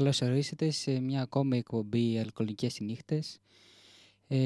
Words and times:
Καλώς 0.00 0.20
ορίσατε 0.20 0.70
σε 0.70 1.00
μια 1.00 1.22
ακόμη 1.22 1.56
εκπομπή 1.56 2.18
«Αλκοολικές 2.18 2.80
νύχτες». 2.80 3.38
Ε, 4.26 4.36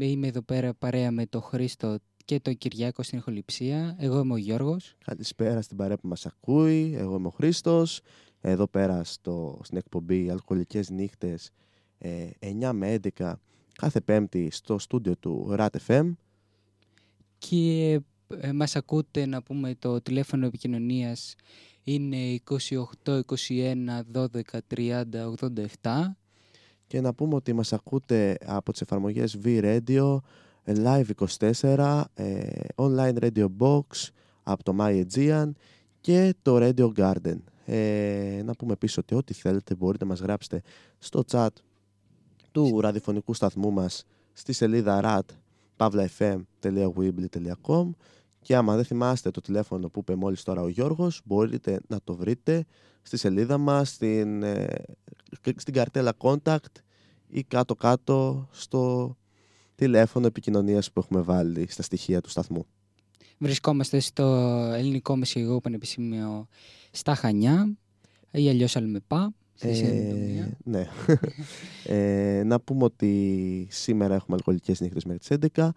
είμαι 0.00 0.26
εδώ 0.26 0.42
πέρα 0.42 0.74
παρέα 0.74 1.10
με 1.10 1.26
τον 1.26 1.42
Χρήστο 1.42 1.98
και 2.24 2.40
τον 2.40 2.58
Κυριάκο 2.58 3.02
στην 3.02 3.18
ηχοληψία. 3.18 3.96
Εγώ 3.98 4.18
είμαι 4.18 4.32
ο 4.32 4.36
Γιώργος. 4.36 4.94
Καλησπέρα 5.04 5.62
στην 5.62 5.76
παρέα 5.76 5.96
που 5.96 6.08
μας 6.08 6.26
ακούει. 6.26 6.94
Εγώ 6.96 7.16
είμαι 7.16 7.26
ο 7.26 7.30
Χρήστος. 7.30 8.00
Εδώ 8.40 8.66
πέρα 8.66 9.04
στο, 9.04 9.60
στην 9.62 9.76
εκπομπή 9.76 10.30
«Αλκοολικές 10.30 10.90
νύχτες» 10.90 11.50
ε, 11.98 12.28
9 12.40 12.70
με 12.72 12.98
11 13.18 13.32
κάθε 13.72 14.00
πέμπτη 14.00 14.50
στο 14.50 14.78
στούντιο 14.78 15.16
του 15.16 15.54
RAT 15.58 15.68
FM. 15.86 16.12
Και 17.38 18.00
ε, 18.40 18.52
μας 18.52 18.76
ακούτε 18.76 19.26
να 19.26 19.42
πούμε 19.42 19.74
το 19.78 20.00
τηλέφωνο 20.00 20.46
επικοινωνίας 20.46 21.34
είναι 21.84 22.40
28 23.04 23.04
21 23.04 23.20
12 24.12 24.26
30 24.74 25.04
87 25.82 26.10
Και 26.86 27.00
να 27.00 27.14
πούμε 27.14 27.34
ότι 27.34 27.52
μας 27.52 27.72
ακούτε 27.72 28.36
από 28.46 28.72
τις 28.72 28.80
εφαρμογές 28.80 29.38
V-Radio, 29.44 30.16
Live24, 30.66 32.02
ε, 32.14 32.42
Online 32.74 33.18
Radio 33.18 33.46
Box, 33.58 33.82
από 34.42 34.62
το 34.62 34.76
My 34.78 35.04
Aegean 35.04 35.50
και 36.00 36.34
το 36.42 36.58
Radio 36.60 36.92
Garden. 36.96 37.36
Ε, 37.66 38.42
να 38.44 38.54
πούμε 38.54 38.72
επίσης 38.72 38.96
ότι 38.96 39.14
ό,τι 39.14 39.34
θέλετε 39.34 39.74
μπορείτε 39.74 40.04
να 40.04 40.10
μας 40.10 40.20
γράψετε 40.20 40.62
στο 40.98 41.24
chat 41.30 41.48
του 42.52 42.80
ραδιοφωνικού 42.80 43.34
σταθμού 43.34 43.70
μας 43.70 44.06
στη 44.32 44.52
σελίδα 44.52 45.00
rat 45.04 45.20
pavlafm.weebly.com 45.76 47.90
και 48.44 48.56
άμα 48.56 48.74
δεν 48.74 48.84
θυμάστε 48.84 49.30
το 49.30 49.40
τηλέφωνο 49.40 49.88
που 49.88 49.98
είπε 50.00 50.14
μόλις 50.14 50.42
τώρα 50.42 50.62
ο 50.62 50.68
Γιώργος 50.68 51.20
μπορείτε 51.24 51.80
να 51.88 51.98
το 52.04 52.14
βρείτε 52.16 52.64
στη 53.02 53.16
σελίδα 53.16 53.58
μας, 53.58 53.88
στην, 53.88 54.42
ε, 54.42 54.66
στην 55.56 55.74
καρτέλα 55.74 56.12
contact 56.18 56.74
ή 57.28 57.42
κάτω-κάτω 57.42 58.48
στο 58.50 59.16
τηλέφωνο 59.74 60.26
επικοινωνίας 60.26 60.92
που 60.92 61.00
έχουμε 61.00 61.20
βάλει 61.20 61.66
στα 61.70 61.82
στοιχεία 61.82 62.20
του 62.20 62.28
σταθμού. 62.28 62.66
Βρισκόμαστε 63.38 63.98
στο 64.00 64.24
Ελληνικό 64.76 65.16
Μεσηγό 65.16 65.60
Πανεπιστήμιο 65.60 66.46
στα 66.90 67.14
Χανιά 67.14 67.76
ή 68.30 68.48
αλλιώς 68.48 68.76
Αλμεπά. 68.76 69.32
στη 69.54 69.68
Ε, 69.68 69.74
Σερεντομία. 69.74 70.56
ναι. 70.64 70.86
ε, 72.38 72.42
να 72.44 72.60
πούμε 72.60 72.84
ότι 72.84 73.66
σήμερα 73.70 74.14
έχουμε 74.14 74.36
αλκοολικές 74.36 74.80
νύχτες 74.80 75.04
μέχρι 75.04 75.38
τις 75.38 75.50
11. 75.56 75.68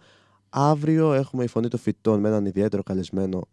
Αύριο 0.50 1.14
έχουμε 1.14 1.44
η 1.44 1.48
Φωνή 1.48 1.68
των 1.68 1.80
Φυτών 1.80 2.20
με 2.20 2.28
έναν 2.28 2.46
ιδιαίτερο 2.46 2.84
καλεσμένο 2.84 3.48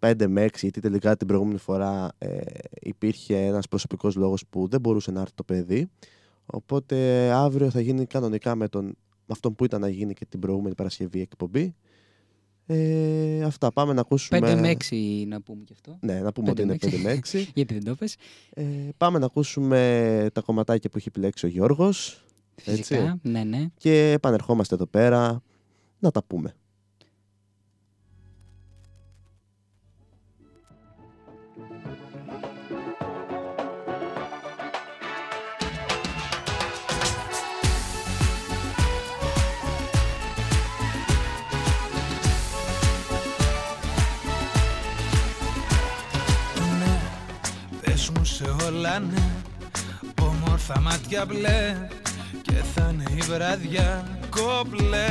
5 0.00 0.26
με 0.28 0.44
6, 0.44 0.48
γιατί 0.60 0.80
τελικά 0.80 1.16
την 1.16 1.26
προηγούμενη 1.26 1.58
φορά 1.58 2.12
ε, 2.18 2.40
υπήρχε 2.80 3.36
ένας 3.36 3.68
προσωπικός 3.68 4.14
λόγος 4.14 4.44
που 4.50 4.68
δεν 4.68 4.80
μπορούσε 4.80 5.10
να 5.10 5.20
έρθει 5.20 5.34
το 5.34 5.42
παιδί. 5.42 5.90
Οπότε 6.46 7.28
αύριο 7.30 7.70
θα 7.70 7.80
γίνει 7.80 8.06
κανονικά 8.06 8.54
με, 8.54 8.68
τον, 8.68 8.84
με 8.84 9.28
αυτόν 9.28 9.54
που 9.54 9.64
ήταν 9.64 9.80
να 9.80 9.88
γίνει 9.88 10.14
και 10.14 10.26
την 10.28 10.40
προηγούμενη 10.40 10.74
Παρασκευή 10.74 11.20
εκπομπή. 11.20 11.74
Ε, 12.66 13.42
αυτά. 13.44 13.72
Πάμε 13.72 13.92
να 13.92 14.00
ακούσουμε. 14.00 14.38
5 14.42 14.60
με 14.60 14.76
6 14.90 15.24
να 15.26 15.40
πούμε 15.40 15.64
και 15.64 15.72
αυτό. 15.72 15.98
Ναι, 16.00 16.20
να 16.20 16.32
πούμε 16.32 16.50
ότι 16.50 16.62
είναι 16.62 16.76
5 16.80 16.98
με 17.02 17.18
6. 17.32 17.44
Γιατί 17.54 17.74
δεν 17.74 17.84
το 17.84 17.94
πες. 17.94 18.16
Ε, 18.54 18.64
πάμε 18.96 19.18
να 19.18 19.26
ακούσουμε 19.26 20.28
τα 20.32 20.40
κομματάκια 20.40 20.90
που 20.90 20.96
έχει 20.98 21.08
επιλέξει 21.08 21.46
ο 21.46 21.48
Γιώργος. 21.48 22.24
Φυσικά, 22.56 22.96
Έτσι. 22.96 23.20
ναι, 23.22 23.44
ναι. 23.44 23.66
Και 23.76 24.10
επανερχόμαστε 24.10 24.74
εδώ 24.74 24.86
πέρα 24.86 25.42
να 26.02 26.10
τα 26.10 26.22
πούμε. 26.22 26.54
ναι 46.78 47.00
Πες 47.80 48.10
μου 48.10 48.24
σε 48.24 48.44
όλα 48.64 48.98
ναι 48.98 49.22
Όμορφα 50.22 50.80
μάτια 50.80 51.24
μπλε 51.24 51.88
Και 52.42 52.52
θα 52.52 52.88
είναι 52.92 53.04
η 53.10 53.22
βραδιά 54.32 54.62
κομπλέ 54.62 55.06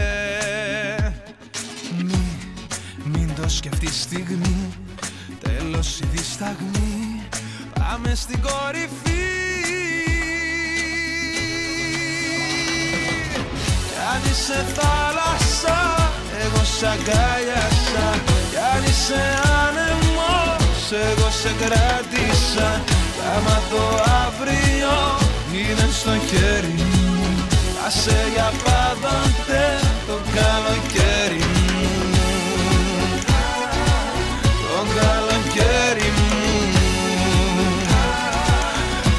Μη, 1.97 2.37
μην 3.03 3.35
το 3.41 3.49
σκεφτείς 3.49 4.01
στιγμή. 4.01 4.69
Τέλος 5.41 5.99
η 5.99 6.05
δισταγμή. 6.11 7.27
Πάμε 7.79 8.15
στην 8.15 8.41
κορυφή. 8.41 8.89
Κι 13.87 13.99
αν 14.13 14.31
είσαι 14.31 14.65
θάλασσα 14.75 16.09
Εγώ 16.43 16.63
σ' 16.63 16.83
αγκάλιασα. 16.83 18.21
Κι 18.49 18.57
αν 18.75 18.83
είσαι 18.83 19.21
άνεμος 19.65 20.91
Εγώ 20.91 21.29
σε 21.29 21.51
κράτησα 21.59 22.81
Κι 22.85 23.21
άμα 23.35 23.61
το 23.69 24.03
αύριο 24.25 25.19
είναι 25.53 25.89
στο 25.91 26.11
χέρι 26.11 26.73
μου 26.77 27.00
Άσε 27.93 28.29
για 28.33 28.51
πάντοτε 28.63 29.79
το 30.07 30.19
καλοκαίρι 30.35 31.43
μου. 31.53 31.89
Το 34.61 34.85
καλοκαίρι 34.99 36.09
μου. 36.17 36.29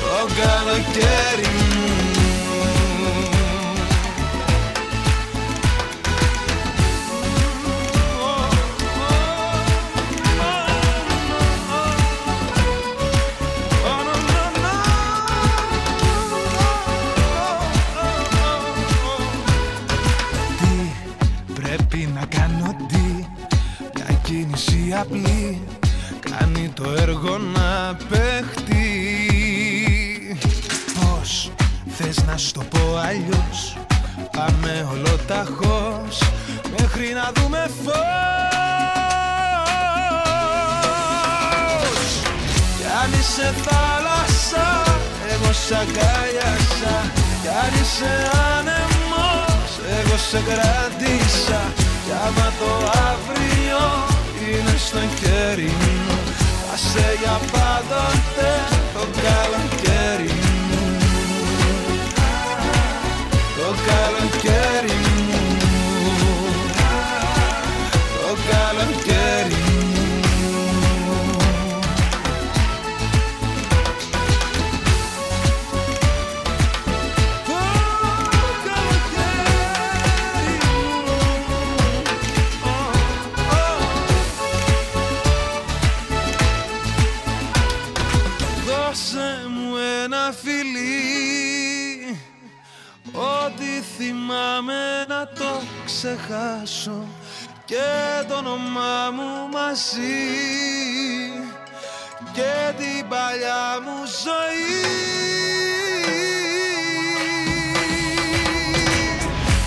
Το 0.01 0.27
καλοκαίρι 0.43 1.49
μου 1.57 1.62
κίνηση 25.03 25.27
απλή 25.27 25.63
Κάνει 26.21 26.69
το 26.75 26.85
έργο 26.97 27.39
να 27.39 27.97
παιχτεί 28.09 28.91
Πώς 30.95 31.51
θες 31.89 32.25
να 32.27 32.37
σου 32.37 32.53
το 32.53 32.61
πω 32.71 32.97
αλλιώς; 32.97 33.77
Πάμε 34.37 34.89
ολοταχώς 34.93 36.19
Μέχρι 36.79 37.13
να 37.15 37.31
δούμε 37.35 37.71
φως. 37.85 37.93
Κι 42.79 42.87
αν 43.03 43.11
είσαι 43.21 43.55
θάλασσα 43.65 44.83
Εγώ 45.33 45.53
σ' 45.53 45.73
αγκάλιασα 45.73 47.11
Κι 47.43 47.49
αν 47.49 47.73
είσαι 47.83 48.31
άνεμος 48.57 49.71
Εγώ 50.01 50.17
σε 50.17 50.41
κράτησα 50.49 51.61
Κι 52.05 52.13
άμα 52.27 52.53
το 52.59 52.91
αύριο 53.11 54.12
είναι 54.51 54.77
στο 54.77 54.99
χέρι 54.99 55.73
μου. 55.81 56.19
Άσε 56.73 57.19
για 57.23 57.41
πάντοτε 57.53 58.51
το 58.95 59.07
καλοκαίρι 59.25 60.33
μου. 60.41 60.97
Το 63.57 63.69
καλοκαίρι 63.89 64.97
μου. 65.05 65.43
Το 68.23 68.37
καλοκαίρι 68.51 69.55
μου 69.65 69.72
ξεχάσω 96.03 97.07
Και 97.65 97.89
το 98.29 98.35
όνομά 98.35 99.11
μου 99.17 99.49
μαζί 99.53 100.23
Και 102.33 102.53
την 102.79 103.09
παλιά 103.09 103.65
μου 103.85 103.97
ζωή. 104.23 104.81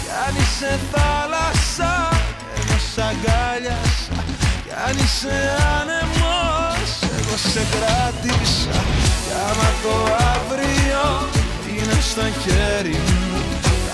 Κι 0.03 0.11
αν 0.25 0.35
είσαι 0.41 0.79
θάλασσα, 0.91 2.09
εγώ 2.55 2.77
σ' 2.93 2.97
αγκάλιασα. 2.97 4.23
Κι 4.65 4.73
αν 4.87 4.97
είσαι 5.03 5.37
άνεμος, 5.79 6.89
εγώ 7.19 7.37
σε 7.37 7.63
κράτησα 7.73 8.79
Κι 9.25 9.33
άμα 9.47 9.69
το 9.83 10.13
αύριο 10.33 11.29
είναι 11.69 12.01
στο 12.01 12.21
χέρι 12.21 12.99
μου 13.07 13.25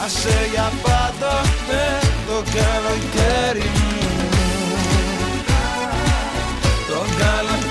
Άσε 0.05 0.47
για 0.51 0.71
πάντοτε 0.81 2.00
το 2.27 2.43
καλοκαίρι 2.57 3.69
μου. 3.75 3.89
Το 6.87 6.99
καλοκαίρι 7.19 7.70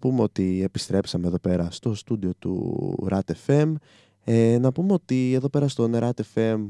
πούμε 0.00 0.22
ότι 0.22 0.62
επιστρέψαμε 0.62 1.26
εδώ 1.26 1.38
πέρα 1.38 1.70
στο 1.70 1.94
στούντιο 1.94 2.32
του 2.38 3.08
RAT 3.10 3.20
FM. 3.46 3.72
Ε, 4.24 4.58
να 4.60 4.72
πούμε 4.72 4.92
ότι 4.92 5.32
εδώ 5.32 5.48
πέρα 5.48 5.68
στο 5.68 5.90
RAT 5.92 6.20
FM 6.34 6.66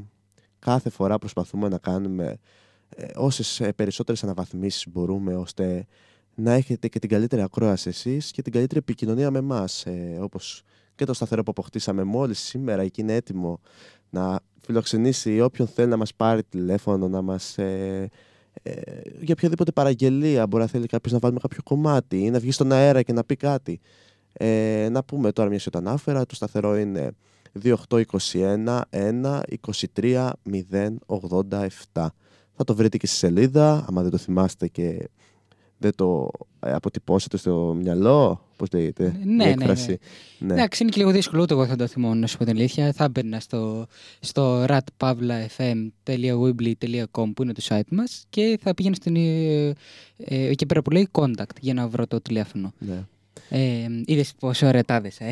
κάθε 0.59 0.89
φορά 0.89 1.17
προσπαθούμε 1.17 1.67
να 1.67 1.77
κάνουμε 1.77 2.37
ε, 2.95 3.05
όσες 3.15 3.59
ε, 3.59 3.73
περισσότερες 3.73 4.23
αναβαθμίσεις 4.23 4.85
μπορούμε 4.89 5.35
ώστε 5.35 5.85
να 6.35 6.51
έχετε 6.51 6.87
και 6.87 6.99
την 6.99 7.09
καλύτερη 7.09 7.41
ακρόαση 7.41 7.89
εσείς 7.89 8.31
και 8.31 8.41
την 8.41 8.51
καλύτερη 8.51 8.79
επικοινωνία 8.79 9.31
με 9.31 9.37
εμάς. 9.37 9.85
Ε, 9.85 10.17
όπως 10.21 10.63
και 10.95 11.05
το 11.05 11.13
σταθερό 11.13 11.43
που 11.43 11.51
αποκτήσαμε 11.51 12.03
μόλις 12.03 12.39
σήμερα 12.39 12.81
εκεί 12.81 13.01
είναι 13.01 13.13
έτοιμο 13.13 13.59
να 14.09 14.39
φιλοξενήσει 14.61 15.41
όποιον 15.41 15.67
θέλει 15.67 15.89
να 15.89 15.97
μας 15.97 16.13
πάρει 16.13 16.43
τηλέφωνο, 16.43 17.07
να 17.07 17.21
μας... 17.21 17.57
Ε, 17.57 18.09
ε, 18.63 18.71
για 19.21 19.33
οποιαδήποτε 19.37 19.71
παραγγελία 19.71 20.47
μπορεί 20.47 20.63
να 20.63 20.69
θέλει 20.69 20.85
κάποιος 20.85 21.13
να 21.13 21.19
βάλουμε 21.19 21.39
κάποιο 21.39 21.63
κομμάτι 21.63 22.19
ή 22.23 22.29
να 22.29 22.39
βγει 22.39 22.51
στον 22.51 22.71
αέρα 22.71 23.01
και 23.01 23.13
να 23.13 23.23
πει 23.23 23.35
κάτι. 23.35 23.79
Ε, 24.33 24.87
να 24.91 25.03
πούμε 25.03 25.31
τώρα 25.31 25.49
μια 25.49 25.59
σιωτά 25.59 25.77
ανάφερα, 25.77 26.25
το 26.25 26.35
σταθερό 26.35 26.77
είναι 26.77 27.11
2821 27.63 28.81
1 28.89 29.39
23 30.01 30.29
087. 31.93 32.07
Θα 32.53 32.63
το 32.63 32.75
βρείτε 32.75 32.97
και 32.97 33.07
στη 33.07 33.15
σελίδα, 33.15 33.85
άμα 33.87 34.01
δεν 34.01 34.11
το 34.11 34.17
θυμάστε 34.17 34.67
και 34.67 35.09
δεν 35.81 35.95
το 35.95 36.29
ε, 36.59 36.73
αποτυπώσετε 36.73 37.37
στο 37.37 37.75
μυαλό. 37.81 38.45
Πώς 38.57 38.67
λέγεται 38.71 39.03
Ναι, 39.03 39.19
η 39.33 39.35
ναι, 39.35 39.43
ναι. 39.43 39.49
έκφραση. 39.49 39.97
Ναι. 40.39 40.53
Εντάξει, 40.53 40.83
είναι 40.83 40.91
και 40.91 40.99
λίγο 40.99 41.11
δύσκολο, 41.11 41.41
ούτε 41.41 41.53
εγώ 41.53 41.65
θα 41.65 41.75
το 41.75 41.87
θυμώ, 41.87 42.13
να 42.13 42.27
σου 42.27 42.37
πω 42.37 42.45
την 42.45 42.55
αλήθεια. 42.57 42.93
Θα 42.93 43.09
μπαίνα 43.09 43.39
στο, 43.39 43.85
στο 44.19 44.65
ratpavlafm.weebly.com 44.67 47.31
που 47.35 47.43
είναι 47.43 47.53
το 47.53 47.61
site 47.67 47.81
μας 47.89 48.25
και 48.29 48.59
θα 48.61 48.73
πήγαινα 48.73 48.95
στην, 48.95 49.15
ε, 49.15 49.67
ε, 50.17 50.47
εκεί 50.47 50.65
πέρα 50.65 50.81
που 50.81 50.89
λέει 50.89 51.07
contact 51.11 51.55
για 51.59 51.73
να 51.73 51.87
βρω 51.87 52.07
το 52.07 52.21
τηλέφωνο. 52.21 52.73
ναι. 52.79 53.05
Ε, 53.49 53.59
είδες 54.05 54.33
πόσο 54.39 54.67
ωραία 54.67 54.83
τα 54.83 54.95
έδεσα, 54.95 55.25
ε. 55.25 55.31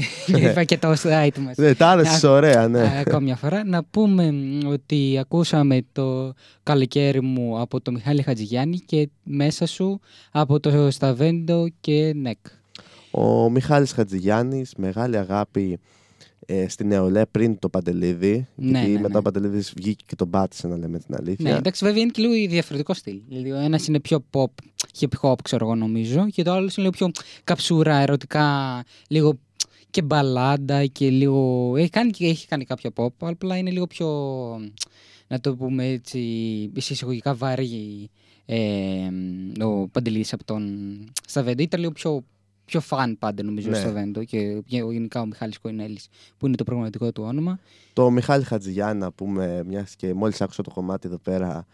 Είπα 0.49 0.63
και 0.63 0.77
το 0.77 0.91
site 0.91 1.37
μας. 1.37 1.57
Ναι, 1.57 1.75
τα 1.75 1.87
άρεσε 1.87 2.27
ωραία, 2.27 2.67
ναι. 2.67 2.81
Α, 2.81 2.99
Ακόμα 2.99 3.19
μια 3.19 3.35
φορά. 3.35 3.63
Να 3.63 3.83
πούμε 3.83 4.31
μ, 4.31 4.67
ότι 4.67 5.17
ακούσαμε 5.19 5.85
το 5.91 6.33
καλοκαίρι 6.63 7.21
μου 7.21 7.59
από 7.59 7.81
το 7.81 7.91
Μιχάλη 7.91 8.21
Χατζηγιάννη 8.21 8.77
και 8.77 9.09
μέσα 9.23 9.65
σου 9.65 9.99
από 10.31 10.59
το 10.59 10.91
Σταβέντο 10.91 11.67
και 11.81 12.13
ΝΕΚ. 12.15 12.37
Ο 13.11 13.49
Μιχάλης 13.49 13.91
Χατζηγιάννης, 13.91 14.73
μεγάλη 14.77 15.17
αγάπη 15.17 15.79
ε, 16.45 16.67
στη 16.67 16.85
νεολαία 16.85 17.27
πριν 17.27 17.59
το 17.59 17.69
Παντελίδη. 17.69 18.47
Ναι, 18.55 18.69
γιατί 18.79 18.91
ναι, 18.91 18.99
μετά 18.99 19.13
ναι. 19.13 19.17
ο 19.17 19.21
Παντελίδης 19.21 19.73
βγήκε 19.75 20.03
και 20.07 20.15
τον 20.15 20.29
πάτησε, 20.29 20.67
να 20.67 20.77
λέμε 20.77 20.99
την 20.99 21.15
αλήθεια. 21.15 21.51
Ναι, 21.51 21.57
εντάξει, 21.57 21.85
βέβαια 21.85 22.01
είναι 22.01 22.11
και 22.11 22.21
λίγο 22.21 22.33
διαφορετικό 22.49 22.93
στυλ. 22.93 23.19
Δηλαδή, 23.27 23.51
ο 23.51 23.55
ένας 23.57 23.87
είναι 23.87 23.99
πιο 23.99 24.25
pop, 24.31 24.45
hip 24.99 25.07
hop, 25.21 25.35
ξέρω 25.43 25.65
εγώ 25.65 25.75
νομίζω, 25.75 26.29
και 26.29 26.43
το 26.43 26.51
άλλος 26.51 26.75
είναι 26.75 26.85
λίγο 26.85 26.97
πιο 26.97 27.23
καψούρα, 27.43 27.95
ερωτικά, 27.95 28.83
λίγο 29.07 29.39
και 29.91 30.01
μπαλάντα 30.01 30.85
και 30.85 31.09
λίγο. 31.09 31.73
Έχει 31.77 31.89
κάνει, 31.89 32.11
και- 32.11 32.27
έχει 32.27 32.47
κάνει 32.47 32.65
κάποια 32.65 32.91
pop, 32.95 33.09
απλά 33.19 33.57
είναι 33.57 33.71
λίγο 33.71 33.87
πιο. 33.87 34.07
Να 35.27 35.39
το 35.39 35.55
πούμε 35.55 35.87
έτσι, 35.87 36.19
σε 36.77 36.93
εισαγωγικά 36.93 37.35
βαρύ 37.35 38.09
ε, 38.45 39.09
ο 39.63 39.87
Παντελής 39.87 40.33
από 40.33 40.43
τον 40.43 40.63
Σταβέντο. 41.27 41.63
Ήταν 41.63 41.79
λίγο 41.79 41.91
πιο, 41.91 42.23
πιο 42.69 42.79
φαν 42.81 43.17
πάντα 43.19 43.43
νομίζω 43.43 43.69
Ναι. 43.69 43.75
στο 43.75 43.83
Σταβέντο 43.89 44.23
και 44.23 44.61
γενικά 44.65 45.21
ο 45.21 45.25
Μιχάλης 45.25 45.57
Κοϊνέλης 45.59 46.07
που 46.37 46.47
είναι 46.47 46.55
το 46.55 46.63
πραγματικό 46.63 47.11
του 47.11 47.23
όνομα. 47.23 47.59
Το 47.93 48.09
Μιχάλη 48.09 48.43
Χατζηγιάννη, 48.43 48.99
να 48.99 49.11
πούμε, 49.11 49.63
μιας 49.67 49.95
και 49.95 50.13
μόλις 50.13 50.41
άκουσα 50.41 50.63
το 50.63 50.71
κομμάτι 50.71 51.07
εδώ 51.07 51.17
πέρα, 51.17 51.65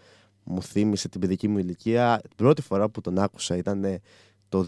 μου 0.44 0.62
θύμισε 0.62 1.10
την 1.10 1.20
παιδική 1.20 1.48
μου 1.48 1.58
ηλικία. 1.58 2.20
Την 2.22 2.36
πρώτη 2.36 2.62
φορά 2.62 2.90
που 2.90 3.02
τον 3.02 3.18
άκουσα 3.20 3.58
ήταν 3.58 3.84
ε, 3.84 4.00
το 4.50 4.68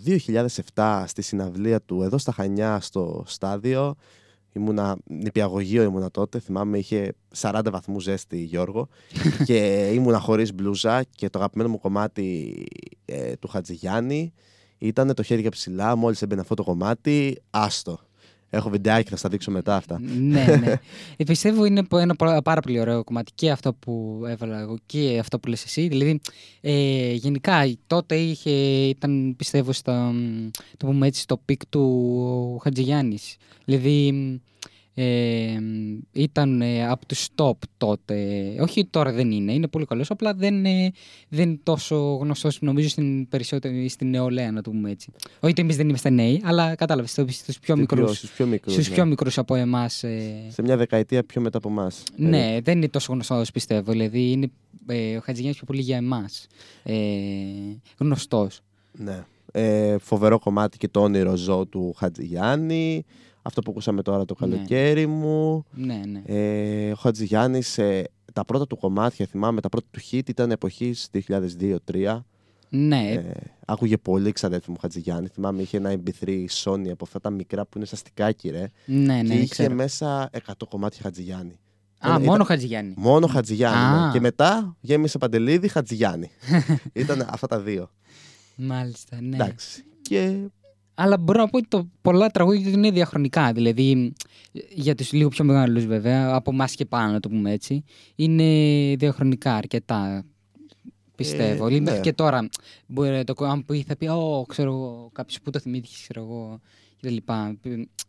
2007 0.76 1.04
στη 1.08 1.22
συναυλία 1.22 1.82
του 1.82 2.02
εδώ 2.02 2.18
στα 2.18 2.32
Χανιά 2.32 2.80
στο 2.80 3.24
στάδιο. 3.28 3.96
Ήμουνα 4.54 4.98
νηπιαγωγείο 5.06 5.84
ήμουνα 5.84 6.12
τότε. 6.12 6.40
Θυμάμαι 6.40 6.78
είχε 6.78 7.14
40 7.40 7.62
βαθμού 7.72 8.00
ζέστη 8.00 8.38
Γιώργο 8.38 8.88
και 9.48 9.90
ήμουνα 9.94 10.20
χωρίς 10.20 10.54
μπλούζα 10.54 11.04
και 11.04 11.30
το 11.30 11.40
αγαπημένο 11.40 11.70
μου 11.70 11.80
κομμάτι 11.80 12.56
ε, 13.06 13.34
του 13.36 13.48
Χατζηγιάννη 13.48 14.34
ήταν 14.78 15.14
το 15.14 15.24
χέρι 15.24 15.50
ψηλά. 15.50 15.96
Μόλις 15.96 16.22
έμπαινε 16.22 16.42
αυτό 16.42 16.54
το 16.56 16.64
κομμάτι, 16.64 17.42
άστο. 17.50 18.00
Έχω 18.50 18.70
βιντεάκι, 18.70 19.10
θα 19.10 19.16
στα 19.18 19.30
δείξω 19.30 19.52
μετά 19.52 19.76
αυτά. 19.76 20.00
ναι, 20.00 20.46
ναι. 20.62 20.74
Ε, 21.18 21.24
πιστεύω 21.24 21.66
είναι 21.66 21.84
πο- 21.84 21.98
ένα 21.98 22.16
πα- 22.16 22.42
πάρα 22.42 22.62
πολύ 22.62 22.80
ωραίο 22.80 23.04
κομμάτι 23.04 23.32
και 23.36 23.52
αυτό 23.52 23.74
που 23.74 24.22
έβαλα 24.28 24.60
εγώ 24.60 24.78
και 24.86 25.18
αυτό 25.20 25.40
που 25.40 25.48
λες 25.50 25.64
εσύ. 25.64 25.88
Δηλαδή, 25.88 26.20
ε, 26.62 27.12
γενικά 27.14 27.72
τότε 27.88 28.16
είχε, 28.16 28.50
ήταν 28.88 29.34
πιστεύω 29.38 29.72
στα, 29.72 29.94
μ, 30.12 30.50
το 30.78 30.86
πούμε 30.86 31.08
έτσι, 31.08 31.22
στο 31.22 31.38
peak 31.46 31.66
του 31.66 32.60
Χατζηγιάννης. 32.64 33.36
Δηλαδή, 33.66 34.12
μ, 34.12 34.36
ε, 35.00 35.60
μ, 35.62 36.00
ήταν 36.12 36.62
ε, 36.62 36.88
από 36.88 37.06
τους 37.06 37.28
top 37.36 37.52
τότε. 37.78 38.16
Όχι 38.60 38.86
τώρα 38.86 39.12
δεν 39.12 39.32
είναι, 39.32 39.54
είναι 39.54 39.68
πολύ 39.68 39.86
καλός, 39.86 40.12
απλά 40.12 40.34
δεν, 40.34 40.66
ε, 40.66 40.92
δεν 41.30 41.50
είναι 41.50 41.60
τόσο 41.64 41.96
γνωστός 42.22 42.62
νομίζω 42.62 42.90
στην, 42.90 43.28
περισσότερη, 43.28 43.90
στην 43.90 44.10
νεολαία 44.10 44.52
να 44.52 44.62
το 44.62 44.72
πούμε 44.72 44.92
έτσι. 44.92 45.12
Όχι 45.40 45.52
ότι 45.52 45.62
εμείς 45.62 45.76
δεν 45.76 45.90
είμαστε 45.90 46.10
νέοι, 46.10 46.42
αλλά 46.44 46.76
κατάλαβες, 46.76 47.12
στους 47.12 47.36
στους 47.36 47.60
πιο 47.60 47.78
μικρούς. 47.78 48.18
Στους 48.18 48.32
πιο 48.32 48.46
μικρούς, 48.46 48.74
Στους 48.74 48.88
ναι. 48.90 48.94
πιο 48.96 49.06
μικρούς 49.06 49.38
από 49.38 49.56
εμάς. 49.56 50.04
ε, 50.04 50.46
Σε 50.48 50.62
μια 50.62 50.78
δεκαετία 50.78 51.24
πιο 51.24 51.42
μετά 51.42 51.58
από 51.58 51.70
εμάς. 51.70 52.04
ναι, 52.16 52.58
δεν 52.64 52.78
είναι 52.78 52.90
τόσο 52.90 53.14
γνωστός 53.14 53.52
πιστεύω. 53.52 53.92
Δηλαδή 53.92 54.32
είναι 54.32 54.52
ε, 54.88 55.16
ο 55.18 55.20
Χατζηγιάννης 55.20 55.58
πιο 55.58 55.66
πολύ 55.66 55.82
για 55.82 55.98
εμάς. 55.98 56.48
Ε, 56.84 56.94
γνωστός. 57.98 58.60
Ναι. 58.92 59.26
Ε, 59.52 59.98
φοβερό 59.98 60.40
κομμάτι 60.40 60.78
και 60.78 60.88
το 60.88 61.02
όνειρο 61.02 61.36
ζώο 61.36 61.66
του 61.66 61.94
Χατζηγιάννη. 61.98 63.06
Αυτό 63.48 63.62
που 63.62 63.72
ακούσαμε 63.72 64.02
τώρα 64.02 64.26
το 64.26 64.36
Ναι. 64.40 64.48
καλοκαίρι 64.56 65.08
μου. 65.08 65.66
Ναι, 65.74 66.02
ναι. 66.08 66.22
Ε, 66.26 66.92
ο 66.92 66.96
Χατζηγιάννης, 66.96 67.78
ε, 67.78 68.04
τα 68.34 68.46
πρώτα 68.46 68.68
του 68.68 68.78
κομμάτια, 68.78 69.26
θυμάμαι, 69.26 69.62
τα 69.62 69.70
πρώτα 69.70 69.88
του 69.92 70.00
hit 70.12 70.30
ήταν 70.30 70.52
εποχής 70.52 71.10
2002-2003. 71.12 72.26
ναι, 72.70 73.12
Ε, 73.12 73.32
άκουγε 73.66 73.98
πολύ 73.98 74.32
ξαδέρφη 74.32 74.72
μου 74.72 74.78
Χατζηγιάννη. 74.82 75.28
Θυμάμαι 75.28 75.62
είχε 75.62 75.78
ένα 75.78 75.92
MP3 75.92 76.46
Sony 76.64 76.88
από 76.92 77.04
αυτά 77.04 77.20
τα 77.20 77.30
μικρά 77.30 77.66
που 77.66 77.78
είναι 77.78 77.86
σαν 77.86 77.98
στικάκι, 77.98 78.50
ρε. 78.50 78.72
ναι, 78.86 79.18
και 79.22 79.28
ναι, 79.28 79.34
είχε 79.36 79.48
ξέρω. 79.48 79.74
μέσα 79.74 80.30
100 80.46 80.52
κομμάτια 80.70 81.00
Χατζηγιάννη. 81.04 81.52
Α, 82.00 82.10
Ήταν- 82.10 82.22
μόνο 82.22 82.34
ήταν- 82.34 82.46
Χατζηγιάννη. 82.46 82.94
Μόνο 82.98 83.28
Χατζηγιάννη. 83.28 83.78
Α. 83.78 84.06
ναι. 84.06 84.12
Και 84.12 84.20
μετά 84.20 84.76
γέμισε 84.82 85.18
Παντελίδη 85.18 85.68
Χατζηγιάννη. 85.68 86.30
ήταν 86.94 87.26
αυτά 87.30 87.48
τα 87.48 87.60
δύο. 87.60 87.90
Μάλιστα, 88.56 89.22
ναι. 89.22 89.36
Εντάξει. 89.36 89.84
Και 90.02 90.38
Αλλά 91.00 91.18
μπορώ 91.18 91.42
να 91.42 91.48
πω 91.48 91.58
ότι 91.58 91.68
το, 91.68 91.88
πολλά 92.02 92.30
τραγούδια 92.30 92.72
του 92.72 92.78
είναι 92.78 92.92
διαχρονικά. 92.92 93.52
Δηλαδή, 93.52 94.14
για 94.70 94.96
τους 94.96 95.12
λίγο 95.12 95.30
πιο 95.30 95.46
μεγάλους 95.46 95.86
βέβαια, 95.86 96.34
από 96.34 96.52
εμάς 96.52 96.76
και 96.76 96.86
πάνω 96.86 97.12
να 97.12 97.20
το 97.20 97.30
πούμε 97.30 97.52
έτσι, 97.52 97.84
είναι 98.16 98.44
διαχρονικά 98.96 99.56
αρκετά. 99.56 100.26
Πιστεύω. 101.16 101.44
Ε, 101.44 101.54
δηλαδή, 101.54 101.74
ναι. 101.74 101.82
μέχρι 101.82 102.02
και 102.02 102.14
τώρα, 102.14 102.50
μπορεί 102.88 103.10
να 103.10 103.24
το 103.24 103.46
αν 103.46 103.66
πει, 103.66 103.84
θα 103.88 103.96
πει, 103.96 104.08
Ω, 104.08 104.46
ξέρω 104.48 104.72
εγώ, 104.72 105.10
κάποιος 105.14 105.42
που 105.42 105.52
το 105.52 105.60
θυμήθηκε, 105.60 105.94
ξέρω 106.02 106.22
εγώ, 106.22 106.60
κτλ. 107.02 107.18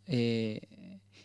Ε, 0.05 0.53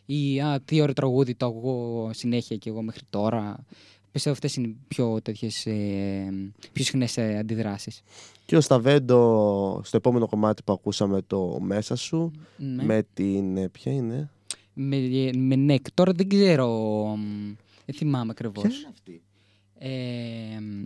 ή 0.06 0.40
α, 0.40 0.60
τι 0.64 0.80
ωραίο 0.80 0.94
τραγούδι 0.94 1.34
το 1.34 1.46
ακούω 1.46 2.10
συνέχεια 2.12 2.56
και 2.56 2.68
εγώ 2.68 2.82
μέχρι 2.82 3.02
τώρα. 3.10 3.64
Πιστεύω 4.10 4.34
αυτές 4.34 4.56
είναι 4.56 4.66
οι 4.66 4.76
πιο 4.88 5.20
τέτοιες, 5.22 5.66
ε, 5.66 6.52
πιο 6.72 6.84
συχνές 6.84 7.16
ε, 7.16 7.36
αντιδράσεις. 7.38 8.00
Και 8.44 8.56
ο 8.56 8.60
Σταβέντο 8.60 9.80
στο 9.84 9.96
επόμενο 9.96 10.26
κομμάτι 10.26 10.62
που 10.62 10.72
ακούσαμε 10.72 11.22
το 11.26 11.58
μέσα 11.60 11.96
σου 11.96 12.30
Ναι. 12.56 12.82
με 12.84 13.06
την. 13.14 13.56
ε, 13.56 13.68
Ποια 13.68 13.92
είναι; 13.92 14.30
Με, 14.72 14.96
με 15.36 15.56
νεκ. 15.56 15.92
Τώρα 15.94 16.12
δεν 16.12 16.28
ξέρω. 16.28 16.68
μ, 17.16 17.52
Δεν 17.86 17.94
θυμάμαι 17.94 18.30
ακριβώς. 18.30 18.62
Ποια 18.64 18.76
είναι 18.78 18.88
αυτή; 18.92 19.22
Ε, 19.78 20.60
μ, 20.60 20.82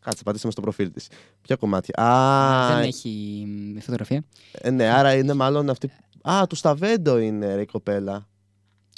Κάτσε, 0.00 0.22
πατήσαμε 0.22 0.52
στο 0.52 0.60
προφίλ 0.60 0.90
της. 0.90 1.08
Ποια 1.42 1.56
κομμάτια; 1.56 2.02
Α, 2.02 2.76
δεν 2.76 2.84
έχει 2.88 3.44
μ, 3.48 3.78
φωτογραφία. 3.78 4.24
ε, 4.52 4.70
ναι, 4.70 4.88
άρα 4.88 5.14
είναι 5.16 5.34
μάλλον 5.34 5.70
αυτή. 5.70 5.90
Α, 6.22 6.46
του 6.48 6.54
Σταβέντο 6.54 7.18
είναι 7.18 7.54
ρε 7.54 7.60
η 7.60 7.66
κοπέλα. 7.66 8.26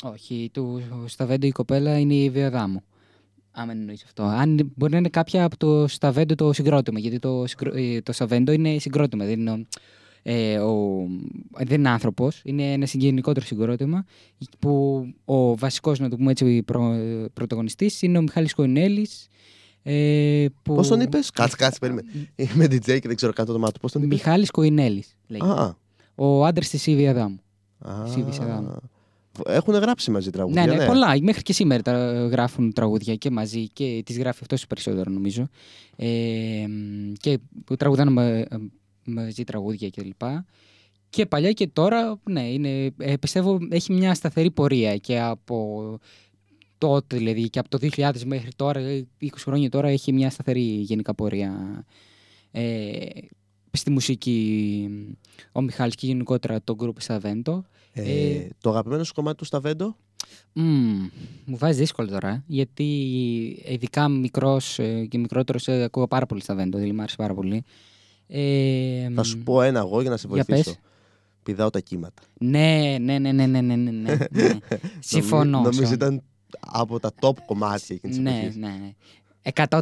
Όχι, 0.02 0.50
του 0.52 0.82
Σταβέντο 1.06 1.46
η 1.46 1.50
κοπέλα 1.50 1.98
είναι 1.98 2.14
η 2.14 2.30
Βιοδά 2.30 2.68
μου. 2.68 2.82
Άμα 3.60 3.72
εννοείς 3.72 4.04
αυτό. 4.04 4.22
Αν 4.22 4.72
μπορεί 4.76 4.92
να 4.92 4.98
είναι 4.98 5.08
κάποια 5.08 5.44
από 5.44 5.56
το 5.56 5.86
Σταβέντο 5.88 6.34
το 6.34 6.52
συγκρότημα. 6.52 6.98
Γιατί 6.98 7.18
το, 7.18 7.46
συγκρο- 7.46 7.74
ε, 7.76 8.00
το 8.02 8.12
Σταβέντο 8.12 8.52
είναι 8.52 8.78
συγκρότημα. 8.78 9.24
Δεν 9.24 9.40
είναι, 9.40 9.50
ο, 9.50 9.66
ε, 10.22 10.58
ο, 10.58 11.06
δεν 11.64 11.78
είναι 11.78 11.88
άνθρωπος. 11.88 12.40
Είναι 12.44 12.72
ένα 12.72 12.86
συγγενικότερο 12.86 13.46
συγκρότημα. 13.46 14.04
Που 14.58 15.04
ο 15.24 15.56
βασικός, 15.56 15.98
να 15.98 16.08
το 16.08 16.16
πούμε 16.16 16.30
έτσι, 16.30 16.62
προ, 16.62 16.94
πρωταγωνιστής 17.32 18.02
είναι 18.02 18.18
ο 18.18 18.22
Μιχάλης 18.22 18.54
Κοϊνέλης. 18.54 19.26
Ε, 19.82 20.46
που... 20.62 20.74
Πώς 20.74 20.88
τον 20.88 21.00
είπες, 21.00 21.30
Κάτσε, 21.30 21.56
κάτσε, 21.56 21.78
περίμενε. 21.78 22.08
Είμαι 22.36 22.64
DJ 22.64 22.80
και 23.00 23.06
δεν 23.08 23.16
ξέρω 23.16 23.32
καν 23.32 23.44
το 23.46 23.52
όνομά 23.52 23.70
του. 23.70 23.80
Πώς 23.80 23.92
τον 23.92 24.02
είπες; 24.02 24.16
Μιχάλης 24.18 24.50
Κοϊνέλης 24.50 25.16
λέγεται. 25.26 25.50
Α, 25.50 25.76
Ο 26.14 26.44
άντρας 26.44 26.68
της 26.68 26.82
Σίβης 26.82 27.08
Αδάμου. 27.08 27.40
α, 27.78 28.06
Σίβης 28.06 28.40
Αδάμου. 28.40 28.74
Έχουν 29.46 29.74
γράψει 29.74 30.10
μαζί 30.10 30.30
τραγούδια. 30.30 30.66
Ναι, 30.66 30.74
ναι, 30.74 30.86
πολλά. 30.86 31.18
Μέχρι 31.22 31.42
και 31.42 31.52
σήμερα 31.52 31.82
τα 31.82 32.26
γράφουν 32.30 32.72
τραγούδια 32.72 33.14
και 33.14 33.30
μαζί 33.30 33.68
και 33.68 34.02
τις 34.04 34.18
γράφει 34.18 34.38
αυτός 34.42 34.66
περισσότερο 34.66 35.10
νομίζω. 35.10 35.48
Ε, 35.96 36.64
μ, 36.68 37.12
και 37.20 37.38
που 37.64 37.76
τραγουδάνε 37.76 38.10
μα- 38.10 38.46
μαζί 39.04 39.44
τραγούδια 39.44 39.90
κλπ. 39.90 40.22
Και 41.10 41.26
παλιά 41.26 41.52
και 41.52 41.66
τώρα, 41.66 42.20
ναι, 42.30 42.48
είναι, 42.50 42.90
ε, 42.98 43.16
πιστεύω 43.16 43.58
έχει 43.70 43.92
μια 43.92 44.14
σταθερή 44.14 44.50
πορεία 44.50 44.96
και 44.96 45.20
από 45.20 45.98
τότε, 46.78 47.16
δηλαδή, 47.16 47.50
και 47.50 47.58
από 47.58 47.68
το 47.68 47.78
2000 47.96 48.24
μέχρι 48.24 48.50
τώρα, 48.56 48.80
ε, 48.80 49.06
20 49.20 49.26
χρόνια 49.36 49.70
τώρα, 49.70 49.88
έχει 49.88 50.12
μια 50.12 50.30
σταθερή 50.30 50.60
γενικά 50.60 51.14
πορεία 51.14 51.84
ε, 52.50 52.96
στη 53.72 53.90
μουσική 53.90 54.88
ο 55.52 55.60
Μιχάλης 55.60 55.94
και 55.94 56.06
γενικότερα 56.06 56.62
το 56.64 56.74
γκρουπ 56.74 57.00
Σταβέντο. 57.00 57.64
Ε, 57.92 58.32
ε, 58.32 58.48
το 58.60 58.70
αγαπημένο 58.70 59.04
σου 59.04 59.14
κομμάτι 59.14 59.36
του 59.36 59.44
Σταβέντο; 59.44 59.96
Mm, 60.54 61.10
μου 61.44 61.56
βάζει 61.56 61.78
δύσκολο 61.78 62.08
τώρα, 62.08 62.28
ε, 62.28 62.42
γιατί 62.46 62.84
ειδικά 63.68 64.08
μικρός 64.08 64.78
ε, 64.78 65.06
και 65.06 65.18
μικρότερος 65.18 65.68
ακούω 65.68 66.08
πάρα 66.08 66.26
πολύ 66.26 66.40
Σταβέντο, 66.40 66.78
δηλαδή 66.78 66.96
μου 66.96 67.04
πάρα 67.16 67.34
πολύ. 67.34 67.64
Θα 69.14 69.22
σου 69.22 69.38
πω 69.38 69.62
ένα 69.62 69.78
εγώ 69.78 70.00
για 70.00 70.10
να 70.10 70.16
σε 70.16 70.28
βοηθήσω. 70.28 70.62
Πες. 70.62 70.78
Πηδάω 71.42 71.70
τα 71.70 71.80
κύματα. 71.80 72.22
Ναι, 72.38 72.96
ναι, 73.00 73.18
ναι, 73.18 73.32
ναι, 73.32 73.46
ναι, 73.46 73.60
ναι, 73.60 73.76
ναι, 73.76 73.90
ναι. 73.90 74.16
ναι. 74.30 74.58
Συμφωνώ. 75.00 75.60
Νομίζω 75.60 75.92
ήταν 75.92 76.22
από 76.60 77.00
τα 77.00 77.12
top 77.20 77.34
κομμάτια 77.46 77.96
εκείνης 77.96 78.18
ναι. 78.18 78.94
100% 79.42 79.80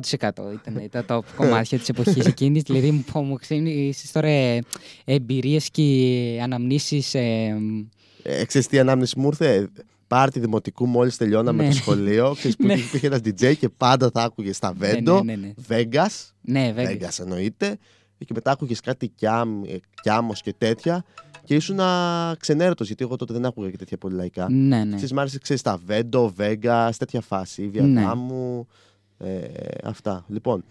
ήταν 0.53 0.89
τα 0.91 1.05
top 1.09 1.21
κομμάτια 1.37 1.79
της 1.79 1.89
εποχής 1.89 2.27
εκείνης. 2.27 2.63
δηλαδή 2.63 2.91
μου, 2.91 3.05
πω, 3.13 3.21
μου 3.23 3.37
ξύνησες 3.37 4.13
τώρα 4.13 4.29
ε, 4.29 4.61
εμπειρίες 5.05 5.71
και 5.71 6.39
αναμνήσεις 6.43 7.15
ε, 7.15 7.57
Ε, 8.23 8.45
ξέρεις 8.45 8.67
τι 8.67 8.79
ανάμνηση 8.79 9.19
μου 9.19 9.27
ήρθε; 9.27 9.69
Πάρτι 10.07 10.41
δημοτικού 10.41 10.87
μόλις 10.87 11.17
τελειώναμε 11.17 11.63
Ναι. 11.63 11.69
το 11.69 11.75
σχολείο. 11.75 12.33
Ξέρεις 12.39 12.57
που 12.57 12.67
Ναι. 12.67 12.73
υπήρχε 12.75 13.07
ένας 13.07 13.21
DJ 13.25 13.57
και 13.57 13.69
πάντα 13.69 14.11
θα 14.13 14.23
άκουγες 14.23 14.57
στα 14.57 14.73
Βέντο. 14.77 15.23
ναι, 15.23 15.37
ναι, 15.37 15.47
ναι. 15.47 15.53
Vegas. 15.69 16.31
Ναι, 16.41 16.73
βέβαια. 16.73 16.97
Vegas 17.09 17.19
εννοείται. 17.21 17.79
Και 18.19 18.33
μετά 18.35 18.51
άκουγες 18.51 18.81
κάτι 18.81 19.09
κιάμ, 19.09 19.63
ε, 19.65 19.79
κιάμος 20.03 20.43
και 20.43 20.55
τέτοια. 20.59 21.05
Και 21.45 21.55
ήσουν 21.55 21.81
ξενέρωτος, 22.39 22.87
γιατί 22.87 23.05
εγώ 23.05 23.17
τότε 23.17 23.33
δεν 23.33 23.45
άκουγα 23.45 23.71
και 23.71 23.77
τέτοια 23.77 23.97
πολύ 23.97 24.15
λαϊκά. 24.15 24.51
Ναι, 24.51 24.85
ναι. 24.85 24.91
Ξέρεις, 24.95 25.13
μ' 25.13 25.19
άρεσε, 25.19 25.39
ξέρεις, 25.39 25.63
τα 25.63 25.81
Βέντο, 25.87 26.33
Vegas, 26.39 26.91
τέτοια 26.99 27.21
φάση. 27.21 27.71
Η 27.75 27.81
Ναι. 27.81 28.05
Βιαδάμου. 29.19 29.41
Ε, 29.55 29.79
αυτά. 29.85 30.25
Λοιπόν, 30.29 30.65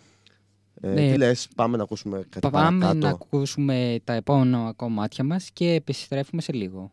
ε, 0.81 0.88
Ναι. 0.93 1.12
τι 1.12 1.17
λες, 1.17 1.47
πάμε 1.55 1.77
να 1.77 1.84
ακούσουμε 1.84 2.17
κάτι 2.29 2.49
Πάμε 2.49 2.79
παρακάτω. 2.79 2.97
να 3.05 3.10
ακούσουμε 3.10 3.99
τα 4.03 4.13
επόμενα 4.13 4.73
κομμάτια 4.75 5.23
μας 5.23 5.49
και 5.53 5.71
επιστρέφουμε 5.71 6.41
σε 6.41 6.53
λίγο. 6.53 6.91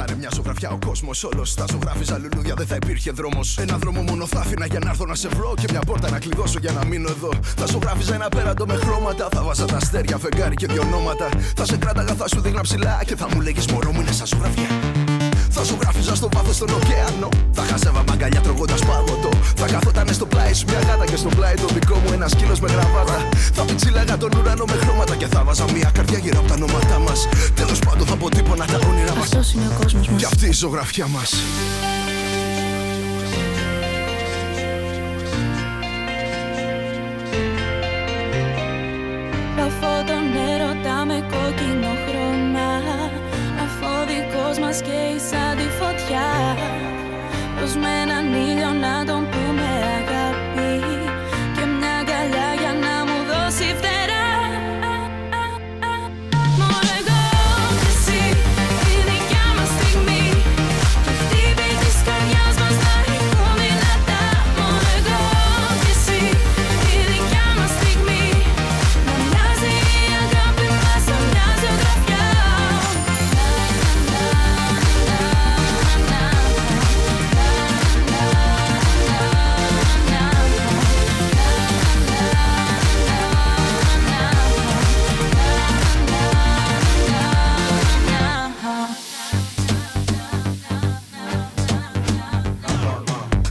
Άμα 0.00 0.08
ήταν 0.08 0.20
μια 0.20 0.30
ζωγραφιά 0.34 0.70
ο 0.70 0.78
κόσμος 0.86 1.24
όλος, 1.24 1.54
θα 1.54 1.64
ζωγράφιζα 1.70 2.18
λουλούδια, 2.18 2.54
δεν 2.54 2.66
θα 2.66 2.74
υπήρχε 2.74 3.10
δρόμος. 3.10 3.58
Ένα 3.58 3.76
δρόμο 3.76 4.02
μόνο 4.02 4.26
θα 4.26 4.40
άφηνα 4.40 4.66
για 4.66 4.78
να 4.78 4.90
έρθω 4.90 5.06
να 5.06 5.14
σε 5.14 5.28
βρω 5.28 5.54
και 5.60 5.66
μια 5.70 5.80
πόρτα 5.80 6.10
να 6.10 6.18
κλειδώσω 6.18 6.58
για 6.60 6.72
να 6.72 6.84
μείνω 6.84 7.08
εδώ. 7.10 7.30
Θα 7.42 7.66
ζωγράφιζα 7.66 8.14
ένα 8.14 8.28
πέραντο 8.28 8.66
με 8.66 8.74
χρώματα, 8.74 9.28
θα 9.32 9.42
βάζα 9.42 9.64
τα 9.64 9.76
αστέρια, 9.76 10.18
φεγγάρι 10.18 10.54
και 10.54 10.66
δυο 10.66 10.82
ονόματα. 10.82 11.28
Θα 11.56 11.64
σε 11.64 11.76
κράταγα, 11.76 12.14
θα 12.14 12.28
σου 12.28 12.40
δείχνα 12.40 12.60
ψηλά 12.60 13.02
και 13.06 13.16
θα 13.16 13.28
μου 13.34 13.40
λέγεις 13.40 13.66
Μωρό 13.66 13.92
μου 13.92 14.00
είναι 14.00 14.12
σαν 14.12 14.26
ζωγραφιά. 14.26 15.19
Θα 15.50 15.62
ζωγράφιζα 15.62 16.14
στο 16.14 16.28
βάθος 16.32 16.56
στον 16.56 16.68
ωκεανό. 16.68 17.28
Θα 17.52 17.62
χάζευα 17.62 18.02
μαγκαλιά 18.08 18.40
τρώγοντας 18.40 18.80
παγωτό. 18.84 19.30
Θα 19.56 19.66
καθότανε 19.66 20.12
στο 20.12 20.26
πλάι 20.26 20.52
σου 20.52 20.64
μια 20.68 20.78
γάτα 20.78 21.04
και 21.04 21.16
στο 21.16 21.28
πλάι 21.28 21.54
το 21.54 21.66
δικό 21.74 21.96
μου 21.96 22.12
ένα 22.12 22.28
σκύλος 22.28 22.60
με 22.60 22.68
γραβάτα. 22.68 23.28
Θα 23.52 23.62
πιτσίλαγα 23.62 24.16
τον 24.16 24.30
ουρανό 24.38 24.64
με 24.64 24.76
χρώματα 24.82 25.14
και 25.16 25.26
θα 25.26 25.44
βάζα 25.44 25.64
μια 25.72 25.90
καρδιά 25.94 26.18
γύρω 26.18 26.38
από 26.38 26.48
τα 26.48 26.54
ονόματά 26.54 26.98
μας. 26.98 27.28
Τέλος 27.54 27.78
πάντων 27.78 28.06
θα 28.06 28.12
αποτύπωνα 28.12 28.64
τα 28.64 28.78
όνειρά 28.88 29.14
μας. 29.14 29.24
Αυτός 29.24 29.52
είναι 29.52 29.66
ο 29.66 29.80
κόσμος 29.80 30.08
μας 30.08 30.20
Και 30.20 30.26
αυτή 30.26 30.46
η 30.46 30.52
ζωγραφιά 30.52 31.06
μας. 31.06 31.34
Αφού 39.66 40.04
τον 40.06 40.24
έρωτα 40.50 41.04
με 41.06 41.18
κόκκινο 41.30 41.88
χρώμα 41.88 41.90
Αφού 41.90 41.96
ο 41.96 41.99
δικός 44.10 44.58
μας 44.58 44.82
καίει 44.82 45.18
σαν 45.30 45.56
τη 45.56 45.68
φωτιά. 45.80 46.28
Πως 47.60 47.72
με 47.82 47.90
έναν 48.02 48.24
ήλιο 48.48 48.72
να 48.84 49.04
τον 49.04 49.22
πούμε 49.30 49.68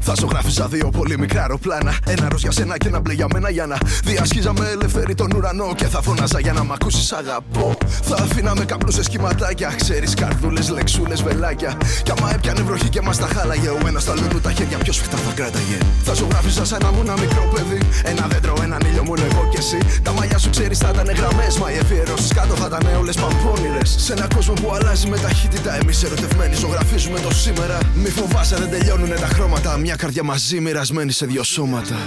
Flasch 0.09 0.23
ζωγράφιζα 0.49 0.67
δύο 0.67 0.89
πολύ 0.89 1.17
μικρά 1.17 1.41
αεροπλάνα. 1.41 1.93
Ένα 2.05 2.27
ροζ 2.29 2.41
για 2.41 2.51
σένα 2.51 2.77
και 2.77 2.87
ένα 2.87 2.99
μπλε 2.99 3.13
για 3.13 3.27
μένα 3.33 3.49
για 3.49 3.65
να 3.65 3.77
διασχίζαμε 4.03 4.69
ελεύθερη 4.69 5.15
τον 5.15 5.31
ουρανό. 5.35 5.73
Και 5.75 5.85
θα 5.85 6.01
φώναζα 6.01 6.39
για 6.39 6.53
να 6.53 6.63
μ' 6.63 6.71
ακούσεις 6.71 7.11
αγαπώ. 7.11 7.77
Θα 8.01 8.15
αφήναμε 8.15 8.65
καπνού 8.65 8.91
σε 8.91 9.03
σχηματάκια. 9.03 9.73
Ξέρεις 9.77 10.13
καρδούλες, 10.13 10.69
λεξούλες, 10.69 11.23
βελάκια. 11.23 11.77
Κι 12.03 12.11
άμα 12.17 12.33
έπιανε 12.33 12.61
βροχή 12.61 12.89
και 12.89 13.01
μας 13.01 13.17
τα 13.17 13.27
χάλαγε. 13.33 13.69
Ο 13.69 13.87
ένας 13.87 14.03
στα 14.03 14.13
λουλού 14.15 14.39
τα 14.41 14.51
χέρια 14.51 14.77
πιο 14.77 14.93
σφιχτά 14.93 15.17
θα 15.17 15.31
κράταγε. 15.35 15.77
Θα 16.03 16.13
ζωγράφιζα 16.13 16.65
σαν 16.65 16.79
να 16.83 16.89
ήμουν 16.93 17.05
ένα 17.07 17.19
μικρό 17.19 17.43
παιδί. 17.53 17.79
Ένα 18.03 18.27
δέντρο, 18.27 18.53
έναν 18.63 18.81
ήλιο 18.89 19.03
μόνο 19.03 19.23
εγώ 19.31 19.47
κι 19.51 19.57
εσύ. 19.57 19.77
Τα 20.03 20.11
μαλλιά 20.11 20.37
σου 20.37 20.49
ξέρεις 20.49 20.77
θα 20.77 20.89
ήταν 20.93 21.15
γραμμές. 21.15 21.57
Μα 21.57 21.71
οι 21.71 21.77
εφιερώσει 21.77 22.33
κάτω 22.33 22.53
θα 22.55 22.65
ήταν 22.71 22.95
όλες 22.99 23.15
παμπώνυρε. 23.15 23.85
Σε 23.85 24.13
ένα 24.13 24.27
κόσμο 24.35 24.53
που 24.53 24.73
αλλάζει 24.75 25.07
με 25.07 25.17
ταχύτητα. 25.17 25.71
Εμείς 25.81 26.03
ερωτευμένοι 26.03 26.55
ζωγραφίζουμε 26.55 27.19
το 27.19 27.31
σήμερα. 27.33 27.77
Μη 28.03 28.09
φοβάσαι, 28.09 28.55
δεν 28.55 28.69
τελειώνουν 28.69 29.09
τα 29.23 29.29
χρώματα. 29.33 29.77
Μια 29.77 29.95
καρδιά 29.95 30.23
μαζί 30.23 30.38
μαζί 30.39 30.59
μοιρασμένοι 30.59 31.11
σε 31.11 31.25
δυο 31.25 31.43
σώματα. 31.43 31.97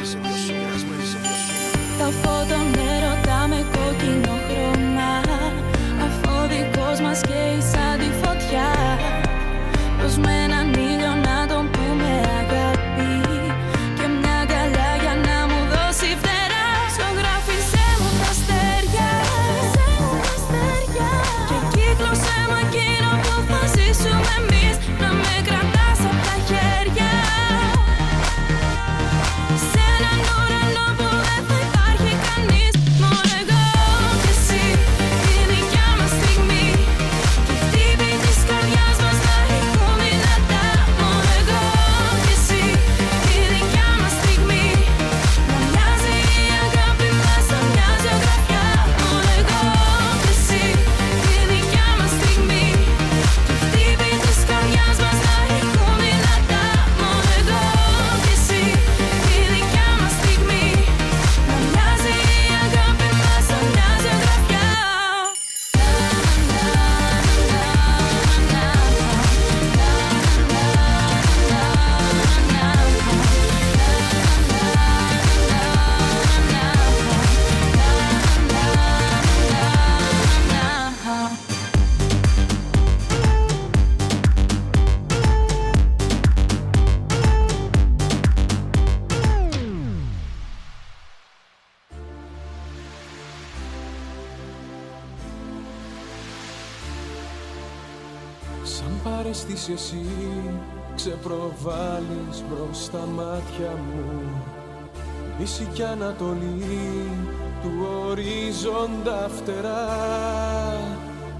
Τα 1.98 2.04
φώτο 2.04 2.56
με 2.74 2.88
ρωτά 3.04 3.46
με 3.48 3.64
κόκκινο 3.72 4.38
χρώμα. 4.48 5.10
Αφού 6.04 6.48
δικό 6.48 7.02
μας 7.02 7.20
και 7.20 7.41
στήσεις 99.62 99.92
εσύ 99.92 100.04
ξεπροβάλλεις 100.94 102.44
μπρος 102.48 102.82
στα 102.82 103.06
μάτια 103.14 103.70
μου. 103.86 104.30
Δύση 105.38 105.68
κι 105.72 105.82
Ανατολή 105.82 107.10
του 107.62 107.70
ορίζοντα 108.08 109.28
φτερά. 109.36 109.88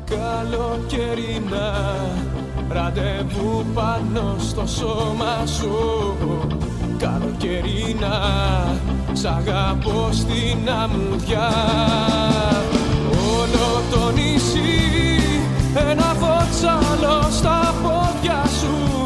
Καλοκαιρινά 0.05 1.75
ραντεβού 2.69 3.65
πάνω 3.75 4.37
στο 4.39 4.67
σώμα 4.67 5.47
σου. 5.47 6.17
Καλοκαιρινά 6.99 8.21
σ' 9.13 9.25
αγαπώ 9.25 10.09
στην 10.13 10.71
αμμουδιά. 10.71 11.53
Όλο 13.39 13.83
το 13.91 14.11
νησί 14.11 15.12
ένα 15.75 16.15
βότσαλο 16.15 17.29
στα 17.31 17.75
πόδια 17.83 18.43
σου 18.61 19.02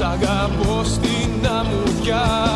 σ' 0.00 0.02
αγαπώ 0.02 0.84
στην 0.84 1.46
αμμουδιά 1.58 2.49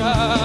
αμμουδιά 0.00 0.41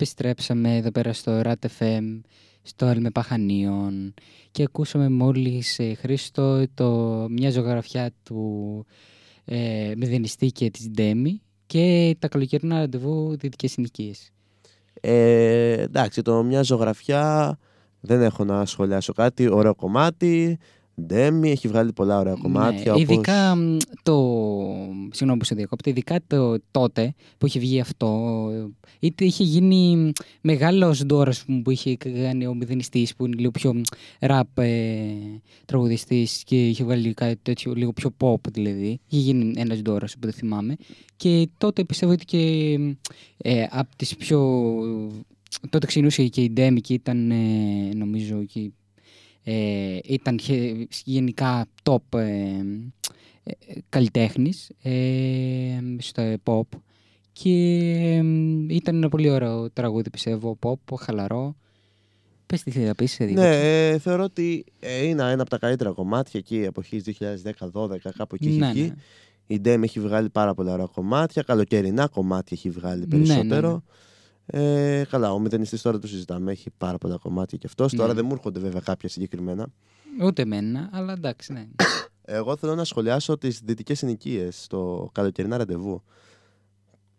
Επιστρέψαμε 0.00 0.76
εδώ 0.76 0.90
πέρα 0.90 1.12
στο 1.12 1.40
RAT 1.44 1.54
FM, 1.78 2.20
στο 2.62 2.86
Έλμε 2.86 3.10
Παχανίων 3.10 4.14
και 4.50 4.62
ακούσαμε 4.62 5.08
μόλις 5.08 5.78
ε, 5.78 5.94
Χρήστο 5.94 6.64
το, 6.74 6.88
μια 7.30 7.50
ζωγραφιά 7.50 8.10
του 8.22 8.86
ε, 9.44 9.92
Μηδενιστή 9.96 10.46
και 10.46 10.70
της 10.70 10.88
Ντέμι 10.90 11.42
και 11.66 12.16
τα 12.18 12.28
καλοκαιρινά 12.28 12.78
ραντεβού 12.78 13.36
δυτικές 13.36 13.72
συνοικίες. 13.72 14.30
Ε, 15.00 15.72
εντάξει, 15.72 16.22
το 16.22 16.42
μια 16.42 16.62
ζωγραφιά 16.62 17.58
δεν 18.00 18.22
έχω 18.22 18.44
να 18.44 18.66
σχολιάσω 18.66 19.12
κάτι. 19.12 19.48
Ωραίο 19.48 19.74
κομμάτι. 19.74 20.58
Ντέμι 21.00 21.50
έχει 21.50 21.68
βγάλει 21.68 21.92
πολλά 21.92 22.18
ωραία 22.18 22.34
κομμάτια. 22.42 22.82
Ναι, 22.84 22.90
όπως... 22.90 23.02
Ειδικά 23.02 23.56
μ, 23.56 23.76
το. 24.02 24.16
Συγγνώμη 25.10 25.38
που 25.38 25.44
σε 25.44 25.54
διακόπτω. 25.54 25.90
Ειδικά 25.90 26.20
το 26.26 26.58
τότε 26.70 27.14
που 27.38 27.46
είχε 27.46 27.58
βγει 27.58 27.80
αυτό. 27.80 28.50
Είτε 29.00 29.24
είχε 29.24 29.44
γίνει 29.44 30.12
μεγάλος 30.40 31.04
ντόρος 31.04 31.44
που 31.62 31.70
είχε 31.70 31.96
κάνει 31.96 32.46
ο 32.46 32.54
μηδενιστής 32.54 33.14
που 33.14 33.26
είναι 33.26 33.36
λίγο 33.38 33.50
πιο 33.50 33.80
ραπ 34.20 34.58
ε, 34.58 35.00
τραγουδιστής 35.64 36.42
και 36.44 36.68
είχε 36.68 36.84
βγάλει 36.84 37.14
κάτι 37.14 37.38
τέτοιο 37.42 37.72
λίγο 37.74 37.92
πιο 37.92 38.14
pop 38.18 38.50
δηλαδή. 38.50 39.00
Είχε 39.08 39.20
γίνει 39.20 39.52
ένας 39.56 39.82
ντόρος 39.82 40.12
που 40.12 40.20
δεν 40.20 40.32
θυμάμαι. 40.32 40.76
Και 41.16 41.48
τότε 41.58 41.84
πιστεύω 41.84 42.12
ότι 42.12 42.24
και 42.24 42.74
ε, 43.36 43.66
από 43.70 43.96
τις 43.96 44.16
πιο. 44.16 44.70
Τότε 45.70 45.86
ξεκινούσε 45.86 46.26
και 46.26 46.42
η 46.42 46.50
Ντέμι 46.50 46.80
και 46.80 46.94
ήταν 46.94 47.30
ε, 47.30 47.34
νομίζω 47.94 48.44
και 48.44 48.70
ε, 49.52 49.98
ήταν 50.04 50.40
χε- 50.40 50.88
γενικά 51.04 51.66
top 51.82 52.18
ε, 52.18 52.24
ε, 53.42 53.52
καλλιτέχνης 53.88 54.70
ε, 54.82 55.78
στο 55.98 56.34
pop 56.44 56.78
και 57.32 57.50
ε, 57.94 58.22
ήταν 58.74 58.96
ένα 58.96 59.08
πολύ 59.08 59.30
ωραίο 59.30 59.70
τραγούδι 59.70 60.10
πιστεύω 60.10 60.58
pop, 60.62 60.94
χαλαρό 61.00 61.56
Πες 62.46 62.62
τι 62.62 62.70
θέλεις 62.70 62.88
να 62.88 62.94
πεις. 62.94 63.10
σε 63.12 63.24
Ναι, 63.24 63.28
δίκοψα. 63.30 63.48
ε, 63.48 63.98
θεωρώ 63.98 64.22
ότι 64.24 64.64
ε, 64.80 65.04
είναι 65.06 65.22
ένα 65.30 65.40
από 65.40 65.50
τα 65.50 65.58
καλύτερα 65.58 65.90
κομμάτια 65.92 66.40
εκεί 66.40 66.56
εποχή 66.56 67.02
2010-12, 67.06 67.96
κάπου 68.16 68.34
εκεί 68.34 68.48
έχει 68.48 68.58
Ναι, 68.58 68.70
βγει. 68.70 68.82
ναι. 68.82 68.94
Η 69.46 69.60
Ντέμ 69.60 69.82
έχει 69.82 70.00
βγάλει 70.00 70.28
πάρα 70.30 70.54
πολλά 70.54 70.72
ωραία 70.72 70.88
κομμάτια. 70.94 71.42
Καλοκαιρινά 71.42 72.06
κομμάτια 72.08 72.56
έχει 72.56 72.70
βγάλει 72.70 73.06
Ναι, 73.08 73.16
ναι, 73.18 73.24
περισσότερο. 73.24 73.82
Ε, 74.52 75.04
καλά, 75.10 75.32
ο 75.32 75.38
μηδενιστής 75.38 75.82
τώρα 75.82 75.98
το 75.98 76.06
συζητάμε. 76.06 76.52
Έχει 76.52 76.70
πάρα 76.78 76.98
πολλά 76.98 77.16
κομμάτια 77.16 77.58
κι 77.58 77.66
αυτός. 77.66 77.92
Τώρα 77.94 78.08
Ναι. 78.08 78.14
δεν 78.14 78.24
μου 78.26 78.32
έρχονται 78.32 78.60
βέβαια 78.60 78.80
κάποια 78.80 79.08
συγκεκριμένα. 79.08 79.66
Ούτε 80.22 80.42
εμένα, 80.42 80.88
αλλά 80.92 81.12
εντάξει, 81.12 81.52
ναι. 81.52 81.66
Εγώ 82.24 82.56
θέλω 82.56 82.74
να 82.74 82.84
σχολιάσω 82.84 83.38
τις 83.38 83.60
δυτικές 83.64 83.98
συνοικίες 83.98 84.62
στο 84.62 85.08
καλοκαιρινά 85.12 85.56
ραντεβού. 85.56 86.02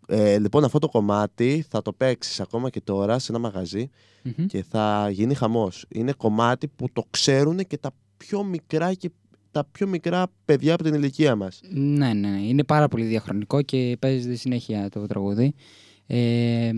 Ε, 0.06 0.38
λοιπόν, 0.38 0.64
αυτό 0.64 0.78
το 0.78 0.88
κομμάτι 0.88 1.64
θα 1.68 1.82
το 1.82 1.92
παίξεις 1.92 2.40
ακόμα 2.40 2.70
και 2.70 2.80
τώρα 2.80 3.18
σε 3.18 3.32
ένα 3.32 3.40
μαγαζί 3.40 3.90
Μμμ. 4.22 4.46
και 4.46 4.62
θα 4.62 5.08
γίνει 5.10 5.34
χαμός. 5.34 5.84
Είναι 5.88 6.12
κομμάτι 6.12 6.68
που 6.68 6.86
το 6.92 7.04
ξέρουν 7.10 7.58
και 7.66 7.78
τα 7.78 7.90
πιο 8.16 8.44
μικρά 8.44 8.94
και 8.94 9.10
τα 9.50 9.64
πιο 9.72 9.86
μικρά 9.86 10.26
παιδιά 10.44 10.74
από 10.74 10.82
την 10.82 10.94
ηλικία 10.94 11.36
μας. 11.36 11.60
Ναι, 11.70 12.12
ναι, 12.12 12.28
ναι. 12.28 12.40
Είναι 12.42 12.64
πάρα 12.64 12.88
πολύ 12.88 13.04
διαχρονικό 13.04 13.62
και 13.62 13.96
παίζεται 14.00 14.34
συνέχεια 14.34 14.88
το 14.88 15.06
τραγούδι. 15.06 15.54
Ε, 16.06 16.70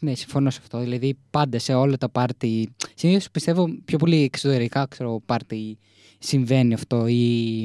ναι, 0.00 0.14
συμφωνώ 0.14 0.50
σε 0.50 0.58
αυτό. 0.62 0.78
Δηλαδή, 0.78 1.18
πάντα 1.30 1.58
σε 1.58 1.74
όλα 1.74 1.96
τα 1.96 2.08
πάρτι. 2.08 2.68
Συνήθως 2.94 3.30
πιστεύω 3.30 3.68
πιο 3.84 3.98
πολύ 3.98 4.22
εξωτερικά 4.22 4.86
ξέρω, 4.86 5.22
πάρτι 5.26 5.78
συμβαίνει 6.18 6.74
αυτό. 6.74 7.06
Ή, 7.06 7.62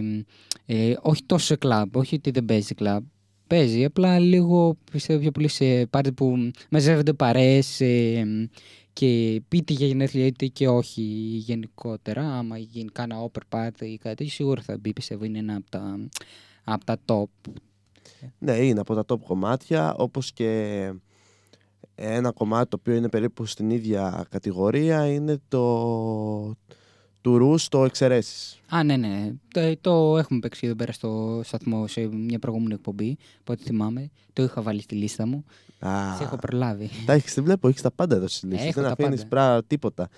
ε, 0.66 0.94
όχι 1.02 1.24
τόσο 1.24 1.46
σε 1.46 1.56
κλαμπ, 1.56 1.96
όχι 1.96 2.16
ότι 2.16 2.32
δεν 2.32 2.46
παίζει 2.46 2.66
σε 2.66 2.74
κλαμπ. 2.74 3.04
Παίζει, 3.48 3.86
απλά 3.86 4.20
λίγο 4.20 4.78
πιστεύω 4.92 5.20
πιο 5.20 5.32
πολύ 5.32 5.48
σε 5.48 5.86
πάρτι 5.86 6.12
που 6.12 6.52
μαζεύονται 6.70 7.14
παρέες 7.14 7.82
ε, 7.82 8.50
και 8.94 9.34
είτε 9.34 9.74
για 9.74 9.88
γενέθλια 9.88 10.26
είτε 10.26 10.46
και 10.48 10.68
όχι 10.68 11.02
γενικότερα. 11.46 12.38
Άμα 12.38 12.58
γίνει 12.58 12.90
κάνα 12.94 13.22
όπερ 13.22 13.44
party 13.50 13.82
ή 13.82 13.98
κάτι 13.98 14.16
τέτοιο, 14.16 14.30
σίγουρα 14.30 14.62
θα 14.62 14.78
μπει. 14.78 14.94
Πιστεύω 14.94 15.26
είναι 15.26 15.40
ένα 15.40 15.56
από 15.56 15.70
τα, 15.70 16.00
από 16.64 16.86
τα 16.86 16.98
top. 17.06 17.52
Ναι, 18.40 18.52
είναι 18.58 18.80
από 18.80 18.94
τα 18.96 19.04
top 19.08 19.20
κομμάτια, 19.20 19.94
όπως 19.98 20.32
και 20.34 20.92
ένα 21.96 22.32
κομμάτι 22.32 22.70
το 22.70 22.78
οποίο 22.80 22.94
είναι 22.96 23.10
περίπου 23.10 23.46
στην 23.46 23.70
ίδια 23.70 24.26
κατηγορία 24.30 25.08
είναι 25.08 25.38
το 25.48 26.56
του 27.22 27.38
Ρους 27.38 27.68
το 27.68 27.84
εξαιρέσεις. 27.86 28.60
Α, 28.70 28.84
ναι, 28.84 28.98
ναι. 28.98 29.32
Το, 29.54 29.78
το 29.82 30.18
έχουμε 30.18 30.40
παίξει 30.40 30.66
εδώ 30.66 30.76
πέρα 30.76 30.92
στο 30.92 31.42
σταθμό 31.44 31.88
σε 31.88 32.08
μια 32.08 32.40
προηγούμενη 32.40 32.74
εκπομπή. 32.74 33.18
Από 33.40 33.54
ό,τι 33.54 33.64
θυμάμαι. 33.64 34.10
Το 34.34 34.44
είχα 34.44 34.62
βάλει 34.62 34.82
στη 34.82 34.96
λίστα 34.96 35.26
μου. 35.28 35.46
Α, 35.80 36.16
Σε 36.18 36.24
έχω 36.24 36.36
προλάβει. 36.36 36.90
τα 37.06 37.14
έχεις, 37.14 37.34
τη 37.34 37.42
βλέπω, 37.42 37.68
έχεις 37.68 37.82
τα 37.82 37.92
πάντα 37.92 38.16
εδώ 38.16 38.28
στις 38.28 38.44
λίστες. 38.44 38.68
Έχω 38.68 38.82
Δεν 38.82 38.84
τα 38.84 38.92
αφήνεις 38.92 39.26
πάντα. 39.26 39.30
πρά, 39.52 39.64
τίποτα. 39.64 40.10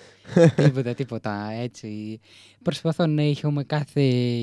τίποτα, 0.56 0.94
τίποτα. 0.94 1.52
Έτσι. 1.52 2.20
Προσπαθώ 2.64 3.06
να 3.06 3.22
έχουμε 3.22 3.64
κάθε. 3.64 4.02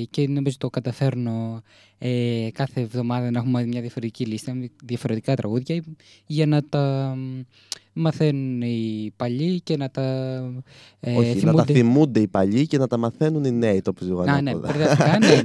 και 0.09 0.27
νομίζω 0.27 0.57
το 0.57 0.69
καταφέρνω 0.69 1.61
ε, 1.97 2.47
κάθε 2.53 2.81
εβδομάδα 2.81 3.31
να 3.31 3.39
έχουμε 3.39 3.65
μια 3.65 3.81
διαφορετική 3.81 4.25
λίστα 4.25 4.53
με 4.53 4.69
διαφορετικά 4.83 5.35
τραγούδια 5.35 5.83
για 6.25 6.45
να 6.45 6.63
τα 6.63 7.13
μ, 7.17 7.39
μαθαίνουν 7.93 8.61
οι 8.61 9.11
παλιοί 9.15 9.61
και 9.61 9.77
να 9.77 9.89
τα. 9.89 10.01
Ε, 10.99 11.15
Όχι, 11.15 11.45
να 11.45 11.53
τα 11.53 11.63
θυμούνται. 11.63 11.73
θυμούνται 11.73 12.19
οι 12.19 12.27
παλιοί 12.27 12.67
και 12.67 12.77
να 12.77 12.87
τα 12.87 12.97
μαθαίνουν 12.97 13.43
οι 13.43 13.51
νέοι, 13.51 13.81
το 13.81 13.93
ψυχο 13.93 14.21
Α, 14.21 14.41
ναι, 14.41 14.55
μπερδευτικά, 14.55 15.17
ναι. 15.19 15.41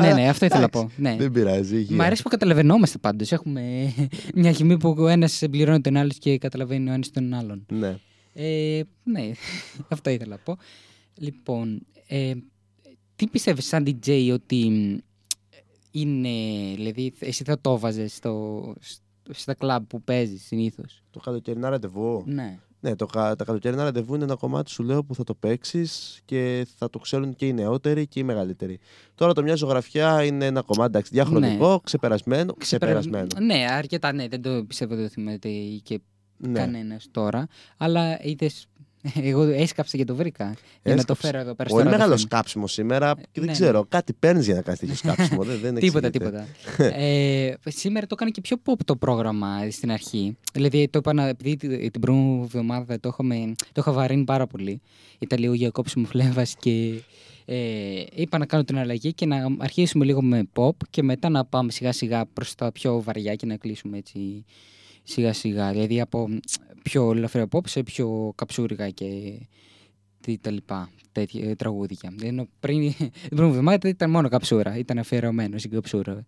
ναι, 0.00 0.12
ναι, 0.12 0.28
αυτό 0.28 0.44
ήθελα 0.44 0.60
να 0.60 0.68
πω. 0.68 0.90
Ναι. 0.96 1.16
Δεν 1.18 1.32
πειράζει, 1.32 1.76
υγεία. 1.76 1.96
Μ' 1.96 2.00
αρέσει 2.00 2.22
που 2.22 2.28
καταλαβαίνόμαστε 2.28 2.98
πάντως. 2.98 3.32
Έχουμε 3.32 3.92
μια 4.34 4.52
χημή 4.52 4.78
που 4.78 4.94
ο 4.98 5.08
ένας 5.08 5.42
εμπληρώνει 5.42 5.80
τον 5.80 5.96
άλλος 5.96 6.18
και 6.18 6.38
καταλαβαίνει 6.38 6.90
ο 6.90 6.92
ένας 6.92 7.10
τον 7.10 7.34
άλλον. 7.34 7.66
Ναι. 7.72 7.96
Ε, 8.34 8.80
ναι, 9.04 9.30
αυτό 9.88 10.10
ήθελα 10.10 10.30
να 10.30 10.38
πω. 10.44 10.56
Λοιπόν, 11.14 11.86
ε, 12.06 12.32
τι 13.16 13.26
πιστεύεις 13.26 13.66
σαν 13.66 13.84
DJ 13.86 14.30
ότι 14.32 14.68
μ, 14.70 14.98
είναι, 15.90 16.28
δηλαδή 16.74 17.12
εσύ 17.18 17.44
θα 17.44 17.60
το 17.60 17.78
βάζες 17.78 18.14
στο, 18.14 18.74
στο- 18.80 19.02
στα 19.30 19.54
κλαμπ 19.54 19.84
που 19.86 20.02
παίζεις 20.02 20.42
συνήθως; 20.44 21.02
Το 21.10 21.20
καλοκαιρινά 21.20 21.68
ραντεβού. 21.68 22.22
Ναι. 22.26 22.58
Ναι, 22.82 22.96
το, 22.96 23.06
κα- 23.06 23.36
τα 23.36 23.44
καλοκαιρινά 23.44 23.82
ραντεβού 23.84 24.14
είναι 24.14 24.24
ένα 24.24 24.34
κομμάτι 24.36 24.70
σου 24.70 24.82
λέω 24.82 25.04
που 25.04 25.14
θα 25.14 25.24
το 25.24 25.34
παίξεις 25.34 26.20
και 26.24 26.66
θα 26.76 26.90
το 26.90 26.98
ξέρουν 26.98 27.34
και 27.34 27.46
οι 27.46 27.52
νεότεροι 27.52 28.06
και 28.06 28.20
οι 28.20 28.22
μεγαλύτεροι. 28.22 28.78
Τώρα 29.14 29.32
το 29.32 29.42
μια 29.42 29.54
ζωγραφιά 29.54 30.24
είναι 30.24 30.44
ένα 30.46 30.62
κομμάτι 30.62 30.90
εντάξει, 30.90 31.10
διαχρονικό, 31.14 31.80
ξεπερασμένο. 31.84 32.52
ξεπερασμένο. 32.54 33.26
Ναι, 33.40 33.66
αρκετά 33.70 34.12
ναι, 34.12 34.28
δεν 34.28 34.42
το 34.42 34.64
πιστεύω 34.64 34.94
ότι 34.94 35.02
το 35.02 35.08
θυμάται 35.08 35.48
και 35.82 36.00
Ναι. 36.36 36.58
κανένας 36.58 37.08
τώρα. 37.10 37.46
Αλλά 37.76 38.22
είδες, 38.24 38.66
εγώ 39.22 39.42
έσκαψα 39.42 39.96
και 39.96 40.04
το 40.04 40.14
βρήκα. 40.14 40.44
Για 40.44 40.54
να 40.82 41.04
το 41.04 41.12
Έσκαψε. 41.12 41.26
φέρω 41.26 41.38
εδώ 41.38 41.54
πέρα 41.54 41.68
στο 41.68 41.78
Πολύ 41.78 41.88
ραδιόφωνο. 41.90 41.96
μεγάλο 42.14 42.16
σκάψιμο 42.16 42.66
σήμερα 42.66 43.14
και 43.14 43.28
δεν 43.40 43.44
ναι, 43.44 43.52
ξέρω. 43.52 43.78
ναι. 43.78 43.84
Κάτι 43.88 44.12
παίρνεις 44.12 44.44
για 44.46 44.54
να 44.54 44.62
κάνεις 44.62 44.80
τέτοιο 44.80 44.94
σκάψιμο. 44.94 45.42
δεν, 45.44 45.58
δεν 45.60 45.74
Τίποτα, 45.74 46.06
εξηγείται. 46.06 46.46
τίποτα. 46.76 46.94
ε, 47.00 47.54
σήμερα 47.66 48.06
το 48.06 48.14
έκανε 48.18 48.30
και 48.30 48.40
πιο 48.40 48.56
pop 48.64 48.74
το 48.84 48.96
πρόγραμμα 48.96 49.70
στην 49.70 49.90
αρχή. 49.90 50.36
Δηλαδή 50.52 50.88
το 50.88 50.98
είπα 50.98 51.12
να, 51.12 51.26
επειδή 51.26 51.56
την 51.56 51.90
την 51.90 52.00
προηγούμενη 52.00 52.42
εβδομάδα 52.42 53.00
το, 53.00 53.08
είχαμε, 53.12 53.52
το 53.72 53.80
είχα 53.80 53.92
βαρύνει 53.92 54.24
πάρα 54.24 54.46
πολύ. 54.46 54.80
Ήταν 55.18 55.38
λίγο 55.38 55.54
για 55.54 55.70
κόψιμο 55.70 56.06
φλέβας 56.06 56.54
και 56.58 57.00
ε, 57.44 58.04
είπα 58.14 58.38
να 58.38 58.46
κάνω 58.46 58.64
την 58.64 58.78
αλλαγή 58.78 59.12
και 59.12 59.26
να 59.26 59.36
αρχίσουμε 59.58 60.04
λίγο 60.04 60.22
με 60.22 60.48
pop 60.54 60.70
και 60.90 61.02
μετά 61.02 61.28
να 61.28 61.44
πάμε 61.44 61.70
σιγά 61.70 61.92
σιγά 61.92 62.26
προς 62.32 62.54
τα 62.54 62.72
πιο 62.72 63.02
βαριά 63.02 63.34
και 63.34 63.46
να 63.46 63.56
κλείσουμε 63.56 63.98
έτσι 63.98 64.44
σιγά 65.02 65.32
σιγά. 65.32 65.72
Δηλαδή 65.72 66.00
από 66.00 66.28
πιο 66.82 67.10
ελαφριά 67.12 67.46
pop 67.50 67.66
σε 67.68 67.82
πιο 67.82 68.32
καψούρικα 68.34 68.90
και 68.90 69.06
τι 70.20 70.38
τα 70.38 70.50
λοιπά, 70.50 70.90
τέτοια 71.12 71.50
ε, 71.50 71.54
τραγούδια. 71.54 72.14
Ενώ 72.22 72.48
πριν, 72.60 72.80
την 72.96 73.10
προηγούμενη 73.28 73.50
εβδομάδα 73.58 73.88
ήταν 73.88 74.10
μόνο 74.10 74.28
καψούρα, 74.28 74.76
ήταν 74.78 74.98
αφιερωμένο 74.98 75.58
στην 75.58 75.70
καψούρα. 75.70 76.26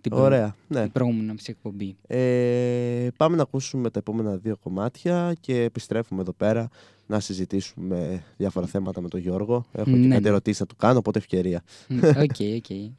Την 0.00 0.10
προ- 0.10 0.24
Ωραία. 0.24 0.56
Ναι. 0.68 0.82
Την 0.82 0.92
προηγούμενη 0.92 1.26
μας 1.32 1.48
εκπομπή. 1.48 1.96
Ε, 2.06 3.08
πάμε 3.16 3.36
να 3.36 3.42
ακούσουμε 3.42 3.90
τα 3.90 3.98
επόμενα 3.98 4.36
δύο 4.36 4.56
κομμάτια 4.56 5.32
και 5.40 5.62
επιστρέφουμε 5.62 6.20
εδώ 6.20 6.32
πέρα 6.32 6.68
να 7.06 7.20
συζητήσουμε 7.20 8.24
διάφορα 8.36 8.66
θέματα 8.66 9.00
με 9.00 9.08
τον 9.08 9.20
Γιώργο. 9.20 9.66
Έχω 9.72 9.84
και 9.90 9.96
Ναι, 9.96 10.08
κάτι 10.08 10.22
ναι. 10.22 10.28
ερωτήσεις 10.28 10.60
να 10.60 10.66
του 10.66 10.76
κάνω, 10.76 10.98
οπότε 10.98 11.18
ευκαιρία. 11.18 11.62
Μμ, 11.88 11.98
OK, 11.98 12.36
OK. 12.56 12.66
Uno, 12.68 12.90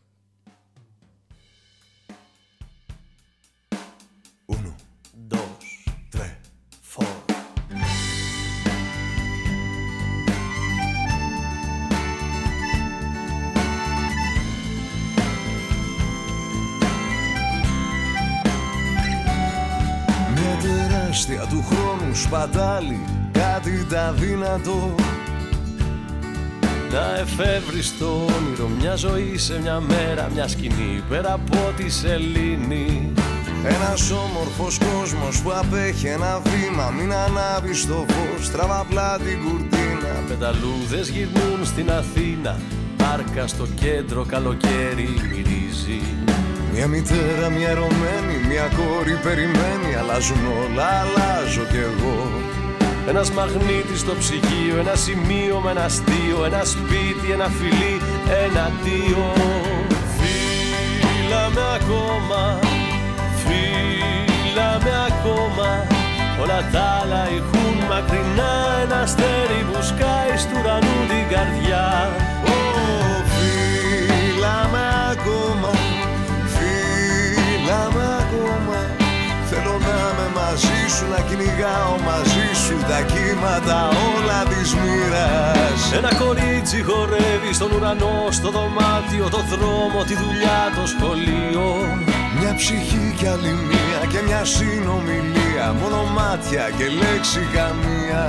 χρόνου 22.18 22.48
σπατάλη 22.48 23.00
Κάτι 23.32 23.86
τα 23.90 24.14
δύνατο. 24.18 24.96
Να 26.92 27.20
εφεύρεις 27.20 27.98
το 28.00 28.06
όνειρο 28.06 28.68
μια 28.80 28.96
ζωή 28.96 29.38
σε 29.38 29.60
μια 29.62 29.80
μέρα 29.80 30.30
μια 30.34 30.48
σκηνή 30.48 31.04
πέρα 31.10 31.34
από 31.34 31.58
τη 31.76 31.90
σελήνη. 31.90 33.12
Ένας 33.64 34.12
όμορφος 34.12 34.78
κόσμος 34.78 35.42
που 35.42 35.52
απέχει 35.52 36.08
ένα 36.08 36.42
βήμα 36.44 36.90
Μην 36.98 37.14
ανάβεις 37.14 37.88
το 37.88 38.06
φως, 38.08 38.52
τραβά 38.52 38.80
απλά 38.80 39.18
την 39.18 39.40
κουρτίνα. 39.44 40.24
Πεταλούδες 40.28 41.10
γυρνούν 41.10 41.66
στην 41.66 41.92
Αθήνα 41.92 42.60
Πάρκα 42.98 43.48
στο 43.48 43.68
κέντρο 43.76 44.26
καλοκαίρι 44.26 45.10
μυρίζει 45.30 46.27
Μια 46.80 46.88
μητέρα, 46.88 47.50
μια 47.50 47.70
ερωμένη, 47.70 48.36
μια 48.48 48.68
κόρη 48.78 49.16
περιμένει. 49.24 49.90
Αλλάζουν 50.00 50.44
όλα, 50.62 50.88
αλλάζω 51.02 51.64
κι 51.72 51.82
εγώ. 51.90 52.18
Ένας 53.08 53.32
μαγνήτης 53.32 54.00
στο 54.00 54.14
ψυγείο, 54.20 54.76
ένα 54.80 54.96
σημείο 54.96 55.60
με 55.64 55.72
ένα 55.72 55.84
αστείο 55.84 56.46
Ένα 56.46 56.64
σπίτι, 56.64 57.32
ένα 57.32 57.50
φιλί, 57.58 57.96
ένα 58.44 58.62
αντίο. 58.70 59.26
Φίλα 60.18 61.44
με 61.56 61.64
ακόμα, 61.80 62.60
φίλα 63.42 64.70
με 64.84 64.94
ακόμα. 65.10 65.70
Όλα 66.42 66.70
τα 66.72 66.84
άλλα 67.00 67.22
ηχούν 67.36 67.78
μακρινά 67.90 68.54
Ένα 68.84 69.00
αστέρι 69.00 69.62
που 69.68 69.82
σκάει 69.82 70.38
στου 70.38 70.58
ουρανού 70.62 70.98
την 71.10 71.26
καρδιά 71.34 71.86
σου, 80.96 81.06
να 81.14 81.20
κυνηγάω 81.28 81.96
μαζί 82.10 82.48
σου 82.64 82.76
Τα 82.90 83.00
κύματα 83.12 83.80
όλα 84.10 84.40
της 84.52 84.70
μοίρας. 84.80 85.80
Ένα 85.98 86.12
κορίτσι 86.24 86.78
χορεύει 86.88 87.52
στον 87.58 87.70
ουρανό, 87.72 88.18
στο 88.38 88.50
δωμάτιο, 88.56 89.26
το 89.36 89.42
δρόμο, 89.52 90.00
τη 90.08 90.16
δουλειά, 90.24 90.60
το 90.78 90.84
σχολείο. 90.94 91.68
Μια 92.40 92.54
ψυχή 92.56 93.06
κι 93.18 93.28
άλλη 93.34 93.54
μία 93.70 94.00
και 94.12 94.20
μια 94.28 94.42
συνομιλία 94.46 95.66
Μόνο 95.82 96.04
μάτια 96.18 96.64
και 96.78 96.88
λέξη 97.02 97.44
καμία. 97.56 98.26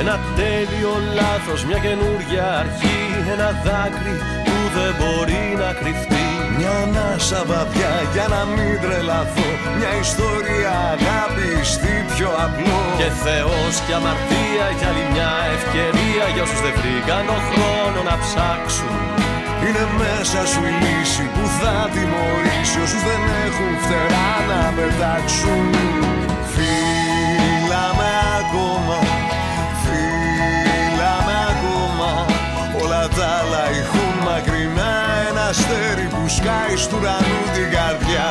Ένα 0.00 0.18
τέλειο 0.36 0.94
λάθος, 1.18 1.64
μια 1.64 1.78
καινούργια 1.78 2.44
αρχή 2.62 3.00
Ένα 3.32 3.48
δάκρυ 3.64 4.16
που 4.44 4.56
δεν 4.74 4.92
μπορεί 4.98 5.44
να 5.62 5.72
κρυφτεί 5.80 6.29
Μια 6.62 6.76
ανάσα 6.84 7.42
βαθιά 7.50 7.92
για 8.14 8.26
να 8.34 8.40
μην 8.54 8.74
τρελαθώ. 8.82 9.48
Μια 9.78 9.92
ιστορία 10.04 10.72
αγάπη 10.94 11.50
στη 11.72 11.92
πιο 12.12 12.30
απλό. 12.46 12.80
Και 13.00 13.10
Θεός 13.24 13.72
και 13.84 13.94
αμαρτία 13.98 14.66
για 14.78 14.88
άλλη 14.90 15.04
μια 15.12 15.32
ευκαιρία. 15.56 16.24
Για 16.34 16.42
όσους 16.46 16.60
δεν 16.64 16.74
βρήκαν 16.78 17.24
ο 17.36 17.38
χρόνο 17.48 18.00
να 18.10 18.16
ψάξουν. 18.24 18.94
Είναι 19.64 19.84
μέσα 20.02 20.40
σου 20.50 20.60
η 20.70 20.74
λύση 20.84 21.24
που 21.34 21.44
θα 21.58 21.74
τιμωρήσει 21.94 22.76
Όσους 22.84 23.02
δεν 23.08 23.22
έχουν 23.46 23.72
φτερά 23.82 24.30
να 24.50 24.60
πετάξουν. 24.76 25.64
Φύλαμε 26.52 28.10
ακόμα 28.40 28.98
Φύλαμε 29.82 31.36
ακόμα. 31.52 32.10
Όλα 32.82 33.02
τα 33.16 33.26
άλλα 33.38 33.62
ηχούν 33.78 34.14
μακρινά 34.26 34.92
Ένα 35.28 35.44
αστέρι. 35.52 35.99
που 35.99 35.99
σκάει 36.36 36.76
στου 36.84 36.96
ουρανού 37.00 37.40
την 37.56 37.68
καρδιά. 37.76 38.30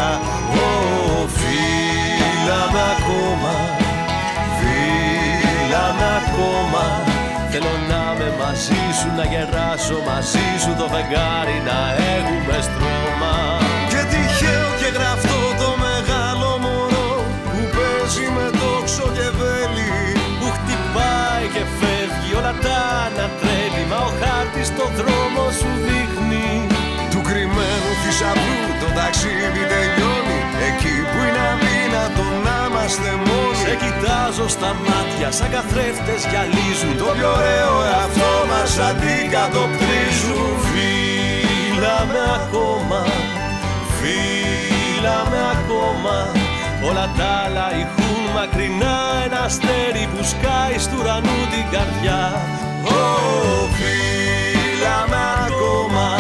Ω, 0.66 0.70
Φύλαμε 1.38 2.82
ακόμα 2.96 3.54
Φύλαμε 4.60 6.08
ακόμα. 6.22 6.84
Θέλω 7.52 7.74
να 7.90 8.02
είμαι 8.12 8.30
μαζί 8.42 8.84
σου, 8.98 9.08
να 9.18 9.26
γεράσω 9.32 9.98
μαζί 10.10 10.48
σου 10.62 10.72
Το 10.80 10.86
φεγγάρι 10.94 11.58
να 11.70 11.80
έχουμε 12.16 12.56
στρώμα. 12.68 13.36
Και 13.92 14.02
τυχαίο 14.12 14.70
και 14.80 14.90
γραφτό 14.98 15.42
το 15.62 15.70
μεγάλο 15.88 16.50
μωρό 16.64 17.12
Που 17.52 17.62
παίζει 17.76 18.26
με 18.36 18.48
τόξο 18.62 19.06
και 19.18 19.28
βέλη 19.40 19.92
Που 20.40 20.48
χτυπάει 20.56 21.46
και 21.56 21.64
φεύγει 21.80 22.32
όλα 22.40 22.54
τα 22.66 22.80
ανατρέπει 23.06 23.84
Μα 23.92 24.00
ο 24.10 24.12
χάρτης 24.20 24.70
το 24.78 24.86
δρόμο 24.98 25.44
σου 25.60 25.70
δείχνει 25.86 26.29
ταξίδι 29.20 29.64
τελειώνει. 29.74 30.40
Εκεί 30.68 30.96
που 31.10 31.18
είναι 31.28 31.44
αδύνατο 31.54 32.26
να 32.46 32.58
είμαστε 32.68 33.12
μόνοι. 33.26 33.58
Σε 33.64 33.74
κοιτάζω 33.84 34.46
στα 34.56 34.72
μάτια 34.88 35.30
σαν 35.38 35.50
καθρέφτες 35.56 36.22
γυαλίζουν. 36.30 36.94
Το 37.02 37.08
πιο 37.16 37.30
ωραίο 37.38 37.76
εαυτό 37.92 38.34
μας 38.50 38.72
αντικατοπτρίζουν. 38.90 40.50
Φύλαμε 40.68 42.22
ακόμα, 42.40 43.02
φύλαμε 43.98 45.40
ακόμα. 45.56 46.16
Όλα 46.88 47.06
τα 47.18 47.30
άλλα 47.44 47.68
ηχούν 47.82 48.24
μακρινά 48.36 48.98
Ένα 49.26 49.40
αστέρι 49.50 50.04
που 50.12 50.22
σκάει 50.32 50.78
στου 50.86 50.98
ουρανού 51.00 51.40
την 51.54 51.66
καρδιά. 51.74 52.24
Ω, 52.98 53.04
φύλαμε 53.78 55.22
ακόμα 55.46 56.19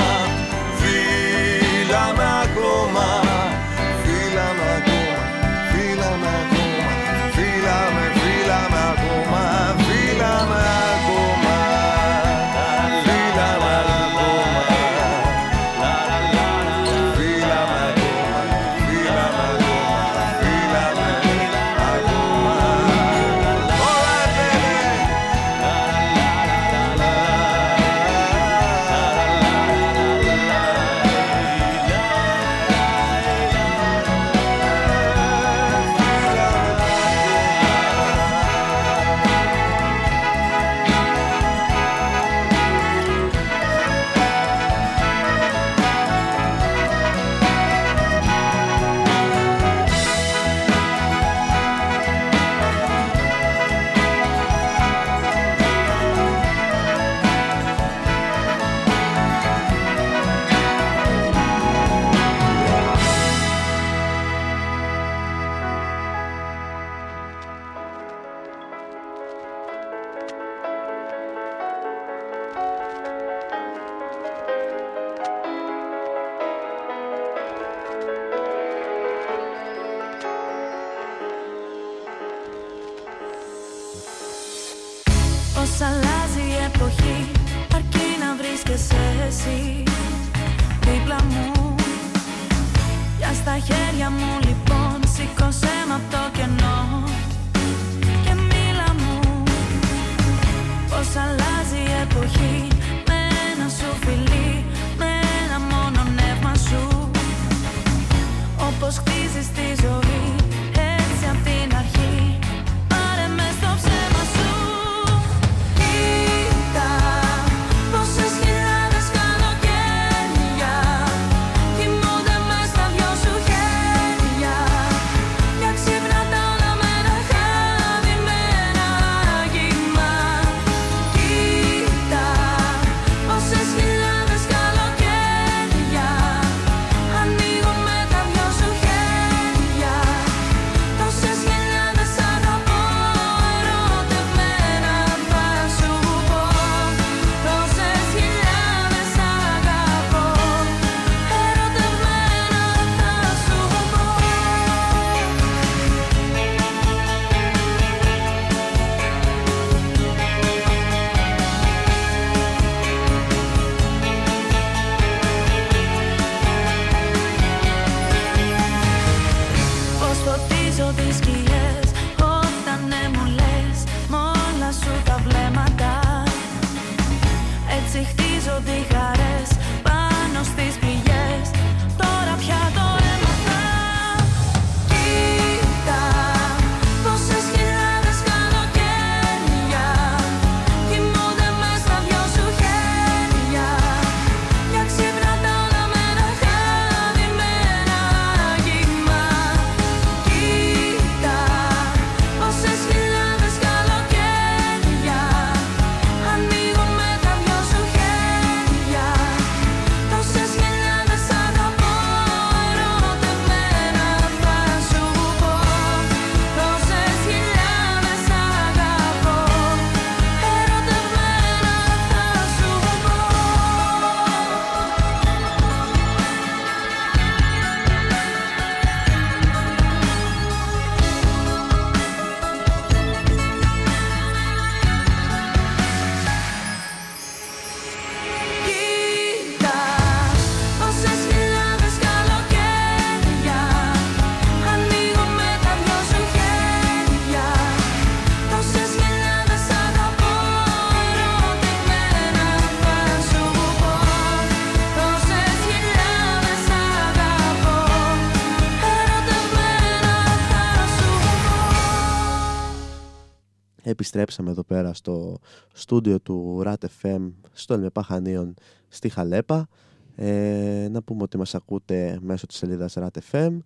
επιστρέψαμε 264.21 264.51
εδώ 264.51 264.63
πέρα 264.63 264.93
στο 264.93 265.39
στούντιο 265.73 266.19
του 266.19 266.61
RAT 266.65 266.85
FM 267.01 267.31
στο 267.51 267.73
Ελμεπά 267.73 268.03
Χανίων 268.03 268.53
στη 268.87 269.09
Χαλέπα. 269.09 269.67
Ε, 270.15 270.87
να 270.91 271.01
πούμε 271.01 271.23
ότι 271.23 271.37
μας 271.37 271.55
ακούτε 271.55 272.19
μέσω 272.21 272.45
της 272.45 272.57
σελίδας 272.57 272.93
RAT 272.97 273.07
FM 273.31 273.57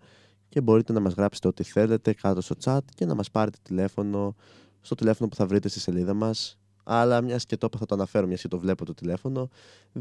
και 0.49 0.61
μπορείτε 0.61 0.93
να 0.93 0.99
μας 0.99 1.13
γράψετε 1.13 1.47
ό,τι 1.47 1.63
θέλετε 1.63 2.13
κάτω 2.13 2.41
στο 2.41 2.55
chat 2.63 2.79
και 2.95 3.05
να 3.05 3.15
μας 3.15 3.31
πάρετε 3.31 3.57
τηλέφωνο 3.63 4.35
στο 4.81 4.95
τηλέφωνο 4.95 5.29
που 5.29 5.35
θα 5.35 5.45
βρείτε 5.45 5.67
στη 5.67 5.79
σελίδα 5.79 6.13
μας. 6.13 6.57
Αλλά 6.83 7.21
μιας 7.21 7.45
και 7.45 7.57
το 7.57 7.69
θα 7.77 7.85
το 7.85 7.95
αναφέρω, 7.95 8.27
μιας 8.27 8.41
και 8.41 8.47
το 8.47 8.59
βλέπω 8.59 8.85
το 8.85 8.93
τηλέφωνο. 8.93 9.49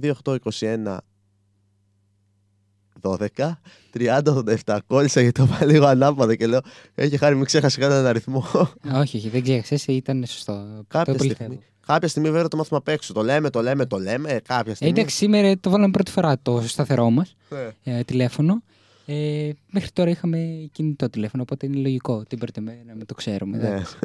2821 0.00 0.96
12, 3.02 3.16
30, 3.92 4.20
87. 4.64 4.78
Κόλλησα 4.86 5.20
γιατί 5.20 5.40
το 5.40 5.48
είπα 5.54 5.64
λίγο 5.64 5.86
ανάποδα 5.86 6.34
και 6.34 6.46
λέω: 6.46 6.60
Έχει 6.94 7.16
χάρη, 7.16 7.34
μην 7.36 7.44
ξέχασε 7.44 7.80
κανέναν 7.80 8.06
αριθμό. 8.06 8.44
όχι, 8.94 9.16
όχι, 9.16 9.28
δεν 9.28 9.42
ξέχασες, 9.42 9.86
ήταν 9.86 10.24
σωστό. 10.26 10.52
κάποια, 10.88 11.12
Το 11.12 11.18
πολύ 11.18 11.30
στιγμή, 11.34 11.54
θέλω. 11.54 11.66
κάποια 11.86 12.08
στιγμή 12.08 12.30
βέβαια 12.30 12.48
το 12.48 12.56
μάθουμε 12.56 12.78
απ' 12.78 12.88
έξω. 12.88 13.12
Το 13.12 13.22
λέμε, 13.22 13.50
το 13.50 13.62
λέμε, 13.62 13.86
το 13.86 13.98
λέμε. 13.98 14.30
ε, 14.30 14.40
Κάποια 14.40 14.72
Ε, 14.72 14.74
στιγμή. 14.74 14.92
εντάξει, 14.98 15.16
σήμερα 15.16 15.58
το 15.60 15.70
βάλαμε 15.70 15.90
πρώτη 15.90 16.10
φορά 16.10 16.38
το 16.42 16.62
σταθερό 16.66 17.10
μας 17.10 17.36
Ναι. 17.84 17.98
ε, 17.98 18.02
τηλέφωνο. 18.02 18.62
Ε, 19.06 19.50
μέχρι 19.70 19.90
τώρα 19.90 20.10
είχαμε 20.10 20.68
κινητό 20.72 21.10
τηλέφωνο, 21.10 21.42
οπότε 21.42 21.66
είναι 21.66 21.76
λογικό 21.76 22.22
την 22.28 22.38
πρώτη 22.38 22.60
μέρα 22.60 22.78
να 22.86 22.94
μην 22.94 23.06
το 23.06 23.14
ξέρουμε. 23.14 23.56
Ναι. 23.56 23.66
εντάξει. 23.68 23.96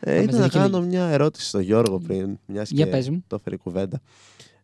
Ε, 0.00 0.14
μας 0.16 0.22
ήθελα 0.24 0.38
να 0.38 0.38
δίνει 0.38 0.48
και 0.48 0.58
κάνω 0.58 0.78
λίγη. 0.78 0.88
μια 0.90 1.04
ερώτηση 1.08 1.46
στον 1.48 1.60
Γιώργο 1.60 1.98
πριν, 1.98 2.38
μιας 2.46 2.70
Για 2.70 2.84
και 2.84 2.90
πες 2.90 3.08
μου. 3.10 3.24
το 3.26 3.36
έφερε 3.36 3.54
η 3.54 3.58
κουβέντα. 3.58 4.00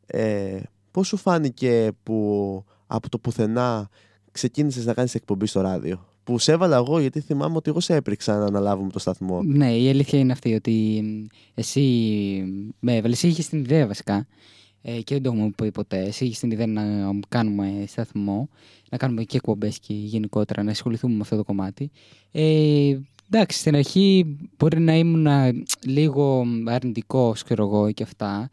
Ε, 0.07 0.57
πώς 0.91 1.07
σου 1.07 1.17
φάνηκε 1.17 1.91
που 2.03 2.65
από 2.91 3.09
το 3.09 3.19
πουθενά 3.19 3.89
ξεκίνησες 4.33 4.85
να 4.85 4.95
κάνεις 4.95 5.15
εκπομπή 5.15 5.47
στο 5.47 5.61
ράδιο. 5.61 6.05
Που 6.25 6.39
σε 6.39 6.53
έβαλα 6.53 6.77
εγώ 6.77 7.01
γιατί 7.01 7.21
θυμάμαι 7.21 7.57
ότι 7.57 7.71
εγώ 7.71 7.81
σε 7.81 7.95
έπριξα 7.95 8.39
να 8.39 8.45
αναλάβουμε 8.45 8.91
το 8.91 8.99
σταθμό. 8.99 9.43
Ναι, 9.43 9.77
η 9.77 9.89
αλήθεια 9.89 10.19
είναι 10.19 10.33
αυτή 10.33 10.55
ότι 10.55 11.01
μ, 11.05 11.27
εσύ 11.55 11.81
με 12.79 12.97
έβαλες. 12.97 13.17
Εσύ 13.17 13.29
είχες 13.29 13.49
την 13.49 13.59
ιδέα 13.59 13.87
βασικά 13.87 14.27
ε, 14.83 15.01
και 15.01 15.15
δεν 15.15 15.23
το 15.23 15.31
έχουμε 15.31 15.51
πει 15.57 15.71
ποτέ. 15.71 15.99
Εσύ 15.99 16.25
είχες 16.25 16.39
την 16.39 16.51
ιδέα 16.51 16.67
να 16.67 16.83
κάνουμε 17.29 17.85
σταθμό, 17.87 18.49
να 18.91 18.99
κάνουμε 18.99 19.23
και 19.23 19.37
εκπομπές 19.37 19.79
και 19.79 19.95
γενικότερα 19.95 20.63
να 20.63 20.71
ασχοληθούμε 20.71 21.15
με 21.15 21.21
αυτό 21.21 21.37
το 21.37 21.45
κομμάτι. 21.45 21.91
Ε, 22.33 22.99
εντάξει, 23.31 23.59
στην 23.59 23.77
αρχή 23.77 24.37
μπορεί 24.59 24.81
να 24.81 24.95
ήμουν 24.95 25.27
λίγο 25.87 26.45
αρνητικός, 26.67 27.43
ξέρω 27.43 27.65
εγώ, 27.65 27.93
και 27.93 28.03
αυτά. 28.03 28.51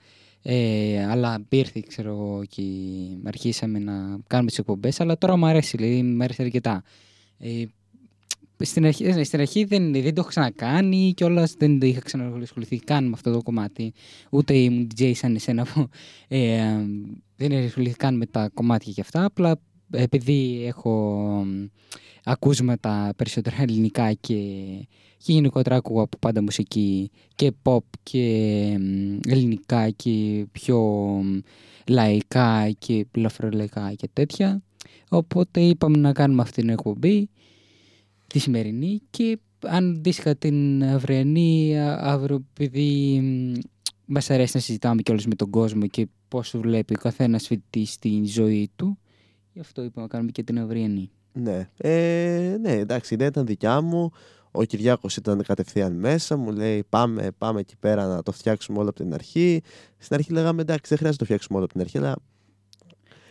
Ε, 0.50 1.06
αλλά 1.10 1.46
ήρθε, 1.50 1.84
ξέρω 1.88 2.10
εγώ, 2.10 2.44
και 2.50 2.62
αρχίσαμε 3.24 3.80
να 3.80 3.94
κάνουμε 4.28 4.50
τις 4.50 4.60
εκπομπές. 4.60 5.00
Αλλά 5.00 5.18
τώρα 5.18 5.36
μου 5.36 5.46
αρέσει, 5.46 5.78
δηλαδή 5.78 6.04
μου 6.04 6.24
αρέσει 6.24 6.44
αρκετά. 6.44 6.84
Ε, 7.38 7.64
στην 8.58 8.86
αρχή, 8.86 9.04
ε, 9.06 9.24
στην 9.24 9.40
αρχή 9.40 9.64
δεν, 9.64 9.92
δεν 9.92 10.14
το 10.14 10.20
έχω 10.20 10.30
ξανακάνει 10.30 11.14
και 11.16 11.24
όλας 11.24 11.54
δεν 11.58 11.80
το 11.80 11.86
είχα 11.86 12.00
ξανασχοληθεί 12.00 12.80
καν 12.80 13.06
με 13.06 13.12
αυτό 13.14 13.32
το 13.32 13.44
κομμάτι. 13.44 13.94
Ούτε 14.30 14.54
ήμουν 14.54 14.88
DJ 14.98 15.12
σαν 15.16 15.36
εσένα 15.36 15.66
που 15.66 15.90
ε, 16.28 16.54
ε, 16.54 16.86
δεν 17.36 17.52
είχα 17.52 17.66
ασχοληθεί 17.66 17.96
καν 17.96 18.18
με 18.18 18.26
τα 18.26 18.50
κομμάτια 18.54 18.92
και 18.92 19.02
αυτά. 19.02 19.26
Απλά 19.26 19.60
επειδή 19.92 20.64
έχω 20.66 20.92
μ, 21.46 21.66
ακούσματα 22.24 23.14
περισσότερα 23.16 23.56
ελληνικά 23.62 24.14
και, 24.14 24.36
και 25.18 25.32
γενικότερα 25.32 25.76
άκουγα 25.76 26.02
από 26.02 26.18
πάντα 26.18 26.42
μουσική 26.42 27.12
και 27.36 27.52
pop 27.64 27.80
και 28.04 28.78
μ, 28.80 29.20
ελληνικά 29.28 29.90
και 29.90 30.46
πιο 30.52 30.80
μ, 31.24 31.40
λαϊκά 31.88 32.70
και 32.80 33.06
λαφρολαϊκά 33.16 33.94
και 33.94 34.10
τέτοια. 34.14 34.62
Οπότε 35.10 35.62
είπαμε 35.62 35.98
να 35.98 36.14
κάνουμε 36.14 36.42
αυτή 36.42 36.62
την 36.62 36.70
εκπομπή 36.70 37.30
τη 38.28 38.40
σημερινή 38.40 39.02
και 39.10 39.40
αν 39.66 39.90
αντίστοιχα 39.96 40.36
την 40.36 40.84
αυριανή 40.84 41.80
α- 41.80 42.00
αύριο 42.02 42.46
επειδή 42.54 43.20
μ, 43.22 43.54
μας 44.06 44.30
αρέσει 44.30 44.52
να 44.56 44.62
συζητάμε 44.62 45.02
κιόλας 45.02 45.26
με 45.26 45.36
τον 45.36 45.50
κόσμο 45.50 45.88
και 45.88 46.08
πώς 46.28 46.54
βλέπει 46.58 46.94
ο 46.94 47.00
καθένας 47.02 47.48
φοιτητής 47.48 47.92
στην 47.92 48.26
ζωή 48.26 48.70
του 48.76 48.98
γι' 49.58 49.64
αυτό 49.64 49.84
είπαμε 49.84 50.06
να 50.06 50.12
κάνουμε 50.12 50.32
και 50.32 50.44
την 50.44 50.60
αυριανή. 50.60 51.12
Ναι. 51.34 51.70
Ε, 51.78 52.58
ναι, 52.62 52.72
εντάξει, 52.72 53.14
η 53.14 53.16
ιδέα 53.16 53.28
ήταν 53.28 53.46
δικιά 53.46 53.82
μου. 53.82 54.12
Ο 54.52 54.64
Κυριάκος 54.64 55.16
ήταν 55.16 55.44
κατευθείαν 55.44 55.94
μέσα, 55.94 56.38
μου 56.38 56.52
λέει 56.52 56.84
πάμε, 56.90 57.32
πάμε 57.38 57.60
εκεί 57.60 57.76
πέρα 57.80 58.06
να 58.08 58.24
το 58.24 58.32
φτιάξουμε 58.32 58.80
όλο 58.80 58.90
από 58.90 58.98
την 59.04 59.14
αρχή. 59.14 59.62
Στην 59.98 60.16
αρχή 60.16 60.32
λέγαμε 60.32 60.62
εντάξει 60.62 60.86
δεν 60.88 60.98
χρειάζεται 60.98 61.10
να 61.10 61.18
το 61.18 61.24
φτιάξουμε 61.26 61.58
όλο 61.58 61.66
από 61.66 61.74
την 61.74 61.82
αρχή, 61.82 61.98
αλλά 61.98 62.16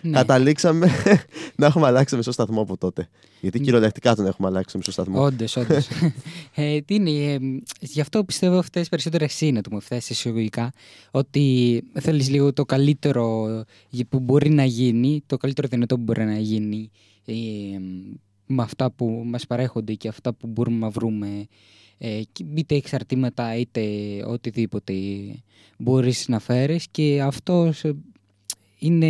Ναι. 0.03 0.11
καταλήξαμε 0.11 0.89
να 1.57 1.67
έχουμε 1.67 1.87
αλλάξει 1.87 2.17
μισό 2.17 2.33
σταθμό 2.33 2.61
από 2.61 2.77
τότε. 2.77 3.09
Γιατί 3.41 3.61
κυριολεκτικά 3.61 4.15
τον 4.15 4.27
έχουμε 4.27 4.49
αλλάξει 4.49 4.77
μισό 4.77 4.91
σταθμό. 4.93 5.23
Όντως, 5.23 5.57
όντως. 5.57 5.89
ε, 6.55 6.81
τι 6.81 6.95
είναι, 6.95 7.11
ε, 7.11 7.39
μ, 7.39 7.57
γι' 7.81 8.01
αυτό 8.01 8.25
πιστεύω 8.25 8.59
αυτές 8.59 8.89
περισσότερο 8.89 9.25
εσύ 9.25 9.51
να 9.53 9.61
του 9.61 9.71
μου 9.73 9.81
φτάσει 9.81 10.13
εισαγωγικά, 10.13 10.73
ότι 11.11 11.83
θέλεις 12.01 12.29
λίγο 12.31 12.53
το 12.53 12.65
καλύτερο 12.65 13.47
γε- 13.89 14.07
που 14.09 14.21
μπορεί 14.21 14.51
να 14.51 14.65
γίνει, 14.65 15.23
το 15.27 15.37
καλύτερο 15.37 15.69
δυνατό 15.69 15.97
που 15.97 16.03
μπορεί 16.03 16.25
να 16.25 16.39
γίνει 16.39 16.91
ε, 17.25 17.33
μ, 17.79 18.55
με 18.55 18.63
αυτά 18.63 18.91
που 18.91 19.23
μας 19.27 19.47
παρέχονται 19.47 19.95
και 19.95 20.09
αυτά 20.09 20.33
που 20.35 20.47
μπορούμε 20.47 20.79
να 20.79 20.91
βρούμε 20.91 21.47
ε, 21.99 22.21
και 22.33 22.45
είτε 22.55 22.75
εξαρτήματα 22.75 23.57
είτε 23.57 23.83
οτιδήποτε 24.27 24.93
μπορείς 25.79 26.29
να 26.29 26.39
φέρεις 26.39 26.87
και 26.91 27.23
αυτό 27.23 27.71
σε- 27.73 27.97
είναι, 28.79 29.07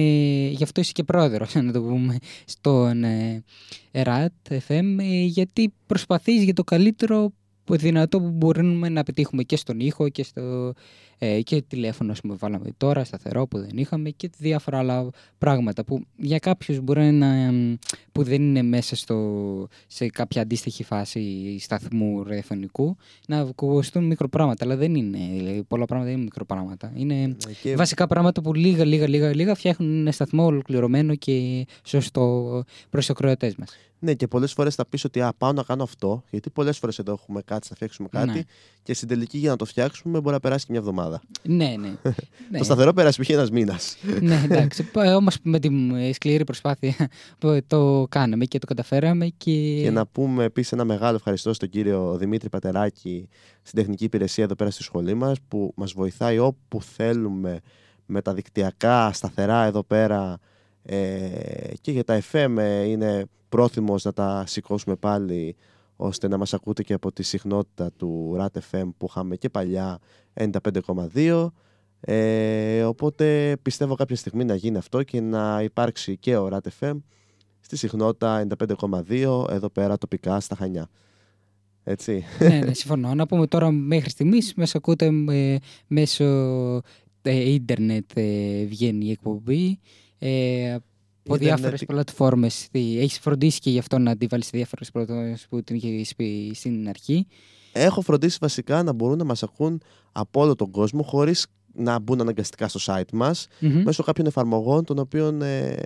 γι' 0.48 0.62
αυτό 0.62 0.80
είσαι 0.80 0.92
και 0.92 1.04
πρόεδρος, 1.04 1.54
να 1.64 1.72
το 1.72 1.82
πούμε, 1.82 2.16
στον 2.44 3.04
ε, 3.04 3.44
ΕΡΑΤ 3.90 4.32
FM, 4.68 4.96
ε, 4.98 5.24
γιατί 5.24 5.72
προσπαθείς 5.86 6.42
για 6.42 6.54
το 6.54 6.64
καλύτερο 6.64 7.28
που- 7.28 7.34
δυνατό 7.74 8.20
που 8.20 8.30
μπορούμε 8.30 8.88
να 8.88 9.02
πετύχουμε 9.02 9.42
και 9.42 9.56
στον 9.56 9.80
ήχο 9.80 10.08
και 10.08 10.22
στο 10.22 10.72
ε, 11.18 11.40
και 11.40 11.62
τηλέφωνο 11.62 12.12
ας 12.12 12.20
πούμε, 12.20 12.34
βάλαμε 12.38 12.68
τώρα, 12.76 13.04
σταθερό 13.04 13.46
που 13.46 13.58
δεν 13.58 13.70
είχαμε 13.74 14.10
και 14.10 14.30
διάφορα 14.38 14.78
άλλα 14.78 15.10
πράγματα 15.38 15.84
που 15.84 16.04
για 16.16 16.38
κάποιους 16.38 16.80
μπορεί 16.80 17.10
να 17.10 17.26
εμ, 17.26 17.74
που 18.12 18.22
δεν 18.22 18.42
είναι 18.42 18.62
μέσα 18.62 18.96
στο, 18.96 19.68
σε 19.86 20.06
κάποια 20.06 20.42
αντίστοιχη 20.42 20.84
φάση 20.84 21.56
σταθμού 21.60 22.22
ραδιοφωνικού 22.22 22.96
να 23.28 23.38
ακουστούν 23.38 24.04
μικροπράγματα, 24.04 24.64
αλλά 24.64 24.76
δεν 24.76 24.94
είναι. 24.94 25.18
Δηλαδή, 25.36 25.62
πολλά 25.62 25.84
πράγματα 25.84 26.12
είναι 26.12 26.22
μικροπράγματα. 26.22 26.92
Είναι 26.96 27.36
Και 27.62 27.76
βασικά 27.76 28.06
πράγματα 28.06 28.42
που 28.42 28.54
λίγα, 28.54 28.84
λίγα, 28.84 29.08
λίγα, 29.08 29.34
λίγα 29.34 29.54
φτιάχνουν 29.54 30.00
ένα 30.00 30.12
σταθμό 30.12 30.44
ολοκληρωμένο 30.44 31.14
και 31.14 31.66
σωστό 31.84 32.64
προς 32.90 33.06
τους 33.06 33.10
ακροατές 33.10 33.56
μας. 33.56 33.70
Ναι, 33.98 34.14
και 34.14 34.26
πολλές 34.26 34.52
φορές 34.52 34.74
θα 34.74 34.86
πεις 34.86 35.04
ότι 35.04 35.20
α, 35.20 35.32
πάω 35.38 35.52
να 35.52 35.62
κάνω 35.62 35.82
αυτό, 35.82 36.22
γιατί 36.30 36.50
πολλές 36.50 36.78
φορές 36.78 36.98
εδώ 36.98 37.12
έχουμε 37.12 37.42
κάτι, 37.42 37.66
να 37.70 37.76
φτιάξουμε 37.76 38.08
κάτι, 38.10 38.30
Ναι. 38.32 38.42
και 38.82 38.94
στην 38.94 39.08
τελική 39.08 39.38
για 39.38 39.50
να 39.50 39.56
το 39.56 39.64
φτιάξουμε 39.64 40.20
μπορεί 40.20 40.34
να 40.34 40.40
περάσει 40.40 40.66
και 40.66 40.70
μια 40.72 40.80
εβδομάδα. 40.80 41.20
Ναι, 41.42 41.74
ναι. 41.78 41.88
ναι. 42.50 42.58
Το 42.58 42.64
σταθερό 42.64 42.92
πέρασε 42.92 43.22
π.χ. 43.22 43.28
ένας 43.28 43.50
μήνας. 43.50 43.96
ναι, 44.20 44.42
εντάξει. 44.44 44.90
Όμως 45.16 45.36
με 45.42 45.58
τη 45.58 45.70
σκληρή 46.12 46.44
προσπάθεια 46.44 46.94
που 47.38 47.60
το 47.66 48.06
κάναμε 48.08 48.44
και 48.44 48.58
το 48.58 48.66
καταφέραμε. 48.66 49.26
Και... 49.36 49.80
Και 49.82 49.90
να 49.90 50.06
πούμε 50.06 50.44
επίσης 50.44 50.72
ένα 50.72 50.84
μεγάλο 50.84 51.16
ευχαριστώ 51.16 51.52
στον 51.52 51.68
κύριο 51.68 52.16
Δημήτρη 52.16 52.48
Πατεράκη 52.48 53.28
στην 53.62 53.78
τεχνική 53.78 54.04
υπηρεσία 54.04 54.44
εδώ 54.44 54.54
πέρα 54.54 54.70
στη 54.70 54.82
σχολή 54.82 55.14
μας, 55.14 55.36
που 55.48 55.72
μας 55.76 55.92
βοηθάει 55.92 56.38
όπου 56.38 56.82
θέλουμε 56.82 57.60
με 58.06 58.22
τα 58.22 58.34
δικτυακά 58.34 59.12
σταθερά 59.12 59.64
εδώ 59.64 59.82
πέρα 59.82 60.38
ε, 60.82 61.28
και 61.80 61.90
για 61.90 62.04
τα 62.04 62.20
FM 62.32 62.54
ε, 62.58 62.82
είναι 62.82 63.26
πρόθυμος 63.56 64.04
να 64.04 64.12
τα 64.12 64.44
σηκώσουμε 64.46 64.96
πάλι 64.96 65.56
ώστε 65.96 66.28
να 66.28 66.36
μας 66.36 66.54
ακούτε 66.54 66.82
και 66.82 66.92
από 66.92 67.12
τη 67.12 67.22
συχνότητα 67.22 67.90
του 67.96 68.36
RAT 68.38 68.60
FM 68.70 68.88
που 68.96 69.06
είχαμε 69.08 69.36
και 69.36 69.48
παλιά 69.48 69.98
95,2 71.14 71.48
ε, 72.00 72.82
οπότε 72.84 73.56
πιστεύω 73.62 73.94
κάποια 73.94 74.16
στιγμή 74.16 74.44
να 74.44 74.54
γίνει 74.54 74.76
αυτό 74.76 75.02
και 75.02 75.20
να 75.20 75.62
υπάρξει 75.62 76.16
και 76.16 76.36
ο 76.36 76.48
RAT 76.52 76.68
FM 76.80 76.96
στη 77.60 77.76
συχνότητα 77.76 78.46
95,2 79.10 79.44
εδώ 79.50 79.68
πέρα 79.68 79.98
τοπικά 79.98 80.40
στα 80.40 80.56
Χανιά. 80.56 80.88
Έτσι. 81.84 82.24
ναι, 82.38 82.60
ναι, 82.64 82.74
συμφωνώ. 82.74 83.14
Να 83.14 83.26
πούμε 83.26 83.46
τώρα 83.46 83.70
μέχρι 83.70 84.10
στιγμής 84.10 84.54
μας 84.54 84.74
ακούτε 84.74 85.10
ε, 85.30 85.56
μέσω 85.86 86.24
ε, 87.22 87.52
ίντερνετ 87.52 88.10
ε, 88.14 88.64
βγαίνει 88.64 89.06
η 89.06 89.10
εκπομπή. 89.10 89.78
Ε, 91.28 91.32
από 91.32 91.34
Ίντερνετ. 91.34 91.58
διάφορες 91.58 91.84
πλατφόρμες. 91.84 92.68
Έχεις 92.72 93.18
φροντίσει 93.18 93.60
και 93.60 93.70
γι' 93.70 93.78
αυτό 93.78 93.98
να 93.98 94.16
τη 94.16 94.26
βάλεις 94.26 94.44
σε 94.44 94.50
διάφορες 94.54 94.90
πλατφόρμες 94.90 95.46
που 95.48 95.62
την 95.62 95.76
είχε 95.76 96.14
πει 96.16 96.52
στην 96.54 96.88
αρχή; 96.88 97.26
Έχω 97.72 98.00
φροντίσει 98.00 98.38
βασικά 98.40 98.82
να 98.82 98.92
μπορούν 98.92 99.18
να 99.18 99.24
μας 99.24 99.42
ακούν 99.42 99.82
από 100.12 100.40
όλο 100.40 100.54
τον 100.54 100.70
κόσμο 100.70 101.02
χωρίς 101.02 101.46
να 101.78 101.98
μπουν 101.98 102.20
αναγκαστικά 102.20 102.68
στο 102.68 102.80
site 102.94 103.12
μας 103.12 103.46
Μμμ. 103.60 103.82
μέσω 103.82 104.02
κάποιων 104.02 104.26
εφαρμογών 104.26 104.84
των 104.84 104.98
οποίων 104.98 105.42
ε, 105.42 105.76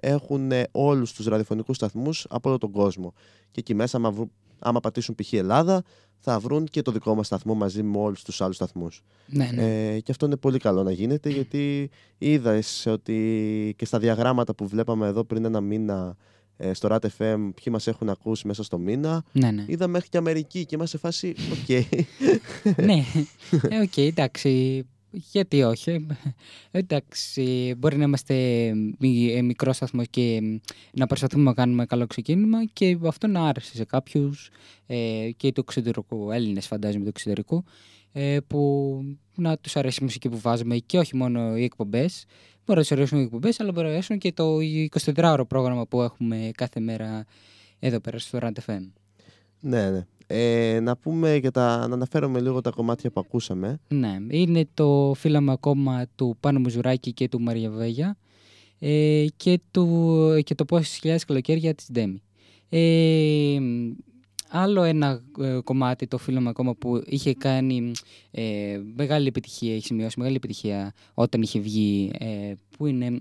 έχουν 0.00 0.52
ε, 0.52 0.62
όλους 0.70 1.12
τους 1.12 1.26
ραδιοφωνικούς 1.26 1.76
σταθμούς 1.76 2.26
από 2.30 2.48
όλο 2.48 2.58
τον 2.58 2.70
κόσμο. 2.70 3.12
Και 3.50 3.60
εκεί 3.60 3.74
μέσα, 3.74 3.96
άμα, 3.96 4.10
βρουν- 4.10 4.30
άμα 4.60 4.80
πατήσουν 4.80 5.14
π.χ. 5.14 5.32
Ελλάδα, 5.32 5.82
θα 6.18 6.38
βρουν 6.38 6.64
και 6.64 6.82
το 6.82 6.92
δικό 6.92 7.14
μας 7.14 7.26
σταθμό 7.26 7.54
μαζί 7.54 7.82
με 7.82 7.98
όλους 7.98 8.22
τους 8.22 8.40
άλλους 8.40 8.56
σταθμούς. 8.56 9.02
Ναι, 9.26 9.50
ναι. 9.54 9.92
Ε, 9.94 10.00
και 10.00 10.10
αυτό 10.10 10.26
είναι 10.26 10.36
πολύ 10.36 10.58
καλό 10.58 10.82
να 10.82 10.92
γίνεται 10.92 11.30
γιατί 11.30 11.90
είδα 12.18 12.58
ότι 12.86 13.74
και 13.76 13.84
στα 13.84 13.98
διαγράμματα 13.98 14.54
που 14.54 14.66
βλέπαμε 14.68 15.06
εδώ 15.06 15.24
πριν 15.24 15.44
ένα 15.44 15.60
μήνα 15.60 16.16
ε, 16.56 16.72
στο 16.74 16.88
RAT 16.90 16.98
FM 17.18 17.50
ποιοι 17.54 17.66
μας 17.70 17.86
έχουν 17.86 18.08
ακούσει 18.08 18.46
μέσα 18.46 18.62
στο 18.62 18.78
μήνα. 18.78 19.24
Ναι, 19.32 19.50
ναι. 19.50 19.64
Είδα 19.66 19.86
μέχρι 19.86 20.08
και 20.08 20.18
Αμερική 20.18 20.66
και 20.66 20.74
είμαστε 20.74 20.96
σε 20.96 21.02
φάση, 21.02 21.34
οκ. 21.52 21.68
ναι, 22.86 23.04
ε, 23.68 23.80
οκ, 23.80 23.96
εντάξει. 23.96 24.86
Γιατί 25.10 25.62
όχι; 25.62 26.06
Εντάξει, 26.70 27.74
μπορεί 27.78 27.96
να 27.96 28.04
είμαστε 28.04 28.34
μη- 28.98 29.30
ε, 29.36 29.42
μικρό 29.42 29.72
σταθμό 29.72 30.04
και 30.04 30.40
να 30.92 31.06
προσπαθούμε 31.06 31.42
να 31.44 31.54
κάνουμε 31.54 31.86
καλό 31.86 32.06
ξεκίνημα 32.06 32.64
και 32.64 32.98
αυτό 33.06 33.26
να 33.26 33.48
άρεσε 33.48 33.76
σε 33.76 33.84
κάποιους 33.84 34.50
ε, 34.86 35.30
και 35.36 35.52
του 35.52 35.60
εξωτερικού, 35.60 36.30
Έλληνες 36.30 36.66
φαντάζομαι 36.66 37.02
του 37.02 37.08
εξωτερικού, 37.08 37.64
ε, 38.12 38.38
που 38.46 39.00
να 39.34 39.56
τους 39.58 39.76
αρέσει 39.76 39.98
η 40.00 40.04
μουσική 40.04 40.28
που 40.28 40.38
βάζουμε 40.38 40.76
και 40.76 40.98
όχι 40.98 41.16
μόνο 41.16 41.56
οι 41.56 41.64
εκπομπές. 41.64 42.24
Μπορεί 42.66 42.78
να 42.78 42.84
τους 42.86 42.92
αρέσουν 42.92 43.18
οι 43.18 43.22
εκπομπές, 43.22 43.60
αλλά 43.60 43.72
μπορεί 43.72 43.86
να 43.86 43.92
αρέσουν 43.92 44.18
και 44.18 44.32
το 44.32 44.58
24ωρο 45.14 45.42
πρόγραμμα 45.48 45.86
που 45.86 46.00
έχουμε 46.02 46.50
κάθε 46.54 46.80
μέρα 46.80 47.24
εδώ 47.78 48.00
πέρα 48.00 48.18
στο 48.18 48.38
Rand 48.42 48.52
FM. 48.66 48.90
ναι, 49.60 49.90
ναι. 49.90 50.06
Ε, 50.32 50.80
να 50.82 50.96
πούμε 50.96 51.38
και 51.42 51.50
τα, 51.50 51.86
να 51.88 51.94
αναφέρουμε 51.94 52.40
λίγο 52.40 52.60
τα 52.60 52.70
κομμάτια 52.70 53.10
που 53.10 53.20
ακούσαμε. 53.20 53.80
Ναι, 53.88 54.16
είναι 54.28 54.68
το 54.74 55.12
φύλαμα 55.16 55.52
ακόμα 55.52 56.06
του 56.14 56.36
Πάνου 56.40 56.60
Μουζουράκη 56.60 57.12
και 57.12 57.28
του 57.28 57.40
Μαρία 57.40 57.70
Βέγια 57.70 58.16
ε, 58.78 59.26
και, 59.36 59.60
του, 59.70 60.42
και 60.44 60.54
το 60.54 60.64
πόσες 60.64 60.96
χιλιάδες 60.96 61.24
καλοκαίρια 61.24 61.74
της 61.74 61.88
Ντέμι. 61.92 62.22
Ε, 62.68 63.58
άλλο 64.48 64.82
ένα 64.82 65.22
ε, 65.40 65.58
κομμάτι, 65.64 66.06
το 66.06 66.18
φύλαμα 66.18 66.50
ακόμα 66.50 66.74
που 66.74 67.02
είχε 67.06 67.34
κάνει 67.34 67.92
ε, 68.30 68.80
μεγάλη 68.96 69.26
επιτυχία, 69.26 69.74
έχει 69.74 69.84
σημειώσει 69.86 70.18
μεγάλη 70.18 70.36
επιτυχία 70.36 70.92
όταν 71.14 71.42
είχε 71.42 71.60
βγει, 71.60 72.10
ε, 72.18 72.52
που 72.76 72.86
είναι, 72.86 73.18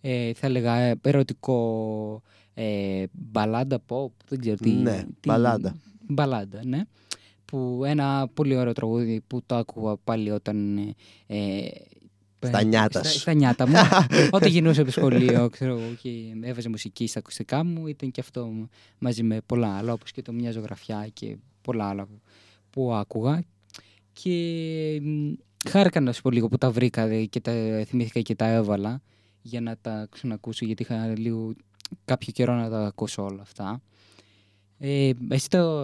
ε, 0.00 0.32
θα 0.34 0.46
έλεγα, 0.46 0.76
ε, 0.76 0.94
ερωτικό 1.02 2.22
ε, 2.54 3.04
μπαλάντα 3.12 3.82
pop, 3.88 4.06
δεν 4.28 4.40
ξέρω 4.40 4.56
τι. 4.56 4.70
Ναι, 4.70 5.02
τι- 5.20 5.28
μπαλάντα. 5.28 5.76
Μπαλάντα, 6.08 6.60
ναι. 6.64 6.82
Που 7.44 7.82
ένα 7.86 8.28
πολύ 8.34 8.56
ωραίο 8.56 8.72
τραγούδι 8.72 9.20
που 9.26 9.42
το 9.46 9.54
άκουγα 9.54 9.96
πάλι 10.04 10.30
όταν. 10.30 10.78
Ε, 11.26 11.66
Στα 12.40 12.62
νιάτας 12.62 13.02
στα, 13.02 13.12
σου. 13.12 13.18
στα 13.18 13.32
νιάτα 13.32 13.68
μου. 13.68 13.74
όταν 14.36 14.48
γινούσα 14.50 14.80
από 14.80 14.90
το 14.92 15.00
σχολείο, 15.00 15.48
ξέρω 15.48 15.78
εγώ, 15.78 15.94
και 16.02 16.10
έβαζε 16.42 16.68
μουσική 16.68 17.06
στα 17.06 17.18
ακουστικά 17.18 17.64
μου, 17.64 17.86
ήταν 17.86 18.10
και 18.10 18.20
αυτό 18.20 18.68
μαζί 18.98 19.22
με 19.22 19.40
πολλά 19.46 19.76
άλλα, 19.76 19.92
όπως 19.92 20.10
και 20.10 20.22
το 20.22 20.32
μια 20.32 20.50
ζωγραφιά 20.50 21.08
και 21.12 21.36
πολλά 21.62 21.88
άλλα 21.88 22.06
που, 22.06 22.20
που 22.70 22.92
άκουγα. 22.94 23.42
Και 24.12 25.00
μ, 25.02 25.32
χάρηκα 25.68 26.00
να 26.00 26.12
σου 26.12 26.22
πω 26.22 26.30
λίγο 26.30 26.48
που 26.48 26.58
τα 26.58 26.70
βρήκα 26.70 27.06
δε, 27.06 27.24
και 27.24 27.40
τα 27.40 27.52
θυμήθηκα 27.86 28.20
και 28.20 28.34
τα 28.34 28.46
έβαλα 28.46 29.02
για 29.42 29.60
να 29.60 29.76
τα 29.80 30.06
ξανακούσω, 30.10 30.64
γιατί 30.64 30.82
είχα 30.82 31.06
λίγο 31.06 31.54
κάποιο 32.04 32.32
καιρό 32.32 32.54
να 32.54 32.70
τα 32.70 32.86
ακούσω 32.86 33.24
όλα 33.24 33.42
αυτά. 33.42 33.82
Ε, 34.78 35.10
εσύ 35.28 35.48
το, 35.48 35.80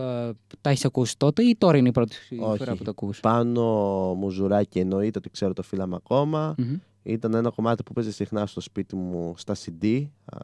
τα 0.61 0.71
έχεις 0.71 0.85
ακούσει 0.85 1.17
τότε 1.17 1.43
ή 1.43 1.57
τώρα 1.59 1.77
είναι 1.77 1.89
η 1.89 1.93
πρώτη 1.93 2.15
σου 2.15 2.37
Όχι. 2.41 2.59
φορά 2.59 2.77
που 2.77 2.85
το 2.85 2.91
ακούς; 2.91 3.21
Πάνω 3.21 3.63
μουζουράκι 4.15 4.79
εννοείται 4.79 5.19
ότι 5.19 5.31
ξέρω 5.31 5.53
το 5.53 5.63
φύλαμα 5.63 5.97
ακόμα. 5.97 6.55
Μμμ. 6.59 6.77
Ήταν 7.03 7.35
ένα 7.35 7.51
κομμάτι 7.51 7.83
που 7.83 7.93
παίζει 7.93 8.13
συχνά 8.13 8.47
στο 8.47 8.61
σπίτι 8.61 8.97
μου 8.97 9.35
στα 9.37 9.55
CD, 9.55 10.07
α, 10.25 10.39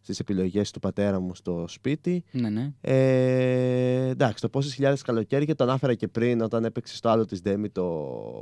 στις 0.00 0.18
επιλογές 0.18 0.70
του 0.70 0.78
πατέρα 0.78 1.20
μου 1.20 1.34
στο 1.34 1.64
σπίτι. 1.68 2.24
Ναι, 2.30 2.48
ναι. 2.48 2.72
Ε, 2.80 4.08
εντάξει, 4.08 4.42
το 4.42 4.48
πόσες 4.48 4.74
χιλιάδες 4.74 5.02
καλοκαίρια 5.02 5.54
το 5.54 5.64
ανάφερα 5.64 5.94
και 5.94 6.08
πριν 6.08 6.40
όταν 6.40 6.64
έπαιξε 6.64 6.96
στο 6.96 7.08
άλλο 7.08 7.24
της 7.24 7.42
Ντέμι 7.42 7.68
το 7.68 7.84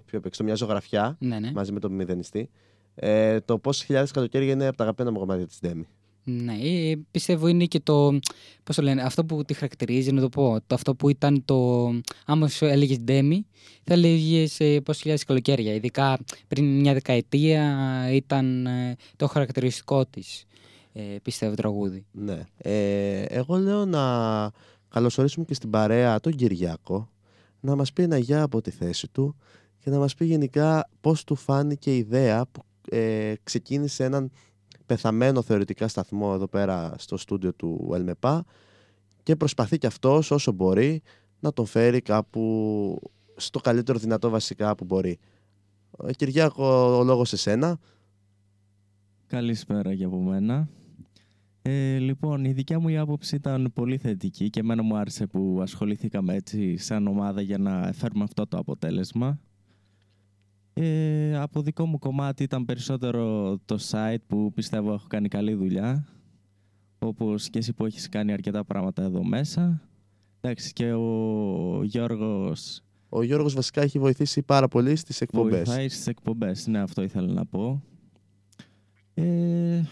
πιο 0.04 0.18
έπαιξε, 0.18 0.38
το 0.38 0.46
μια 0.46 0.54
ζωγραφιά 0.54 1.16
ναι, 1.20 1.38
ναι. 1.38 1.52
μαζί 1.52 1.72
με 1.72 1.80
τον 1.80 1.92
μηδενιστή. 1.92 2.50
Ε, 2.94 3.40
το 3.40 3.58
πόσες 3.58 3.84
χιλιάδες 3.84 4.10
καλοκαίρια 4.10 4.52
είναι 4.52 4.66
από 4.66 4.76
τα 4.76 4.82
αγαπημένα 4.82 5.14
μου 5.14 5.20
κομμάτια 5.20 5.46
της 5.46 5.58
Ντέμι. 5.60 5.86
Ναι, 6.24 6.52
ε, 6.52 6.96
πιστεύω 7.10 7.46
είναι 7.46 7.64
και 7.64 7.80
το. 7.80 8.18
Πώς 8.64 8.76
το 8.76 8.82
λένε, 8.82 9.02
αυτό 9.02 9.24
που 9.24 9.44
τη 9.44 9.54
χαρακτηρίζει, 9.54 10.12
να 10.12 10.20
το 10.20 10.28
πω. 10.28 10.56
Το, 10.66 10.74
αυτό 10.74 10.94
που 10.94 11.08
ήταν 11.08 11.44
το. 11.44 11.88
Άμα 12.26 12.48
σου 12.48 12.64
έλεγες 12.64 13.00
Ντέμι, 13.00 13.46
θα 13.84 13.94
έλεγες 13.94 14.60
ε, 14.60 14.80
πόσε 14.80 15.00
χιλιάδες 15.00 15.24
καλοκαίρια. 15.24 15.74
Ειδικά 15.74 16.18
πριν 16.48 16.80
μια 16.80 16.92
δεκαετία 16.92 17.76
ήταν 18.12 18.66
ε, 18.66 18.96
το 19.16 19.26
χαρακτηριστικό 19.26 20.06
της. 20.06 20.44
Ε, 20.92 21.16
πιστεύω 21.22 21.54
τραγούδι. 21.54 22.06
Ναι. 22.12 22.40
Ε, 22.56 23.22
εγώ 23.22 23.56
λέω 23.56 23.84
να 23.84 24.02
καλωσορίσουμε 24.88 25.44
και 25.44 25.54
στην 25.54 25.70
παρέα 25.70 26.20
τον 26.20 26.32
Κυριάκο 26.32 27.08
να 27.60 27.76
μας 27.76 27.92
πει 27.92 28.02
ένα 28.02 28.18
γεια 28.18 28.42
από 28.42 28.60
τη 28.60 28.70
θέση 28.70 29.08
του 29.08 29.36
και 29.78 29.90
να 29.90 29.98
μας 29.98 30.14
πει 30.14 30.24
γενικά 30.24 30.88
πώς 31.00 31.24
του 31.24 31.34
φάνηκε 31.34 31.94
η 31.94 31.98
ιδέα 31.98 32.46
που 32.52 32.62
ε, 32.90 33.34
ξεκίνησε 33.42 34.04
έναν 34.04 34.30
πεθαμένο 34.88 35.42
θεωρητικά 35.42 35.88
σταθμό 35.88 36.32
εδώ 36.34 36.48
πέρα 36.48 36.94
στο 36.98 37.16
στούντιο 37.16 37.52
του 37.54 37.90
ΕΛΜΕΠΑ 37.94 38.44
και 39.22 39.36
προσπαθεί 39.36 39.78
και 39.78 39.86
αυτός 39.86 40.30
όσο 40.30 40.52
μπορεί 40.52 41.02
να 41.40 41.52
τον 41.52 41.66
φέρει 41.66 42.00
κάπου 42.00 43.00
στο 43.36 43.60
καλύτερο 43.60 43.98
δυνατό 43.98 44.30
βασικά 44.30 44.74
που 44.74 44.84
μπορεί. 44.84 45.18
Ε, 46.06 46.12
Κυριάκο, 46.12 46.64
ο 46.98 47.04
λόγος 47.04 47.28
σε 47.28 47.36
σένα. 47.36 47.78
Καλησπέρα 49.26 49.94
και 49.94 50.04
από 50.04 50.20
μένα. 50.20 50.68
Ε, 51.62 51.98
λοιπόν, 51.98 52.44
η 52.44 52.52
δικιά 52.52 52.78
μου 52.78 52.88
η 52.88 52.96
άποψη 52.96 53.36
ήταν 53.36 53.70
πολύ 53.74 53.98
θετική 53.98 54.50
και 54.50 54.60
εμένα 54.60 54.82
μου 54.82 54.96
άρεσε 54.96 55.26
που 55.26 55.58
ασχοληθήκαμε 55.62 56.34
έτσι 56.34 56.76
σαν 56.76 57.06
ομάδα 57.06 57.40
για 57.40 57.58
να 57.58 57.92
φέρουμε 57.92 58.24
αυτό 58.24 58.46
το 58.46 58.58
αποτέλεσμα. 58.58 59.38
Ε, 60.80 61.38
από 61.38 61.62
δικό 61.62 61.86
μου 61.86 61.98
κομμάτι 61.98 62.42
ήταν 62.42 62.64
περισσότερο 62.64 63.56
το 63.64 63.78
site 63.90 64.22
που 64.26 64.52
πιστεύω 64.52 64.92
έχω 64.92 65.06
κάνει 65.08 65.28
καλή 65.28 65.54
δουλειά. 65.54 66.06
Όπως 66.98 67.50
και 67.50 67.58
εσύ 67.58 67.72
που 67.72 67.86
έχεις 67.86 68.08
κάνει 68.08 68.32
αρκετά 68.32 68.64
πράγματα 68.64 69.02
εδώ 69.02 69.24
μέσα. 69.24 69.82
Εντάξει, 70.40 70.72
και 70.72 70.92
ο 70.92 71.80
Γιώργος 71.82 72.82
Ο 73.08 73.22
Γιώργος 73.22 73.54
βασικά 73.54 73.82
έχει 73.82 73.98
βοηθήσει 73.98 74.42
πάρα 74.42 74.68
πολύ 74.68 74.96
στις 74.96 75.20
εκπομπές. 75.20 75.64
βοηθάει 75.64 75.88
στις 75.88 76.06
εκπομπές. 76.06 76.66
Ναι, 76.66 76.78
αυτό 76.80 77.02
ήθελα 77.02 77.32
να 77.32 77.46
πω. 77.46 77.82
Ε, 79.14 79.82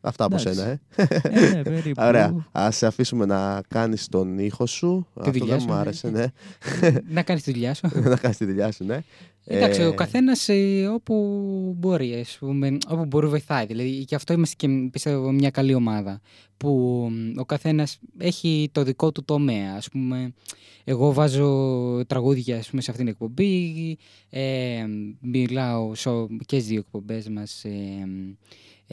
Αυτά 0.00 0.24
από 0.24 0.36
Εντάξει. 0.36 0.54
σένα, 0.54 0.68
ε. 0.68 0.80
ε, 1.22 1.50
ναι, 1.50 1.62
περίπου. 1.62 2.02
Ωραία. 2.04 2.46
Α 2.58 2.70
σε 2.70 2.86
αφήσουμε 2.86 3.26
να 3.26 3.60
κάνεις 3.68 4.08
τον 4.08 4.38
ήχο 4.38 4.66
σου. 4.66 5.06
Αυτό 5.14 5.30
δουλειά 5.30 5.46
δεν 5.46 5.60
σου, 5.60 5.66
μου 5.66 5.72
ναι. 5.74 5.80
άρεσε, 5.80 6.10
ναι. 6.10 6.26
να 7.08 7.22
κάνεις 7.22 7.42
τη 7.42 7.52
δουλειά 7.52 7.74
σου. 7.74 7.88
να 8.10 8.16
κάνεις 8.16 8.36
τη 8.36 8.44
δουλειά 8.44 8.72
σου, 8.72 8.84
ναι. 8.84 8.98
Εντάξει, 9.48 9.80
Ε, 9.80 9.86
ο 9.86 9.94
καθένα 9.94 10.32
όπου 10.94 11.74
μπορεί, 11.78 12.14
ας 12.14 12.36
πούμε, 12.40 12.78
όπου 12.88 13.04
μπορεί 13.04 13.26
βοηθάει. 13.26 13.66
Δηλαδή, 13.66 14.04
και 14.04 14.14
αυτό 14.14 14.32
είμαστε 14.32 14.54
και 14.58 14.68
πιστεύω 14.90 15.32
μια 15.32 15.50
καλή 15.50 15.74
ομάδα. 15.74 16.20
Που 16.56 16.70
μ, 17.10 17.38
ο 17.38 17.44
καθένας 17.44 17.98
έχει 18.18 18.68
το 18.72 18.82
δικό 18.82 19.12
του 19.12 19.24
τομέα. 19.24 19.74
Ας 19.74 19.88
πούμε, 19.88 20.32
εγώ 20.84 21.12
βάζω 21.12 22.04
τραγούδια 22.06 22.58
ας 22.58 22.70
πούμε, 22.70 22.82
σε 22.82 22.90
αυτήν 22.90 23.06
την 23.06 23.14
εκπομπή. 23.14 23.96
Ε, 24.30 24.84
μιλάω 25.20 25.94
σο- 25.94 26.28
και 26.46 26.56
στις 26.56 26.66
δύο 26.70 26.78
εκπομπές 26.78 27.28
μας. 27.28 27.64
Ε, 27.64 27.68
ε, 27.68 28.06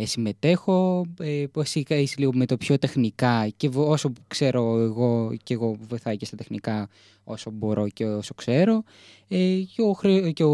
συμμετέχω, 0.01 1.05
ε, 1.19 1.43
που 1.51 1.59
εσύ 1.61 1.83
είσαι 1.87 2.15
λίγο 2.17 2.31
με 2.33 2.45
το 2.45 2.57
πιο 2.57 2.77
τεχνικά 2.77 3.47
και 3.57 3.69
βο- 3.69 3.89
όσο 3.89 4.13
ξέρω 4.27 4.79
εγώ 4.79 5.35
και 5.43 5.53
εγώ 5.53 5.77
βοηθάει 5.87 6.17
και 6.17 6.25
στα 6.25 6.35
τεχνικά 6.35 6.89
όσο 7.23 7.51
μπορώ 7.51 7.87
και 7.89 8.05
όσο 8.05 8.33
ξέρω. 8.33 8.83
Ε, 9.27 9.59
και, 9.75 9.81
ο, 9.81 9.93
Χρυ- 9.93 10.33
και 10.33 10.43
ο 10.43 10.51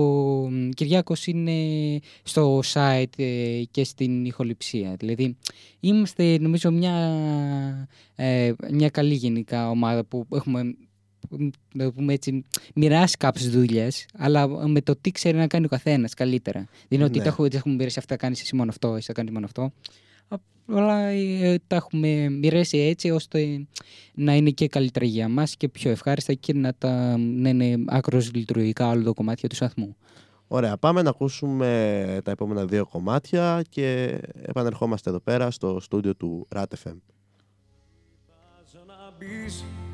μ, 0.49 0.69
Κυριάκος 0.69 1.27
είναι 1.27 1.53
στο 2.23 2.59
site 2.73 3.03
ε, 3.17 3.61
και 3.71 3.83
στην 3.83 4.25
ηχοληψία. 4.25 4.95
Δηλαδή 4.99 5.35
είμαστε 5.79 6.37
νομίζω 6.39 6.71
μια, 6.71 6.95
ε, 8.15 8.53
μια 8.71 8.89
καλή 8.89 9.13
γενικά 9.13 9.69
ομάδα 9.69 10.03
που 10.03 10.25
έχουμε 10.33 10.63
μ, 10.63 10.69
να 11.74 11.86
το 11.86 11.91
πούμε 11.91 12.13
έτσι, 12.13 12.45
μοιράσει 12.76 13.17
κάποιες 13.17 13.49
δουλειές, 13.49 14.05
αλλά 14.17 14.67
με 14.67 14.82
το 14.82 14.95
τι 15.01 15.11
ξέρει 15.11 15.38
να 15.38 15.47
κάνει 15.47 15.65
ο 15.65 15.70
καθένας 15.70 16.13
καλύτερα. 16.13 16.59
Δεν 16.59 16.70
είναι 16.89 17.03
ότι 17.03 17.17
Ναι. 17.17 17.24
τα 17.24 17.30
έχουμε, 17.30 17.49
τις 17.49 17.57
έχουμε 17.57 17.76
μοιράσει 17.76 17.99
αυτά, 17.99 18.15
κάνεις 18.15 18.41
εσύ 18.41 18.55
μόνο 18.55 18.70
αυτό, 18.70 18.95
εσύ 18.95 19.05
θα 19.05 19.13
κάνεις 19.13 19.32
μόνο 19.32 19.45
αυτό. 19.45 19.72
Αλλά 20.72 20.99
ε, 20.99 21.59
τα 21.67 21.76
έχουμε 21.76 22.30
μοιράσει 22.30 22.78
έτσι 22.78 23.09
ώστε 23.09 23.67
να 24.13 24.36
είναι 24.36 24.49
και 24.49 24.67
καλύτερα 24.67 25.05
για 25.05 25.30
μας 25.30 25.55
και 25.55 25.70
πιο 25.70 25.91
ευχάριστα 25.91 26.34
και 26.34 26.53
να, 26.53 26.74
τα, 26.78 27.17
να 27.17 27.49
είναι 27.49 27.84
άκρως 27.88 28.34
λειτουργικά 28.34 28.88
όλα 28.89 29.03
τα 29.03 29.11
κομμάτια 29.11 29.49
του 29.49 29.55
σταθμού. 29.55 29.95
Ωραία, 30.47 30.78
πάμε 30.78 31.01
να 31.01 31.09
ακούσουμε 31.09 32.22
τα 32.24 32.32
επόμενα 32.32 32.65
δύο 32.65 32.86
κομμάτια 32.86 33.61
και 33.70 34.20
επανερχόμαστε 34.41 35.09
εδώ 35.09 35.20
πέρα 35.20 35.51
στο 35.51 35.80
στούντιο 35.80 36.15
του 36.15 36.47
RAT 36.55 36.63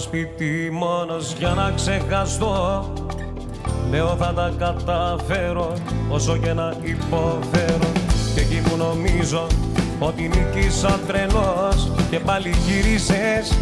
σπίτι 0.08 0.70
μόνος 0.72 1.34
για 1.38 1.50
να 1.50 1.72
ξεχαστώ. 1.76 2.86
Λέω 3.90 4.16
θα 4.20 4.34
τα 4.34 4.54
καταφέρω 4.58 5.74
όσο 6.10 6.38
και 6.38 6.54
να 6.54 6.74
υποφέρω 6.82 7.92
Και 8.36 8.42
εκεί 8.42 8.62
που 8.70 8.76
νομίζω 8.78 9.48
ότι 10.00 10.22
νίκησα 10.22 11.00
τρελός 11.08 11.92
Και 12.10 12.20
πάλι 12.20 12.54
γύρισες, 12.68 13.60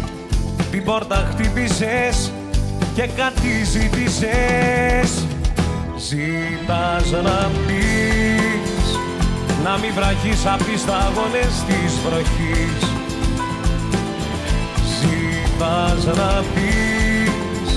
την 0.70 0.84
πόρτα 0.84 1.28
χτύπησες 1.30 2.32
Και 2.94 3.06
κάτι 3.16 3.64
ζήτησες 3.64 5.26
Ζήτας 5.96 7.10
να 7.10 7.50
πεις 7.66 8.98
Να 9.64 9.78
μην 9.78 9.92
βραχείς 9.94 10.46
απ' 10.46 10.62
τις 10.62 10.80
σταγόνες 10.80 11.64
της 11.66 12.00
βροχής 12.04 12.95
Ζήτας 15.56 16.04
να 16.16 16.42
πεις. 16.54 17.70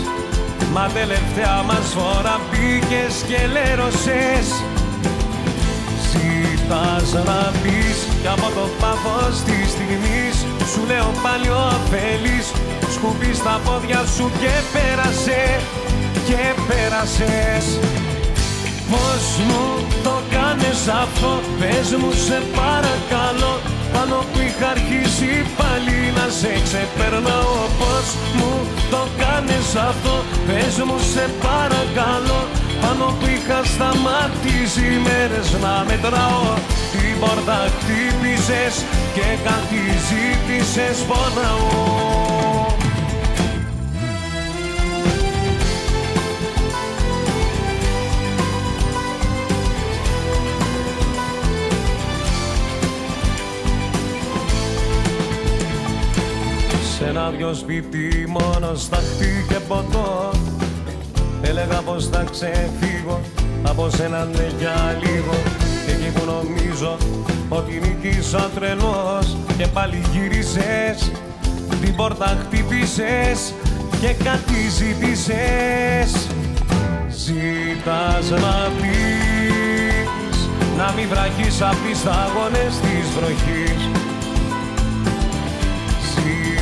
Μα 0.73 0.89
τελευταία 0.93 1.63
μας 1.67 1.87
φορά 1.97 2.39
μπήκες 2.49 3.13
και 3.27 3.39
λέρωσες. 3.55 4.47
Ζήτας 6.09 7.13
να 7.27 7.41
πεις 7.61 7.97
Κι 8.21 8.27
από 8.27 8.47
το 8.57 8.65
πάθος 8.79 9.35
της 9.47 9.69
στιγμής 9.75 10.35
Σου 10.71 10.81
λέω 10.89 11.09
πάλι 11.23 11.49
ο 11.49 11.61
αφέλης. 11.75 12.47
Σκουπίς 12.95 13.37
στα 13.37 13.59
πόδια 13.65 14.01
σου 14.15 14.31
και 14.41 14.53
πέρασε 14.73 15.41
Και 16.27 16.41
πέρασες. 16.67 17.65
Πώς 18.91 19.23
μου 19.47 19.65
το 20.03 20.15
κάνεις 20.35 20.81
αυτό 21.03 21.31
Πες 21.59 21.87
μου 21.99 22.11
σε 22.25 22.37
παρακαλώ 22.59 23.78
Πάνω 23.93 24.17
που 24.29 24.39
είχα 24.45 24.67
αρχίσει 24.75 25.31
πάλι 25.59 25.97
να 26.17 26.25
σε 26.39 26.51
ξεπερνάω 26.65 27.57
Πώς 27.79 28.07
μου 28.37 28.51
το 28.93 29.01
κάνεις 29.21 29.69
αυτό. 29.89 30.15
Πες 30.47 30.75
μου 30.87 30.97
σε 31.13 31.25
παρακαλώ 31.45 32.41
Πάνω 32.81 33.05
που 33.19 33.25
είχα 33.35 33.59
σταματήσει 33.73 34.87
μέρες 35.07 35.49
να 35.63 35.73
μετράω. 35.87 36.53
Την 36.91 37.19
πόρτα 37.19 37.59
χτύπησες 37.75 38.75
και 39.15 39.27
κάτι 39.47 39.81
ζήτησες 40.07 40.97
πονάω 41.07 42.38
Σ' 57.29 57.31
ένα 57.31 57.37
δυο 57.37 57.53
σπίτι 57.53 58.25
μόνος 58.27 58.81
σταχτή 58.81 59.45
και 59.47 59.55
ποτό. 59.67 60.31
Έλεγα 61.41 61.81
πως 61.81 62.07
θα 62.07 62.25
ξεφύγω 62.31 63.19
από 63.63 63.89
σένα 63.89 64.25
ναι 64.25 64.47
για 64.59 64.97
λίγο. 65.03 65.35
Και 65.85 65.91
εκεί 65.91 66.11
που 66.19 66.23
νομίζω 66.25 66.97
ότι 67.49 67.81
νίκησα 67.83 68.49
τρελός 68.55 69.37
Και 69.57 69.67
πάλι 69.67 70.01
γύρισες, 70.11 71.11
την 71.81 71.95
πόρτα 71.95 72.37
χτύπησες 72.41 73.53
Και 74.01 74.13
κάτι 74.23 74.69
ζήτησες 74.77 76.27
Ζήτας 77.09 78.29
να 78.29 78.71
πεις 78.81 80.49
Να 80.77 80.93
μην 80.95 81.07
βραχείς 81.09 81.61
απ' 81.61 81.87
τις 81.87 81.97
σταγόνες 81.97 82.73
της 82.79 83.05
βροχής 83.15 84.08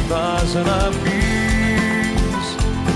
Ζήτας 0.08 0.54
να 0.54 0.90
πεις. 1.04 2.46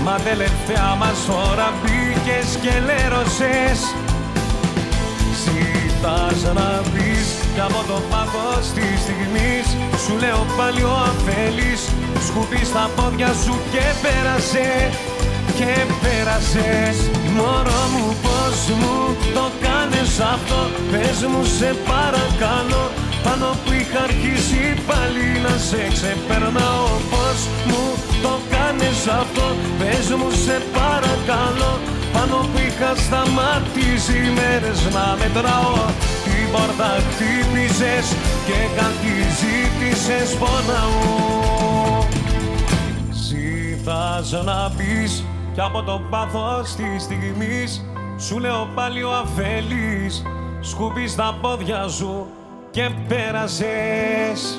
Μα 0.04 0.16
τελευταία 0.24 0.94
μας 0.98 1.20
ώρα 1.50 1.68
μπήκες 1.80 2.48
και 2.62 2.74
λέρωσες. 2.88 3.78
Ζήτας 5.42 6.38
να 6.54 6.70
πεις 6.92 7.28
Κι 7.54 7.60
από 7.68 7.80
το 7.90 7.98
πάθος 8.10 8.64
της 8.76 8.96
στιγμής. 9.04 9.66
Σου 10.04 10.14
λέω 10.22 10.46
πάλι 10.56 10.82
ο 10.82 10.94
αφέλης 11.10 11.82
Σκουπίς 12.26 12.66
στα 12.72 12.90
πόδια 12.96 13.30
σου 13.44 13.54
και 13.72 13.84
πέρασε. 14.02 14.68
Και 15.58 15.72
πέρασες. 16.02 16.96
Μωρό 17.36 17.82
μου 17.94 18.06
πως 18.24 18.58
μου 18.80 18.96
το 19.36 19.46
κάνεις 19.64 20.12
αυτό; 20.34 20.60
Πες 20.90 21.18
μου 21.30 21.42
σε 21.58 21.70
παρακαλώ 21.90 22.84
πάνω 23.24 23.48
που 23.62 23.70
είχα 23.80 24.02
αρχίσει 24.08 24.64
πάλι 24.88 25.26
να 25.44 25.54
σε 25.68 25.82
ξεπερνάω 25.94 26.88
Πώς 27.12 27.38
μου 27.68 27.84
το 28.24 28.34
κάνεις 28.54 29.00
αυτό 29.20 29.46
Πες 29.78 30.06
μου 30.18 30.30
σε 30.44 30.56
παρακαλώ. 30.76 31.72
Πάνω 32.14 32.36
που 32.50 32.58
είχα 32.66 32.90
σταματήσει 33.04 34.18
μέρες 34.38 34.80
να 34.96 35.06
μετράω 35.20 35.76
Την 36.24 36.44
πόρτα 36.52 36.90
χτύπησες 37.08 38.06
και 38.46 38.58
κάτι 38.78 39.14
ζήτησες 39.38 40.28
πονάω. 40.40 41.02
Ζήτας 43.24 44.44
να 44.44 44.72
πεις 44.76 45.24
κι 45.54 45.60
από 45.60 45.82
το 45.82 46.00
πάθος 46.10 46.74
της 46.74 47.02
στιγμής 47.02 47.84
Σου 48.18 48.38
λέω 48.38 48.68
πάλι 48.74 49.02
ο 49.02 49.12
αφέλης 49.12 50.22
Σκουπί 50.60 51.08
στα 51.08 51.38
πόδια 51.40 51.88
σου 51.88 52.26
και 52.72 52.90
πέρασες 53.08 54.58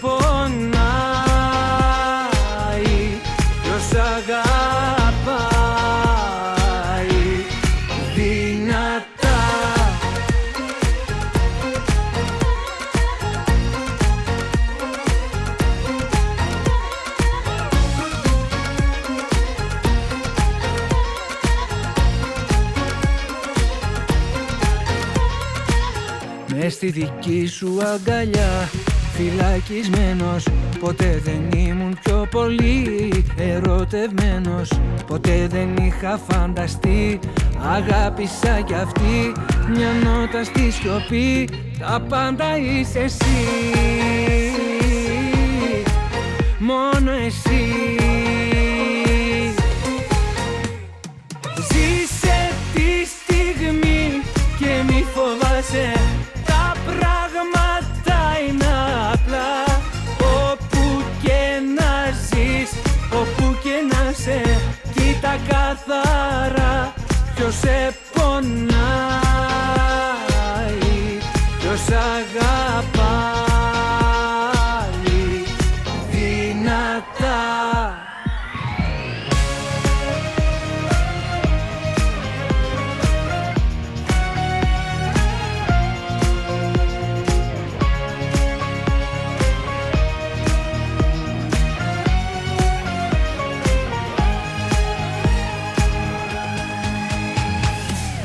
πονάει 0.00 0.80
Ποιος 3.62 4.02
αγαπάει 4.02 4.30
δυνατά. 8.14 9.08
Μες 26.56 26.72
στη 26.72 26.90
δική 26.90 27.46
σου 27.46 27.78
αγκαλιά 27.82 28.68
Φυλακισμένος. 29.20 30.46
Ποτέ 30.80 31.20
δεν 31.24 31.60
ήμουν 31.60 31.98
πιο 32.04 32.26
πολύ 32.30 33.24
ερωτευμένος. 33.36 34.80
Ποτέ 35.06 35.46
δεν 35.50 35.76
είχα 35.76 36.20
φανταστεί. 36.28 37.18
Αγάπησα 37.74 38.60
κι 38.60 38.74
αυτή 38.74 39.32
Μια 39.68 39.88
νότα 40.04 40.44
στη 40.44 40.70
σιωπή. 40.70 41.48
Τα 41.78 42.00
πάντα 42.08 42.58
είσαι 42.58 42.98
εσύ. 42.98 43.46
Μόνο 46.58 47.10
εσύ 47.10 47.64
καθαρά 65.90 66.94
Ποιος 67.34 67.54
σε 67.54 67.94
πονάει, 68.12 68.79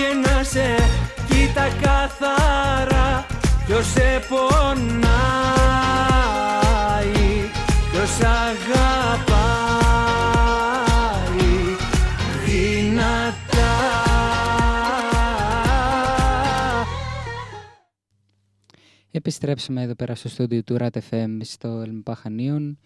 και 0.00 0.28
να 0.28 0.42
σε 0.42 0.74
Κοίτα 1.28 1.68
καθαρά. 1.82 3.26
Ποιος 3.66 3.86
σε 3.86 4.20
πονάει 4.28 5.10
Ποιος 7.90 8.20
αγαπάει. 8.20 8.60
Δυνατά. 12.46 13.68
Επιστρέψαμε 19.10 19.82
εδώ 19.82 19.94
πέρα 19.94 20.14
στο 20.14 20.28
στούντιο 20.28 20.62
του 20.62 20.76
RAT 20.80 20.96
FM 21.10 21.38
στο 21.40 21.68
Ελμπαχανίων 21.68 22.78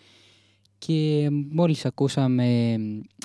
και 0.79 1.29
μόλις 1.51 1.85
ακούσαμε 1.85 2.77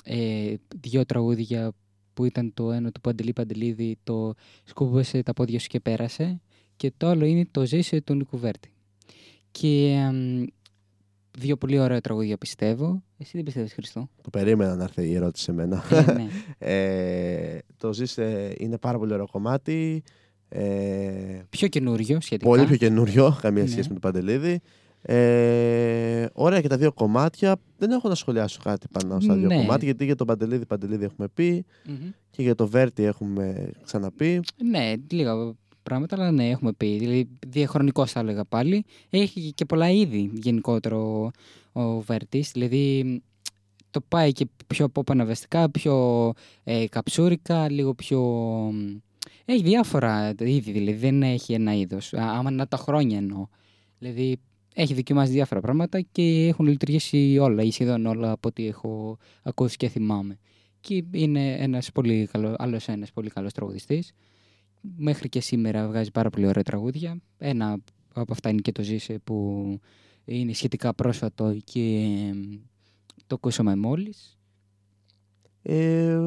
ε, 0.04 0.54
δύο 0.80 1.04
τραγούδια 1.06 1.72
που 2.14 2.24
ήταν 2.24 2.54
το 2.54 2.72
ένα 2.72 2.90
του 2.92 3.00
Παντελή 3.00 3.32
Παντελίδη, 3.32 3.98
το 4.04 4.34
«Σκούβεσε 4.64 5.22
τα 5.22 5.32
πόδια 5.32 5.58
σου 5.58 5.66
και 5.66 5.80
πέρασε» 5.80 6.40
και 6.76 6.92
το 6.96 7.06
άλλο 7.08 7.24
είναι 7.24 7.46
το 7.50 7.66
«Ζήσε» 7.66 8.00
του 8.00 8.14
Νικουβέρτη. 8.14 8.72
Και 9.50 9.94
εμ, 10.08 10.44
δύο 11.38 11.56
πολύ 11.56 11.78
ωραία 11.78 12.00
τραγούδια 12.00 12.36
πιστεύω. 12.38 13.02
Εσύ 13.18 13.30
δεν 13.34 13.42
πιστεύεις 13.44 13.72
Χριστό; 13.72 14.08
Το 14.22 14.30
περίμενα 14.30 14.76
να 14.76 14.82
έρθει 14.84 15.08
η 15.08 15.14
ερώτηση 15.14 15.44
σε 15.44 15.52
μένα. 15.52 15.84
Ε, 15.90 16.12
ναι. 16.12 16.26
Ε, 16.58 17.58
το 17.76 17.92
Ζήσε 17.92 18.54
είναι 18.58 18.78
πάρα 18.78 18.98
πολύ 18.98 19.12
ωραίο 19.12 19.26
κομμάτι. 19.26 20.02
Ε, 20.48 21.40
Πιο 21.50 21.68
καινούριο 21.68 22.20
σχετικά. 22.20 22.48
πολύ 22.50 22.66
πιο 22.66 22.76
καινούριο, 22.76 23.38
καμία 23.40 23.62
Ναι. 23.62 23.68
σχέση 23.68 23.88
με 23.92 23.98
τον 24.00 24.12
Παντελίδη. 24.12 24.60
Ε, 25.02 26.26
ωραία 26.32 26.60
και 26.60 26.68
τα 26.68 26.76
δύο 26.76 26.92
κομμάτια. 26.92 27.56
Δεν 27.78 27.90
έχω 27.90 28.08
να 28.08 28.14
σχολιάσω 28.14 28.60
κάτι 28.64 28.86
πάνω 28.92 29.20
στα 29.20 29.34
δύο 29.34 29.46
Ναι. 29.46 29.56
κομμάτια, 29.56 29.84
γιατί 29.84 30.04
για 30.04 30.14
τον 30.16 30.26
Παντελίδη, 30.26 30.66
Παντελίδη 30.66 31.04
έχουμε 31.04 31.28
πει 31.34 31.64
Μμμ. 31.88 32.10
και 32.30 32.42
για 32.42 32.54
τον 32.54 32.68
Βέρτι 32.68 33.02
έχουμε 33.04 33.70
ξαναπεί. 33.84 34.40
Ναι, 34.64 34.92
λίγα 35.10 35.54
πράγματα, 35.82 36.16
αλλά 36.16 36.30
ναι, 36.30 36.48
έχουμε 36.48 36.72
πει. 36.72 36.98
Δηλαδή, 36.98 37.28
διαχρονικός 37.46 38.12
θα 38.12 38.20
έλεγα 38.20 38.44
πάλι. 38.44 38.84
Έχει 39.10 39.52
και 39.54 39.64
πολλά 39.64 39.90
είδη 39.90 40.30
γενικότερο 40.34 41.30
ο, 41.72 41.80
ο 41.82 42.00
Βέρτης. 42.00 42.50
Δηλαδή, 42.52 43.20
το 43.90 44.00
πάει 44.08 44.32
και 44.32 44.46
πιο 44.66 44.88
pop 44.94 45.10
αναβεστικά, 45.10 45.70
πιο 45.70 46.32
ε, 46.64 46.84
καψούρικα, 46.88 47.70
λίγο 47.70 47.94
πιο... 47.94 48.22
Έχει 49.44 49.62
διάφορα 49.62 50.34
είδη, 50.38 50.72
δηλαδή 50.72 50.92
δεν 50.98 51.22
έχει 51.22 51.52
ένα 51.52 51.74
είδος. 51.74 52.12
Α, 52.14 52.32
Άμα 52.38 52.50
να 52.50 52.66
τα 52.66 52.76
χρόνια 52.76 53.16
εννοώ. 53.18 53.46
Δηλαδή, 53.98 54.36
έχει 54.74 54.94
δοκιμάσει 54.94 55.32
διάφορα 55.32 55.60
πράγματα 55.60 56.00
και 56.00 56.46
έχουν 56.46 56.66
λειτουργήσει 56.66 57.38
όλα 57.40 57.62
ή 57.62 57.70
σχεδόν 57.70 58.06
όλα 58.06 58.30
από 58.30 58.48
ό,τι 58.48 58.66
έχω 58.66 59.18
ακούσει 59.42 59.76
και 59.76 59.88
θυμάμαι. 59.88 60.38
Και 60.80 61.04
είναι 61.10 61.54
ένας 61.54 61.92
πολύ 61.92 62.28
καλό, 62.32 62.54
άλλος 62.58 62.88
ένας 62.88 63.12
πολύ 63.12 63.30
καλός 63.30 63.52
τραγουδιστής 63.52 64.12
μέχρι 64.96 65.28
και 65.28 65.40
σήμερα 65.40 65.86
βγάζει 65.86 66.10
πάρα 66.10 66.30
πολύ 66.30 66.46
ωραία 66.46 66.62
τραγούδια. 66.62 67.20
Ένα 67.38 67.78
από 68.14 68.32
αυτά 68.32 68.48
είναι 68.48 68.60
και 68.60 68.72
το 68.72 68.82
Ζήσε 68.82 69.18
που 69.24 69.78
είναι 70.24 70.52
σχετικά 70.52 70.94
πρόσφατο 70.94 71.56
και 71.64 71.80
εμ, 72.28 72.60
το 73.26 73.34
ακούσαμε 73.34 73.76
μόλις. 73.76 74.38
Ε, 75.62 76.18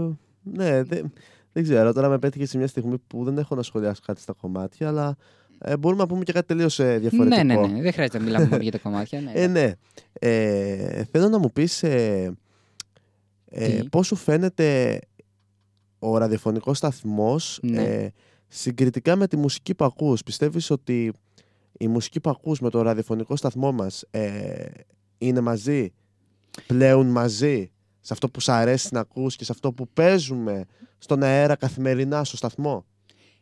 ναι, 0.43 0.83
δεν, 0.83 1.13
δεν 1.51 1.63
ξέρω. 1.63 1.93
Τώρα 1.93 2.09
με 2.09 2.19
πέτυχε 2.19 2.45
σε 2.45 2.57
μια 2.57 2.67
στιγμή 2.67 2.97
που 3.07 3.23
δεν 3.23 3.37
έχω 3.37 3.55
να 3.55 3.61
σχολιάσω 3.61 4.01
κάτι 4.05 4.21
στα 4.21 4.33
κομμάτια, 4.33 4.87
αλλά 4.87 5.17
ε, 5.63 5.77
μπορούμε 5.77 6.01
να 6.01 6.07
πούμε 6.07 6.23
και 6.23 6.31
κάτι 6.31 6.47
τελείως 6.47 6.75
διαφορετικό. 6.75 7.23
Ναι, 7.23 7.43
ναι, 7.43 7.55
ναι. 7.55 7.81
Δεν 7.81 7.93
χρειάζεται 7.93 8.17
να 8.17 8.23
μιλάμε 8.23 8.45
μόνο 8.45 8.61
για 8.61 8.71
τα 8.71 8.77
κομμάτια. 8.77 9.21
Ναι. 9.21 9.31
Ε, 9.33 9.47
ναι. 9.47 9.71
Ε, 10.19 11.03
θέλω 11.11 11.29
να 11.29 11.37
μου 11.39 11.51
πεις 11.51 11.83
ε, 11.83 12.33
ε, 13.49 13.67
Τι; 13.67 13.89
πώς 13.89 14.07
σου 14.07 14.15
φαίνεται 14.15 14.99
ο 15.99 16.17
ραδιοφωνικός 16.17 16.77
σταθμός 16.77 17.59
Ναι. 17.61 17.83
ε, 17.83 18.11
συγκριτικά 18.47 19.15
με 19.15 19.27
τη 19.27 19.37
μουσική 19.37 19.73
που 19.75 19.85
ακούς; 19.85 20.23
Πιστεύεις 20.23 20.69
ότι 20.69 21.13
η 21.77 21.87
μουσική 21.87 22.19
που 22.19 22.29
ακούς 22.29 22.59
με 22.59 22.69
το 22.69 22.81
ραδιοφωνικό 22.81 23.35
σταθμό 23.35 23.71
μας 23.71 24.05
ε, 24.11 24.65
είναι 25.17 25.41
μαζί, 25.41 25.93
πλέον 26.67 27.07
μαζί, 27.07 27.71
σε 27.99 28.13
αυτό 28.13 28.29
που 28.29 28.39
σ' 28.39 28.49
αρέσει 28.49 28.87
να 28.91 28.99
ακούς 28.99 29.35
και 29.35 29.43
σε 29.43 29.51
αυτό 29.51 29.73
που 29.73 29.87
παίζουμε 29.93 30.65
στον 30.97 31.23
αέρα 31.23 31.55
καθημερινά 31.55 32.23
στο 32.23 32.37
σταθμό; 32.37 32.85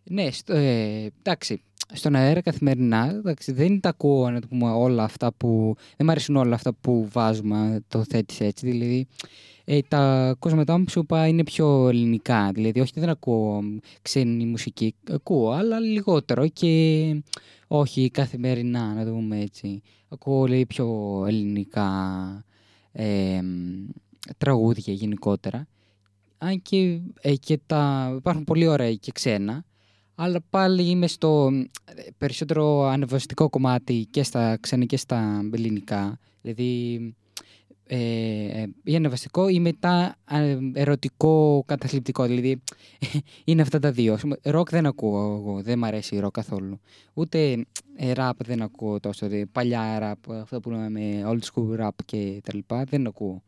Ναι, 0.03 0.31
στο, 0.31 0.53
ε, 0.53 1.11
εντάξει. 1.19 1.61
Στον 1.93 2.15
αέρα 2.15 2.41
καθημερινά 2.41 3.09
εντάξει, 3.09 3.51
δεν 3.51 3.79
τα 3.79 3.89
ακούω 3.89 4.29
να 4.29 4.41
το 4.41 4.47
πούμε 4.47 4.71
όλα 4.71 5.03
αυτά 5.03 5.33
που. 5.33 5.75
Δεν 5.77 6.05
μου 6.05 6.11
αρέσουν 6.11 6.35
όλα 6.35 6.55
αυτά 6.55 6.73
που 6.73 7.07
βάζουμε, 7.11 7.57
αν 7.57 7.85
το 7.87 8.03
θέτεις 8.03 8.39
έτσι. 8.39 8.69
Δηλαδή, 8.69 9.07
ε, 9.65 9.79
τα 9.87 10.35
κοσμετά 10.39 10.77
μου 10.77 10.83
που 10.83 10.89
σου 10.89 10.99
είπα 10.99 11.27
είναι 11.27 11.43
πιο 11.43 11.87
ελληνικά. 11.87 12.51
Δηλαδή, 12.53 12.79
όχι 12.79 12.91
δεν 12.95 13.09
ακούω 13.09 13.61
μ, 13.61 13.77
ξένη 14.01 14.45
μουσική. 14.45 14.95
Ακούω, 15.11 15.51
αλλά 15.51 15.79
λιγότερο 15.79 16.47
και 16.47 17.23
όχι 17.67 18.09
καθημερινά, 18.09 18.93
να 18.93 19.05
το 19.05 19.11
πούμε 19.11 19.39
έτσι. 19.39 19.81
Ακούω 20.09 20.47
λέει, 20.47 20.65
πιο 20.65 21.23
ελληνικά 21.27 21.89
ε, 22.91 23.41
μ, 23.41 23.89
τραγούδια 24.37 24.93
γενικότερα. 24.93 25.67
Αν 26.37 26.61
και, 26.61 26.99
ε, 27.21 27.35
και 27.35 27.59
τα, 27.65 28.13
υπάρχουν 28.17 28.43
πολύ 28.43 28.67
ωραία 28.67 28.93
και 28.93 29.11
ξένα, 29.11 29.65
αλλά 30.23 30.41
πάλι 30.49 30.83
είμαι 30.89 31.07
στο 31.07 31.49
ε, 31.85 32.01
περισσότερο 32.17 32.83
ανεβαστικό 32.83 33.49
κομμάτι 33.49 34.07
και 34.11 34.23
στα 34.23 34.57
ξένα 34.59 34.85
και 34.85 34.97
στα 34.97 35.49
ελληνικά. 35.53 36.19
Δηλαδή, 36.41 36.99
ε, 37.87 37.97
ε, 38.61 38.67
ή 38.83 38.95
ανεβαστικό 38.95 39.47
ή 39.47 39.59
μετά 39.59 40.15
ε, 40.31 40.57
ερωτικό 40.73 41.63
καταθλιπτικό. 41.65 42.25
Δηλαδή, 42.25 42.61
είναι 43.45 43.61
αυτά 43.61 43.79
τα 43.79 43.91
δύο. 43.91 44.13
Ας 44.13 44.21
πούμε, 44.21 44.37
Ροκ 44.43 44.69
δεν 44.69 44.85
ακούω 44.85 45.35
εγώ, 45.35 45.61
δεν 45.61 45.77
μ' 45.77 45.83
αρέσει 45.83 46.19
ροκ 46.19 46.33
καθόλου. 46.33 46.79
Ούτε 47.13 47.65
ε, 47.95 48.11
ραπ 48.13 48.43
δεν 48.43 48.61
ακούω 48.61 48.99
τόσο. 48.99 49.27
δηλαδή, 49.27 49.45
παλιά 49.45 49.99
ραπ, 49.99 50.31
αυτό 50.31 50.59
που 50.59 50.69
λέμε 50.69 51.23
old 51.25 51.39
school 51.53 51.85
rap 51.85 51.89
και 52.05 52.41
τα 52.43 52.55
λοιπά, 52.55 52.83
δεν 52.83 53.07
ακούω. 53.07 53.43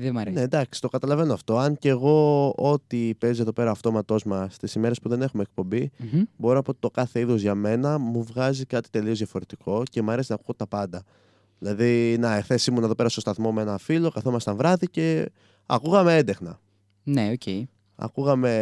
Δεν 0.00 0.12
μ' 0.12 0.18
αρέσει. 0.18 0.36
Ναι, 0.36 0.42
εντάξει, 0.42 0.80
το 0.80 0.88
καταλαβαίνω 0.88 1.32
αυτό. 1.32 1.56
Αν 1.58 1.78
και 1.78 1.88
εγώ 1.88 2.48
ό,τι 2.56 3.14
παίζει 3.14 3.40
εδώ 3.40 3.52
πέρα 3.52 3.70
αυτόματό 3.70 4.16
μας 4.26 4.54
στις 4.54 4.74
ημέρες 4.74 5.00
που 5.00 5.08
δεν 5.08 5.22
έχουμε 5.22 5.42
εκπομπή, 5.42 5.90
Μμμ. 5.96 6.22
μπορώ 6.36 6.54
να 6.54 6.62
πω 6.62 6.70
ότι 6.70 6.80
το 6.80 6.90
κάθε 6.90 7.20
είδος 7.20 7.40
για 7.40 7.54
μένα 7.54 7.98
μου 7.98 8.24
βγάζει 8.24 8.64
κάτι 8.64 8.90
τελείως 8.90 9.18
διαφορετικό 9.18 9.82
και 9.90 10.02
μου 10.02 10.10
αρέσει 10.10 10.26
να 10.30 10.36
ακούω 10.40 10.54
τα 10.54 10.66
πάντα. 10.66 11.02
Δηλαδή, 11.58 12.16
να, 12.18 12.36
εχθές 12.36 12.66
ήμουν 12.66 12.84
εδώ 12.84 12.94
πέρα 12.94 13.08
στο 13.08 13.20
σταθμό 13.20 13.52
με 13.52 13.62
ένα 13.62 13.78
φίλο, 13.78 14.10
καθόμασταν 14.10 14.56
βράδυ 14.56 14.86
και 14.86 15.30
ακούγαμε 15.66 16.16
έντεχνα. 16.16 16.60
Ναι, 17.02 17.30
οκ. 17.30 17.66
Ακούγαμε 17.96 18.52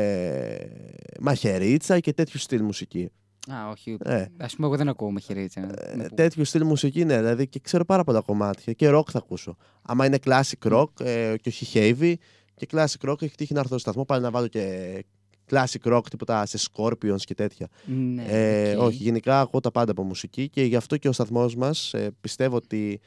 Μαχαιρίτσα 1.20 2.00
και 2.00 2.12
τέτοιου 2.12 2.38
στυλ 2.38 2.62
μουσική. 2.62 3.10
Α, 3.52 3.68
όχι. 3.70 3.96
Ε. 4.04 4.20
Α 4.20 4.46
πούμε, 4.56 4.66
εγώ 4.66 4.76
δεν 4.76 4.88
ακούω 4.88 5.10
Μαχαιρίτσα. 5.10 5.60
να 5.60 5.66
Ε, 5.66 5.90
πούμε. 5.92 6.08
τέτοιου 6.08 6.44
στυλ 6.44 6.64
μουσική, 6.64 7.04
ναι, 7.04 7.16
δηλαδή 7.16 7.46
και 7.48 7.58
ξέρω 7.62 7.84
πάρα 7.84 8.04
πολλά 8.04 8.20
κομμάτια. 8.20 8.72
Και 8.72 8.90
rock 8.90 9.10
θα 9.10 9.18
ακούσω. 9.18 9.56
Άμα 9.82 10.06
είναι 10.06 10.18
classic 10.24 10.72
rock 10.72 11.00
ε, 11.00 11.34
και 11.40 11.48
όχι 11.48 11.66
heavy, 11.74 12.14
και 12.54 12.66
classic 12.70 13.10
rock 13.10 13.22
έχει 13.22 13.34
τύχει 13.36 13.52
να 13.52 13.58
έρθω 13.58 13.70
στο 13.70 13.78
σταθμό 13.78 14.04
πάλι 14.04 14.22
να 14.22 14.30
βάλω 14.30 14.46
και 14.46 15.04
classic 15.50 15.92
rock, 15.92 16.02
τίποτα 16.10 16.46
σε 16.46 16.58
Scorpions 16.72 17.20
και 17.20 17.34
τέτοια. 17.34 17.68
Ναι, 17.84 18.24
Ε, 18.28 18.76
οκ. 18.76 18.82
Όχι, 18.82 18.96
γενικά 19.02 19.40
ακούω 19.40 19.60
τα 19.60 19.70
πάντα 19.70 19.90
από 19.90 20.02
μουσική 20.02 20.48
και 20.48 20.62
γι' 20.62 20.76
αυτό 20.76 20.96
και 20.96 21.08
ο 21.08 21.12
σταθμός 21.12 21.56
μας 21.56 21.94
ε, 21.94 22.10
πιστεύω 22.20 22.56
ότι 22.56 23.00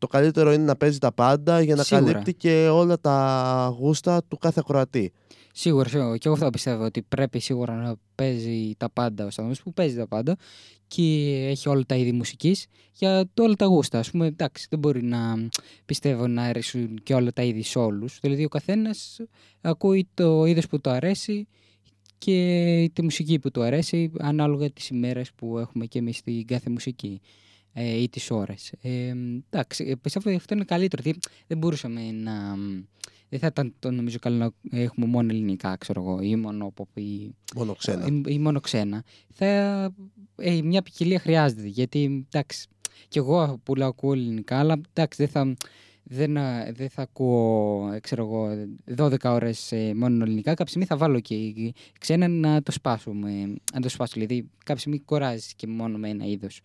το 0.00 0.06
καλύτερο 0.06 0.52
είναι 0.52 0.64
να 0.64 0.76
παίζει 0.76 0.98
τα 0.98 1.12
πάντα 1.12 1.60
για 1.60 1.74
να 1.74 1.82
Σίγουρα. 1.82 2.10
καλύπτει 2.12 2.34
και 2.34 2.68
όλα 2.68 3.00
τα 3.00 3.74
γούστα 3.78 4.22
του 4.28 4.36
κάθε 4.38 4.60
ακροατή. 4.60 5.12
Σίγουρα, 5.52 5.88
σίγουρα. 5.88 6.16
Και 6.16 6.22
εγώ 6.28 6.36
αυτό 6.36 6.50
πιστεύω 6.50 6.84
ότι 6.84 7.02
πρέπει 7.02 7.38
σίγουρα 7.38 7.74
να 7.74 7.94
παίζει 8.14 8.74
τα 8.76 8.90
πάντα 8.90 9.26
ο 9.26 9.30
σταθμό 9.30 9.52
που 9.64 9.72
παίζει 9.72 9.96
τα 9.96 10.06
πάντα 10.08 10.36
και 10.88 11.02
έχει 11.50 11.68
όλα 11.68 11.82
τα 11.86 11.94
είδη 11.94 12.12
μουσικής 12.12 12.66
για 12.92 13.28
το- 13.34 13.42
όλα 13.42 13.54
τα 13.54 13.64
γούστα. 13.66 13.98
Α 13.98 14.02
πούμε, 14.10 14.26
εντάξει, 14.26 14.66
δεν 14.70 14.78
μπορεί 14.78 15.02
να 15.02 15.48
πιστεύω 15.86 16.26
να 16.26 16.42
αρέσουν 16.42 17.00
και 17.02 17.14
όλα 17.14 17.32
τα 17.32 17.42
είδη 17.42 17.62
σε 17.62 17.78
όλους. 17.78 18.18
Δηλαδή, 18.20 18.44
ο 18.44 18.48
καθένας 18.48 19.20
ακούει 19.60 20.08
το 20.14 20.44
είδος 20.44 20.66
που 20.66 20.80
του 20.80 20.90
αρέσει 20.90 21.46
και 22.18 22.90
τη 22.92 23.02
μουσική 23.02 23.38
που 23.38 23.50
του 23.50 23.62
αρέσει 23.62 24.12
ανάλογα 24.18 24.70
τις 24.70 24.88
ημέρες 24.88 25.32
που 25.32 25.58
έχουμε 25.58 25.86
και 25.86 25.98
εμείς 25.98 26.22
την 26.22 26.46
κάθε 26.46 26.70
μουσική 26.70 27.20
ε, 27.24 27.26
ή 27.74 28.08
τις 28.08 28.30
ώρες. 28.30 28.72
Ε, 28.80 29.14
εντάξει, 29.50 29.84
ε, 29.84 29.94
πιστεύω 29.94 30.28
ότι 30.28 30.36
αυτό 30.36 30.54
είναι 30.54 30.64
καλύτερο, 30.64 31.02
γιατί 31.04 31.18
δεν 31.46 31.58
μπορούσαμε 31.58 32.10
να... 32.12 32.56
Δεν 33.32 33.38
θα 33.38 33.46
ήταν 33.46 33.74
το 33.78 33.90
νομίζω 33.90 34.18
καλό 34.18 34.36
να 34.36 34.78
έχουμε 34.78 35.06
μόνο 35.06 35.28
ελληνικά, 35.30 35.76
ξέρω 35.76 36.00
εγώ, 36.00 36.20
ή 36.20 36.36
μόνο 36.36 36.72
pop 36.76 37.00
ή, 37.00 37.34
Μόνο 37.54 37.74
ξένα. 37.74 38.06
ή, 38.06 38.22
ή 38.26 38.38
μόνο 38.38 38.60
ξένα. 38.60 39.04
Θα, 39.32 39.46
ε, 40.36 40.62
μια 40.62 40.82
ποικιλία 40.82 41.18
χρειάζεται, 41.18 41.66
γιατί 41.66 42.26
εντάξει, 42.32 42.68
κι 43.08 43.18
εγώ 43.18 43.60
που 43.62 43.74
λέω 43.74 43.86
ακούω 43.86 44.12
ελληνικά, 44.12 44.58
αλλά 44.58 44.80
εντάξει, 44.92 45.22
δεν 45.24 45.28
θα, 45.28 45.56
δεν, 46.02 46.36
α, 46.36 46.72
δεν 46.72 46.88
θα 46.88 47.02
ακούω, 47.02 47.90
ε, 47.92 48.00
ξέρω 48.00 48.24
εγώ, 48.24 48.66
12 48.96 49.16
ώρες 49.24 49.72
ε, 49.72 49.94
μόνο 49.94 50.24
ελληνικά. 50.24 50.50
Κάποια 50.50 50.66
στιγμή 50.66 50.86
θα 50.86 50.96
βάλω 50.96 51.20
και 51.20 51.36
ξένα 51.98 52.28
να 52.28 52.62
το 52.62 52.72
σπάσουμε, 52.72 53.54
να 53.72 53.80
το 53.80 53.88
σπάσω. 53.88 54.12
Δηλαδή, 54.14 54.50
κάποια 54.58 54.80
στιγμή 54.80 54.98
κοράζεις 54.98 55.54
και 55.54 55.66
μόνο 55.66 55.98
με 55.98 56.08
ένα 56.08 56.24
είδος. 56.24 56.60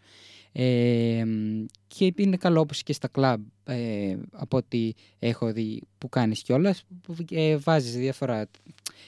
Ε, 0.57 1.23
μ, 1.25 1.65
και 1.87 2.13
είναι 2.15 2.37
καλό 2.37 2.59
όπως 2.59 2.83
και 2.83 2.93
στα 2.93 3.07
κλαμπ 3.07 3.41
ε, 3.63 4.15
από 4.31 4.57
ό,τι 4.57 4.91
έχω 5.19 5.51
δει 5.53 5.81
που 5.97 6.09
κάνεις 6.09 6.41
κιόλας 6.41 6.83
που, 7.01 7.15
ε, 7.31 7.57
βάζεις 7.57 7.95
διάφορα, 7.95 8.47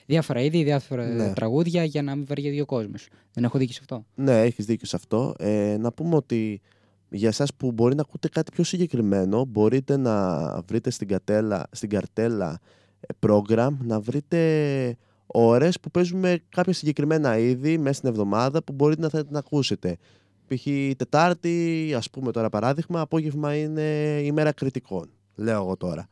διάφορα 0.05 0.41
είδη, 0.41 0.63
διάφορα 0.63 1.07
Ναι. 1.07 1.33
τραγούδια 1.33 1.83
για 1.83 2.01
να 2.01 2.15
μην 2.15 2.25
βαριέται 2.27 2.61
ο 2.61 2.65
κόσμος. 2.65 3.07
Δεν 3.33 3.43
έχω 3.43 3.57
δίκιο 3.57 3.73
σε 3.73 3.79
αυτό; 3.81 4.05
Ναι, 4.15 4.41
έχεις 4.41 4.65
δίκιο 4.65 4.87
σε 4.87 4.95
αυτό. 4.95 5.33
Ε, 5.39 5.77
να 5.79 5.91
πούμε 5.91 6.15
ότι 6.15 6.61
για 7.09 7.27
εσάς 7.27 7.53
που 7.53 7.71
μπορεί 7.71 7.95
να 7.95 8.01
ακούτε 8.01 8.29
κάτι 8.29 8.51
πιο 8.51 8.63
συγκεκριμένο, 8.63 9.45
μπορείτε 9.45 9.97
να 9.97 10.61
βρείτε 10.61 10.89
στην, 10.89 11.07
κατέλα, 11.07 11.67
στην 11.71 11.89
καρτέλα 11.89 12.59
ε, 12.99 13.13
program, 13.27 13.69
να 13.83 13.99
βρείτε 13.99 14.97
ώρες 15.27 15.79
που 15.79 15.91
παίζουμε 15.91 16.39
κάποια 16.49 16.73
συγκεκριμένα 16.73 17.37
είδη 17.37 17.77
μέσα 17.77 17.93
στην 17.93 18.09
εβδομάδα 18.09 18.63
που 18.63 18.73
μπορείτε 18.73 19.01
να 19.01 19.09
θέλετε 19.09 19.31
να 19.31 19.39
ακούσετε. 19.39 19.97
Π.χ. 20.47 20.67
Τετάρτη, 20.97 21.93
ας 21.95 22.09
πούμε 22.09 22.31
τώρα 22.31 22.49
παράδειγμα, 22.49 23.01
απόγευμα 23.01 23.55
είναι 23.55 23.81
ημέρα 24.23 24.51
κριτικών, 24.51 25.09
λέω 25.35 25.61
εγώ 25.61 25.77
τώρα. 25.77 26.07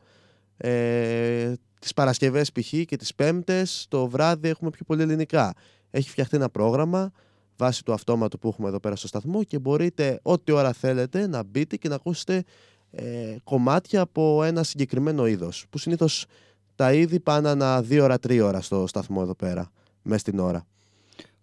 Ε, 0.56 1.52
τις 1.80 1.92
Παρασκευές 1.94 2.52
π.χ. 2.52 2.68
και 2.84 2.96
τις 2.96 3.14
Πέμπτες 3.14 3.86
το 3.88 4.08
βράδυ 4.08 4.48
έχουμε 4.48 4.70
πιο 4.70 4.84
πολύ 4.86 5.02
ελληνικά. 5.02 5.54
Έχει 5.90 6.10
φτιαχτεί 6.10 6.36
ένα 6.36 6.48
πρόγραμμα 6.48 7.12
βάσει 7.56 7.84
του 7.84 7.92
αυτόματου 7.92 8.38
που 8.38 8.48
έχουμε 8.48 8.68
εδώ 8.68 8.80
πέρα 8.80 8.96
στο 8.96 9.06
σταθμό 9.06 9.44
και 9.44 9.58
μπορείτε 9.58 10.18
ό,τι 10.22 10.52
ώρα 10.52 10.72
θέλετε 10.72 11.26
να 11.26 11.42
μπείτε 11.42 11.76
και 11.76 11.88
να 11.88 11.94
ακούσετε 11.94 12.44
ε, 12.90 13.36
κομμάτια 13.44 14.00
από 14.00 14.42
ένα 14.42 14.62
συγκεκριμένο 14.62 15.26
είδος 15.26 15.66
που 15.70 15.78
συνήθως 15.78 16.26
τα 16.74 16.92
είδη 16.92 17.20
πάνε 17.20 17.48
ένα 17.48 17.82
δύο 17.82 18.04
ώρα, 18.04 18.18
τρία 18.18 18.44
ώρα 18.44 18.60
στο 18.60 18.86
σταθμό 18.86 19.20
εδώ 19.22 19.34
πέρα, 19.34 19.70
μέσα 20.02 20.20
στην 20.20 20.38
ώρα. 20.38 20.66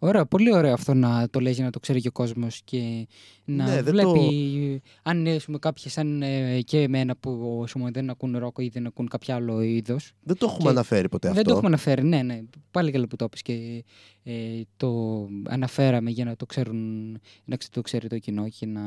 Ωραία, 0.06 0.26
πολύ 0.26 0.54
ωραίο 0.54 0.74
αυτό 0.74 0.94
να 0.94 1.30
το 1.30 1.40
λέει 1.40 1.54
για 1.54 1.64
να 1.64 1.70
το 1.72 1.80
ξέρει 1.80 2.02
και 2.02 2.08
ο 2.08 2.12
κόσμος 2.12 2.62
και 2.64 3.08
να 3.46 3.66
Ναι, 3.66 3.82
δεν 3.82 3.94
βλέπει 3.94 4.82
αν 5.04 5.26
είναι 5.26 5.40
κάποιοι 5.60 5.90
σαν 5.92 6.22
ε, 6.22 6.62
και 6.62 6.82
εμένα 6.82 7.16
που 7.16 7.62
ας 7.64 7.72
πούμε, 7.72 7.92
δεν 7.92 8.10
ακούν 8.10 8.38
ρόκο 8.38 8.62
ή 8.62 8.68
δεν 8.68 8.86
ακούν 8.86 9.08
κάποιο 9.08 9.36
άλλο 9.36 9.62
είδος. 9.62 10.12
Δεν 10.24 10.38
το 10.38 10.46
έχουμε 10.46 10.64
Και 10.64 10.70
αναφέρει 10.70 11.10
ποτέ 11.10 11.28
Δεν 11.28 11.38
αυτό. 11.38 11.50
το 11.50 11.56
έχουμε 11.56 11.68
αναφέρει, 11.68 12.04
ναι, 12.04 12.22
ναι. 12.22 12.42
Πάλι 12.72 12.92
καλά 12.92 13.08
που 13.08 13.16
το 13.16 13.26
είπες 13.26 13.42
και 13.42 13.84
ε, 14.24 14.34
το 14.78 15.28
αναφέραμε 15.48 16.10
για 16.10 16.26
να 16.26 16.36
το, 16.36 16.46
ξέρουν, 16.46 17.12
να 17.46 17.56
ξε- 17.56 17.74
το 17.74 17.82
ξέρει 17.82 18.08
το 18.08 18.20
κοινό 18.20 18.50
και 18.50 18.66
να 18.66 18.82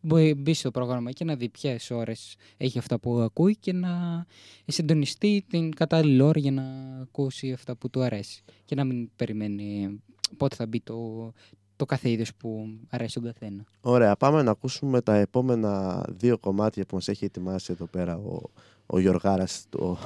μπο- 0.00 0.34
μπει 0.36 0.54
στο 0.54 0.70
πρόγραμμα 0.70 1.10
και 1.10 1.24
να 1.24 1.36
δει 1.36 1.48
ποιες 1.48 1.90
ώρες 1.90 2.36
έχει 2.56 2.78
αυτά 2.78 2.98
που 2.98 3.18
ακούει 3.18 3.56
και 3.56 3.72
να 3.72 4.24
συντονιστεί 4.66 5.44
την 5.48 5.74
κατάλληλη 5.74 6.22
ώρα 6.22 6.40
για 6.40 6.50
να 6.52 6.62
ακούσει 7.02 7.52
αυτά 7.52 7.76
που 7.76 7.90
του 7.90 8.02
αρέσει 8.02 8.42
και 8.64 8.74
να 8.74 8.84
μην 8.84 9.10
περιμένει 9.16 10.00
πότε 10.36 10.56
θα 10.56 10.66
μπει 10.66 10.80
το, 10.80 11.32
το 11.76 11.84
κάθε 11.84 12.10
είδος 12.10 12.34
που 12.34 12.68
αρέσει 12.90 13.14
τον 13.14 13.22
καθένα. 13.22 13.64
Ωραία, 13.80 14.16
πάμε 14.16 14.42
να 14.42 14.50
ακούσουμε 14.50 15.00
τα 15.00 15.14
επόμενα 15.14 16.04
δύο 16.08 16.38
κομμάτια 16.38 16.84
που 16.84 16.94
μας 16.94 17.08
έχει 17.08 17.24
ετοιμάσει 17.24 17.72
εδώ 17.72 17.86
πέρα 17.86 18.16
ο, 18.16 18.40
ο 18.86 18.98
Γιωργάρας 18.98 19.64
το, 19.68 19.98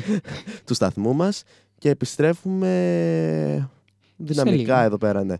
του 0.66 0.74
σταθμού 0.74 1.14
μας 1.14 1.42
και 1.78 1.88
επιστρέφουμε 1.90 3.70
δυναμικά 4.16 4.74
λίγο. 4.74 4.86
εδώ 4.86 4.98
πέρα, 4.98 5.24
ναι. 5.24 5.36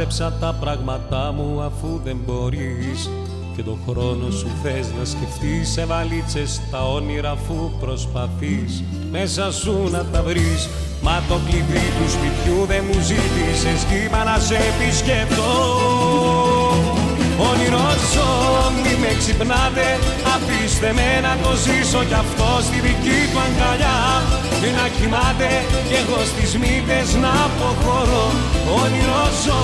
Μάζεψα 0.00 0.32
τα 0.40 0.56
πράγματά 0.60 1.32
μου 1.32 1.60
αφού 1.60 2.00
δεν 2.04 2.16
μπορείς. 2.26 3.10
Και 3.56 3.62
το 3.62 3.78
χρόνο 3.88 4.30
σου 4.30 4.48
θες 4.62 4.92
να 4.98 5.04
σκεφτείς 5.04 5.68
σε 5.68 5.84
βαλίτσες 5.84 6.60
τα 6.70 6.92
όνειρα 6.92 7.30
αφού 7.30 7.70
προσπαθείς. 7.80 8.84
Μέσα 9.10 9.52
σου 9.52 9.88
να 9.90 10.04
τα 10.04 10.22
βρεις 10.22 10.68
Μα 11.02 11.22
το 11.28 11.38
κλειδί 11.46 11.86
του 11.98 12.10
σπιτιού 12.10 12.66
δεν 12.66 12.84
μου 12.86 13.00
ζήτησες. 13.00 13.84
Κι 13.88 14.04
είπα 14.04 14.24
να 14.24 14.38
σε 14.38 14.54
επισκεφτώ 14.54 15.50
Όνειρο 17.48 17.88
ζω, 18.12 18.28
μη 18.82 18.92
με 19.02 19.10
ξυπνάτε 19.20 19.88
Αφήστε 20.34 20.90
με 20.98 21.08
να 21.26 21.32
το 21.42 21.52
ζήσω 21.64 22.00
κι 22.10 22.18
αυτό 22.24 22.48
στη 22.66 22.78
δική 22.86 23.20
του 23.30 23.38
αγκαλιά. 23.46 23.98
Να 24.78 24.86
κοιμάται 24.96 25.50
κι 25.88 25.96
εγώ 26.02 26.20
στις 26.30 26.50
μύτες 26.62 27.08
να 27.22 27.32
αποχωρώ. 27.46 28.26
Όνειρο 28.82 29.24
ζω, 29.42 29.60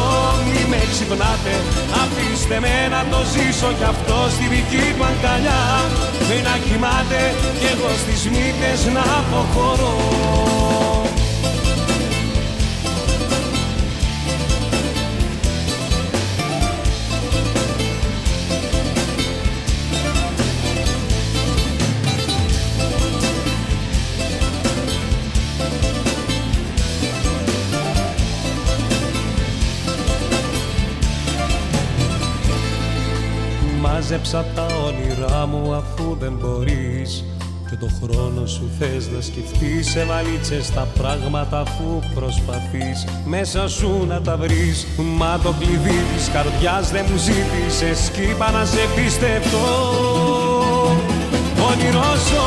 μη 0.48 0.60
με 0.70 0.80
ξυπνάτε 0.92 1.54
Αφήστε 2.02 2.56
με 2.64 2.74
να 2.94 3.00
το 3.12 3.20
ζήσω 3.32 3.70
κι 3.78 3.86
αυτό 3.94 4.18
στη 4.34 4.44
δική 4.54 4.86
του 4.96 5.04
αγκαλιά. 5.10 5.62
Να 6.46 6.54
κοιμάται 6.64 7.20
κι 7.60 7.68
εγώ 7.72 7.90
στις 8.02 8.20
μύτες 8.32 8.80
να 8.94 9.04
αποχωρώ 9.18 10.55
Μάζεψα 34.36 34.54
τα 34.54 34.66
όνειρά 34.86 35.46
μου 35.46 35.74
αφού 35.74 36.16
δεν 36.20 36.32
μπορείς. 36.40 37.24
Και 37.70 37.76
το 37.76 37.88
χρόνο 38.02 38.46
σου 38.46 38.70
θες 38.78 39.08
να 39.08 39.20
σκεφτείς 39.20 39.90
Σε 39.90 40.04
βαλίτσες 40.04 40.70
τα 40.70 40.86
πράγματα 40.98 41.60
αφού 41.60 42.00
προσπαθείς. 42.14 43.06
Μέσα 43.24 43.68
σου 43.68 44.04
να 44.08 44.20
τα 44.20 44.36
βρεις 44.36 44.86
Μα 44.96 45.38
το 45.42 45.54
κλειδί 45.58 46.00
της 46.14 46.30
καρδιάς 46.32 46.90
δεν 46.90 47.04
μου 47.10 47.16
ζήτησες. 47.16 48.10
Κι 48.10 48.22
είπα 48.22 48.50
να 48.50 48.64
σε 48.64 48.84
πιστευτώ. 48.96 49.66
Όνειρο 51.70 52.10
ζω, 52.28 52.46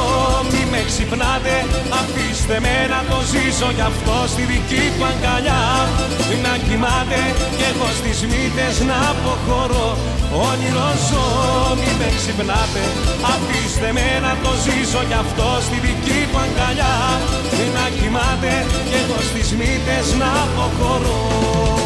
μη 0.51 0.69
με 0.71 0.81
ξυπνάτε 0.85 1.55
Αφήστε 2.49 2.67
με 2.67 2.87
να 2.93 3.01
το 3.09 3.19
ζήσω 3.31 3.69
κι 3.77 3.85
αυτό 3.91 4.17
στη 4.33 4.43
δική 4.51 4.83
του 4.95 5.03
αγκαλιά. 5.11 5.61
Να 6.45 6.53
κοιμάται 6.65 7.21
κι 7.57 7.65
εγώ 7.71 7.87
στις 7.99 8.19
μύτες 8.29 8.75
να 8.89 8.97
αποχωρώ. 9.11 9.89
Όνειρο 10.47 10.89
ζω, 11.07 11.25
μη 11.79 11.91
με 11.99 12.09
ξυπνάτε. 12.17 12.83
Αφήστε 13.33 13.89
με 13.97 14.07
να 14.25 14.33
το 14.43 14.51
ζήσω 14.63 15.01
κι 15.09 15.17
αυτό 15.23 15.49
στη 15.65 15.77
δική 15.85 16.19
του 16.29 16.39
αγκαλιά. 16.45 16.95
Να 17.75 17.85
κοιμάται 17.97 18.53
κι 18.89 18.95
εγώ 19.01 19.19
στις 19.29 19.49
μύτες 19.59 20.07
να 20.19 20.29
αποχωρώ 20.43 21.78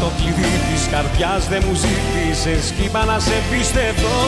το 0.00 0.08
κλειδί 0.18 0.54
της 0.66 0.82
καρδιάς 0.92 1.42
δεν 1.52 1.62
μου 1.66 1.74
ζήτησες 1.82 2.64
Κι 2.76 2.84
είπα 2.84 3.02
να 3.10 3.18
σε 3.26 3.36
πιστευτώ. 3.50 4.18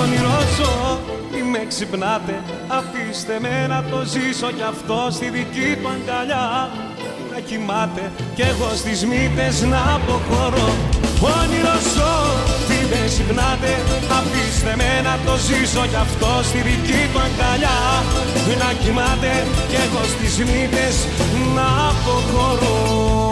Όνειρο 0.00 0.38
ζω, 0.56 0.74
μη 1.32 1.42
με 1.52 1.62
ξυπνάτε 1.70 2.36
Αφήστε 2.78 3.34
με 3.44 3.54
να 3.72 3.80
το 3.90 3.98
ζήσω 4.12 4.48
κι 4.56 4.66
αυτό 4.74 4.98
στη 5.16 5.26
δική 5.36 5.68
του 5.80 5.88
αγκαλιά. 5.94 6.46
Να 7.30 7.38
κοιμάται 7.48 8.04
κι 8.36 8.44
εγώ 8.50 8.68
στις 8.80 9.00
μύτες 9.10 9.56
να 9.72 9.80
αποχωρώ. 9.96 10.68
Όνειρο 11.38 11.76
ζω, 11.94 12.14
τι 12.68 12.78
δεν 12.90 13.04
ξυπνάτε 13.10 13.72
Αφήστε 14.18 14.72
με 14.80 14.90
να 15.06 15.14
το 15.26 15.34
ζήσω 15.46 15.82
κι 15.92 16.00
αυτό 16.06 16.30
στη 16.48 16.58
δική 16.68 17.02
του 17.12 17.20
αγκαλιά. 17.26 17.78
Να 18.62 18.68
κοιμάται 18.80 19.32
κι 19.70 19.78
εγώ 19.84 20.02
στις 20.12 20.34
μύτες 20.48 20.96
να 21.56 21.66
αποχωρώ 21.90 23.31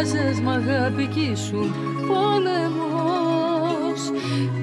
Έμοιαζες 0.00 0.40
μ' 0.40 0.48
αγάπη 0.48 1.36
σου 1.36 1.74
πόλεμος. 2.08 4.00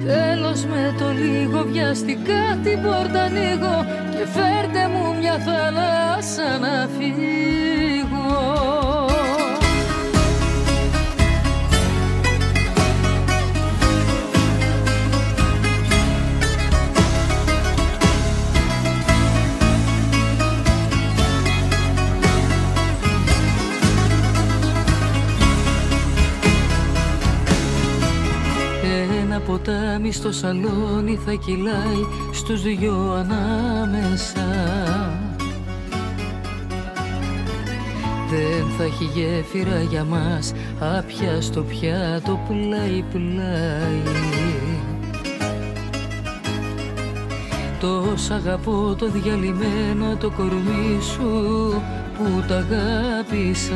Τέλος 0.06 0.64
με 0.64 0.94
το 0.98 1.10
λίγο 1.10 1.64
βιαστικά 1.64 2.58
την 2.62 2.82
πόρτα 2.82 3.22
ανοίγω 3.22 3.86
Και 4.10 4.26
φέρτε 4.26 4.88
μου 4.88 5.18
μια 5.18 5.38
θάλασσα 5.38 6.58
να 6.58 6.88
φύγω 6.98 7.97
ποτάμι 29.48 30.12
στο 30.12 30.32
σαλόνι 30.32 31.18
θα 31.24 31.32
κυλάει 31.32 32.02
στους 32.32 32.62
δυο 32.62 33.12
ανάμεσα. 33.12 34.46
Δεν 38.30 38.66
θα 38.78 38.84
έχει 38.84 39.04
γέφυρα 39.04 39.82
για 39.82 40.04
μας 40.04 40.52
άπια 40.78 41.40
στο 41.40 41.62
πιάτο 41.62 42.40
πλάι 42.48 43.04
πλάι 43.12 44.02
Τόσα 47.80 48.34
αγαπώ 48.34 48.94
το 48.98 49.10
διαλυμένο 49.10 50.16
το 50.16 50.30
κορμί 50.30 50.98
σου 51.00 51.82
που 52.18 52.44
τα 52.48 52.56
αγάπησα 52.56 53.74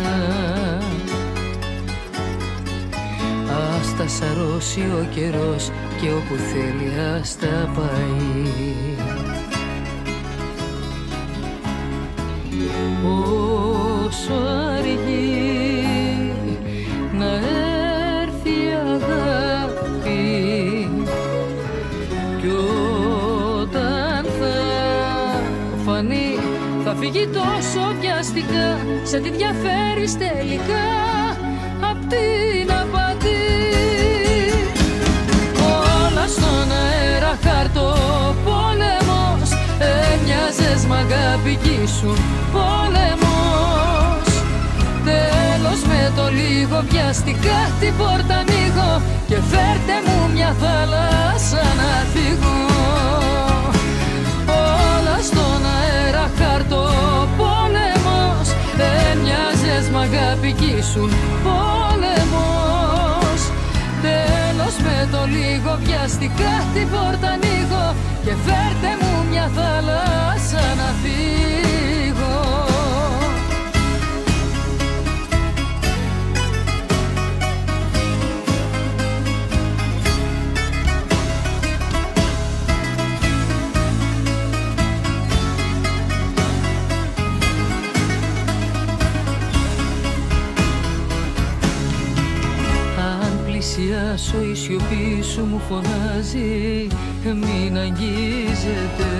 Ας 3.52 3.96
τα 3.96 4.08
σαρώσει 4.08 4.80
ο 4.80 5.06
καιρός 5.14 5.70
και 6.00 6.08
όπου 6.08 6.34
θέλει 6.34 6.92
ας 7.18 7.36
τα 7.36 7.70
πάει. 7.74 8.46
Όσο 14.04 14.34
αργεί 14.76 16.32
να 17.18 17.30
έρθει 18.20 18.50
η 18.50 18.72
αγάπη 18.94 20.22
κι 22.40 22.48
όταν 23.60 24.24
θα 24.24 24.56
φανεί 25.84 26.38
θα 26.84 26.94
φύγει 26.94 27.26
τόσο 27.26 27.94
βιαστικά 28.00 28.78
σε 29.02 29.18
τι 29.18 29.30
διαφέρεις 29.30 30.16
τελικά 30.18 30.86
απ' 31.90 32.08
την 32.08 32.72
απατή 33.22 33.40
Όλα 35.62 36.26
στον 36.26 36.68
αέρα 36.82 37.38
χαρτό 37.44 37.94
πόλεμος 38.44 39.50
Έμοιαζες 39.78 40.84
μ' 40.86 40.92
αγάπη 40.92 41.58
κι 41.62 41.80
ήσουν 41.84 42.18
πόλεμος. 42.52 44.28
Τέλος 45.04 45.80
με 45.86 46.12
το 46.16 46.28
λίγο 46.30 46.84
βιαστικά 46.90 47.60
την 47.80 47.96
πόρτα 47.96 48.34
ανοίγω 48.34 49.02
Και 49.28 49.38
φέρτε 49.50 49.96
μου 50.06 50.30
μια 50.34 50.54
θάλασσα 50.60 51.62
να 51.80 51.90
φύγω. 52.12 52.60
Όλα 54.46 55.18
στον 55.28 55.62
αέρα 55.76 56.30
χαρτό 56.38 56.84
πόλεμος 57.36 58.48
Έμοιαζες 59.12 59.88
μ' 59.92 59.96
αγάπη 59.96 60.52
κι 60.52 60.74
ήσουν 60.78 61.10
πόλεμος 61.44 61.91
το 65.10 65.24
λίγο 65.26 65.78
βιαστικά 65.82 66.52
την 66.74 66.88
πόρτα 66.90 67.28
ανοίγω 67.28 67.94
Και 68.24 68.34
φέρτε 68.44 68.90
μου 69.00 69.24
μια 69.30 69.50
θάλασσα 69.56 70.74
να 70.80 70.88
φύγω 71.02 71.71
πλησιάσω 94.12 94.50
η 94.50 94.54
σιωπή 94.54 95.22
σου 95.22 95.44
μου 95.44 95.60
φωνάζει 95.68 96.86
Μην 97.24 97.78
αγγίζετε 97.78 99.10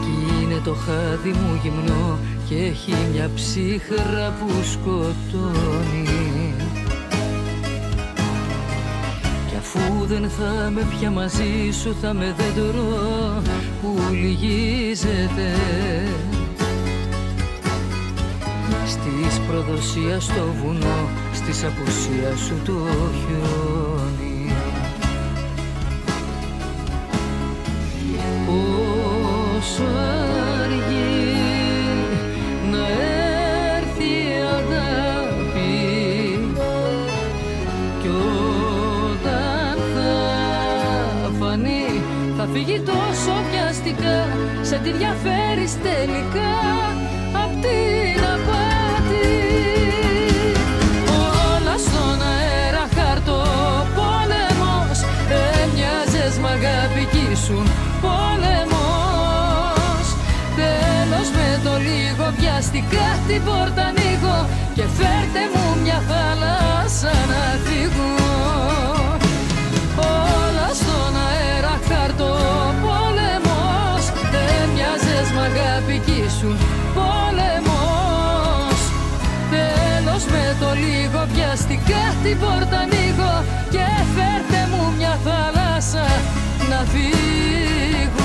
Κι 0.00 0.42
είναι 0.42 0.60
το 0.64 0.74
χάδι 0.74 1.30
μου 1.30 1.60
γυμνό 1.62 2.18
Και 2.48 2.54
έχει 2.54 2.94
μια 3.12 3.30
ψύχρα 3.34 4.34
που 4.38 4.48
σκοτώνει. 4.72 6.54
Κι 9.48 9.56
αφού 9.58 10.06
δεν 10.06 10.28
θα 10.28 10.70
με 10.70 10.86
πια 10.98 11.10
μαζί 11.10 11.70
σου 11.82 11.96
Θα 12.00 12.12
με 12.14 12.34
δέντρο 12.36 13.42
που 13.82 13.98
λυγίζεται. 14.10 15.52
Στις 18.86 19.40
προδοσία 19.48 20.20
στο 20.20 20.52
βουνό 20.62 21.08
Στις 21.42 21.64
απουσίας 21.64 22.40
σου 22.40 22.60
το 22.64 22.72
χιόνι. 23.12 24.52
Όσο 29.56 29.82
αργεί 30.62 31.36
να 32.70 32.86
έρθει 33.76 34.04
η 34.04 34.34
αγάπη 34.58 35.78
Κι 38.00 38.08
όταν 38.08 39.78
θα 39.94 41.30
φανεί 41.38 42.02
Θα 42.36 42.48
φύγει 42.52 42.80
τόσο 42.80 43.32
βιαστικά 43.50 44.28
Σε 44.62 44.76
τι 44.76 44.92
διαφέρεις 44.92 45.72
τελικά 45.82 46.52
Απ' 47.44 47.60
την 47.60 48.11
βιαστικά 62.92 63.08
την 63.26 63.42
πόρτα 63.44 63.82
ανοίγω 63.82 64.38
Και 64.74 64.84
φέρτε 64.96 65.42
μου 65.52 65.64
μια 65.82 66.02
θάλασσα 66.08 67.14
να 67.32 67.42
φύγω. 67.64 68.12
Όλα 69.96 70.68
στον 70.80 71.12
αέρα 71.26 71.76
χαρτό 71.88 72.34
πόλεμος 72.84 74.04
Έμοιαζες 74.60 75.28
μ' 75.34 75.42
αγάπη 75.48 75.96
κι 76.06 76.16
ήσουν 76.26 76.56
πόλεμος. 76.96 78.78
Τέλος 79.54 80.22
με 80.32 80.44
το 80.60 80.68
λίγο 80.84 81.20
βιαστικά 81.32 82.02
την 82.22 82.38
πόρτα 82.38 82.78
ανοίγω 82.84 83.34
Και 83.74 83.86
φέρτε 84.14 84.60
μου 84.70 84.82
μια 84.98 85.14
θάλασσα 85.24 86.06
να 86.70 86.78
φύγω 86.92 88.21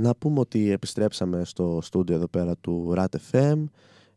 Να 0.00 0.14
πούμε 0.14 0.40
ότι 0.40 0.70
επιστρέψαμε 0.70 1.44
στο 1.44 1.78
στούντιο 1.82 2.14
εδώ 2.14 2.28
πέρα 2.28 2.56
του 2.56 2.94
RAT 2.96 3.06
FM. 3.30 3.64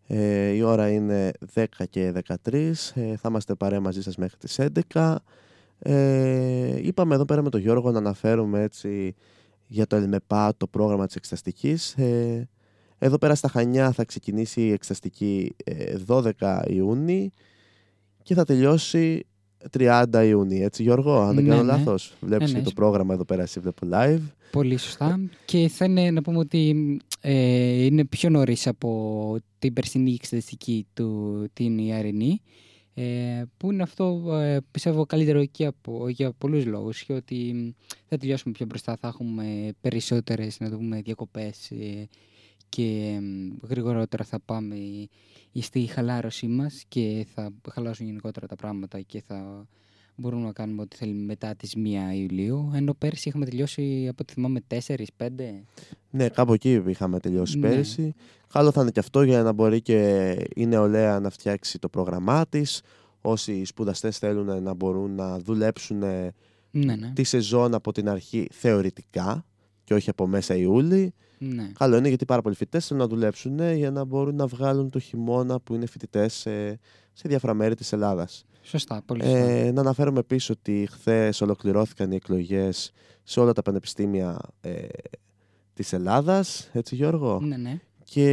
Ε, 0.08 0.48
η 0.50 0.62
ώρα 0.62 0.90
είναι 0.90 1.32
10 1.54 1.66
και 1.90 2.14
13. 2.44 2.74
Ε, 2.94 3.16
θα 3.16 3.30
είμαστε 3.30 3.56
παρέα 3.56 3.80
μαζί 3.80 4.02
σας 4.02 4.18
μέχρι 4.18 4.38
τις 4.38 4.60
11. 4.94 5.16
Ε, 5.80 6.88
είπαμε 6.88 7.16
εδώ 7.16 7.26
πέρα 7.26 7.42
με 7.42 7.50
τον 7.50 7.62
Γιώργο 7.62 7.92
να 7.92 7.98
αναφέρουμε 7.98 8.62
έτσι 8.62 9.16
για 9.68 9.88
το 9.88 9.96
ΕΛΜΕΠΑ 9.96 10.54
το 10.58 10.68
πρόγραμμα 10.68 11.06
της 11.06 11.16
εξεταστικής. 11.16 11.94
Ε, 11.94 12.50
εδώ 12.98 13.18
πέρα 13.18 13.36
στα 13.36 13.48
Χανιά 13.48 13.92
θα 13.92 14.06
ξεκινήσει 14.06 14.62
η 14.62 14.72
εξεταστική 14.72 15.56
ε, 15.64 15.96
12 16.08 16.32
Ιούνιου 16.68 17.32
και 18.24 18.34
θα 18.34 18.44
τελειώσει 18.44 19.26
30 19.78 20.06
Ιούνιου. 20.26 20.64
Έτσι 20.64 20.84
Γιώργο, 20.84 21.22
αν 21.22 21.36
δεν 21.36 21.44
Ναι, 21.44 21.50
κάνω 21.50 21.64
ναι. 21.64 21.72
λάθος. 21.72 22.14
Βλέπεις 22.22 22.48
Ναι, 22.48 22.54
ναι. 22.54 22.60
και 22.60 22.66
το 22.70 22.72
πρόγραμμα 22.76 23.14
εδώ 23.14 23.26
πέρα, 23.26 23.42
εσύ 23.42 23.60
βλέπω 23.60 23.88
live. 23.92 24.22
Πολύ 24.52 24.78
σωστά. 24.78 25.20
Και 25.46 25.68
θα 25.68 25.86
είναι 25.86 26.12
να 26.12 26.22
πούμε 26.22 26.38
ότι 26.38 27.00
ε, 27.22 27.86
είναι 27.86 28.06
πιο 28.06 28.30
νωρίς 28.30 28.68
από 28.68 29.38
την 29.60 29.74
περσινή 29.74 30.14
εξεταστική 30.14 30.88
του 30.94 31.44
την 31.54 31.78
Ιαρινή. 31.78 32.42
Ε, 32.94 33.44
που 33.58 33.72
είναι 33.72 33.84
αυτό 33.84 34.34
ε, 34.34 34.58
πιστεύω 34.72 35.06
καλύτερο 35.06 35.46
και 35.46 35.66
από, 35.66 36.10
για 36.10 36.32
πολλούς 36.32 36.66
λόγους 36.66 37.04
και 37.04 37.14
ότι 37.14 37.74
θα 38.06 38.18
τελειώσουμε 38.18 38.54
πιο 38.54 38.66
μπροστά, 38.66 38.96
θα 38.96 39.08
έχουμε 39.08 39.72
περισσότερες 39.82 40.60
να 40.60 40.70
το 40.70 40.78
πούμε, 40.78 41.02
διακοπές 41.02 41.72
ε, 41.72 42.08
και 42.70 42.84
ε, 42.84 43.68
γρηγορότερα 43.68 44.24
θα 44.24 44.40
πάμε 44.40 44.76
στη 45.60 45.86
χαλάρωσή 45.86 46.48
μας 46.48 46.84
και 46.88 47.26
θα 47.34 47.52
χαλάσουν 47.72 48.06
γενικότερα 48.06 48.48
τα 48.48 48.56
πράγματα 48.56 49.02
και 49.02 49.22
θα 49.22 49.68
μπορούμε 50.22 50.46
να 50.46 50.52
κάνουμε 50.52 50.82
ό,τι 50.82 50.96
θέλουμε 50.96 51.24
μετά 51.24 51.56
τις 51.56 51.74
1 51.76 51.80
Ιουλίου. 52.16 52.72
Ενώ 52.74 52.94
πέρσι 52.94 53.30
είχαμε 53.30 53.46
τελειώσει 53.46 54.06
από 54.10 54.18
ό,τι 54.22 54.34
θυμάμαι 54.34 54.60
4-5. 54.68 55.64
Ναι, 56.10 56.30
κάπου 56.30 56.54
εκεί 56.54 56.84
είχαμε 56.88 57.20
τελειώσει 57.20 57.58
Ναι. 57.60 57.68
πέρυσι. 57.70 58.14
Καλό 58.54 58.72
θα 58.72 58.82
είναι 58.82 58.92
και 58.92 59.00
αυτό 59.00 59.22
για 59.24 59.44
να 59.44 59.52
μπορεί 59.52 59.82
και 59.82 60.32
η 60.56 60.66
νεολαία 60.66 61.20
να 61.20 61.30
φτιάξει 61.30 61.80
το 61.80 61.90
πρόγραμμά 61.90 62.48
της. 62.48 62.82
Όσοι 63.22 63.66
σπουδαστές 63.66 64.18
θέλουν 64.18 64.64
να 64.64 64.74
μπορούν 64.74 65.16
να 65.16 65.40
δουλέψουν 65.40 65.98
Ναι, 65.98 66.96
ναι. 66.96 67.12
τη 67.16 67.24
σεζόν 67.24 67.74
από 67.74 67.92
την 67.92 68.10
αρχή 68.10 68.48
θεωρητικά 68.52 69.46
και 69.84 69.94
όχι 69.94 70.10
από 70.10 70.28
μέσα 70.28 70.56
Ιούλη. 70.56 71.14
ναι. 71.38 71.72
Καλό 71.78 71.98
είναι 71.98 72.08
γιατί 72.08 72.26
πάρα 72.26 72.42
πολλοί 72.42 72.56
φοιτητές 72.56 72.88
θέλουν 72.88 73.02
να 73.02 73.08
δουλέψουν 73.08 73.74
για 73.76 73.92
να 73.92 74.04
μπορούν 74.04 74.36
να 74.36 74.46
βγάλουν 74.48 74.90
το 74.90 75.00
χειμώνα 75.00 75.60
που 75.60 75.74
είναι 75.74 75.86
φοιτητές 75.86 76.34
σε, 76.34 76.70
σε 77.14 77.28
διάφορα 77.28 77.54
μέρη 77.54 77.76
της 77.76 77.94
Ελλάδας. 77.94 78.46
Σωστά, 78.62 79.02
πολύ 79.06 79.24
σωστά. 79.24 79.38
Ε, 79.38 79.72
να 79.72 79.82
αναφέρουμε 79.82 80.20
επίσης 80.20 80.50
ότι 80.50 80.88
χθες 80.92 81.42
ολοκληρώθηκαν 81.42 82.12
οι 82.12 82.16
εκλογές 82.16 82.92
σε 83.24 83.40
όλα 83.40 83.54
τα 83.54 83.62
πανεπιστήμια 83.62 84.40
ε, 84.62 84.88
της 85.74 85.94
Ελλάδας, 85.94 86.70
έτσι 86.74 86.96
Γιώργο; 86.96 87.40
ναι, 87.40 87.58
ναι. 87.58 87.80
Και 88.04 88.28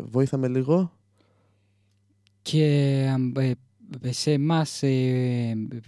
βοήθαμε 0.00 0.48
λίγο. 0.48 0.92
Και 2.42 3.08
αμ, 3.12 3.32
ε, 3.36 3.52
σε 4.12 4.32
εμάς 4.32 4.82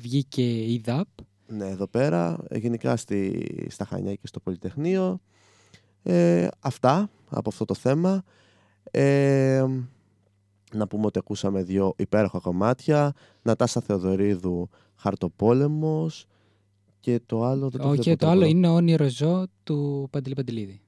βγήκε 0.00 0.42
η 0.42 0.82
ΔΑΠ. 0.84 1.08
Ναι, 1.48 1.68
εδώ 1.68 1.86
πέρα, 1.86 2.38
ε, 2.48 2.58
γενικά 2.58 2.96
στη, 2.96 3.46
στα 3.68 3.84
Χανιά 3.84 4.14
και 4.14 4.26
στο 4.26 4.40
Πολυτεχνείο. 4.40 5.20
Ε, 6.02 6.48
αυτά 6.60 7.10
από 7.30 7.48
αυτό 7.48 7.64
το 7.64 7.74
θέμα. 7.74 8.22
Ε, 8.90 9.64
να 10.74 10.86
πούμε 10.86 11.06
ότι 11.06 11.18
ακούσαμε 11.18 11.62
δύο 11.62 11.94
υπέροχα 11.96 12.38
κομμάτια. 12.38 13.12
Νατάσα 13.42 13.80
Θεοδωρίδου, 13.80 14.68
Χαρτοπόλεμος 14.96 16.26
και 17.00 17.20
το 17.26 17.44
άλλο 17.44 17.68
δεν 17.70 17.80
το 17.80 17.88
Όχι, 17.88 18.00
βλέπω 18.00 18.18
το 18.18 18.26
άλλο 18.28 18.38
τώρα. 18.40 18.50
είναι 18.50 18.68
όνειρο 18.68 19.08
ζώο 19.08 19.44
του 19.64 20.08
Παντελή 20.10 20.34
Παντελίδη. 20.34 20.80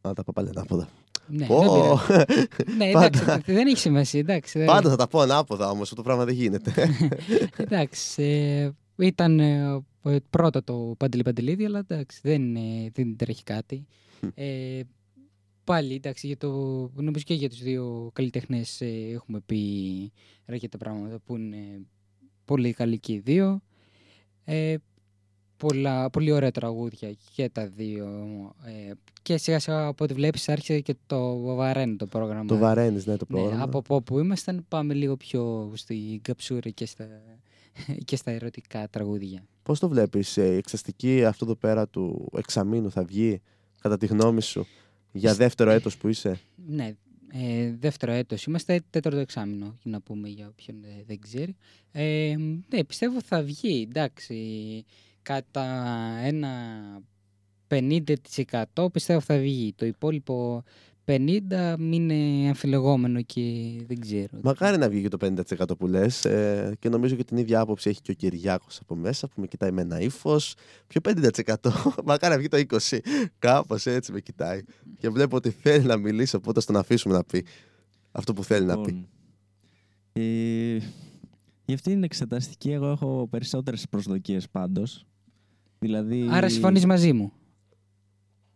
Α, 0.00 0.12
τα 0.12 0.24
παπαλέ 0.24 0.48
ανάποδα. 0.48 0.88
Ναι, 1.30 1.46
Πω! 1.46 1.58
δεν 1.60 1.70
πειράζει. 1.72 2.76
ναι, 2.78 2.84
εντάξει, 2.84 3.24
Πάντα. 3.24 3.42
δεν 3.46 3.66
έχει 3.66 3.76
σημασία. 3.78 4.20
Εντάξει, 4.20 4.58
δεν- 4.58 4.66
Πάντα 4.66 4.90
θα 4.90 4.96
τα 4.96 5.06
πω 5.08 5.20
ανάποδα 5.20 5.70
όμως, 5.70 5.82
αυτό 5.82 5.94
το 5.94 6.02
πράγμα 6.02 6.24
δεν 6.24 6.34
γίνεται. 6.34 6.72
εντάξει 7.56 8.22
ε, 8.22 8.70
ήταν 9.06 9.40
ε, 9.40 9.82
ε, 10.02 10.16
πρώτα 10.30 10.64
το 10.64 10.94
Παντελή 10.98 11.22
Παντελίδη, 11.22 11.64
αλλά 11.64 11.78
εντάξει, 11.78 12.20
δεν, 12.22 12.56
ε, 12.56 12.90
δεν 12.92 13.16
τρέχει 13.16 13.42
κάτι. 13.42 13.86
Ε, 14.34 14.80
πάλι, 15.68 15.94
εντάξει, 15.94 16.26
για 16.26 16.36
το, 16.36 16.48
νομίζω 16.94 17.24
και 17.24 17.34
για 17.34 17.48
τους 17.48 17.62
δύο 17.62 18.10
καλλιτέχνες 18.12 18.80
ε, 18.80 18.86
έχουμε 18.86 19.40
πει 19.46 19.62
αρκετά 20.46 20.78
πράγματα 20.78 21.18
που 21.18 21.36
είναι 21.36 21.80
πολύ 22.44 22.72
καλοί 22.72 22.98
και 22.98 23.12
οι 23.12 23.18
δύο. 23.18 23.60
Ε, 24.44 24.74
πολλά, 25.56 26.10
πολύ 26.10 26.32
ωραία 26.32 26.50
τραγούδια 26.50 27.16
και 27.34 27.48
τα 27.48 27.66
δύο. 27.66 28.06
Ε, 28.64 28.92
και 29.22 29.36
σιγά 29.36 29.58
σιγά 29.58 29.86
από 29.86 30.04
ό,τι 30.04 30.14
βλέπεις 30.14 30.48
άρχισε 30.48 30.80
και 30.80 30.96
το 31.06 31.38
βαραίνει 31.38 31.96
το 31.96 32.06
πρόγραμμα. 32.06 32.44
το 32.44 32.56
βαραίνεις, 32.56 33.06
ναι, 33.06 33.16
το 33.16 33.26
Ναι, 33.28 33.38
πρόγραμμα. 33.38 33.62
από 33.64 33.78
από 33.78 34.02
που 34.02 34.18
ήμασταν 34.18 34.64
πάμε 34.68 34.94
λίγο 34.94 35.16
πιο 35.16 35.72
στην 35.74 36.22
καψούρα 36.22 36.70
και 36.70 36.86
στα, 36.86 37.06
και 38.04 38.16
στα 38.16 38.30
ερωτικά 38.30 38.88
τραγούδια. 38.88 39.44
Πώς 39.62 39.78
το 39.78 39.88
βλέπεις, 39.88 40.36
ε, 40.36 40.52
η 40.52 40.56
εξαστική 40.56 41.24
αυτό 41.24 41.44
εδώ 41.44 41.54
πέρα 41.54 41.88
του 41.88 42.30
εξαμήνου 42.36 42.90
θα 42.90 43.04
βγει, 43.04 43.40
κατά 43.80 43.96
τη 43.96 44.06
γνώμη 44.06 44.42
σου, 44.42 44.66
για 45.12 45.34
δεύτερο 45.34 45.70
έτος 45.70 45.96
που 45.96 46.08
είσαι. 46.08 46.40
Ναι, 46.66 46.94
ε, 47.32 47.74
δεύτερο 47.78 48.12
έτος 48.12 48.44
είμαστε, 48.44 48.80
τέταρτο 48.90 49.18
εξάμηνο, 49.18 49.78
για 49.82 49.90
να 49.90 50.00
πούμε 50.00 50.28
για 50.28 50.48
όποιον 50.48 50.84
ε, 50.84 51.04
δεν 51.06 51.20
ξέρει. 51.20 51.56
Ε, 51.92 52.34
ναι, 52.68 52.84
πιστεύω 52.84 53.22
θα 53.22 53.42
βγει, 53.42 53.86
εντάξει, 53.90 54.84
κατά 55.22 55.64
ένα 56.22 56.50
50% 57.68 58.92
πιστεύω 58.92 59.20
θα 59.20 59.38
βγει. 59.38 59.72
Το 59.76 59.86
υπόλοιπο 59.86 60.64
50% 61.08 61.76
είναι 61.78 62.48
αμφιλεγόμενο 62.48 63.22
και 63.22 63.42
δεν 63.86 64.00
ξέρω. 64.00 64.38
Μακάρι 64.42 64.78
να 64.78 64.88
βγει 64.88 65.02
και 65.02 65.08
το 65.08 65.18
50% 65.58 65.78
που 65.78 65.86
λες 65.86 66.24
ε, 66.24 66.76
και 66.78 66.88
νομίζω 66.88 67.14
και 67.14 67.24
την 67.24 67.36
ίδια 67.36 67.60
άποψη 67.60 67.90
έχει 67.90 68.00
και 68.00 68.10
ο 68.10 68.14
Κυριάκος 68.14 68.78
από 68.80 68.94
μέσα 68.94 69.28
που 69.28 69.40
με 69.40 69.46
κοιτάει 69.46 69.70
με 69.70 69.80
ένα 69.80 70.00
ύφος. 70.00 70.54
Ποιο 70.86 71.00
50%? 71.04 71.54
Μακάρι 72.04 72.34
να 72.34 72.38
βγει 72.38 72.48
το 72.48 72.78
20%. 72.90 72.98
Κάπως 73.38 73.86
έτσι 73.86 74.12
με 74.12 74.20
κοιτάει. 74.20 74.60
Και 74.98 75.08
βλέπω 75.08 75.36
ότι 75.36 75.50
θέλει 75.50 75.84
να 75.84 75.96
μιλήσει, 75.96 76.36
οπότε 76.36 76.60
στον 76.60 76.76
αφήσουμε 76.76 77.14
να 77.14 77.24
πει 77.24 77.44
αυτό 78.12 78.32
που 78.32 78.44
θέλει 78.44 78.66
να 78.66 78.80
πει. 78.80 78.90
Λοιπόν, 78.90 79.08
ε, 80.12 80.76
για 81.64 81.74
αυτήν 81.74 81.92
την 81.92 82.02
εξεταστική 82.02 82.70
εγώ 82.70 82.90
έχω 82.90 83.26
περισσότερες 83.30 83.88
προσδοκίες 83.90 84.48
πάντως. 84.48 85.06
Δηλαδή... 85.78 86.26
Άρα 86.30 86.48
συμφωνείς 86.48 86.86
μαζί 86.86 87.12
μου. 87.12 87.32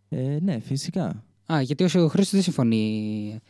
Ε, 0.08 0.38
ναι, 0.40 0.58
φυσικά. 0.60 1.24
Α, 1.46 1.60
γιατί 1.60 1.84
ο 1.84 1.88
Χρήστος 1.88 2.30
δεν 2.30 2.42
συμφωνεί 2.42 3.40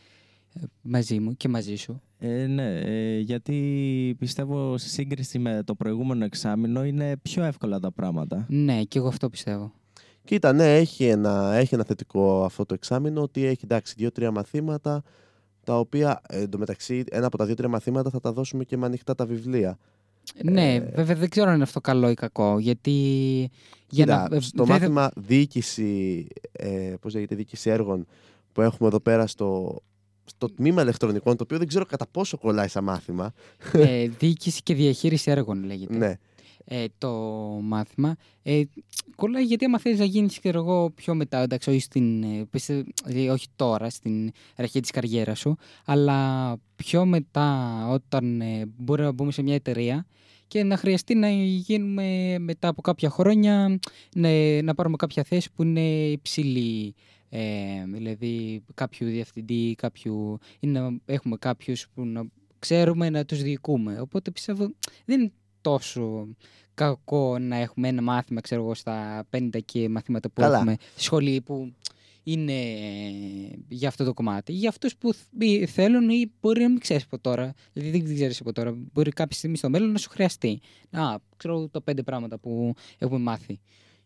ε, 0.53 0.59
μαζί 0.81 1.19
μου 1.19 1.35
και 1.37 1.47
μαζί 1.47 1.75
σου. 1.75 2.01
Ε, 2.19 2.45
ναι, 2.45 2.79
ε, 2.79 3.19
γιατί 3.19 4.15
πιστεύω 4.19 4.77
σε 4.77 4.89
σύγκριση 4.89 5.39
με 5.39 5.63
το 5.65 5.75
προηγούμενο 5.75 6.25
εξάμεινο 6.25 6.85
είναι 6.85 7.17
πιο 7.21 7.43
εύκολα 7.43 7.79
τα 7.79 7.91
πράγματα. 7.91 8.45
Ναι, 8.49 8.83
και 8.83 8.97
εγώ 8.97 9.07
αυτό 9.07 9.29
πιστεύω. 9.29 9.73
Κοίτα, 10.23 10.53
ναι, 10.53 10.77
έχει 10.77 11.05
ένα, 11.05 11.53
έχει 11.53 11.73
ένα 11.73 11.83
θετικό 11.83 12.43
αυτό 12.43 12.65
το 12.65 12.73
εξάμεινο 12.73 13.21
ότι 13.21 13.45
έχει 13.45 13.61
εντάξει 13.63 13.93
δύο-τρία 13.97 14.31
μαθήματα 14.31 15.03
τα 15.63 15.79
οποία 15.79 16.21
ε, 16.27 16.41
εντωμεταξύ 16.41 17.03
ένα 17.11 17.25
από 17.25 17.37
τα 17.37 17.45
δύο-τρία 17.45 17.69
μαθήματα 17.69 18.09
θα 18.09 18.19
τα 18.19 18.31
δώσουμε 18.31 18.63
και 18.63 18.77
με 18.77 18.85
ανοιχτά 18.85 19.15
τα 19.15 19.25
βιβλία. 19.25 19.77
Ναι, 20.43 20.73
Ε, 20.73 20.79
βέβαια 20.79 21.15
δεν 21.15 21.29
ξέρω 21.29 21.47
αν 21.47 21.53
είναι 21.53 21.63
αυτό 21.63 21.81
καλό 21.81 22.09
ή 22.09 22.13
κακό. 22.13 22.59
Γιατί. 22.59 22.91
Για 23.89 24.03
Κοίτα, 24.05 24.27
να, 24.29 24.35
ε, 24.35 24.39
στο 24.39 24.65
βέβαια- 24.65 24.79
μάθημα 24.79 25.11
διοίκηση, 25.15 26.27
ε, 26.51 26.93
πώς 27.01 27.13
λέγεται, 27.13 27.35
διοίκηση 27.35 27.69
έργων 27.69 28.05
που 28.51 28.61
έχουμε 28.61 28.87
εδώ 28.87 28.99
πέρα 28.99 29.27
στο, 29.27 29.81
στο 30.25 30.49
τμήμα 30.49 30.81
ηλεκτρονικών, 30.81 31.35
το 31.37 31.43
οποίο 31.43 31.57
δεν 31.57 31.67
ξέρω 31.67 31.85
κατά 31.85 32.07
πόσο 32.11 32.37
κολλάει 32.37 32.67
σαν 32.67 32.83
μάθημα. 32.83 33.33
ε, 33.73 34.07
διοίκηση 34.07 34.61
και 34.63 34.73
διαχείριση 34.73 35.31
έργων 35.31 35.63
λέγεται. 35.63 35.95
ναι, 35.97 36.13
ε, 36.65 36.85
το 36.97 37.11
μάθημα. 37.61 38.15
Ε, 38.43 38.61
κολλάει 39.15 39.43
γιατί 39.43 39.65
άμα 39.65 39.79
θέλεις 39.79 39.99
να 39.99 40.05
γίνεις 40.05 40.39
ξέρω 40.39 40.59
εγώ, 40.59 40.89
πιο 40.89 41.15
μετά, 41.15 41.37
εντάξει, 41.37 41.69
όχι, 41.69 41.79
στην, 41.79 42.23
ε, 42.23 42.45
πιστε- 42.49 42.85
δηλαδή, 43.05 43.29
όχι 43.29 43.47
τώρα, 43.55 43.89
στην 43.89 44.31
αρχή 44.55 44.79
της 44.79 44.91
καριέρας 44.91 45.39
σου, 45.39 45.55
αλλά 45.85 46.57
πιο 46.75 47.05
μετά 47.05 47.79
όταν 47.89 48.41
ε, 48.41 48.65
μπορεί 48.77 49.01
να 49.01 49.11
μπούμε 49.11 49.31
σε 49.31 49.41
μια 49.41 49.55
εταιρεία 49.55 50.05
και 50.47 50.63
να 50.63 50.77
χρειαστεί 50.77 51.15
να 51.15 51.29
γίνουμε 51.29 52.37
μετά 52.39 52.67
από 52.67 52.81
κάποια 52.81 53.09
χρόνια 53.09 53.79
ναι, 54.15 54.61
να 54.61 54.75
πάρουμε 54.75 54.95
κάποια 54.95 55.23
θέση 55.23 55.51
που 55.51 55.63
είναι 55.63 56.05
υψηλή. 56.05 56.95
Ε, 57.29 57.83
δηλαδή 57.85 58.63
κάποιου 58.73 59.07
διευθυντή, 59.07 59.75
κάποιου, 59.75 60.37
ή 60.59 60.67
να 60.67 60.97
έχουμε 61.05 61.37
κάποιους 61.37 61.87
που 61.93 62.05
να 62.05 62.23
ξέρουμε 62.59 63.09
να 63.09 63.25
τους 63.25 63.41
διοικούμε. 63.41 63.99
Οπότε 63.99 64.31
πιστεύω 64.31 64.71
δεν 65.05 65.19
είναι 65.19 65.31
τόσο 65.63 66.27
κακό 66.73 67.39
να 67.39 67.55
έχουμε 67.55 67.87
ένα 67.87 68.01
μάθημα, 68.01 68.41
ξέρω 68.41 68.61
εγώ, 68.61 68.73
στα 68.73 69.23
50 69.37 69.49
και 69.65 69.89
μαθήματα 69.89 70.29
που 70.29 70.41
Καλά. 70.41 70.55
έχουμε 70.55 70.75
στη 70.93 71.03
σχολή 71.03 71.41
που 71.41 71.73
είναι 72.23 72.53
ε, 72.53 73.55
για 73.67 73.87
αυτό 73.87 74.03
το 74.03 74.13
κομμάτι. 74.13 74.51
Για 74.53 74.69
αυτούς 74.69 74.95
που 74.95 75.13
θ- 75.13 75.69
θέλουν 75.69 76.09
ή 76.09 76.31
μπορεί 76.41 76.61
να 76.61 76.69
μην 76.69 76.79
ξέρεις 76.79 77.03
από 77.03 77.19
τώρα. 77.19 77.53
Δηλαδή 77.73 77.99
δεν 78.01 78.15
ξέρεις 78.15 78.39
από 78.39 78.51
τώρα. 78.53 78.73
Μπορεί 78.93 79.11
κάποια 79.11 79.37
στιγμή 79.37 79.57
στο 79.57 79.69
μέλλον 79.69 79.91
να 79.91 79.97
σου 79.97 80.09
χρειαστεί. 80.09 80.59
Α, 80.91 81.15
ξέρω 81.37 81.67
τα 81.67 81.81
πέντε 81.81 82.03
πράγματα 82.03 82.37
που 82.37 82.73
έχουμε 82.97 83.19
μάθει. 83.19 83.53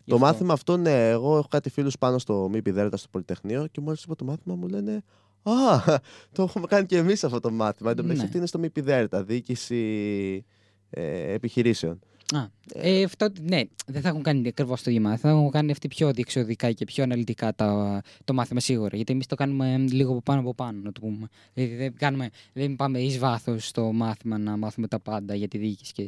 Γι' 0.03 0.13
Το 0.13 0.15
αυτό. 0.15 0.27
μάθημα 0.27 0.53
αυτό, 0.53 0.77
ναι, 0.77 1.09
εγώ 1.09 1.37
έχω 1.37 1.47
κάτι 1.47 1.69
φίλους 1.69 1.97
πάνω 1.97 2.17
στο 2.17 2.47
ΜΥΠΙ 2.51 2.71
Δέλτα 2.71 2.97
στο 2.97 3.07
Πολυτεχνείο 3.11 3.67
και 3.71 3.81
μόλις 3.81 4.03
είπα 4.03 4.15
το 4.15 4.25
μάθημα 4.25 4.55
μου 4.55 4.67
λένε 4.67 5.03
Α, 5.43 5.51
το 6.33 6.43
έχουμε 6.43 6.65
κάνει 6.67 6.85
και 6.85 6.97
εμείς 6.97 7.23
αυτό 7.23 7.39
το 7.39 7.51
μάθημα. 7.51 7.89
Εν 7.89 7.95
τω 7.95 8.01
μεταξύ, 8.01 8.21
Ναι. 8.21 8.25
αυτή 8.27 8.37
είναι 8.37 8.47
στο 8.47 8.59
ΜΠΔΕΡΤΑ, 8.59 9.23
διοίκηση 9.23 10.45
ε, 10.89 11.33
επιχειρήσεων. 11.33 11.99
Α, 12.35 12.47
ε, 12.73 13.03
αυτό, 13.03 13.31
ναι, 13.41 13.61
δεν 13.85 14.01
θα 14.01 14.09
έχουν 14.09 14.23
κάνει 14.23 14.47
ακριβώς 14.47 14.83
το 14.83 14.89
ίδιο 14.89 15.01
μάθημα. 15.01 15.31
Θα 15.31 15.39
έχουν 15.39 15.51
κάνει 15.51 15.71
αυτοί 15.71 15.87
πιο 15.87 16.11
διεξοδικά 16.11 16.71
και 16.71 16.85
πιο 16.85 17.03
αναλυτικά 17.03 17.55
τα, 17.55 18.01
το 18.23 18.33
μάθημα 18.33 18.59
σίγουρα. 18.59 18.95
Γιατί 18.95 19.13
εμείς 19.13 19.25
το 19.25 19.35
κάνουμε 19.35 19.77
λίγο 19.77 20.11
από 20.11 20.21
πάνω 20.21 20.39
από 20.39 20.53
πάνω, 20.53 20.81
να 20.83 20.91
το 20.91 20.99
πούμε. 20.99 21.27
Δηλαδή 21.53 21.75
δεν, 21.75 21.93
κάνουμε, 21.97 22.29
δεν 22.53 22.75
πάμε 22.75 22.99
εις 22.99 23.19
βάθος 23.19 23.67
στο 23.67 23.91
μάθημα 23.91 24.37
να 24.37 24.57
μάθουμε 24.57 24.87
τα 24.87 24.99
πάντα 24.99 25.35
για 25.35 25.47
τη 25.47 25.57
διοίκηση 25.57 25.93
και, 25.93 26.03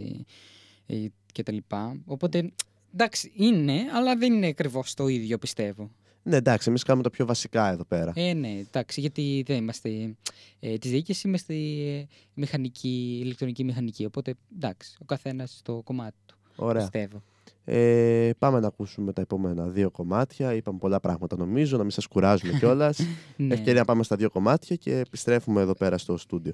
ε, 0.85 1.07
και 1.31 1.43
τα 1.43 1.51
λοιπά. 1.51 1.97
Οπότε 2.05 2.51
εντάξει, 2.93 3.31
είναι, 3.35 3.81
αλλά 3.93 4.15
δεν 4.15 4.33
είναι 4.33 4.47
ακριβώς 4.47 4.93
το 4.93 5.07
ίδιο 5.07 5.37
πιστεύω. 5.37 5.91
Ναι, 6.23 6.35
εντάξει, 6.35 6.69
εμείς 6.69 6.83
κάνουμε 6.83 7.03
τα 7.03 7.09
πιο 7.09 7.25
βασικά 7.25 7.71
εδώ 7.71 7.85
πέρα. 7.85 8.11
Ε, 8.15 8.33
ναι, 8.33 8.49
εντάξει, 8.49 8.99
γιατί 8.99 9.43
δεν 9.47 9.57
είμαστε 9.57 10.15
ε, 10.59 10.77
της 10.77 10.91
διοίκησης, 10.91 11.23
είμαστε 11.23 11.53
ε, 11.53 12.07
μηχανική, 12.33 13.19
ηλεκτρονική 13.23 13.63
μηχανική. 13.63 14.05
Οπότε 14.05 14.33
εντάξει, 14.55 14.97
ο 15.01 15.05
καθένας 15.05 15.55
στο 15.57 15.81
κομμάτι 15.83 16.17
του. 16.25 16.37
Ωραία. 16.55 16.81
Πιστεύω. 16.81 17.23
Ε, 17.71 18.31
πάμε 18.37 18.59
να 18.59 18.67
ακούσουμε 18.67 19.13
τα 19.13 19.21
επόμενα 19.21 19.67
δύο 19.67 19.91
κομμάτια. 19.91 20.53
Είπαμε 20.53 20.77
πολλά 20.77 20.99
πράγματα 20.99 21.37
νομίζω, 21.37 21.77
να 21.77 21.83
μην 21.83 21.91
σας 21.91 22.07
κουράζουμε 22.07 22.53
κιόλας. 22.59 22.99
Ναι. 23.35 23.53
Ευκαιρία 23.53 23.79
να 23.79 23.85
πάμε 23.85 24.03
στα 24.03 24.15
δύο 24.15 24.29
κομμάτια 24.29 24.75
και 24.75 24.97
επιστρέφουμε 24.97 25.61
εδώ 25.61 25.73
πέρα 25.73 25.97
στο 25.97 26.17
στούντιο. 26.17 26.53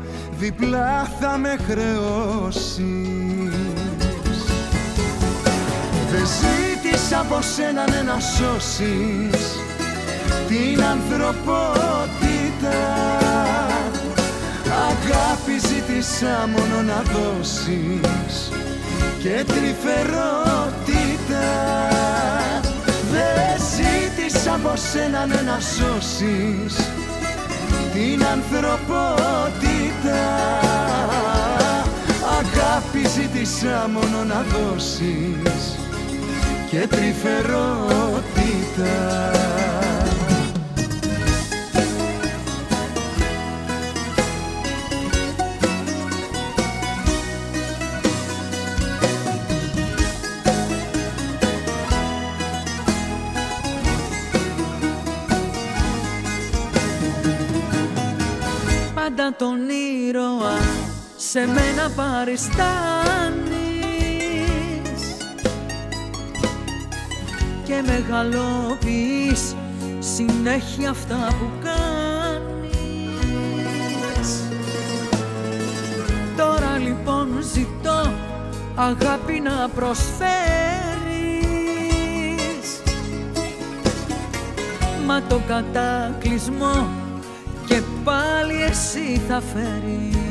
διπλά 0.41 1.11
θα 1.19 1.37
με 1.37 1.55
χρεώσεις. 1.67 2.79
Δεν 6.11 6.25
ζήτησα 6.39 7.19
από 7.19 7.41
σένα 7.41 7.89
ναι, 7.89 8.01
να 8.01 8.19
σώσεις 8.19 9.59
την 10.47 10.83
ανθρωπότητα. 10.83 12.77
Αγάπη 14.89 15.57
ζήτησα 15.67 16.49
μόνο 16.55 16.81
να 16.81 17.01
δώσεις 17.01 18.51
και 19.19 19.43
τρυφερότητα. 19.47 21.47
Δεν 23.11 23.57
ζήτησα 23.73 24.53
από 24.53 24.73
σένα 24.75 25.25
ναι, 25.25 25.41
να 25.41 25.59
σώσεις 25.59 26.75
την 27.93 28.25
ανθρωπότητα 28.25 29.70
Αγάπη 32.39 33.07
ζήτησα 33.07 33.89
μόνο 33.93 34.23
να 34.23 34.41
δώσεις 34.41 35.77
και 36.69 36.87
τρυφερότητα 36.87 38.01
σε 61.31 61.39
μένα 61.39 61.89
παριστάνεις 61.95 62.61
και 67.63 67.83
μεγαλοποιείς 67.85 69.55
συνέχεια 69.99 70.89
αυτά 70.89 71.27
που 71.29 71.49
κάνεις. 71.63 72.69
Τώρα 76.37 76.77
λοιπόν 76.77 77.27
ζητώ 77.53 78.13
αγάπη 78.75 79.39
να 79.39 79.69
προσφέρεις. 79.75 80.21
Μα 85.05 85.21
το 85.21 85.41
κατάκλυσμό 85.47 86.87
και 87.65 87.81
πάλι 88.03 88.61
εσύ 88.69 89.21
θα 89.27 89.41
φέρεις 89.53 90.30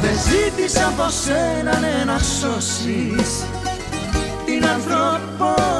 Δεν 0.00 0.18
ζήτησα 0.28 0.86
από 0.86 1.10
σένα 1.10 1.78
ναι, 1.78 2.04
να 2.04 2.18
σώσεις 2.18 3.44
την 4.46 4.64
ανθρωπότητα 4.66 5.79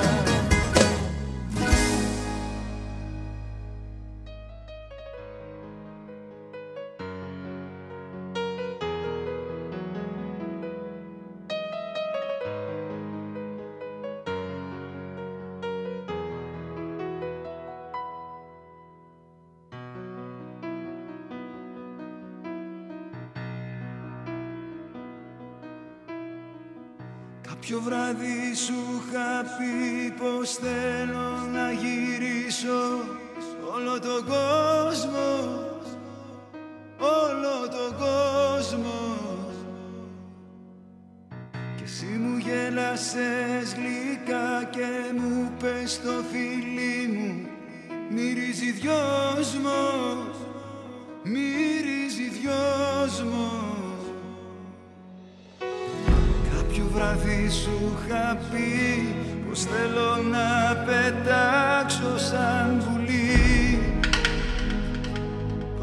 Κάποιο 27.71 27.89
βράδυ 27.89 28.55
σου 28.55 28.73
είχα 28.73 29.43
πει 29.57 30.11
πως 30.11 30.53
θέλω 30.53 31.47
να 31.53 31.71
γυρίσω 31.71 32.81
όλο 33.73 33.99
τον 33.99 34.25
κόσμο 34.25 35.29
όλο 36.99 37.69
τον 37.69 37.97
κόσμο. 37.97 38.99
Και 41.77 41.83
εσύ 41.83 42.05
μου 42.05 42.37
γέλασες 42.37 43.75
γλυκά 43.75 44.63
και 44.69 45.19
μου 45.19 45.51
πες 45.59 46.01
το 46.01 46.11
φίλι 46.31 47.07
μου 47.07 47.47
μυρίζει 48.09 48.71
δυόσμος 48.71 50.35
μυρίζει 51.23 52.29
δυόσμος 52.29 53.80
βράδυ 57.01 57.49
σου 57.49 57.97
είχα 58.05 58.37
πει 58.51 59.15
πως 59.47 59.59
θέλω 59.59 60.29
να 60.31 60.75
πετάξω 60.85 62.17
σαν 62.17 62.83
πουλί 62.85 63.79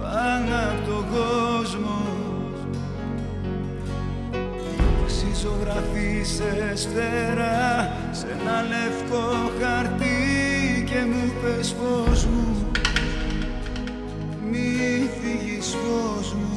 πάνω 0.01 0.55
από 0.71 0.91
τον 0.91 1.05
κόσμο. 1.11 2.01
Εσύ 5.07 5.27
ζωγραφίσες 5.43 6.89
φτερά 6.91 7.93
σε 8.11 8.27
ένα 8.41 8.63
λευκό 8.63 9.51
χαρτί 9.61 10.85
και 10.87 11.05
μου 11.05 11.33
πες 11.43 11.75
φως 11.79 12.25
μου. 12.25 12.71
Μη 14.51 15.11
φύγεις 15.21 15.67
φως 15.67 16.35
μου 16.35 16.48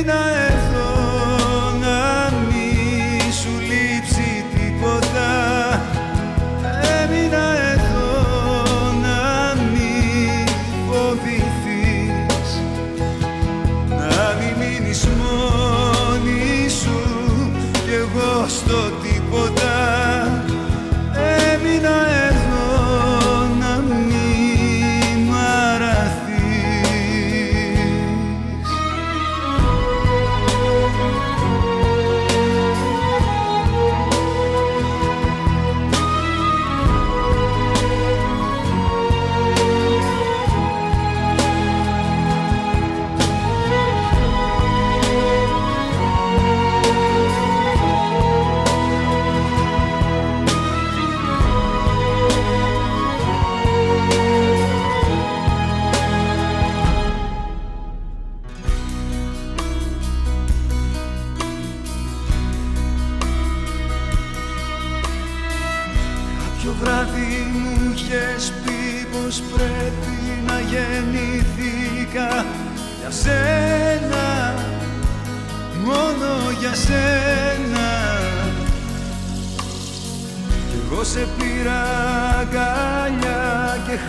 έμεινα 0.00 0.49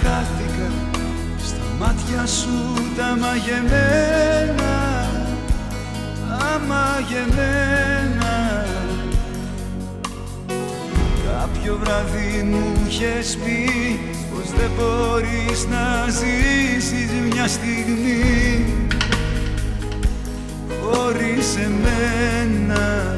χάθηκα 0.01 0.69
Στα 1.45 1.65
μάτια 1.79 2.25
σου 2.25 2.73
τα 2.97 3.17
μαγεμένα 3.19 4.73
Τα 6.29 6.61
μαγεμένα 6.67 8.31
Κάποιο 11.25 11.77
βράδυ 11.83 12.43
μου 12.43 12.87
είχες 12.87 13.37
πει 13.37 13.99
πως 14.33 14.49
δεν 14.59 14.69
μπορείς 14.75 15.67
να 15.69 16.09
ζήσεις 16.09 17.11
μια 17.33 17.47
στιγμή. 17.47 18.65
Χωρίς 20.81 21.55
εμένα. 21.55 23.15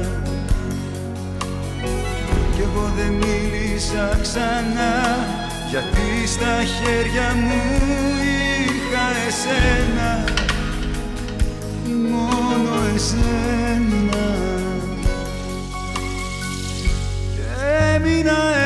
Κι 2.56 2.62
εγώ 2.62 2.92
δεν 2.96 3.14
μίλησα 3.14 4.20
ξανά 4.22 5.43
γιατί 5.74 6.28
στα 6.28 6.64
χέρια 6.64 7.34
μου 7.36 7.62
είχα 8.24 9.08
εσένα 9.28 10.24
μόνο 12.10 12.74
εσένα. 12.96 14.26
Έμεινα 17.94 18.63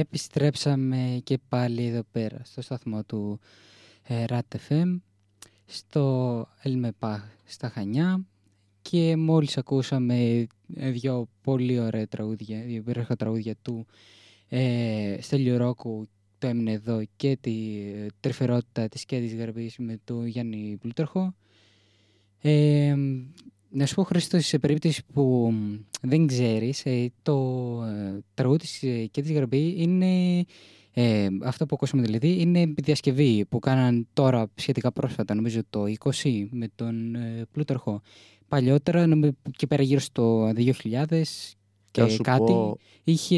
Επιστρέψαμε 0.00 1.20
και 1.24 1.38
πάλι 1.48 1.86
εδώ 1.86 2.02
πέρα 2.12 2.40
στο 2.44 2.62
σταθμό 2.62 3.04
του 3.04 3.40
ε, 4.02 4.24
RAT 4.28 4.40
FM 4.68 5.00
στο 5.66 6.46
Ελμεπά 6.62 7.30
στα 7.44 7.68
Χανιά 7.68 8.24
και 8.82 9.16
μόλις 9.16 9.58
ακούσαμε 9.58 10.46
ε, 10.74 10.90
δύο 10.90 11.28
πολύ 11.42 11.80
ωραία 11.80 12.08
τραγούδια, 12.08 12.60
δύο 12.62 12.76
υπέροχα 12.76 13.16
τραγούδια 13.16 13.54
του 13.62 13.86
ε, 14.48 15.16
Στέλιου 15.20 15.56
Ρόκου 15.56 16.08
το 16.38 16.46
έμεινε 16.46 16.72
εδώ 16.72 17.02
και 17.16 17.36
τη 17.40 17.82
ε, 17.94 18.06
τρυφερότητα 18.20 18.88
της 18.88 19.04
και 19.04 19.20
της 19.20 19.34
γαρμπής 19.34 19.78
με 19.78 19.98
του 20.04 20.24
Γιάννη 20.24 20.76
Πλούταρχο. 20.80 21.34
Ε, 22.40 22.96
να 23.70 23.86
σου 23.86 23.94
πω 23.94 24.02
Χρήστο, 24.02 24.40
σε 24.40 24.58
περίπτωση 24.58 25.02
που 25.12 25.50
μ, 25.52 25.76
δεν 26.02 26.26
ξέρεις, 26.26 26.86
ε, 26.86 27.12
το 27.22 27.36
ε, 27.84 28.18
τραγούδι 28.34 28.58
της 28.58 28.82
ε, 28.82 29.06
και 29.10 29.22
της 29.22 29.32
γαρμπή 29.32 29.74
είναι 29.76 30.44
ε, 30.92 31.26
αυτό 31.42 31.66
που 31.66 31.74
ακούσαμε 31.74 32.02
δηλαδή 32.02 32.40
είναι 32.40 32.72
διασκευή 32.76 33.44
που 33.48 33.58
κάναν 33.58 34.06
τώρα 34.12 34.46
σχετικά 34.54 34.92
πρόσφατα, 34.92 35.34
νομίζω 35.34 35.60
το 35.70 35.84
20 36.22 36.46
με 36.50 36.68
τον 36.74 37.14
ε, 37.14 37.46
Πλούταρχο. 37.52 38.00
Παλιότερα, 38.48 39.06
νομίζω, 39.06 39.32
και 39.56 39.66
πέρα 39.66 39.82
γύρω 39.82 40.00
στο 40.00 40.48
2000 40.48 40.72
Και 41.90 42.00
να 42.00 42.06
και 42.06 42.12
σου 42.12 42.22
κάτι, 42.22 42.52
πω- 42.52 42.78
είχε, 43.04 43.36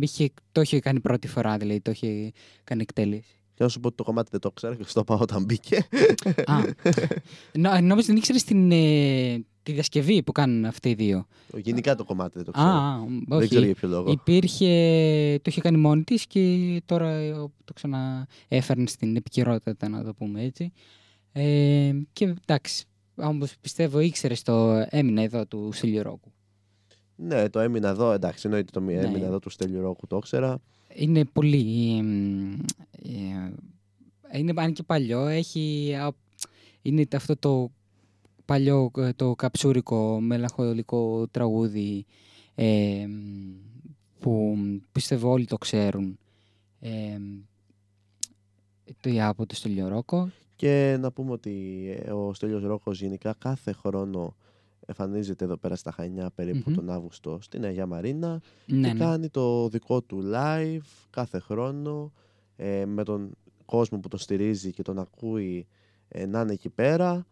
είχε, 0.00 0.30
το 0.52 0.60
είχε 0.60 0.80
κάνει 0.80 1.00
πρώτη 1.00 1.28
φορά, 1.28 1.56
δηλαδή 1.56 1.80
το 1.80 1.90
είχε 1.90 2.32
κάνει 2.64 2.82
εκτέλεση. 2.82 3.41
Και 3.62 3.68
να 3.68 3.74
σου 3.74 3.80
πω 3.80 3.86
ότι 3.88 3.96
το 3.96 4.04
κομμάτι 4.04 4.28
δεν 4.30 4.40
το 4.40 4.50
ξέρω 4.50 4.74
και 4.74 4.82
στο 4.86 5.04
πάω 5.04 5.18
όταν 5.20 5.44
μπήκε. 5.44 5.76
Α, 6.46 6.56
νο, 7.52 7.80
νόμιζα 7.80 8.06
δεν 8.06 8.16
ήξερες 8.16 8.44
την, 8.44 8.72
ε, 8.72 9.44
τη 9.62 9.72
διασκευή 9.72 10.22
που 10.22 10.32
κάνουν 10.32 10.64
αυτοί 10.64 10.88
οι 10.88 10.94
δύο. 10.94 11.26
Γενικά 11.56 11.94
το 11.94 12.04
κομμάτι 12.04 12.32
δεν 12.34 12.44
το 12.44 12.50
Α, 12.50 12.54
ξέρω. 12.54 12.70
α, 12.76 12.98
δεν 13.28 13.38
όχι. 13.38 13.48
ξέρω 13.48 13.64
για 13.64 13.74
ποιο 13.74 13.88
λόγο. 13.88 14.10
Υπήρχε, 14.10 14.66
το 15.42 15.50
είχε 15.50 15.60
κάνει 15.60 15.76
μόνη 15.76 16.02
της 16.04 16.26
και 16.26 16.82
τώρα 16.86 17.10
ε, 17.10 17.32
το 17.64 17.72
ξαναέφερνε 17.74 18.86
στην 18.86 19.16
επικαιρότητα, 19.16 19.88
να 19.88 20.04
το 20.04 20.14
πούμε 20.14 20.42
έτσι. 20.42 20.72
Ε, 21.32 21.92
και 22.12 22.34
εντάξει, 22.46 22.84
Όμως 23.16 23.54
πιστεύω 23.60 24.00
ήξερες 24.00 24.42
το 24.42 24.84
έμεινα 24.88 25.22
εδώ 25.22 25.46
του 25.46 25.70
Στυλιορόκου. 25.72 26.32
Ναι, 27.16 27.48
το 27.48 27.60
έμεινα 27.60 27.88
εδώ, 27.88 28.12
εντάξει, 28.12 28.42
εννοείται 28.44 28.70
το 28.72 28.80
Ναι. 28.80 28.92
έμεινα 28.92 29.26
εδώ 29.26 29.38
του 29.38 29.50
Στέλιου 29.50 29.80
Ρόκου, 29.80 30.06
το 30.06 30.16
ήξερα. 30.16 30.58
Είναι 30.94 31.24
πολύ. 31.24 31.96
εμ, 31.98 32.52
ε, 34.32 34.38
είναι 34.38 34.52
αν 34.56 34.72
και 34.72 34.82
παλιό, 34.82 35.26
έχει. 35.26 35.94
α, 35.94 36.12
Είναι 36.82 37.06
αυτό 37.12 37.36
το 37.36 37.70
παλιό, 38.44 38.90
ε, 38.96 39.12
το 39.12 39.34
καψούρικο, 39.34 40.20
μελαγχολικό 40.20 41.26
τραγούδι 41.30 42.04
ε, 42.54 43.06
που 44.18 44.56
πιστεύω 44.92 45.30
όλοι 45.30 45.44
το 45.44 45.58
ξέρουν. 45.58 46.18
Ε, 46.80 47.18
το 49.00 49.10
από 49.28 49.46
το 49.46 49.54
Στελιορόκο. 49.54 50.30
Και 50.56 50.96
να 51.00 51.12
πούμε 51.12 51.32
ότι 51.32 51.84
ε, 52.04 52.10
ο 52.10 52.34
Στέλιος 52.34 52.62
Ρόκος 52.62 53.00
γενικά 53.00 53.34
κάθε 53.38 53.72
χρόνο 53.72 54.36
εμφανίζεται 54.86 55.44
εδώ 55.44 55.56
πέρα 55.56 55.76
στα 55.76 55.90
Χανιά 55.90 56.30
περίπου 56.34 56.62
Μμμ. 56.70 56.74
τον 56.76 56.90
Αύγουστο 56.90 57.38
στην 57.40 57.64
Αγία 57.64 57.86
Μαρίνα 57.86 58.40
Ναι, 58.66 58.88
και 58.88 58.92
ναι. 58.92 58.98
κάνει 58.98 59.28
το 59.28 59.68
δικό 59.68 60.02
του 60.02 60.30
live 60.34 60.80
κάθε 61.10 61.38
χρόνο 61.38 62.12
ε, 62.56 62.84
με 62.86 63.04
τον 63.04 63.30
κόσμο 63.64 63.98
που 63.98 64.08
τον 64.08 64.18
στηρίζει 64.18 64.72
και 64.72 64.82
τον 64.82 64.98
ακούει 64.98 65.66
ε, 66.08 66.26
να 66.26 66.40
είναι 66.40 66.52
εκεί 66.52 66.68
πέρα 66.68 67.26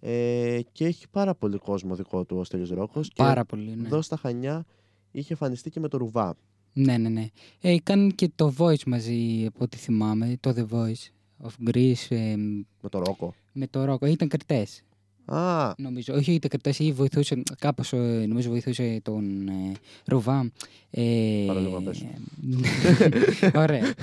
ε, 0.00 0.60
και 0.72 0.84
έχει 0.86 1.08
πάρα 1.08 1.34
πολύ 1.34 1.58
κόσμο 1.58 1.94
δικό 1.94 2.24
του 2.24 2.36
ο 2.36 2.44
Στέλιος 2.44 2.70
Ρόκος 2.70 3.10
Πάρα 3.16 3.40
και 3.40 3.46
πολύ. 3.46 3.76
Ναι. 3.76 3.86
εδώ 3.86 4.02
στα 4.02 4.16
Χανιά 4.16 4.64
είχε 5.10 5.32
εμφανιστεί 5.32 5.70
και 5.70 5.80
με 5.80 5.88
το 5.88 5.96
Ρουβά. 5.96 6.34
Ναι, 6.72 6.96
ναι, 6.98 7.08
ναι. 7.08 7.26
Ε, 7.60 7.76
κάνουν 7.82 8.14
και 8.14 8.30
το 8.34 8.54
Voice 8.58 8.84
μαζί, 8.86 9.44
από 9.46 9.64
ό,τι 9.64 9.76
θυμάμαι, 9.76 10.36
το 10.40 10.52
The 10.56 10.66
Voice 10.74 11.10
of 11.46 11.68
Greece 11.70 12.06
ε, 12.08 12.36
Με 12.80 12.88
το 12.88 12.98
Ρόκο. 12.98 13.34
με 13.52 13.66
το 13.66 13.84
Ρόκο. 13.84 14.06
Ήταν 14.06 14.28
κριτές. 14.28 14.82
Α, 15.26 15.72
Νομίζω. 15.76 16.14
Όχι, 16.14 16.32
ήταν 16.32 16.50
κριτέ 16.50 16.84
ή 16.84 16.92
βοηθούσε. 16.92 17.42
Κάπως 17.58 17.92
νομίζω 18.28 18.50
βοηθούσε 18.50 19.00
τον 19.02 19.48
ε, 19.48 19.72
Ρουβά. 20.06 20.50
Ε, 20.90 21.02
Παραλίγο 21.46 21.80
να 21.80 21.90
πέσω. 21.90 22.06
Ωραία. 23.62 23.94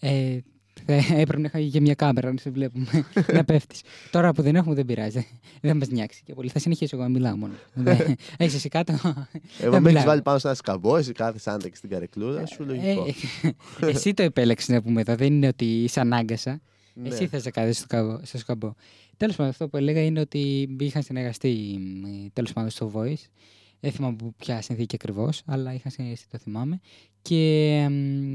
ε, 0.00 0.38
θα 0.86 0.94
έπρεπε 0.94 1.38
να 1.38 1.46
είχα 1.54 1.60
και 1.70 1.80
μια 1.80 1.94
κάμερα 1.94 2.32
να 2.32 2.38
σε 2.38 2.50
βλέπουμε 2.50 2.86
να 3.34 3.44
πέφτεις. 3.44 3.80
Τώρα 4.10 4.32
που 4.32 4.42
δεν 4.42 4.56
έχουμε 4.56 4.74
δεν 4.74 4.84
πειράζει. 4.84 5.26
Δεν 5.60 5.76
μας 5.76 5.88
νοιάξει 5.88 6.22
και 6.24 6.34
πολύ. 6.34 6.48
Θα 6.48 6.58
συνεχίσω 6.58 6.96
εγώ 6.96 7.04
να 7.04 7.10
μιλάω 7.10 7.36
μόνο. 7.36 7.52
Έχεις 8.36 8.54
εσύ 8.54 8.68
κάτω; 8.68 8.92
εγώ 8.92 9.12
Δεν 9.58 9.70
με 9.70 9.76
έχεις 9.76 9.82
μιλάω. 9.82 10.04
βάλει 10.04 10.22
πάνω 10.22 10.38
σε 10.38 10.46
ένα 10.46 10.56
σκαμπό, 10.56 10.96
εσύ 10.96 11.12
κάθεσαι 11.12 11.50
άντεξε 11.50 11.76
στην 11.76 11.90
καρεκλούδα 11.90 12.46
σου, 12.46 12.64
λογικό. 12.64 13.06
Ε, 13.80 13.86
εσύ 13.86 14.14
το 14.14 14.22
επέλεξες 14.22 14.68
να 14.68 14.82
πούμε 14.82 15.00
εδώ. 15.00 15.14
Δεν 15.16 15.32
είναι 15.32 15.46
ότι 15.46 15.84
σε 15.88 16.00
ανάγκασα. 16.00 16.60
Ναι. 16.94 17.08
Εσύ 17.08 17.26
θα 17.26 17.38
σε 17.40 17.50
κάθεσαι 17.50 17.78
στο, 17.78 17.86
καμπό- 17.96 18.26
στο 18.26 18.38
σκαμπό. 18.38 18.72
Τέλος 19.22 19.36
πάντων, 19.36 19.52
αυτό 19.52 19.68
που 19.68 19.76
έλεγα 19.76 20.04
είναι 20.04 20.20
ότι 20.20 20.68
είχαν 20.80 21.02
συνεργαστεί 21.02 21.78
τέλος 22.32 22.52
πάντων 22.52 22.70
στο 22.70 22.90
Voice. 22.94 23.24
Δεν 23.80 23.92
θυμάμαι 23.92 24.16
από 24.20 24.34
ποια 24.36 24.62
συνθήκη 24.62 24.94
ακριβώς, 24.94 25.42
αλλά 25.44 25.74
είχαν 25.74 25.90
συνεργαστεί, 25.90 26.26
το 26.30 26.38
θυμάμαι. 26.38 26.80
Και 27.22 27.86
μ, 27.90 28.34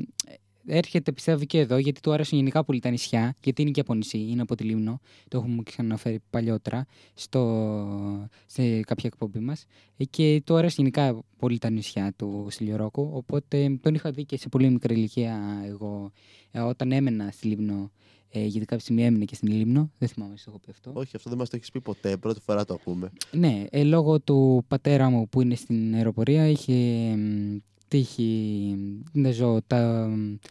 έρχεται 0.65 1.11
πιστεύω 1.11 1.43
και 1.43 1.59
εδώ, 1.59 1.77
γιατί 1.77 2.01
του 2.01 2.11
άρεσαν 2.11 2.38
γενικά 2.38 2.64
πολύ 2.64 2.80
τα 2.80 2.89
νησιά, 2.89 3.35
γιατί 3.43 3.61
είναι 3.61 3.72
και 3.72 3.80
από 3.80 3.93
νησί, 3.93 4.18
είναι 4.18 4.41
από 4.41 4.55
τη 4.55 4.64
Λίμνο. 4.64 4.99
Το 5.27 5.38
έχουμε 5.38 5.64
ξαναφέρει 5.64 6.19
παλιότερα 6.30 6.85
στο, 7.14 8.30
σε 8.45 8.81
κάποια 8.81 9.09
εκπομπή 9.14 9.39
μας. 9.39 9.65
Και 10.09 10.41
του 10.45 10.55
άρεσαν 10.55 10.76
γενικά 10.77 11.23
πολύ 11.38 11.57
τα 11.57 11.69
νησιά 11.69 12.14
του 12.15 12.47
Σιλιορόκου. 12.49 13.09
Οπότε 13.14 13.77
τον 13.81 13.93
είχα 13.93 14.11
δει 14.11 14.26
και 14.26 14.38
σε 14.38 14.49
πολύ 14.49 14.69
μικρή 14.69 14.93
ηλικία 14.93 15.64
εγώ, 15.65 16.11
ε, 16.51 16.59
όταν 16.59 16.91
έμενα 16.91 17.31
στη 17.31 17.47
Λίμνο. 17.47 17.91
Ε, 18.30 18.45
γιατί 18.45 18.66
κάποια 18.66 18.80
στιγμή 18.80 19.06
έμεινε 19.06 19.26
και 19.26 19.36
στην 19.36 19.52
Λίμνο. 19.52 19.91
Δεν 19.98 20.08
θυμάμαι 20.10 20.32
αν 20.32 20.38
το 20.38 20.44
έχω 20.48 20.60
πει 20.60 20.72
αυτό. 20.72 20.91
Όχι, 20.94 21.16
αυτό 21.16 21.30
δεν 21.30 21.40
μας 21.40 21.49
το 21.49 21.56
έχεις 21.56 21.72
πει 21.72 21.82
ποτέ. 21.82 22.18
Πρώτη 22.18 22.40
φορά 22.45 22.66
το 22.66 22.74
ακούμε. 22.74 23.12
Ναι, 23.32 23.64
ε, 23.70 23.84
λόγω 23.84 24.20
του 24.20 24.64
πατέρα 24.68 25.10
μου 25.10 25.30
που 25.30 25.41
είναι 25.41 25.56
στην 25.56 25.94
αεροπορία 25.95 26.48
είχε 26.48 26.74
μ, 27.16 27.58
τύχει 27.88 28.76
να 29.12 29.32
ζω 29.32 29.62
τα, 29.68 30.08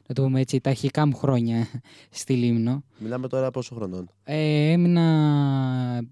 να 0.08 0.14
το 0.14 0.22
πούμε 0.22 0.40
έτσι, 0.40 0.60
τα 0.60 0.70
αρχικά 0.70 1.06
μου 1.06 1.16
χρόνια 1.16 1.66
στη 2.10 2.34
Λίμνο. 2.34 2.82
Μιλάμε 2.98 3.28
τώρα 3.28 3.50
πόσο 3.50 3.74
χρονών; 3.74 4.08
Ε, 4.24 4.70
έμεινα 4.70 6.02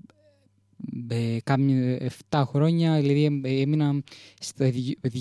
ε, 1.08 1.36
κάμια 1.44 2.10
7 2.30 2.42
χρόνια, 2.46 3.00
δηλαδή 3.00 3.40
ε, 3.44 3.60
έμεινα 3.60 4.02
στο 4.40 4.70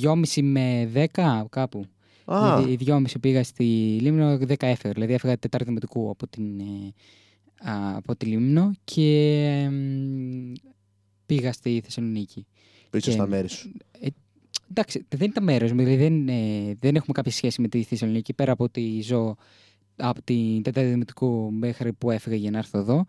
2,5 0.02 0.42
με 0.42 0.92
10 1.14 1.44
κάπου. 1.50 1.86
Α, 2.26 2.62
Δηλαδή, 2.62 2.86
2,5 2.86 3.20
πήγα 3.22 3.44
στη 3.44 3.64
Λίμνο, 4.02 4.38
10 4.38 4.68
έφερα. 4.68 4.94
Δηλαδή, 4.94 5.14
έφυγα 5.14 5.38
τετάρτη 5.38 5.68
δημοτικού 5.68 6.10
από, 6.10 6.28
την, 6.28 6.60
ε, 6.60 6.94
α, 7.70 7.96
από 7.98 8.16
τη 8.16 8.26
Λίμνο 8.26 8.72
και 8.84 9.38
εμ, 9.66 10.52
πήγα 11.26 11.52
στη 11.54 11.82
Θεσσαλονίκη. 11.84 12.46
πίσω 12.90 13.06
και- 13.10 13.12
στα 13.12 13.28
μέρη 13.28 13.50
σου. 13.50 13.72
Εντάξει, 14.70 15.06
δεν 15.10 15.20
είναι 15.22 15.34
τα 15.34 15.42
μέρος 15.42 15.72
μου, 15.72 15.78
δηλαδή 15.78 15.96
δεν, 15.96 16.28
ε, 16.28 16.74
δεν 16.80 16.96
έχουμε 16.96 17.12
κάποια 17.14 17.32
σχέση 17.32 17.62
με 17.62 17.68
τη 17.68 17.84
Θεσσαλονίκη 17.84 18.34
πέρα 18.34 18.52
από 18.52 18.64
ότι 18.64 19.02
ζω 19.02 19.36
από 19.96 20.22
την 20.22 20.62
Τετάρτη 20.62 20.90
Δημοτικού 20.90 21.52
μέχρι 21.52 21.94
που 21.94 22.12
έφυγα 22.12 22.36
για 22.36 22.52
να 22.52 22.58
έρθω 22.58 22.80
εδώ. 22.80 23.06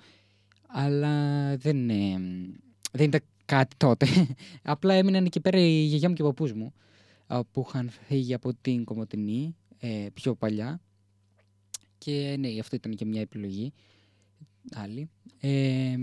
Αλλά 0.67 1.57
δεν, 1.57 1.91
ε, 1.91 1.95
δεν 2.93 3.07
ήταν 3.07 3.21
κάτι 3.45 3.77
τότε. 3.77 4.07
Απλά 4.63 4.95
έμειναν 4.95 5.25
εκεί 5.25 5.41
πέρα 5.41 5.59
η 5.59 5.69
γιαγιά 5.85 6.09
μου 6.09 6.15
και 6.15 6.23
ο 6.23 6.27
παππούς 6.27 6.53
μου 6.53 6.65
α, 6.65 6.73
που 7.51 7.65
είχαν 7.69 7.89
φύγει 7.91 8.35
από 8.35 8.55
την 8.55 8.85
Κομωτινή 8.85 9.57
ε, 9.79 10.07
πιο 10.15 10.35
παλιά. 10.35 10.81
Και 11.99 12.37
ναι, 12.39 12.49
αυτό 12.61 12.77
ήταν 12.77 12.95
και 12.95 13.05
μια 13.05 13.21
επιλογή 13.21 13.73
άλλη. 14.75 15.11
Ε, 15.41 15.97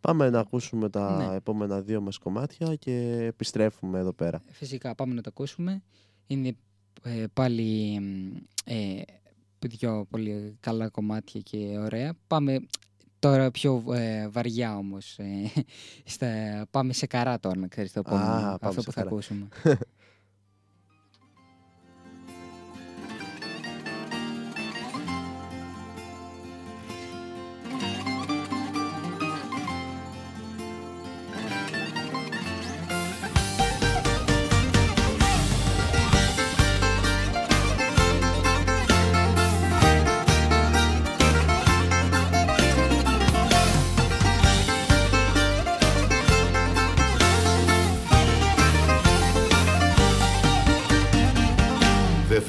Πάμε 0.00 0.30
να 0.30 0.38
ακούσουμε 0.40 0.90
τα 0.90 1.16
Ναι. 1.28 1.34
επόμενα 1.36 1.80
δύο 1.82 2.00
μας 2.00 2.18
κομμάτια 2.18 2.74
και 2.74 3.16
επιστρέφουμε 3.26 3.98
εδώ 3.98 4.12
πέρα. 4.12 4.42
Φυσικά, 4.50 4.94
πάμε 4.94 5.14
να 5.14 5.20
το 5.22 5.28
ακούσουμε. 5.32 5.82
Είναι 6.26 6.56
ε, 7.02 7.24
πάλι 7.32 7.94
ε, 8.64 9.02
δυο 9.66 10.06
πολύ 10.10 10.56
καλά 10.60 10.88
κομμάτια 10.88 11.40
και 11.40 11.78
ωραία. 11.78 12.14
Πάμε 12.26 12.60
τώρα 13.18 13.50
πιο 13.50 13.84
ε, 13.92 14.28
βαριά 14.28 14.76
όμως. 14.76 15.18
ε, 15.18 15.52
στα, 16.04 16.26
πάμε 16.70 16.92
σε 16.92 17.06
καρά 17.06 17.40
τώρα, 17.40 17.58
να 17.58 17.66
ξέρεις 17.68 17.92
το 17.92 17.98
επόμενο. 17.98 18.26
πάμε 18.26 18.58
αυτό 18.60 18.80
σε 18.80 18.86
που 18.86 18.92
θα 18.92 19.00
καρά. 19.00 19.06
ακούσουμε. 19.12 19.48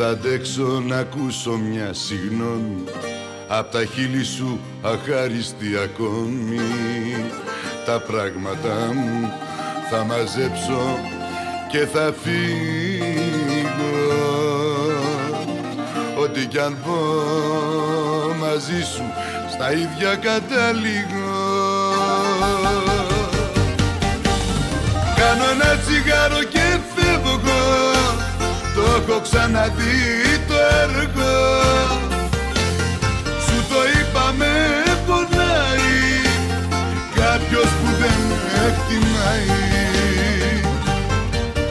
θα 0.06 0.12
αντέξω 0.12 0.84
να 0.88 0.98
ακούσω 0.98 1.52
μια 1.52 1.94
συγγνώμη. 1.94 2.84
Απ' 3.48 3.72
τα 3.72 3.86
χείλη 3.86 4.24
σου 4.24 4.60
αχάριστη 4.82 5.68
ακόμη. 5.84 6.60
Τα 7.86 8.00
πράγματα 8.00 8.94
μου 8.94 9.32
θα 9.90 10.04
μαζέψω 10.04 11.00
και 11.72 11.78
θα 11.78 12.14
φύγω. 12.24 12.46
Ό,τι 16.20 16.46
κι 16.46 16.60
αν 16.60 16.78
πω 16.86 16.96
μαζί 18.40 18.84
σου 18.94 19.04
στα 19.52 19.72
ίδια 19.72 20.16
καταλήγω 20.16 21.36
Κάνω 25.16 25.44
ένα 25.54 25.78
τσιγάρο 25.78 26.44
και 26.44 26.60
φεύγω 26.60 26.95
Το 28.76 28.82
έχω 28.82 29.22
ξαναδεί 29.22 29.96
το 30.48 30.54
έργο. 30.84 31.34
Σου 33.46 33.58
το 33.70 33.80
είπα 33.94 34.34
με 34.38 34.54
πονάει. 35.06 35.96
Κάποιος 37.16 37.70
που 37.80 37.88
δεν 38.00 38.18
με 38.30 38.40
εκτιμάει. 38.68 39.54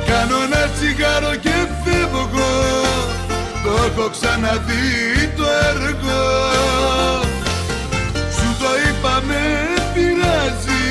Κάνω 0.06 0.36
ένα 0.46 0.68
τσιγάρο 0.74 1.34
και 1.34 1.56
φεύγω 1.84 2.54
Το 3.64 3.70
έχω 3.86 4.10
ξαναδεί 4.10 4.86
το 5.36 5.44
έργο. 5.70 6.22
Σου 8.36 8.48
το 8.60 8.70
είπα 8.86 9.22
με 9.28 9.42
πειράζει. 9.94 10.86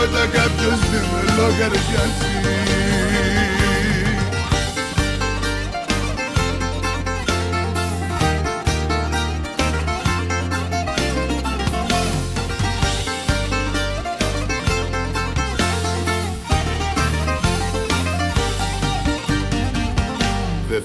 Όταν 0.00 0.30
κάποιος 0.30 0.78
δεν 0.90 1.04
με 1.12 1.22
λογαριάζει 1.36 2.65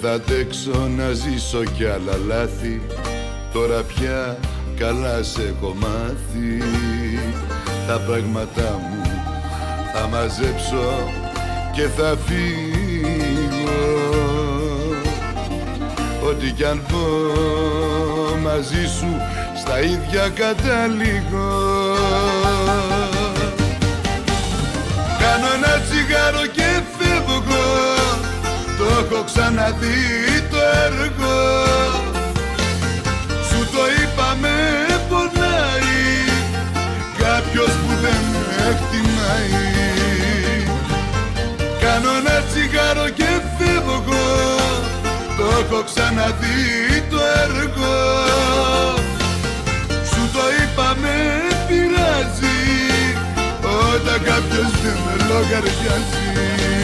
θα 0.01 0.11
αντέξω 0.11 0.89
να 0.97 1.11
ζήσω 1.11 1.63
κι 1.63 1.85
άλλα 1.85 2.17
λάθη. 2.27 2.81
Τώρα 3.53 3.81
πια 3.81 4.37
καλά 4.77 5.23
σε 5.23 5.41
έχω 5.41 5.75
μάθει. 5.79 6.63
Τα 7.87 7.99
πράγματά 7.99 8.79
μου 8.89 9.03
θα 9.93 10.07
μαζέψω 10.07 11.11
και 11.75 11.81
θα 11.81 12.17
φύγω. 12.25 13.71
Ό,τι 16.29 16.51
κι 16.51 16.65
αν 16.65 16.81
πω 16.87 17.07
μαζί 18.43 18.85
σου 18.99 19.21
στα 19.61 19.81
ίδια 19.81 20.29
καταλήγω 20.29 21.49
Κάνω 25.19 25.47
ένα 25.55 25.81
τσιγάρο 25.81 26.45
και 26.45 26.61
φεύγω 26.61 26.80
Το 28.81 28.87
έχω 28.87 29.23
ξαναδεί 29.23 30.01
το 30.51 30.57
έργο. 30.85 31.37
Σου 33.47 33.59
το 33.73 33.83
είπα 33.97 34.37
με 34.41 34.57
πονάει 35.09 36.01
Κάποιος 37.17 37.71
που 37.81 37.91
δεν 38.03 38.21
με 38.31 38.45
εκτιμάει. 38.69 39.61
Κάνω 41.81 42.09
ένα 42.19 42.37
τσιγάρο 42.49 43.09
και 43.09 43.29
φεύγω 43.57 44.27
Το 45.37 45.45
έχω 45.59 45.83
ξαναδεί 45.83 46.59
το 47.09 47.19
έργο. 47.43 47.95
Σου 50.09 50.21
το 50.33 50.43
είπα 50.61 50.95
με 51.01 51.17
πειράζει 51.67 52.59
Όταν 53.93 54.19
κάποιος 54.29 54.71
δεν 54.83 54.97
με 55.05 55.15
λογαριάζει 55.29 56.80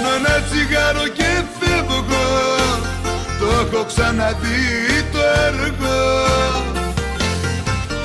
Κάνω 0.00 0.14
ένα 0.14 0.42
τσιγάρο 0.48 1.08
και 1.08 1.30
φεύγω. 1.58 2.26
Το 3.38 3.46
έχω 3.60 3.84
ξαναδεί 3.84 4.62
το 5.12 5.18
έργο. 5.46 5.98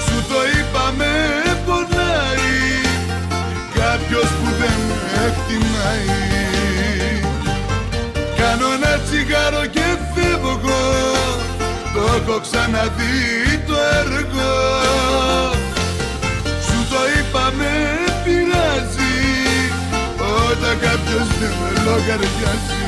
Σου 0.05 0.17
το 0.29 0.39
είπα 0.53 0.93
με 0.97 1.13
πονάει. 1.65 2.61
Κάποιος 3.73 4.29
που 4.37 4.49
δεν 4.59 4.79
με 4.87 5.01
εκτιμάει. 5.27 6.21
Κάνω 8.37 8.65
ένα 8.73 8.99
τσιγάρο 9.05 9.65
και 9.65 9.85
φεύγω. 10.13 10.83
Το 11.93 12.01
έχω 12.15 12.39
ξαναδεί 12.39 13.17
το 13.67 13.75
έργο 13.99 15.32
όταν 20.73 20.89
κάποιος 20.89 21.27
δεν 21.39 21.49
με 21.49 21.83
λογαριάζει 21.85 22.81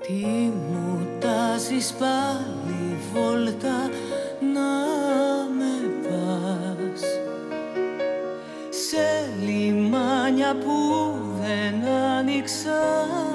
Τι 0.00 0.12
μου 0.70 1.06
τάζεις 1.20 1.92
πάλι 1.92 2.65
βόλτα 3.16 3.90
να 4.54 4.72
με 5.58 5.74
πας. 6.02 7.02
Σε 8.70 9.28
λιμάνια 9.44 10.54
που 10.54 10.74
δεν 11.40 11.88
άνοιξαν 11.92 13.25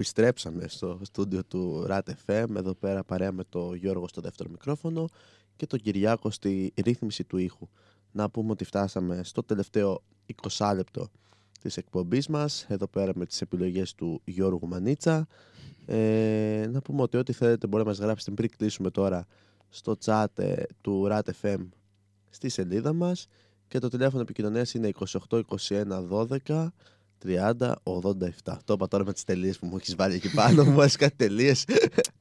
Επιστρέψαμε 0.00 0.68
στο 0.68 0.98
στούντιο 1.02 1.44
του 1.44 1.86
RAT 1.88 2.00
FM, 2.26 2.46
εδώ 2.56 2.74
πέρα 2.74 3.04
παρέα 3.04 3.32
με 3.32 3.44
το 3.48 3.74
Γιώργο 3.74 4.08
στο 4.08 4.20
δεύτερο 4.20 4.50
μικρόφωνο 4.50 5.08
και 5.56 5.66
τον 5.66 5.78
Κυριάκο 5.78 6.30
στη 6.30 6.72
ρύθμιση 6.76 7.24
του 7.24 7.36
ήχου. 7.36 7.68
Να 8.12 8.30
πούμε 8.30 8.50
ότι 8.50 8.64
φτάσαμε 8.64 9.20
στο 9.24 9.42
τελευταίο 9.42 10.02
20 10.48 10.72
λεπτό 10.74 11.08
της 11.60 11.76
εκπομπής 11.76 12.28
μας, 12.28 12.66
εδώ 12.68 12.86
πέρα 12.86 13.12
με 13.14 13.26
τις 13.26 13.40
επιλογές 13.40 13.94
του 13.94 14.20
Γιώργου 14.24 14.68
Μανίτσα. 14.68 15.26
Ε, 15.86 16.66
να 16.70 16.80
πούμε 16.80 17.02
ότι 17.02 17.16
ό,τι 17.16 17.32
θέλετε 17.32 17.66
μπορεί 17.66 17.82
να 17.82 17.88
μας 17.88 17.98
γράψετε 17.98 18.30
πριν 18.30 18.50
κλείσουμε 18.56 18.90
τώρα 18.90 19.26
στο 19.68 19.96
chat 20.04 20.26
ε, 20.34 20.62
του 20.80 21.06
RAT 21.10 21.30
FM 21.42 21.68
στη 22.30 22.48
σελίδα 22.48 22.92
μας 22.92 23.26
και 23.68 23.78
το 23.78 23.88
τηλέφωνο 23.88 24.22
επικοινωνίας 24.22 24.74
είναι 24.74 24.90
28 25.28 25.42
21 25.68 26.26
12 26.46 26.68
30, 27.26 27.52
87. 27.82 28.56
Το 28.64 28.72
είπα 28.72 28.88
τώρα 28.88 29.04
με 29.04 29.12
τις 29.12 29.24
τελείες 29.24 29.58
που 29.58 29.66
μου 29.66 29.76
έχεις 29.76 29.94
βάλει 29.94 30.14
εκεί 30.14 30.30
πάνω. 30.34 30.64
μου 30.64 30.70
έβαλε 30.70 30.90
κάτι 30.98 31.16
τελείε. 31.16 31.52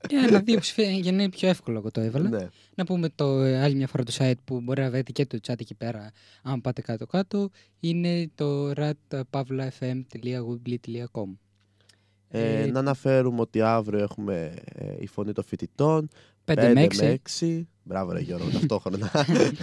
Ένα 0.09 0.39
δύο 0.39 0.59
ψηφία 0.59 0.91
για 0.91 1.11
να 1.11 1.21
είναι 1.21 1.31
πιο 1.31 1.49
εύκολο 1.49 1.77
εγώ 1.77 1.91
το 1.91 2.01
έβαλα. 2.01 2.29
ναι. 2.29 2.47
Να 2.75 2.85
πούμε 2.85 3.09
το 3.15 3.39
ε, 3.41 3.61
άλλη 3.61 3.75
μια 3.75 3.87
φορά 3.87 4.03
το 4.03 4.13
site 4.17 4.33
που 4.45 4.61
μπορεί 4.61 4.81
να 4.81 4.89
βρείτε 4.89 5.11
και 5.11 5.25
το 5.25 5.37
chat 5.47 5.59
εκεί 5.59 5.75
πέρα 5.75 6.11
αν 6.43 6.61
πάτε 6.61 6.81
κάτω-κάτω 6.81 7.49
είναι 7.79 8.29
το 8.35 8.71
ratpavlafm.weebly.com 8.71 11.35
ε, 12.31 12.61
Ε, 12.61 12.65
να 12.71 12.79
αναφέρουμε 12.79 13.41
ότι 13.41 13.61
αύριο 13.61 13.99
έχουμε 13.99 14.53
ε, 14.65 14.93
η 14.99 15.07
φωνή 15.07 15.31
των 15.31 15.43
φοιτητών. 15.43 16.09
5 16.45 16.71
με 16.73 16.87
6. 16.97 17.15
6. 17.39 17.61
Μπράβο, 17.83 18.11
ρε 18.11 18.19
Γιώργο, 18.19 18.49
ταυτόχρονα. 18.49 19.11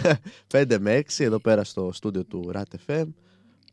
5 0.53 0.77
με 0.79 0.99
6 0.99 1.03
εδώ 1.17 1.39
πέρα 1.39 1.63
στο 1.63 1.91
στούντιο 1.93 2.25
του 2.25 2.51
RAT 2.53 2.63
FM. 2.87 3.05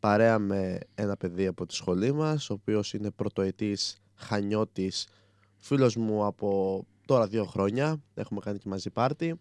Παρέα 0.05 0.39
με 0.39 0.79
ένα 0.95 1.17
παιδί 1.17 1.45
από 1.45 1.65
τη 1.65 1.73
σχολή 1.73 2.11
μας, 2.13 2.49
ο 2.49 2.53
οποίος 2.53 2.93
είναι 2.93 3.11
πρωτοετής 3.11 3.97
Χανιώτης, 4.15 5.07
φίλος 5.57 5.95
μου 5.95 6.25
από 6.25 6.81
τώρα 7.05 7.27
δύο 7.27 7.45
χρόνια. 7.45 8.01
Έχουμε 8.13 8.39
κάνει 8.39 8.57
και 8.57 8.69
μαζί 8.69 8.89
πάρτι. 8.89 9.35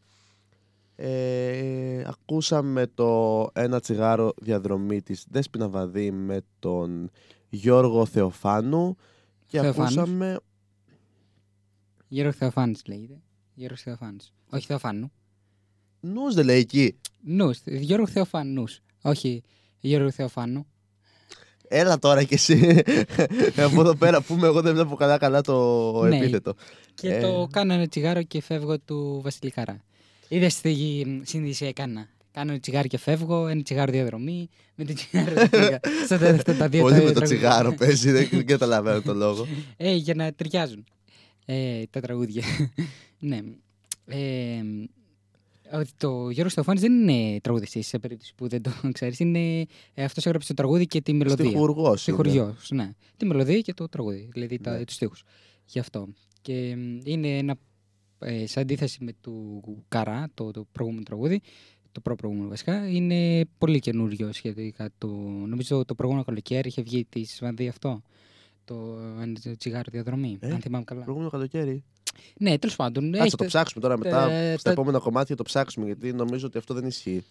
Ε, 0.96 2.04
ακούσαμε 2.06 2.86
το 2.86 3.50
ένα 3.52 3.80
τσιγάρο 3.80 4.32
διαδρομή 4.36 5.02
της 5.02 5.26
Δέσποινα 5.30 5.68
Βαδί 5.68 6.10
με 6.10 6.40
τον 6.58 7.10
Γιώργο 7.48 8.06
Θεοφάνου 8.06 8.96
και 9.46 9.60
Θεοφάνους. 9.60 9.96
ακούσαμε 9.96 10.40
Γιώργο 12.08 12.32
Θεοφάνης 12.32 12.82
λέγεται. 12.86 13.20
Γιώργος 13.54 13.82
Θεοφάνης. 13.82 14.32
Όχι 14.50 14.66
Θεοφάνου. 14.66 15.12
νους 16.00 16.34
δεν 16.34 16.44
λέει 16.44 16.58
εκεί 16.58 16.98
Νους. 17.22 17.60
Γιώργο 17.64 18.06
Θεοφανούς. 18.06 18.80
Όχι 19.02 19.42
Γιώργο 19.88 20.10
Θεοφάνου. 20.10 20.66
Έλα 21.68 21.98
τώρα 21.98 22.22
κι 22.24 22.34
εσύ. 22.34 22.82
Από 23.66 23.80
εδώ 23.80 23.94
πέρα 23.96 24.20
πούμε, 24.22 24.46
εγώ 24.46 24.60
δεν 24.60 24.74
βλέπω 24.74 24.94
καλά 24.94 25.18
καλά 25.18 25.40
το 25.40 26.02
Ναι. 26.08 26.16
επίθετο. 26.16 26.54
Και 26.94 27.08
Ε. 27.14 27.20
το 27.20 27.48
κάνω 27.52 27.72
ένα 27.72 27.88
τσιγάρο 27.88 28.22
και 28.22 28.42
φεύγω 28.42 28.78
του 28.78 29.20
Βασιλικάρα. 29.24 29.84
Είδες 30.28 30.60
τη 30.60 30.74
σύνδεση 31.22 31.64
έκανα. 31.66 32.08
Κάνω 32.32 32.50
ένα 32.50 32.60
τσιγάρο 32.60 32.88
και 32.88 32.98
φεύγω, 32.98 33.46
ένα 33.46 33.62
τσιγάρο 33.62 33.92
διαδρομή, 33.92 34.48
με 34.74 34.84
το 34.84 34.92
τσιγάρο 34.94 35.34
δεν 35.34 35.50
πήγα. 35.50 35.80
Στα 36.04 36.18
τα- 36.18 36.30
αυτά 36.30 36.54
τα 36.54 36.68
δύο 36.68 36.80
Πολύ 36.82 36.94
τα- 36.94 37.02
με 37.02 37.06
το 37.12 37.12
τραγούδια. 37.20 37.38
τσιγάρο 37.48 37.74
παίζει, 37.78 38.10
δεν 38.10 38.28
δεν 38.30 38.46
καταλαβαίνω 38.46 39.00
το 39.02 39.14
λόγο. 39.14 39.46
Ε, 39.76 39.94
για 39.94 40.14
να 40.14 40.32
ταιριάζουν 40.32 40.84
ε, 41.44 41.82
τα 41.90 42.00
τραγούδια. 42.00 42.42
ναι. 43.18 43.40
Ε, 44.06 44.16
ότι 44.16 44.90
το 45.96 46.30
Γιώργος 46.30 46.52
Στοφάνης 46.52 46.80
δεν 46.80 47.08
είναι 47.08 47.40
τραγουδιστής 47.40 47.86
σε 47.86 47.98
περίπτωση 47.98 48.34
που 48.34 48.48
δεν 48.48 48.62
το 48.62 48.70
ξέρεις. 48.92 49.18
Είναι, 49.18 49.66
ε, 49.94 50.04
αυτός 50.04 50.26
έγραψε 50.26 50.48
το 50.48 50.54
τραγούδι 50.54 50.86
και 50.86 51.00
τη 51.00 51.12
μελωδία. 51.12 51.44
Στιχουργός 51.44 52.06
είναι. 52.06 52.16
Στιχουργός, 52.18 52.70
ναι. 52.70 52.90
Τη 53.16 53.24
μελωδία 53.26 53.60
και 53.60 53.74
το 53.74 53.88
τραγούδι, 53.88 54.28
δηλαδή 54.32 54.58
τα, 54.58 54.76
Ναι. 54.78 54.84
τους 54.84 54.94
στίχους. 54.94 55.22
Γι' 55.66 55.78
αυτό. 55.78 56.08
Και 56.42 56.74
μ, 56.76 57.00
είναι 57.04 57.28
ένα, 57.38 57.56
ε, 58.18 58.46
σε 58.46 58.60
αντίθεση 58.60 59.04
με 59.04 59.12
του 59.20 59.62
Καρά, 59.88 60.28
το, 60.34 60.50
το 60.50 60.66
προηγούμενο 60.72 61.04
τραγούδι, 61.04 61.40
το 61.92 62.00
προ-προηγούμενο 62.00 62.48
βασικά, 62.48 62.88
είναι 62.88 63.44
πολύ 63.58 63.78
καινούριο 63.78 64.32
σχετικά. 64.32 64.90
Το, 64.98 65.06
νομίζω 65.46 65.84
το 65.84 65.94
προηγούμενο 65.94 66.26
καλοκαίρι 66.26 66.68
είχε 66.68 66.82
βγει 66.82 67.04
τη 67.04 67.24
Σβανδί 67.24 67.68
αυτό. 67.68 68.02
Το, 68.64 68.98
ένα 69.20 69.32
τσιγάρο 69.58 69.88
διαδρομή, 69.92 70.36
Ε, 70.40 70.50
αν 70.52 70.60
θυμάμαι 70.60 70.84
καλά. 70.84 71.00
Προηγούμενο 71.00 71.30
καλοκαίρι. 71.30 71.84
Ναι, 72.38 72.58
τέλος 72.58 72.76
πάντων. 72.76 73.04
Κάτσε 73.04 73.20
έχετε- 73.20 73.36
το 73.36 73.44
ψάξουμε 73.44 73.82
τώρα 73.82 73.98
μετά. 73.98 74.30
ε, 74.30 74.52
Στα 74.52 74.62
τα- 74.62 74.70
επόμενα 74.70 74.98
κομμάτια 74.98 75.36
το 75.36 75.42
ψάξουμε 75.42 75.86
γιατί 75.86 76.12
νομίζω 76.12 76.46
ότι 76.46 76.58
αυτό 76.58 76.74
δεν 76.74 76.86
ισχύει. 76.86 77.24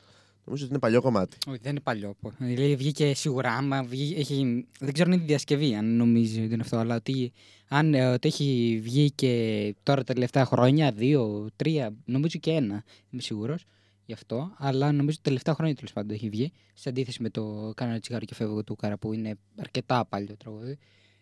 Νομίζω 0.45 0.63
ότι 0.63 0.73
είναι 0.73 0.81
παλιό 0.81 1.01
κομμάτι. 1.01 1.37
Όχι, 1.47 1.59
δεν 1.61 1.71
είναι 1.71 1.79
παλιό. 1.79 2.15
πω. 2.21 2.31
Δηλαδή 2.39 2.75
βγήκε 2.75 3.13
σίγουρα. 3.13 3.51
Άμα 3.53 3.83
βγει, 3.83 4.15
έχει, 4.17 4.65
δεν 4.79 4.93
ξέρω 4.93 5.11
αν 5.11 5.15
είναι 5.17 5.25
διασκευή, 5.25 5.75
αν 5.75 5.95
νομίζει 5.95 6.43
ότι 6.43 6.53
είναι 6.53 6.61
αυτό, 6.63 6.77
αλλά 6.77 6.95
ότι, 6.95 7.31
αν, 7.67 7.93
ε, 7.93 8.05
ότι 8.05 8.27
έχει 8.27 8.79
βγει 8.83 9.11
και 9.11 9.75
τώρα 9.83 10.03
τα 10.03 10.13
τελευταία 10.13 10.45
χρόνια, 10.45 10.91
δύο, 10.91 11.47
τρία, 11.55 11.93
νομίζω 12.05 12.39
και 12.39 12.51
ένα, 12.51 12.83
είμαι 13.11 13.21
σίγουρος 13.21 13.65
γι' 14.05 14.13
αυτό. 14.13 14.51
Αλλά 14.57 14.91
νομίζω 14.91 15.15
τα 15.17 15.23
τελευταία 15.23 15.53
χρόνια 15.55 15.75
τέλος 15.75 15.93
πάντων 15.93 16.15
έχει 16.15 16.29
βγει. 16.29 16.51
Σε 16.73 16.89
αντίθεση 16.89 17.21
με 17.21 17.29
το 17.29 17.73
Κάνω 17.75 17.91
ένα 17.91 17.99
τσιγάρο 17.99 18.25
και 18.25 18.33
φεύγω 18.35 18.63
του 18.63 18.75
Κάρα 18.75 18.97
που 18.97 19.13
είναι 19.13 19.35
αρκετά 19.59 20.05
παλιό 20.05 20.35
τραγούδι. 20.37 20.77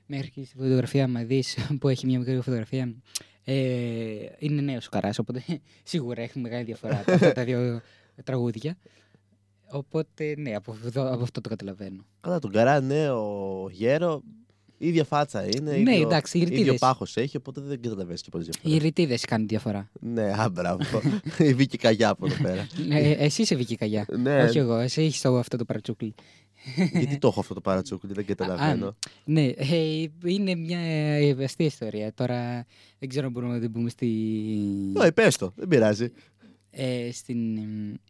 Μέχρι 0.06 0.30
και 0.30 0.44
στη 0.46 0.56
φωτογραφία, 0.58 1.08
μα 1.08 1.24
δεις 1.24 1.58
που 1.80 1.88
έχει 1.88 2.06
μια 2.06 2.20
μικρή 2.20 2.42
φωτογραφία, 2.42 2.94
ε, 3.44 3.54
είναι 4.40 4.62
νέος 4.62 4.86
ο 4.88 4.90
Καράς. 4.90 5.20
Οπότε 5.20 5.44
σίγουρα 5.84 6.22
έχει 6.22 6.40
μεγάλη 6.40 6.64
διαφορά 6.64 7.04
τα- 7.06 7.14
αυτά 7.14 7.32
τα 7.32 7.44
δύο 7.44 7.82
τραγούδια. 8.24 8.78
Οπότε 9.74 10.34
ναι, 10.38 10.56
από, 10.56 10.72
αυτό- 10.72 11.02
από 11.14 11.24
αυτό 11.24 11.42
το 11.42 11.50
καταλαβαίνω. 11.50 12.06
Καλά, 12.22 12.40
τον 12.40 12.52
καρά 12.52 12.80
νέο 12.82 13.68
γέρο, 13.72 14.22
ίδια 14.78 15.04
φάτσα 15.04 15.46
είναι. 15.46 15.72
Ναι, 15.78 15.94
ίδιο, 15.96 16.08
εντάξει, 16.08 16.38
οι 16.38 16.42
ίδιο 16.42 16.56
ρητίδες. 16.58 16.80
πάχος 16.80 17.18
έχει, 17.18 17.38
οπότε 17.38 17.62
δεν 17.62 17.82
καταλαβαίνεις 17.82 18.22
και 18.22 18.30
πολλές 18.30 18.48
Οι 18.48 18.52
διαφορέ. 18.62 18.84
ρητίδες 18.84 19.26
κάνουν 19.26 19.48
διαφορά. 19.48 19.90
Ναι, 20.00 20.24
α, 20.42 20.50
μπράβο. 20.52 20.84
Η 21.50 21.54
Βίκη 21.54 21.78
Καγιά 21.78 22.10
από 22.10 22.26
εδώ 22.26 22.42
πέρα. 22.44 22.68
Ε, 22.90 23.12
εσύ 23.12 23.42
είσαι 23.42 23.56
Βική 23.56 23.76
Καγιά. 23.76 24.06
ναι, 24.18 24.44
Όχι 24.44 24.58
εγώ, 24.58 24.76
εσύ 24.78 25.02
έχεις 25.02 25.26
αυτό 25.26 25.58
το 25.58 25.66
παρατσούκλι. 25.66 26.14
Γιατί 26.94 27.18
το 27.18 27.28
έχω 27.28 27.40
αυτό 27.40 27.54
το 27.54 27.62
παρατσούκλι, 27.62 28.14
δεν 28.14 28.26
καταλαβαίνω. 28.26 28.96
Ναι, 29.24 29.46
ε, 29.46 30.06
είναι 30.26 30.56
μια 30.56 30.80
ε, 30.80 31.44
αστεία 31.44 31.66
ιστορία. 31.66 32.14
Τώρα 32.14 32.66
δεν 33.00 33.10
ξέρω 33.10 33.26
αν 33.26 33.32
μπορούμε 33.32 33.54
να 33.54 33.60
την 33.60 33.72
πούμε 33.72 33.90
στη. 33.90 34.08
Όχι, 34.96 35.12
πες 35.12 35.38
το, 35.38 35.54
δεν 35.56 35.68
πειράζει. 35.68 36.12
Ε, 36.72 37.10
στην. 37.12 37.58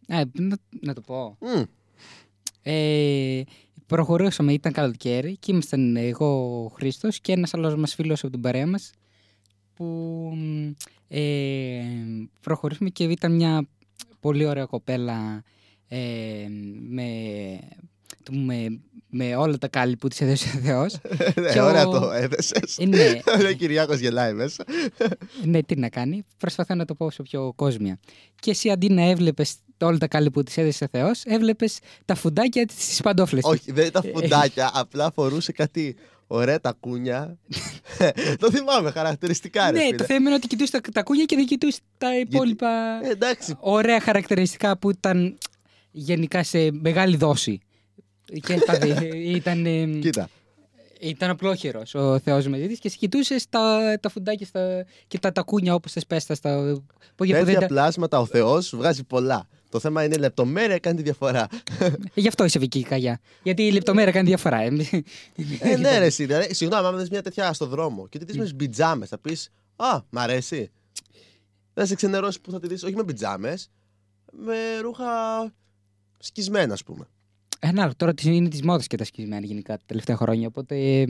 ε, 0.06 0.16
Α, 0.16 0.24
να, 0.32 0.56
να 0.80 0.94
το 0.94 1.00
πω. 1.00 1.36
Μμ, 1.40 1.62
Ε, 2.62 3.42
προχωρούσαμε, 3.86 4.52
ήταν 4.52 4.72
καλοκαίρι 4.72 5.36
και 5.36 5.52
ήμασταν 5.52 5.96
εγώ, 5.96 6.64
ο 6.64 6.68
Χρήστος 6.68 7.20
και 7.20 7.32
ένας 7.32 7.54
άλλος 7.54 7.76
μας 7.76 7.94
φίλος 7.94 8.22
από 8.22 8.32
την 8.32 8.40
παρέα 8.40 8.66
μας. 8.66 8.92
Που 9.74 9.84
μ, 10.36 10.70
ε, 11.08 11.82
προχωρήσαμε 12.40 12.90
και 12.90 13.04
ήταν 13.04 13.34
μια 13.34 13.68
πολύ 14.20 14.46
ωραία 14.46 14.64
κοπέλα 14.64 15.42
ε, 15.88 16.46
με, 16.88 17.06
το 18.22 18.32
πούμε, 18.32 18.80
με 19.14 19.36
όλα 19.36 19.58
τα 19.58 19.68
κάλλη 19.68 19.96
που 19.96 20.08
της 20.08 20.20
έδωσε 20.20 20.48
ο 20.56 20.60
Θεός. 20.60 20.96
Ναι, 21.40 21.52
Και 21.52 21.60
ο- 21.60 21.64
ωραία 21.64 21.84
το 21.84 22.10
έδεσες. 22.12 22.78
Ε, 22.78 22.84
ναι, 22.86 23.20
Ο 23.50 23.52
Κυριάκος 23.58 23.98
γελάει 23.98 24.32
μέσα. 24.32 24.64
ναι, 25.44 25.62
τι 25.62 25.76
να 25.76 25.88
κάνει. 25.88 26.24
Προσπαθώ 26.38 26.74
να 26.74 26.84
το 26.84 26.94
πω 26.94 27.04
όσο 27.06 27.22
πιο 27.22 27.52
κόσμια. 27.56 27.98
Και 28.40 28.50
εσύ 28.50 28.70
αντί 28.70 28.88
να 28.88 29.02
έβλεπες 29.02 29.54
όλα 29.80 29.98
τα 29.98 30.06
κάλλη 30.08 30.30
που 30.30 30.42
της 30.42 30.56
έδωσε 30.58 30.84
ο 30.84 30.88
Θεός, 30.90 31.22
έβλεπες 31.24 31.78
τα 32.04 32.14
φουντάκια 32.14 32.64
στις 32.70 33.00
παντόφλες. 33.00 33.42
της. 33.42 33.52
Όχι, 33.52 33.72
δεν 33.72 33.86
ήταν 33.86 34.02
φουντάκια, 34.14 34.70
απλά 34.74 35.10
φορούσε 35.14 35.52
κάτι 35.52 35.96
ωραία 36.26 36.60
τα 36.60 36.76
κούνια. 36.80 37.38
το 38.40 38.50
θυμάμαι 38.50 38.90
χαρακτηριστικά, 38.90 39.70
ρε 39.70 39.78
ναι, 39.78 39.84
φίλε. 39.84 39.96
το 39.96 40.04
θέμα 40.04 40.26
είναι 40.26 40.34
ότι 40.34 40.46
κοιτούσες 40.46 40.70
τα, 40.70 40.80
τα 40.92 41.02
κούνια 41.02 41.24
και 41.24 41.36
δεν 41.36 41.46
κοιτούσες 41.46 41.80
τα 41.98 42.18
υπόλοιπα 42.18 42.68
Ε, 43.02 43.08
εντάξει, 43.10 43.56
ωραία 43.60 44.00
χαρακτηριστικά 44.00 44.78
που 44.78 44.90
ήταν 44.90 45.38
γενικά 45.90 46.42
σε 46.42 46.70
μεγάλη 46.72 47.16
δόση. 47.16 47.60
Και 48.24 48.58
τα 48.66 48.78
δει- 48.78 49.36
ήταν, 49.36 49.66
ε, 49.66 49.86
κοίτα. 49.86 50.28
ήταν 51.00 51.30
απλόχερο 51.30 51.82
ο 51.92 52.18
Θεός 52.18 52.46
μαζί 52.46 52.66
τη 52.66 52.74
και 52.74 52.88
εσύ 52.88 52.96
κοιτούσες 52.98 53.48
τα, 53.48 53.94
τα 54.00 54.08
φουντάκια 54.08 54.46
στα, 54.46 54.84
και 55.06 55.18
τα 55.18 55.32
τακούνια 55.32 55.74
όπως 55.74 55.92
θες 55.92 56.06
πέστα 56.06 56.34
στα 56.34 56.56
πόδια 57.14 57.38
που 57.38 57.44
δεν 57.44 57.44
Τέτοια 57.44 57.60
τα... 57.60 57.66
πλάσματα 57.66 58.20
ο 58.20 58.26
Θεός 58.26 58.76
βγάζει 58.76 59.04
πολλά. 59.04 59.48
Το 59.70 59.78
θέμα 59.78 60.04
είναι 60.04 60.14
η 60.14 60.18
λεπτομέρεια 60.18 60.78
κάνει 60.78 60.96
τη 60.96 61.02
διαφορά. 61.02 61.46
Γι' 62.14 62.28
αυτό 62.28 62.44
είσαι 62.44 62.58
βική 62.58 62.82
καγιά. 62.82 63.20
Γιατί 63.42 63.62
η 63.62 63.70
λεπτομέρεια 63.72 64.12
κάνει 64.12 64.26
διαφορά. 64.28 64.60
Εμείς- 64.62 64.92
ε, 65.60 65.76
ναι, 65.76 65.98
ρε, 65.98 66.04
εσύ. 66.04 66.24
δηλαδή, 66.26 66.54
Συγγνώμη, 66.54 66.86
άμα 66.86 66.98
δεις 66.98 67.10
μια 67.10 67.22
τέτοια 67.22 67.52
στο 67.52 67.66
δρόμο 67.66 68.08
και 68.08 68.18
τη 68.18 68.24
δεις 68.24 68.36
με 68.36 68.42
τις 68.42 68.54
πιτζάμες, 68.54 69.08
θα 69.08 69.18
πεις 69.18 69.50
Α, 69.76 70.00
μ' 70.10 70.18
αρέσει. 70.18 70.70
Δεν 71.74 71.86
σε 71.86 71.94
ξενερώσεις 71.94 72.40
που 72.40 72.50
θα 72.50 72.60
τη 72.60 72.66
δεις, 72.66 72.82
όχι 72.82 72.94
με 72.94 73.04
πιτζάμες, 73.04 73.70
με 74.32 74.54
ρούχα 74.82 75.04
σκισμένα, 76.18 76.72
ας 76.72 76.82
πούμε. 76.84 77.08
Ένα 77.64 77.82
άλλο 77.82 77.92
τώρα 77.96 78.12
είναι 78.24 78.48
τη 78.48 78.64
μόδα 78.64 78.82
και 78.86 78.96
τα 78.96 79.04
σκισμένα 79.04 79.46
γενικά 79.46 79.76
τα 79.76 79.82
τελευταία 79.86 80.16
χρόνια. 80.16 80.46
Οπότε. 80.48 80.76
ε, 80.76 81.00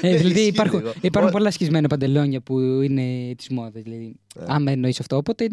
ε, 0.00 0.16
δηλαδή 0.16 0.28
ισχύει 0.28 0.46
υπάρχουν, 0.46 0.78
λίγο. 0.78 0.92
υπάρχουν 1.00 1.30
Ω- 1.30 1.34
πολλά 1.34 1.50
σκισμένα 1.50 1.88
παντελόνια 1.88 2.40
που 2.40 2.58
είναι 2.60 3.34
τη 3.34 3.52
μόδα. 3.54 3.80
Δηλαδή, 3.80 4.14
Ε. 4.36 4.44
άμα 4.46 4.70
εννοείς 4.70 5.00
αυτό. 5.00 5.16
Οπότε 5.16 5.48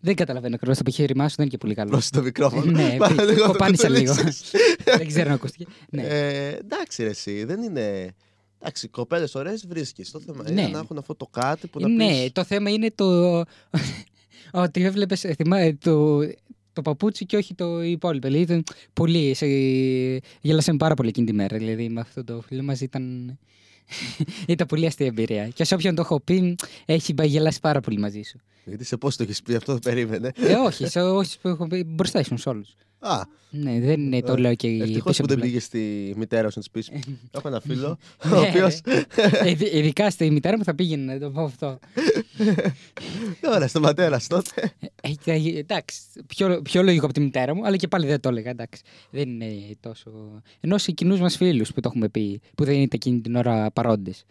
δεν 0.00 0.14
καταλαβαίνω 0.14 0.54
ακριβώς 0.54 0.76
το 0.76 0.82
επιχείρημά 0.86 1.28
σου, 1.28 1.34
δεν 1.36 1.44
είναι 1.46 1.54
και 1.54 1.60
πολύ 1.60 1.74
καλό. 1.74 1.90
Προς 1.90 2.08
το 2.10 2.22
μικρόφωνο. 2.22 2.70
ναι, 2.70 2.94
Πάρα 2.98 3.14
πι- 3.14 3.20
λίγο 3.24 3.32
να 3.32 3.46
το 3.46 3.52
κοπάνισα 3.52 3.88
λίγο. 3.88 4.06
κουτσουλήσεις. 4.14 4.50
δεν 4.98 5.06
ξέρω 5.06 5.28
αν 5.28 5.34
ακούστηκε. 5.34 5.66
ναι. 5.90 6.02
Ε, 6.02 6.48
εντάξει, 6.48 7.02
ρε, 7.02 7.08
εσύ, 7.10 7.44
δεν 7.44 7.62
είναι 7.62 8.14
Εντάξει, 8.60 8.88
κοπέλες 8.88 9.34
ωραίες 9.34 9.66
βρίσκεις. 9.66 10.10
Το 10.10 10.20
θέμα 10.20 10.42
Ναι. 10.42 10.50
είναι 10.60 10.70
να 10.70 10.78
έχουν 10.78 10.98
αυτό 10.98 11.14
το 11.14 11.26
κάτι 11.26 11.66
που 11.66 11.80
να 11.80 11.88
Ναι, 11.88 12.08
πεις, 12.22 12.32
το 12.32 12.44
θέμα 12.44 12.70
είναι 12.70 12.90
το. 12.94 13.38
ότι 14.64 14.82
έβλεπες. 14.84 15.26
Το, 15.78 16.18
το 16.72 16.82
παπούτσι 16.82 17.26
και 17.26 17.36
όχι 17.36 17.54
το 17.54 17.82
υπόλοιπο. 17.82 18.28
Δηλαδή 18.28 18.44
ήταν 18.44 18.64
πολύ. 18.92 19.34
Σε... 19.34 19.46
Γέλασαμε 20.40 20.78
πάρα 20.78 20.94
πολύ 20.94 21.08
εκείνη 21.08 21.26
τη 21.26 21.32
μέρα. 21.32 21.58
Δηλαδή 21.58 21.88
με 21.88 22.00
αυτό 22.00 22.24
το 22.24 22.40
φίλο 22.40 22.62
μας 22.62 22.80
ήταν. 22.80 23.38
ήταν 24.46 24.66
πολύ 24.66 24.86
αστεία 24.86 25.06
εμπειρία. 25.06 25.48
Και 25.48 25.64
σε 25.64 25.74
όποιον 25.74 25.94
το 25.94 26.02
έχω 26.02 26.20
πει, 26.20 26.56
έχει 26.84 27.14
γελάσει 27.22 27.60
πάρα 27.60 27.80
πολύ 27.80 27.98
μαζί 27.98 28.22
σου. 28.22 28.40
Γιατί 28.64 28.84
σε 28.84 28.96
πώς 28.96 29.16
το 29.16 29.22
έχεις 29.22 29.42
πει 29.42 29.54
αυτό, 29.54 29.72
το 29.72 29.78
περίμενε. 29.88 30.32
ε, 30.36 30.54
όχι, 30.54 30.86
σε 30.86 31.00
όσους 31.02 31.36
που 31.36 31.48
έχω 31.48 31.66
πει, 31.66 31.84
μπροστά 31.84 32.20
ήσουν 32.20 32.38
σε 32.38 32.48
όλους. 32.48 32.74
Α, 32.98 33.22
Ναι, 33.50 33.80
δεν 33.80 34.00
είναι, 34.00 34.20
το 34.22 34.36
λέω 34.36 34.54
και 34.54 34.68
ευτυχώς 34.68 34.92
πίσω 34.92 35.02
που 35.02 35.10
από 35.18 35.26
δεν 35.26 35.36
την 35.36 35.40
πήγες 35.46 35.64
στη 35.64 36.14
μητέρα 36.16 36.50
σου 36.50 36.58
να 36.58 36.62
της 36.80 36.90
πεις. 36.90 37.00
Έχω 37.36 37.48
ένα 37.48 37.60
φίλο, 37.60 37.98
ο 38.24 38.28
Ναι, 38.28 38.38
οποίος. 38.48 38.80
Ε, 38.84 39.50
ειδ- 39.50 39.74
Ειδικά 39.74 40.10
στη 40.10 40.30
μητέρα 40.30 40.56
μου 40.58 40.64
θα 40.64 40.74
πήγαινε 40.74 41.12
να 41.12 41.18
το 41.20 41.30
πω 41.30 41.42
αυτό. 41.42 41.78
Ωραία, 43.54 43.68
στο 43.68 43.80
πατέρα 43.80 44.18
σου 44.18 44.26
τότε. 44.28 44.72
Ε, 45.02 45.32
ε, 45.32 45.58
εντάξει, 45.58 46.00
πιο, 46.26 46.62
πιο 46.62 46.82
λογικό 46.82 47.04
από 47.04 47.14
τη 47.14 47.20
μητέρα 47.20 47.54
μου, 47.54 47.66
αλλά 47.66 47.76
και 47.76 47.88
πάλι 47.88 48.06
δεν 48.06 48.20
το 48.20 48.28
έλεγα. 48.28 48.50
Εντάξει. 48.50 48.82
Δεν 49.10 49.28
είναι 49.28 49.76
τόσο. 49.80 50.10
Ενώ 50.60 50.78
σε 50.78 50.92
κοινούς 50.92 51.20
μας 51.20 51.36
φίλους 51.36 51.72
που 51.72 51.80
το 51.80 51.88
έχουμε 51.88 52.08
πει, 52.08 52.40
που 52.54 52.64
δεν 52.64 52.74
είναι 52.74 52.86
εκείνη 52.90 53.20
την 53.20 53.36
ώρα 53.36 53.70
παρόντες. 53.70 54.24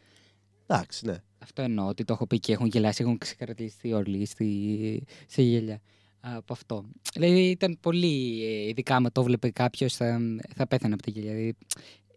Εντάξει, 0.68 1.06
ναι. 1.06 1.16
Αυτό 1.44 1.62
εννοώ 1.62 1.88
ότι 1.88 2.04
το 2.04 2.14
έχω 2.14 2.28
πει 2.28 2.40
και 2.40 2.54
έχουν 2.54 2.68
γελάσει, 2.68 3.02
έχουν 3.04 3.18
ξεκαρδιστεί 3.18 3.94
όλοι 3.94 4.26
στη, 4.26 5.04
σε 5.28 5.42
γέλια 5.42 5.82
από 6.20 6.54
αυτό. 6.54 6.86
Δηλαδή 7.14 7.50
ήταν 7.50 7.78
πολύ. 7.82 8.44
ε, 8.46 8.68
Ειδικά 8.68 8.96
άμα 8.96 9.12
το 9.12 9.24
βλέπει 9.24 9.52
κάποιος, 9.52 9.96
θα, 9.96 10.20
θα 10.56 10.68
πέθανε 10.68 10.94
από 10.94 11.04
τα 11.04 11.12
γέλια. 11.12 11.32
Δηλαδή, 11.34 11.56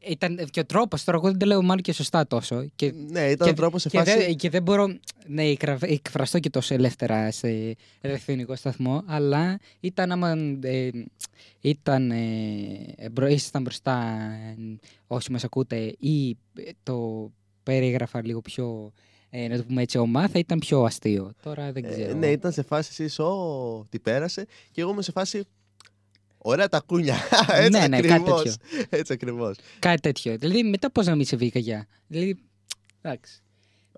ήταν 0.08 0.38
και 0.50 0.60
ο 0.60 0.64
τρόπος, 0.66 1.04
τώρα 1.04 1.18
εγώ 1.18 1.28
δεν 1.28 1.38
το 1.38 1.46
λέω 1.46 1.62
μάλλον 1.62 1.82
και 1.82 1.92
σωστά 1.92 2.26
τόσο. 2.26 2.66
Και 2.76 2.92
Ναι, 3.10 3.30
ήταν 3.30 3.48
ο 3.48 3.52
τρόπος 3.52 3.82
σε 3.82 3.88
και, 3.88 3.98
φάση. 3.98 4.18
δεν, 4.18 4.36
και 4.36 4.50
δεν 4.50 4.62
μπορώ 4.62 4.96
να 5.26 5.42
εκρα- 5.42 5.78
εκφραστώ 5.80 6.38
και 6.38 6.50
τόσο 6.50 6.74
ελεύθερα 6.74 7.30
σε 7.30 7.74
ραδιοφωνικό 8.00 8.54
σταθμό, 8.56 9.02
αλλά 9.06 9.58
ήταν 9.80 10.12
άμα 10.12 10.30
ε, 10.62 10.90
ήταν, 11.60 12.10
ε, 12.10 13.08
μπρο- 13.12 13.30
ήσασταν 13.30 13.62
μπροστά 13.62 14.18
ε, 14.58 14.76
όσοι 15.06 15.32
μας 15.32 15.44
ακούτε 15.44 15.94
ή 15.98 16.30
ε, 16.30 16.70
το 16.82 17.30
περίγραφα 17.62 18.24
λίγο 18.26 18.40
πιο, 18.40 18.92
ε, 19.36 19.48
να 19.48 19.56
το 19.56 19.64
πούμε 19.64 19.82
έτσι, 19.82 19.98
ομά, 19.98 20.28
θα 20.28 20.38
ήταν 20.38 20.58
πιο 20.58 20.82
αστείο. 20.82 21.32
Τώρα 21.42 21.72
δεν 21.72 21.84
Ε, 21.84 21.88
ξέρω. 21.88 22.14
ναι, 22.18 22.26
ήταν 22.26 22.52
σε 22.52 22.62
φάση 22.62 23.02
εσύ, 23.02 23.22
Ω, 23.22 23.86
τι 23.88 23.98
πέρασε. 23.98 24.46
Και 24.70 24.80
εγώ 24.80 24.90
είμαι 24.90 25.02
σε 25.02 25.12
φάση. 25.12 25.44
Ωραία 26.38 26.68
τα 26.68 26.80
κούνια. 26.86 27.14
Έτσι 27.48 27.70
Ναι, 27.70 27.86
ναι, 27.88 28.00
κάτι 28.00 28.12
ακριβώς. 28.12 28.42
τέτοιο. 28.42 28.84
Έτσι 28.90 29.12
ακριβώς. 29.12 29.56
Κάτι 29.78 30.00
τέτοιο. 30.00 30.36
Δηλαδή 30.38 30.62
μετά 30.62 30.90
πώς 30.90 31.06
να 31.06 31.14
μην 31.14 31.24
σε 31.24 31.36
βγήκα 31.36 31.58
για. 31.58 31.86
Δηλαδή, 32.06 32.38
εντάξει. 33.02 33.38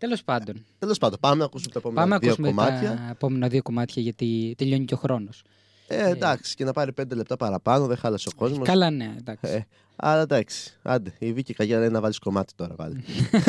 Τέλος 0.01 0.23
πάντων. 0.25 0.65
Τέλος 0.79 0.99
πάντων, 0.99 1.19
πάμε 1.21 1.37
να 1.37 1.45
ακούσουμε 1.45 1.73
τα 1.73 1.79
επόμενα 1.79 2.01
Πάμε 2.01 2.15
να 2.15 2.19
δύο 2.21 2.31
ακούσουμε 2.33 2.49
κομμάτια. 2.49 2.97
τα 2.97 3.09
επόμενα 3.11 3.49
δύο 3.49 3.63
κομμάτια 3.63 4.03
γιατί 4.03 4.55
τελειώνει 4.59 4.85
και 4.85 4.95
ο 4.95 4.97
χρόνος. 4.97 5.43
Ε, 5.89 6.09
εντάξει, 6.11 6.55
και 6.55 6.65
να 6.65 6.73
πάρει 6.73 6.93
πέντε 6.93 7.15
λεπτά 7.15 7.37
παραπάνω, 7.37 7.87
δεν 7.87 7.97
χάλασε 7.97 8.29
ο 8.33 8.37
κόσμος. 8.37 8.67
Καλά, 8.69 8.91
ναι, 8.91 9.15
εντάξει. 9.19 9.53
Ε, 9.53 9.67
αλλά 9.97 10.21
εντάξει, 10.21 10.77
άντε. 10.83 11.13
Η 11.19 11.33
Βίκη 11.33 11.55
Καγιά 11.55 11.79
λέει 11.79 11.89
να 11.89 12.01
βάλεις 12.01 12.19
κομμάτι 12.19 12.53
τώρα, 12.57 12.75
βάλει. 12.77 13.05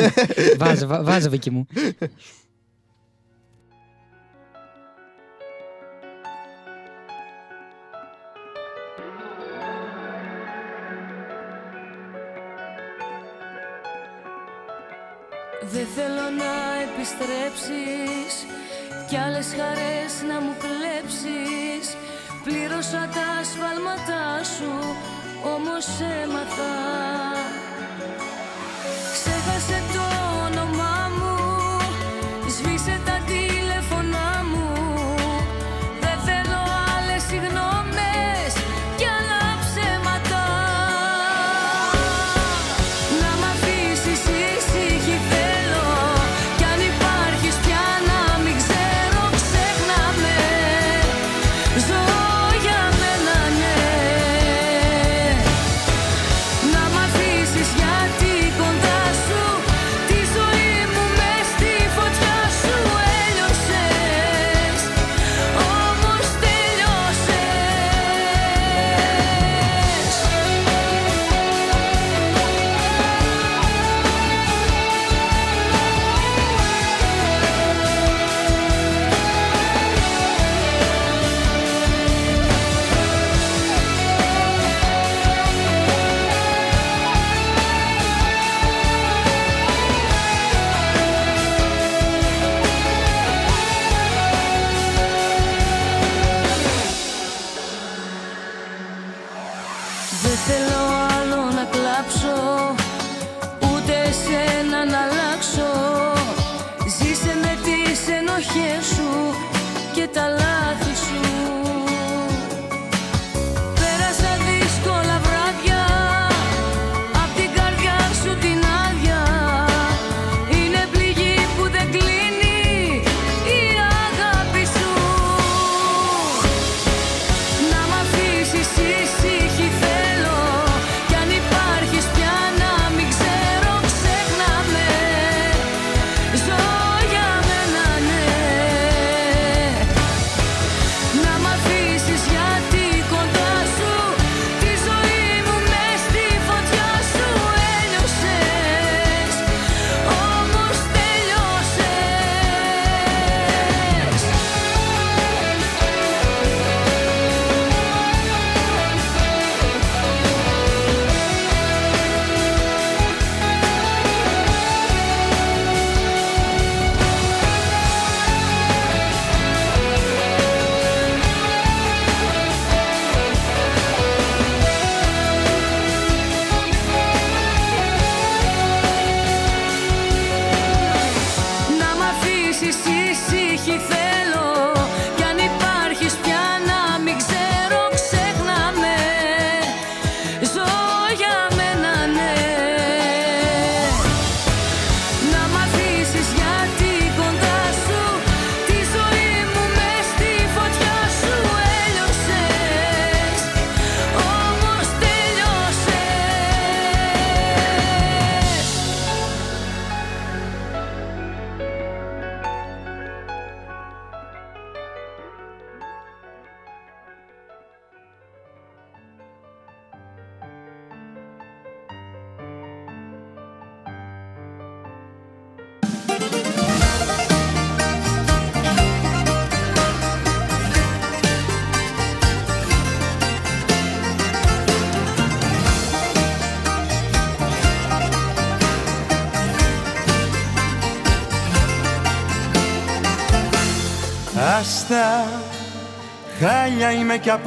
βάζω, 0.60 0.86
βα- 0.86 1.02
βάζω, 1.02 1.30
Βίκυ 1.30 1.50
μου. 1.50 1.66
Δεν 15.72 15.86
θέλω 15.96 16.26
να 16.42 16.52
επιστρέψεις 16.86 18.32
Κι 19.08 19.16
άλλες 19.16 19.46
χαρές 19.58 20.12
να 20.28 20.40
μου 20.40 20.54
κλέψεις 20.64 21.86
Πλήρωσα 22.44 23.02
τα 23.16 23.28
σφάλματά 23.50 24.44
σου 24.54 24.72
Όμως 25.44 25.86
έμαθα 26.22 27.47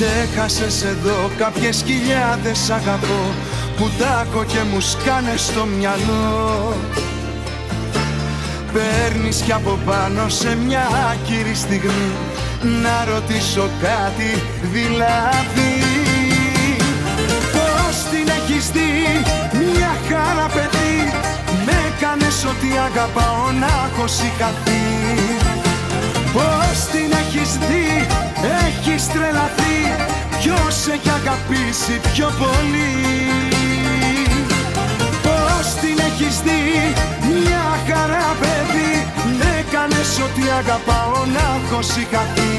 Ξέχασες 0.00 0.82
εδώ 0.82 1.30
κάποιες 1.38 1.82
χιλιάδες 1.86 2.70
αγαπώ 2.70 3.22
Που 3.76 3.90
τάκω 3.98 4.44
και 4.44 4.58
μου 4.72 4.80
σκάνες 4.80 5.40
στο 5.40 5.64
μυαλό. 5.64 6.74
Παίρνεις 8.72 9.40
κι 9.40 9.52
από 9.52 9.78
πάνω 9.86 10.28
σε 10.28 10.56
μια 10.56 10.86
άκυρη 11.12 11.54
στιγμή 11.54 12.12
Να 12.82 13.14
ρωτήσω 13.14 13.68
κάτι 13.82 14.30
δηλαδή. 14.72 15.72
Πώς 17.54 17.96
την 18.10 18.28
έχεις 18.38 18.70
δει 18.70 18.92
μια 19.52 19.92
χαρά 20.08 20.46
παιδί 20.54 21.12
Με 21.66 21.72
έκανες 21.88 22.44
ότι 22.44 22.68
αγαπάω 22.88 23.50
να 23.60 23.70
έχω 23.86 24.06
σηκαθεί 24.06 24.82
Πώς 26.32 26.78
την 26.92 27.10
έχεις 27.22 27.58
δει, 27.68 28.06
έχεις 28.42 29.06
τρελαθεί 29.06 29.78
Ποιος 30.38 30.76
έχει 30.94 31.10
αγαπήσει 31.20 32.00
πιο 32.12 32.28
πολύ; 32.38 32.94
Πώς 35.22 35.66
την 35.80 35.96
έχεις 36.08 36.40
δει, 36.40 36.94
μια 37.32 37.66
χαρά 37.88 38.36
παιδί; 38.40 38.92
Έκανες 39.58 40.10
ότι 40.26 40.42
αγαπάω 40.60 41.24
να 41.34 41.44
έχω 41.58 41.82
σηκαθεί 41.82 42.56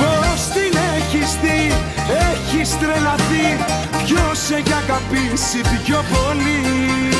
Πώς 0.00 0.40
την 0.54 0.72
έχεις 0.96 1.30
δει, 1.42 1.72
έχεις 2.30 2.78
τρελαθεί 2.78 3.48
Ποιος 4.04 4.40
έχει 4.58 4.74
αγαπήσει 4.82 5.60
πιο 5.84 6.04
πολύ; 6.12 7.19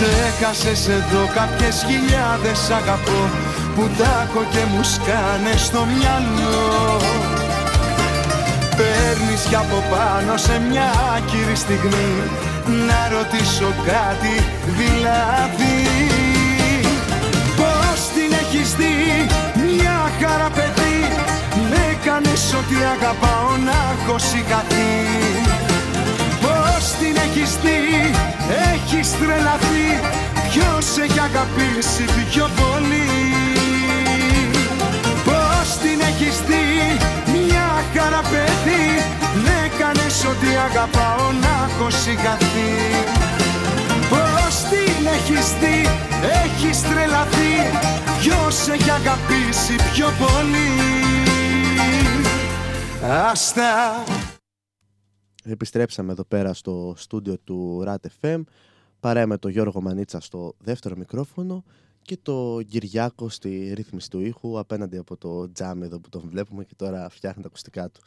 Ξέχασες 0.00 0.88
εδώ 0.88 1.22
κάποιες 1.34 1.84
χιλιάδες 1.88 2.70
αγαπώ 2.70 3.20
Που 3.74 3.84
τάκω 3.98 4.42
και 4.52 4.62
μου 4.70 4.82
σκάνε 4.82 5.54
στο 5.56 5.86
μυαλό. 5.94 6.66
Παίρνεις 8.78 9.42
κι 9.48 9.54
από 9.54 9.78
πάνω 9.90 10.36
σε 10.36 10.60
μια 10.68 10.88
άκυρη 11.16 11.56
στιγμή 11.64 12.12
Να 12.88 13.00
ρωτήσω 13.16 13.70
κάτι 13.92 14.34
δηλαδή. 14.78 15.76
Πώς 17.58 17.98
την 18.14 18.30
έχεις 18.42 18.74
δει 18.74 18.96
μια 19.66 19.98
χαρά 20.20 20.50
παιδί 20.56 20.98
Με 21.70 21.80
έκανες 21.92 22.54
ότι 22.60 22.76
αγαπάω 22.94 23.50
να 23.66 23.76
έχω 23.92 24.18
σηκαθεί 24.18 24.90
Πώς 24.98 25.38
την 25.38 25.47
έχεις 27.24 27.50
δει, 27.62 27.80
έχεις 28.72 29.08
τρελαθεί. 29.18 29.88
Ποιος 30.50 30.86
έχει 31.04 31.20
αγαπήσει 31.30 32.04
πιο 32.30 32.46
πολύ; 32.60 33.10
Πώς 35.28 35.68
την 35.82 35.98
έχεις 36.10 36.36
δει, 36.48 36.66
μια 37.34 37.68
χαρά 37.94 38.22
παιδί. 38.30 38.86
Με 39.44 39.54
έκανες 39.66 40.24
ότι 40.32 40.46
αγαπάω 40.68 41.26
να 41.42 41.54
έχω 41.68 41.90
σηκαθεί 41.90 42.72
Πώς 44.10 44.54
την 44.70 45.06
έχεις 45.16 45.46
δει, 45.60 45.88
έχεις 46.44 46.82
τρελαθεί. 46.82 47.54
Ποιος 48.20 48.68
έχει 48.68 48.90
αγαπήσει 48.90 49.74
πιο 49.92 50.12
πολύ; 50.18 50.72
Άστα 53.30 54.02
Επιστρέψαμε 55.50 56.12
εδώ 56.12 56.24
πέρα 56.24 56.54
στο 56.54 56.94
στούντιο 56.96 57.38
του 57.38 57.84
RAT 57.86 57.96
FM 58.20 58.42
παρέα 59.00 59.26
με 59.26 59.38
τον 59.38 59.50
Γιώργο 59.50 59.80
Μανίτσα 59.80 60.20
στο 60.20 60.54
δεύτερο 60.58 60.96
μικρόφωνο 60.96 61.64
και 62.02 62.18
το 62.22 62.60
Κυριάκο 62.68 63.28
στη 63.28 63.72
ρύθμιση 63.74 64.10
του 64.10 64.20
ήχου 64.20 64.58
απέναντι 64.58 64.96
από 64.96 65.16
το 65.16 65.52
τζάμι 65.52 65.84
εδώ 65.84 66.00
που 66.00 66.08
τον 66.08 66.22
βλέπουμε 66.24 66.64
και 66.64 66.74
τώρα 66.76 67.08
φτιάχνει 67.08 67.42
τα 67.42 67.48
ακουστικά 67.48 67.90
του. 67.90 68.00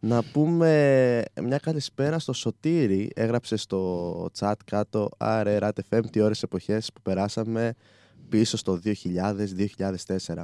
Να 0.00 0.22
πούμε 0.22 1.22
μια 1.42 1.58
καλησπέρα 1.58 2.18
στο 2.18 2.32
Σωτήρι, 2.32 3.10
έγραψε 3.14 3.56
στο 3.56 4.30
chat 4.38 4.54
κάτω 4.64 5.08
«Άρε 5.16 5.58
RAT 5.60 5.70
FM, 5.90 6.00
τι 6.10 6.20
ώρες 6.20 6.42
εποχές 6.42 6.92
που 6.92 7.00
περάσαμε 7.02 7.74
πίσω 8.28 8.56
στο 8.56 8.80
2000-2004». 8.84 10.42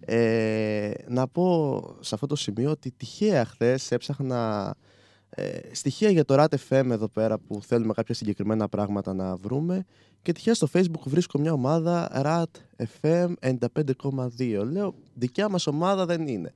Ε, 0.00 0.90
να 1.08 1.28
πω 1.28 1.80
σε 2.00 2.14
αυτό 2.14 2.26
το 2.26 2.36
σημείο 2.36 2.70
ότι 2.70 2.92
τυχαία 2.96 3.44
χθες 3.44 3.90
έψαχνα 3.90 4.74
ε, 5.30 5.58
στοιχεία 5.72 6.10
για 6.10 6.24
το 6.24 6.34
RAT 6.38 6.54
FM 6.68 6.90
εδώ 6.90 7.08
πέρα 7.08 7.38
που 7.38 7.62
θέλουμε 7.62 7.92
κάποια 7.92 8.14
συγκεκριμένα 8.14 8.68
πράγματα 8.68 9.14
να 9.14 9.36
βρούμε. 9.36 9.84
Και 10.22 10.32
τυχαία 10.32 10.54
στο 10.54 10.68
facebook 10.72 11.02
βρίσκω 11.04 11.38
μια 11.38 11.52
ομάδα 11.52 12.10
RAT 12.24 12.84
FM 13.02 13.32
95,2 13.76 14.62
λέω 14.70 14.94
δικιά 15.14 15.48
μας 15.48 15.66
ομάδα 15.66 16.06
δεν 16.06 16.26
είναι. 16.26 16.54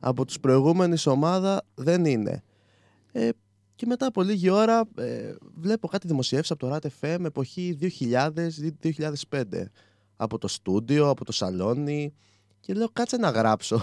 Από 0.00 0.24
τους 0.24 0.40
προηγούμενης 0.40 1.06
ομάδα 1.06 1.62
δεν 1.74 2.04
είναι 2.04 2.42
ε, 3.12 3.28
και 3.74 3.86
μετά 3.86 4.06
από 4.06 4.22
λίγη 4.22 4.50
ώρα 4.50 4.84
ε, 4.96 5.34
βλέπω 5.54 5.88
κάτι 5.88 6.06
δημοσιεύσει 6.06 6.52
από 6.52 6.66
το 6.66 6.74
RAT 6.74 6.86
FM 7.00 7.24
εποχή 7.24 7.78
2000-2005 9.30 9.42
από 10.16 10.38
το 10.38 10.48
στούντιο, 10.48 11.08
από 11.08 11.24
το 11.24 11.32
σαλόνι. 11.32 12.14
Και 12.60 12.74
λέω 12.74 12.88
κάτσε 12.92 13.16
να 13.16 13.30
γράψω 13.30 13.80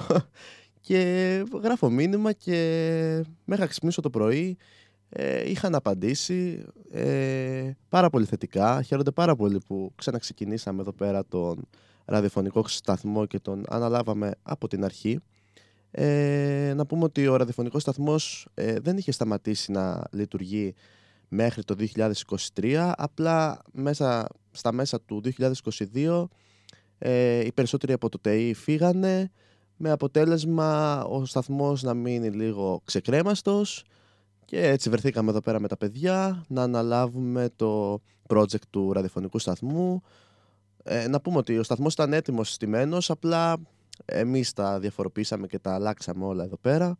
και 0.83 1.43
γράφω 1.63 1.89
μήνυμα 1.89 2.31
και 2.31 3.23
μέχρι 3.45 3.67
ξυπνήσω 3.67 4.01
το 4.01 4.09
πρωί 4.09 4.57
ε, 5.09 5.49
είχαν 5.49 5.75
απαντήσει 5.75 6.65
ε, 6.91 7.71
πάρα 7.89 8.09
πολύ 8.09 8.25
θετικά. 8.25 8.81
Χαίρονται 8.81 9.11
πάρα 9.11 9.35
πολύ 9.35 9.59
που 9.67 9.91
ξαναξεκινήσαμε 9.95 10.81
εδώ 10.81 10.91
πέρα 10.91 11.25
τον 11.25 11.67
ραδιοφωνικό 12.05 12.67
σταθμό 12.67 13.25
και 13.25 13.39
τον 13.39 13.63
αναλάβαμε 13.69 14.31
από 14.43 14.67
την 14.67 14.83
αρχή. 14.83 15.19
Ε, 15.91 16.73
να 16.75 16.85
πούμε 16.85 17.03
ότι 17.03 17.27
ο 17.27 17.35
ραδιοφωνικός 17.35 17.81
σταθμός 17.81 18.47
ε, 18.53 18.79
δεν 18.79 18.97
είχε 18.97 19.11
σταματήσει 19.11 19.71
να 19.71 20.03
λειτουργεί 20.11 20.73
μέχρι 21.27 21.63
το 21.63 21.75
2023, 22.55 22.91
απλά 22.95 23.61
μέσα, 23.71 24.27
στα 24.51 24.71
μέσα 24.71 25.01
του 25.01 25.21
2022 25.93 26.25
ε, 26.97 27.45
οι 27.45 27.51
περισσότεροι 27.51 27.93
από 27.93 28.09
το 28.09 28.19
ΤΕΙ 28.19 28.53
φύγανε 28.53 29.31
με 29.77 29.91
αποτέλεσμα 29.91 31.03
ο 31.03 31.25
σταθμός 31.25 31.83
να 31.83 31.93
μείνει 31.93 32.29
λίγο 32.29 32.81
ξεκρέμαστος 32.85 33.83
και 34.45 34.67
έτσι 34.67 34.89
βρεθήκαμε 34.89 35.29
εδώ 35.29 35.41
πέρα 35.41 35.59
με 35.59 35.67
τα 35.67 35.77
παιδιά 35.77 36.45
να 36.47 36.63
αναλάβουμε 36.63 37.49
το 37.55 38.01
project 38.27 38.65
του 38.69 38.93
ραδιοφωνικού 38.93 39.39
σταθμού. 39.39 40.01
Ε, 40.83 41.07
να 41.07 41.21
πούμε 41.21 41.37
ότι 41.37 41.57
ο 41.57 41.63
σταθμός 41.63 41.93
ήταν 41.93 42.13
έτοιμος 42.13 42.53
στημένος, 42.53 43.09
απλά 43.09 43.57
εμείς 44.05 44.53
τα 44.53 44.79
διαφοροποίησαμε 44.79 45.47
και 45.47 45.59
τα 45.59 45.73
αλλάξαμε 45.73 46.25
όλα 46.25 46.43
εδώ 46.43 46.57
πέρα. 46.57 46.97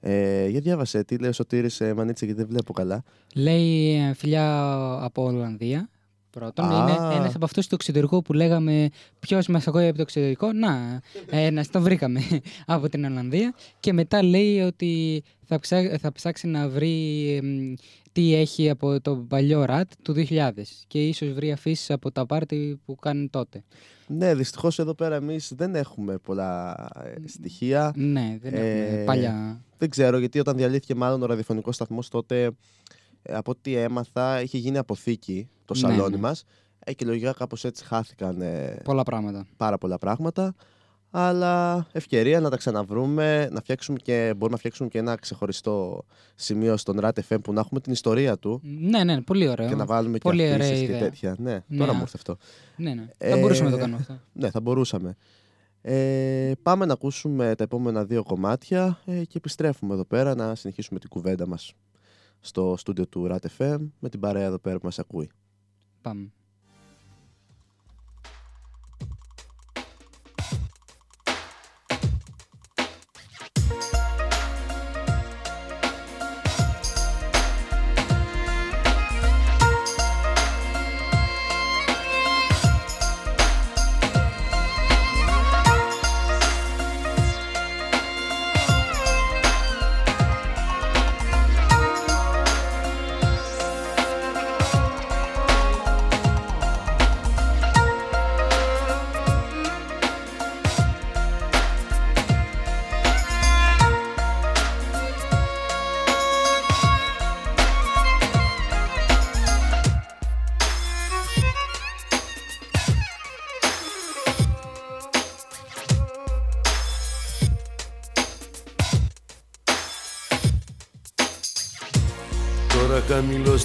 Ε, 0.00 0.48
για 0.48 0.60
διάβασε, 0.60 1.04
τι 1.04 1.18
λέει 1.18 1.30
ο 1.30 1.32
Σωτήρης 1.32 1.80
ε, 1.80 1.94
Μανίτσα 1.94 2.24
γιατί 2.24 2.40
δεν 2.40 2.50
βλέπω 2.50 2.72
καλά. 2.72 3.02
Λέει 3.34 3.94
ε, 3.94 4.14
φιλιά 4.14 4.68
από 5.02 5.24
Ολλανδία. 5.24 5.88
Πρώτον, 6.32 6.64
Α. 6.72 6.78
είναι 6.78 7.14
ένας 7.14 7.34
από 7.34 7.44
αυτούς 7.44 7.66
του 7.66 7.74
εξωτερικού 7.74 8.22
που 8.22 8.32
λέγαμε 8.32 8.88
ποιος 9.20 9.46
μας 9.46 9.66
ακούει 9.66 9.86
από 9.86 9.96
το 9.96 10.02
εξωτερικό; 10.02 10.52
Να, 10.52 11.00
ένας 11.30 11.68
τον 11.70 11.82
βρήκαμε 11.82 12.20
από 12.66 12.88
την 12.88 13.04
Ολλανδία. 13.04 13.54
Και 13.80 13.92
μετά 13.92 14.22
λέει 14.22 14.60
ότι 14.60 15.22
θα, 15.44 15.58
ψά- 15.58 15.98
θα 16.00 16.12
ψάξει 16.12 16.46
να 16.46 16.68
βρει 16.68 17.28
εμ, 17.42 17.74
τι 18.12 18.34
έχει 18.34 18.70
από 18.70 19.00
το 19.00 19.16
παλιό 19.16 19.64
ρατ 19.64 19.90
του 20.02 20.14
2000 20.28 20.50
και 20.86 21.06
ίσως 21.08 21.32
βρει 21.32 21.52
αφήσεις 21.52 21.90
από 21.90 22.10
τα 22.12 22.26
πάρτι 22.26 22.80
που 22.84 22.94
κάνουν 22.96 23.30
τότε. 23.30 23.62
Ναι, 24.06 24.34
δυστυχώς 24.34 24.78
εδώ 24.78 24.94
πέρα 24.94 25.14
εμείς 25.14 25.52
δεν 25.56 25.74
έχουμε 25.74 26.16
πολλά 26.18 26.74
ε, 27.04 27.28
στοιχεία. 27.28 27.92
Ναι, 27.96 28.38
δεν 28.42 28.54
έχουμε 28.54 29.00
Ε, 29.00 29.04
παλιά. 29.04 29.60
Δεν 29.78 29.90
ξέρω, 29.90 30.18
γιατί 30.18 30.38
όταν 30.38 30.56
διαλύθηκε 30.56 30.94
μάλλον 30.94 31.22
ο 31.22 31.26
ραδιοφωνικός 31.26 31.74
σταθμός 31.74 32.08
τότε, 32.08 32.42
ε, 32.42 32.48
από 33.28 33.50
ό,τι 33.50 33.74
έμαθα, 33.76 34.42
είχε 34.42 34.58
γίνει 34.58 34.78
αποθήκη 34.78 35.48
το 35.64 35.74
Ναι, 35.74 35.80
σαλόνι 35.80 36.14
ναι. 36.14 36.20
μας. 36.20 36.44
Ε, 36.84 36.92
και 36.92 37.04
λογικά 37.04 37.32
κάπως 37.32 37.64
έτσι 37.64 37.84
χάθηκαν 37.84 38.40
ε, 38.40 38.80
Πολλά 38.84 39.02
πράγματα. 39.02 39.46
πάρα 39.56 39.78
πολλά 39.78 39.98
πράγματα. 39.98 40.54
Αλλά 41.14 41.86
ευκαιρία 41.92 42.40
να 42.40 42.50
τα 42.50 42.56
ξαναβρούμε, 42.56 43.48
να 43.52 43.60
φτιάξουμε 43.60 43.98
και 44.02 44.24
μπορούμε 44.32 44.50
να 44.50 44.56
φτιάξουμε 44.56 44.88
και 44.88 44.98
ένα 44.98 45.14
ξεχωριστό 45.14 46.04
σημείο 46.34 46.76
στον 46.76 46.98
RAT 47.02 47.10
FM 47.28 47.36
που 47.42 47.52
να 47.52 47.60
έχουμε 47.60 47.80
την 47.80 47.92
ιστορία 47.92 48.38
του 48.38 48.60
Ναι, 48.80 49.04
ναι, 49.04 49.20
πολύ 49.20 49.48
ωραίο. 49.48 49.68
και 49.68 49.74
να 49.74 49.84
βάλουμε 49.86 50.18
Πολύ 50.18 50.36
και 50.38 50.42
ωραία 50.44 50.56
αφήσεις 50.56 50.78
και 50.78 50.84
ιδέα. 50.84 50.98
τέτοια. 50.98 51.34
Ναι, 51.38 51.58
Ναι. 51.66 51.78
τώρα 51.78 51.92
μου 51.92 52.00
ήρθε 52.00 52.16
αυτό. 52.16 52.36
Ναι, 52.76 52.94
ναι. 52.94 53.08
Ε, 53.18 53.30
Θα 53.30 53.36
μπορούσαμε 53.36 53.70
να 53.70 53.74
το 53.76 53.80
κάνουμε 53.80 53.98
αυτό. 54.00 54.18
Ναι, 54.40 54.50
θα 54.50 54.60
μπορούσαμε. 54.60 55.16
Ε, 55.82 56.52
πάμε 56.62 56.84
να 56.86 56.92
ακούσουμε 56.92 57.54
τα 57.54 57.64
επόμενα 57.64 58.04
δύο 58.04 58.22
κομμάτια 58.22 58.98
ε, 59.04 59.24
και 59.24 59.36
επιστρέφουμε 59.36 59.94
εδώ 59.94 60.04
πέρα 60.04 60.34
να 60.34 60.54
συνεχίσουμε 60.54 60.98
την 60.98 61.08
κουβέντα 61.08 61.46
μας 61.46 61.72
στο 62.44 62.74
στούντιο 62.76 63.06
του 63.06 63.26
RAT 63.30 63.46
FM 63.58 63.88
με 63.98 64.08
την 64.08 64.20
παρέα 64.20 64.44
εδώ 64.44 64.58
πέρα 64.58 64.78
που 64.78 64.84
μας 64.84 64.98
ακούει. 64.98 65.30
Πάμε. 66.02 66.32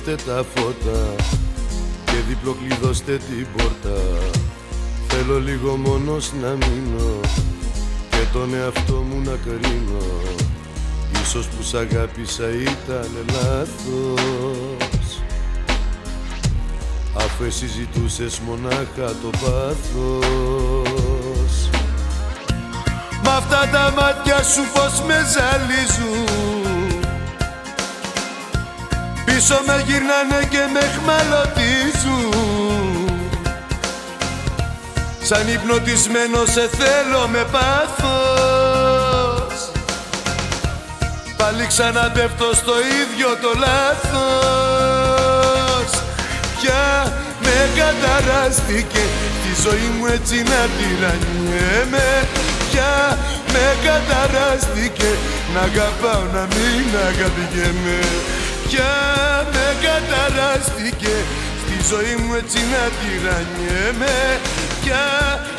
Χαμηλώστε 0.08 0.16
τα 0.32 0.46
φώτα 0.56 1.16
και 2.06 2.14
διπλοκλειδώστε 2.28 3.18
την 3.18 3.48
πόρτα. 3.58 4.02
Θέλω 5.08 5.40
λίγο 5.40 5.76
μόνος 5.76 6.32
να 6.42 6.48
μείνω 6.50 7.20
και 8.10 8.24
τον 8.34 8.54
εαυτό 8.54 8.94
μου 8.94 9.22
να 9.24 9.36
κρίνω. 9.44 10.06
Ίσως 11.24 11.48
που 11.48 11.64
σ' 11.64 11.74
αγάπησα 11.74 12.50
ήταν 12.50 13.10
λάθος. 13.32 15.22
Αφού 17.16 17.44
εσύ 17.44 17.68
ζητούσες 17.68 18.40
μονάχα 18.40 19.16
το 19.22 19.30
πάθος. 19.30 20.10
Μ' 23.24 23.30
αυτά 23.30 23.70
τα 23.72 23.94
μάτια 23.98 24.44
σου 24.44 24.62
πως 24.74 25.02
με 25.08 25.16
ζαλίζουν 25.34 26.57
Πίσω 29.38 29.60
με 29.66 29.84
γυρνάνε 29.86 30.42
και 30.50 30.64
με 30.74 30.84
χμαλωτίζουν. 30.96 32.32
Σαν 35.22 35.48
υπνοτισμένο 35.48 36.46
σε 36.46 36.70
θέλω 36.78 37.28
με 37.28 37.46
πάθος. 37.52 39.54
Πάλι 41.38 41.68
ξαναπέφτω 41.68 42.54
στο 42.54 42.74
ίδιο 43.02 43.38
το 43.42 43.52
λάθος. 43.66 45.10
Πια 46.62 47.14
με 47.42 47.70
καταράστηκε 47.82 49.04
τη 49.44 49.52
ζωή 49.64 49.90
μου 49.98 50.06
έτσι 50.06 50.36
να 50.36 50.62
τυραννιέμαι 50.78 52.10
Πια 52.72 52.94
με 53.54 53.66
καταράστηκε 53.88 55.10
να 55.54 55.60
αγαπάω 55.60 56.24
να 56.34 56.44
μην 56.56 56.88
αγαπηγέμαι 57.10 58.00
ζωή 61.90 62.16
μου 62.22 62.34
έτσι 62.34 62.58
να 62.74 62.84
τυραννιέμαι 63.00 64.40
Πια 64.82 65.06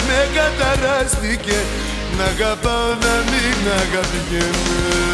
με 0.06 0.18
καταράστηκε 0.38 1.59
να 2.18 2.24
αγαπάω 2.24 2.88
να 2.88 3.14
μην 3.30 3.59
αγαπηγέμαι 3.82 5.09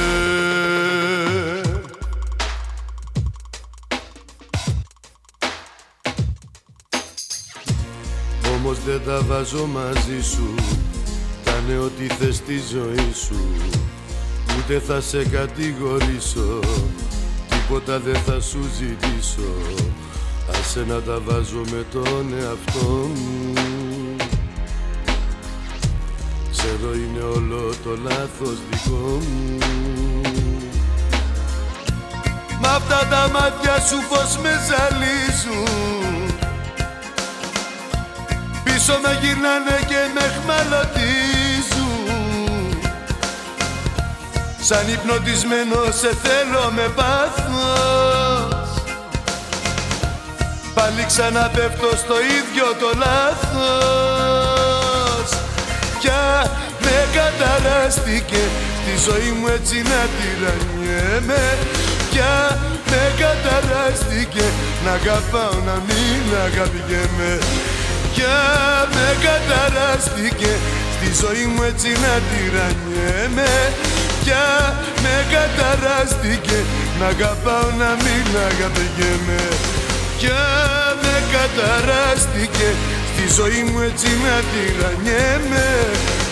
Όμως 8.57 8.79
δεν 8.85 9.01
τα 9.07 9.21
βάζω 9.21 9.67
μαζί 9.67 10.23
σου. 10.23 10.55
Κάνε 11.45 11.79
ό,τι 11.79 12.07
θες 12.07 12.37
στη 12.37 12.61
ζωή 12.73 13.13
σου. 13.27 13.55
Ούτε 14.59 14.79
θα 14.79 15.01
σε 15.01 15.25
κατηγορήσω. 15.25 16.61
Τίποτα 17.49 17.99
δεν 17.99 18.17
θα 18.17 18.41
σου 18.41 18.59
ζητήσω 18.79 19.93
Άσε 20.51 20.85
να 20.89 21.01
τα 21.01 21.21
βάζω 21.25 21.63
με 21.71 21.85
τον 21.93 22.35
εαυτό 22.41 22.89
μου. 22.89 23.53
Ξέρω 26.51 26.95
είναι 26.95 27.23
όλο 27.35 27.73
το 27.85 27.91
λάθος 28.03 28.59
δικό 28.71 29.21
μου. 29.31 29.59
Μ' 32.61 32.67
αυτά 32.67 33.07
τα 33.11 33.29
μάτια 33.33 33.81
σου 33.87 33.97
πως 34.09 34.37
με 34.43 34.51
ζαλίζουν. 34.69 36.35
Πίσω 38.65 38.99
με 39.03 39.19
γυρνάνε 39.21 39.79
και 39.89 40.01
με 40.15 40.21
χμαλωτίζουν. 40.21 41.83
Σαν 44.61 44.89
υπνοτισμένο 44.89 45.85
σε 46.01 46.15
θέλω 46.23 46.71
με 46.75 46.93
πάθος 46.97 48.24
Πάλι 50.85 51.05
ξαναπέφτω 51.13 51.91
στο 52.05 52.17
ίδιο 52.39 52.67
το 52.83 52.91
λάθος. 53.05 54.49
Πια 56.01 56.25
με 56.85 56.97
καταράστηκε 57.19 58.43
στη 58.81 58.95
ζωή 59.07 59.31
μου 59.37 59.47
έτσι 59.57 59.77
να 59.91 60.01
τυραννιέμαι 60.17 61.45
Πια 62.11 62.35
με 62.91 63.03
καταράστηκε 63.23 64.47
να 64.85 64.93
αγαπάω 65.01 65.57
να 65.69 65.77
μην 65.89 66.23
αγαπηγέμαι 66.47 67.33
Πια 68.15 68.39
με 68.95 69.07
καταράστηκε 69.29 70.53
στη 70.95 71.09
ζωή 71.23 71.45
μου 71.53 71.63
έτσι 71.71 71.91
να 72.05 72.15
τυραννιέμαι 72.29 73.53
Πια 74.23 74.47
με 75.03 75.15
καταράστηκε 75.37 76.59
να 76.99 77.07
αγαπάω 77.15 77.69
να 77.83 77.91
μην 78.05 78.27
αγαπηγέμαι 78.51 79.43
Πια 80.25 80.47
με 81.03 81.17
καταράστηκε. 81.37 82.69
Στη 83.13 83.25
ζωή 83.39 83.63
μου 83.69 83.79
έτσι 83.91 84.09
να 84.25 84.37
τυραννιέμαι 84.51 85.69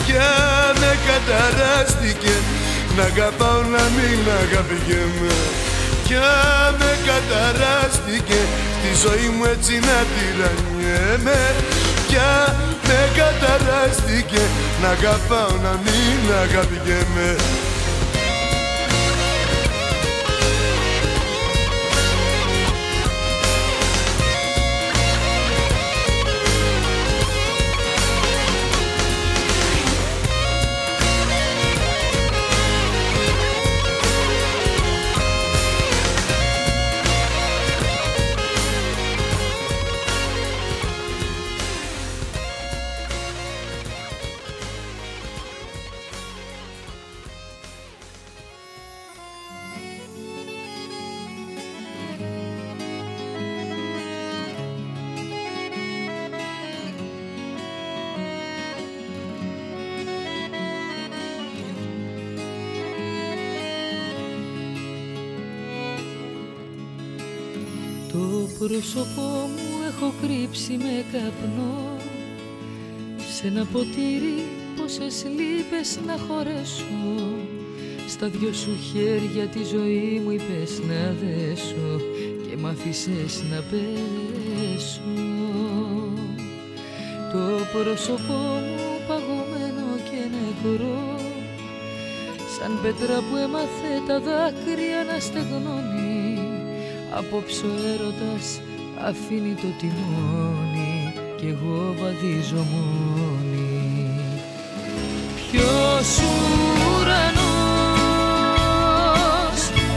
Πια 0.07 0.33
με 0.81 0.93
καταράστηκε. 1.09 2.35
Να 2.97 3.03
αγαπάω 3.13 3.61
να 3.75 3.85
μην 3.97 4.21
αγαπηγέμαι. 4.43 5.33
Πια 6.05 6.33
με 6.79 6.91
καταράστηκε. 7.11 8.41
Στη 8.79 8.91
ζωή 9.05 9.29
μου 9.35 9.45
έτσι 9.55 9.75
να 9.89 9.99
τυραννιέμαι 10.13 11.41
Πια 12.09 12.33
με 12.89 13.01
καταράστηκε. 13.21 14.43
Να 14.83 14.89
αγαπάω 14.97 15.55
να 15.67 15.73
μην 15.85 16.21
αγαπηγέμαι 16.45 17.31
πρόσωπό 68.83 69.31
μου 69.55 69.69
έχω 69.89 70.13
κρύψει 70.23 70.73
με 70.73 71.05
καπνό. 71.13 71.97
Σε 73.35 73.47
ένα 73.47 73.65
ποτήρι 73.73 74.39
πόσες 74.77 75.25
λύπες 75.37 75.99
να 76.07 76.17
χωρέσω. 76.27 77.05
Στα 78.09 78.27
δυο 78.29 78.53
σου 78.53 78.77
χέρια 78.89 79.47
τη 79.47 79.65
ζωή 79.65 80.21
μου 80.25 80.31
είπες 80.31 80.81
να 80.89 81.15
δέσω 81.23 82.01
και 82.49 82.57
μ' 82.57 82.67
άφησες 82.67 83.43
να 83.51 83.63
πέσω. 83.71 85.13
Το 87.33 87.45
πρόσωπό 87.73 88.43
μου 88.67 88.89
παγωμένο 89.09 89.87
και 90.09 90.21
νεκρό 90.35 91.21
σαν 92.59 92.79
πέτρα 92.83 93.19
που 93.19 93.37
έμαθε 93.37 93.93
τα 94.07 94.21
δάκρυα 94.21 95.05
να 95.13 95.21
στεγνώνει. 95.21 96.13
Απόψε 97.15 97.67
ο 97.67 97.75
έρωτας 97.93 98.61
αφήνει 99.09 99.55
το 99.55 99.67
τιμόνι 99.79 101.13
κι 101.37 101.47
εγώ 101.47 101.95
βαδίζω 102.01 102.67
μόνη. 102.73 103.83
Ποιος 105.51 106.09
ουρανός 107.01 107.53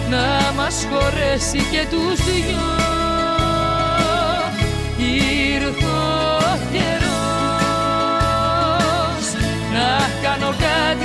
να 0.10 0.28
μας 0.56 0.88
χωρέσει 0.92 1.58
και 1.72 1.84
τους 1.90 2.18
δυο; 2.26 2.68
Ήρθε 4.98 5.86
ο 5.86 6.58
καιρός 6.72 7.26
να 9.74 9.90
κάνω 10.24 10.50
κάτι 10.66 11.05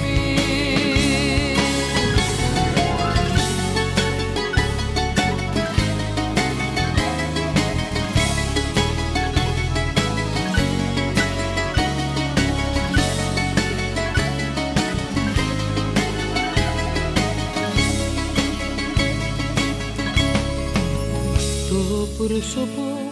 Το 21.69 22.09
πρόσωπό 22.19 22.81
μου 22.81 23.12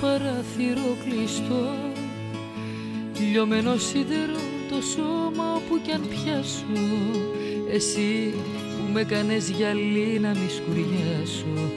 παράθυρο 0.00 0.96
κλειστό 1.04 1.68
Λιωμένο 3.30 3.76
σίδερο 3.76 4.40
το 4.68 4.82
σώμα 4.82 5.54
όπου 5.54 5.80
κι 5.82 5.92
αν 5.92 6.08
πιάσω 6.08 6.64
Εσύ 7.72 8.34
που 8.76 8.92
με 8.92 9.04
κάνες 9.04 9.50
γυαλί 9.50 10.18
να 10.20 10.28
μη 10.28 10.48
σκουριάσω 10.48 11.72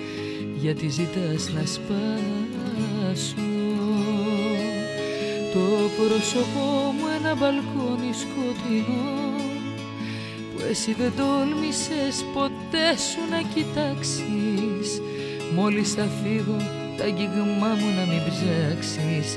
Γιατί 0.55 0.87
ζητάς 0.87 1.49
να 1.53 1.65
σπάσω. 1.65 3.35
Το 5.53 5.59
πρόσωπό 5.97 6.93
μου 6.97 7.05
ένα 7.19 7.35
μπαλκόνι 7.35 8.13
σκοτεινό 8.13 9.33
που 10.55 10.63
εσύ 10.69 10.93
δεν 10.93 11.11
τόλμησες 11.17 12.25
ποτέ 12.33 12.97
σου 12.97 13.19
να 13.29 13.41
κοιτάξεις 13.53 15.01
Μόλις 15.55 15.93
θα 15.93 16.07
φύγω 16.23 16.82
τα 17.03 17.09
αγγίγμά 17.09 17.71
μου 17.79 17.89
να 17.97 18.03
μην 18.05 18.21
ψάξεις 18.29 19.29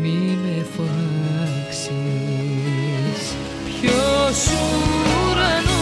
Μη 0.00 0.38
με 0.42 0.56
φωνάξεις. 0.74 1.90
Ποιος 3.64 4.38
ουρανός 5.26 5.80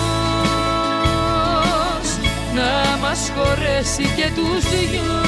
να 2.54 2.72
μας 3.02 3.20
χωρέσει 3.36 4.04
και 4.16 4.28
τους 4.34 4.62
δυο; 4.70 5.20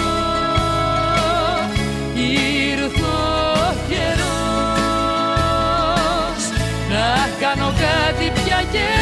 Ήρθε 2.14 3.02
ο 3.02 3.74
καιρός 3.88 4.42
να 6.90 7.08
κάνω 7.40 7.68
κάτι 7.68 8.26
πια 8.34 8.60
κι 8.72 9.01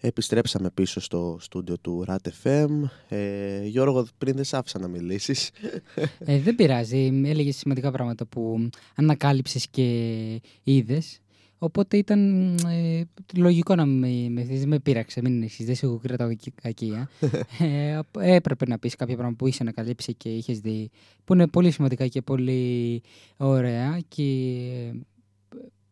Επιστρέψαμε 0.00 0.70
πίσω 0.70 1.00
στο 1.00 1.36
στούντιο 1.40 1.78
του 1.78 2.04
RAT 2.08 2.28
FM. 2.42 2.68
Ε, 3.08 3.64
Γιώργο, 3.66 4.06
πριν 4.18 4.34
δεν 4.34 4.44
σ' 4.44 4.54
άφησα 4.54 4.78
να 4.78 4.88
μιλήσεις. 4.88 5.50
Ε, 6.18 6.38
δεν 6.38 6.54
πειράζει. 6.54 7.22
Έλεγες 7.24 7.56
σημαντικά 7.56 7.90
πράγματα 7.90 8.26
που 8.26 8.68
ανακάλυψες 8.94 9.68
και 9.68 10.40
είδες. 10.62 11.20
Οπότε 11.58 11.96
ήταν 11.96 12.52
ε, 12.54 13.02
λογικό 13.36 13.74
να 13.74 13.86
με, 13.86 14.08
με, 14.28 14.44
δεν 14.44 14.68
με 14.68 14.78
πείραξε, 14.78 15.20
μην 15.20 15.42
εσείς, 15.42 15.66
δεν 15.66 15.74
σε 15.74 15.86
έχω 15.86 16.00
κρατάω 16.02 16.28
εκεί 16.28 16.50
κακία. 16.50 17.10
ε, 17.58 17.96
απ- 17.96 18.16
έπρεπε 18.20 18.66
να 18.66 18.78
πεις 18.78 18.94
κάποια 18.94 19.14
πράγματα 19.14 19.36
που 19.38 19.46
είσαι 19.46 19.58
ανακαλύψει 19.62 20.14
και 20.14 20.28
είχες 20.28 20.60
δει, 20.60 20.90
που 21.24 21.34
είναι 21.34 21.46
πολύ 21.46 21.70
σημαντικά 21.70 22.06
και 22.06 22.22
πολύ 22.22 23.02
ωραία 23.36 24.00
και 24.08 24.22
ε, 24.22 24.92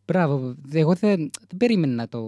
μπράβο, 0.07 0.55
εγώ 0.73 0.95
δεν, 0.95 1.17
δεν 1.19 1.57
περίμενα 1.57 1.95
να 1.95 2.09
το, 2.09 2.21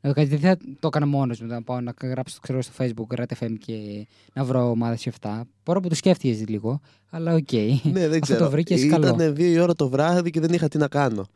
να 0.00 0.08
το 0.08 0.12
κάνω, 0.12 0.28
δεν 0.28 0.38
θα 0.38 0.56
το 0.80 0.86
έκανα 0.86 1.06
μόνος 1.06 1.40
μου, 1.40 1.46
να 1.46 1.62
πάω 1.62 1.80
να 1.80 1.94
γράψω 2.02 2.38
ξέρω, 2.42 2.62
στο 2.62 2.72
facebook 2.78 3.20
RATFM 3.20 3.54
και 3.58 4.06
να 4.32 4.44
βρω 4.44 4.70
ομάδα 4.70 4.96
σε 4.96 5.08
αυτά. 5.08 5.44
Μπορώ 5.64 5.80
που 5.80 5.88
το 5.88 5.94
σκέφτηκες 5.94 6.48
λίγο, 6.48 6.80
αλλά 7.10 7.34
οκ. 7.34 7.52
ναι, 7.52 7.80
δεν 7.92 8.04
Αυτό 8.12 8.18
ξέρω. 8.20 8.44
το 8.44 8.50
βρήκες 8.50 8.86
καλό. 8.86 9.06
Ήταν 9.08 9.34
δύο 9.34 9.52
η 9.52 9.58
ώρα 9.58 9.74
το 9.74 9.88
βράδυ 9.88 10.30
και 10.30 10.40
δεν 10.40 10.52
είχα 10.52 10.68
τι 10.68 10.78
να 10.78 10.88
κάνω. 10.88 11.26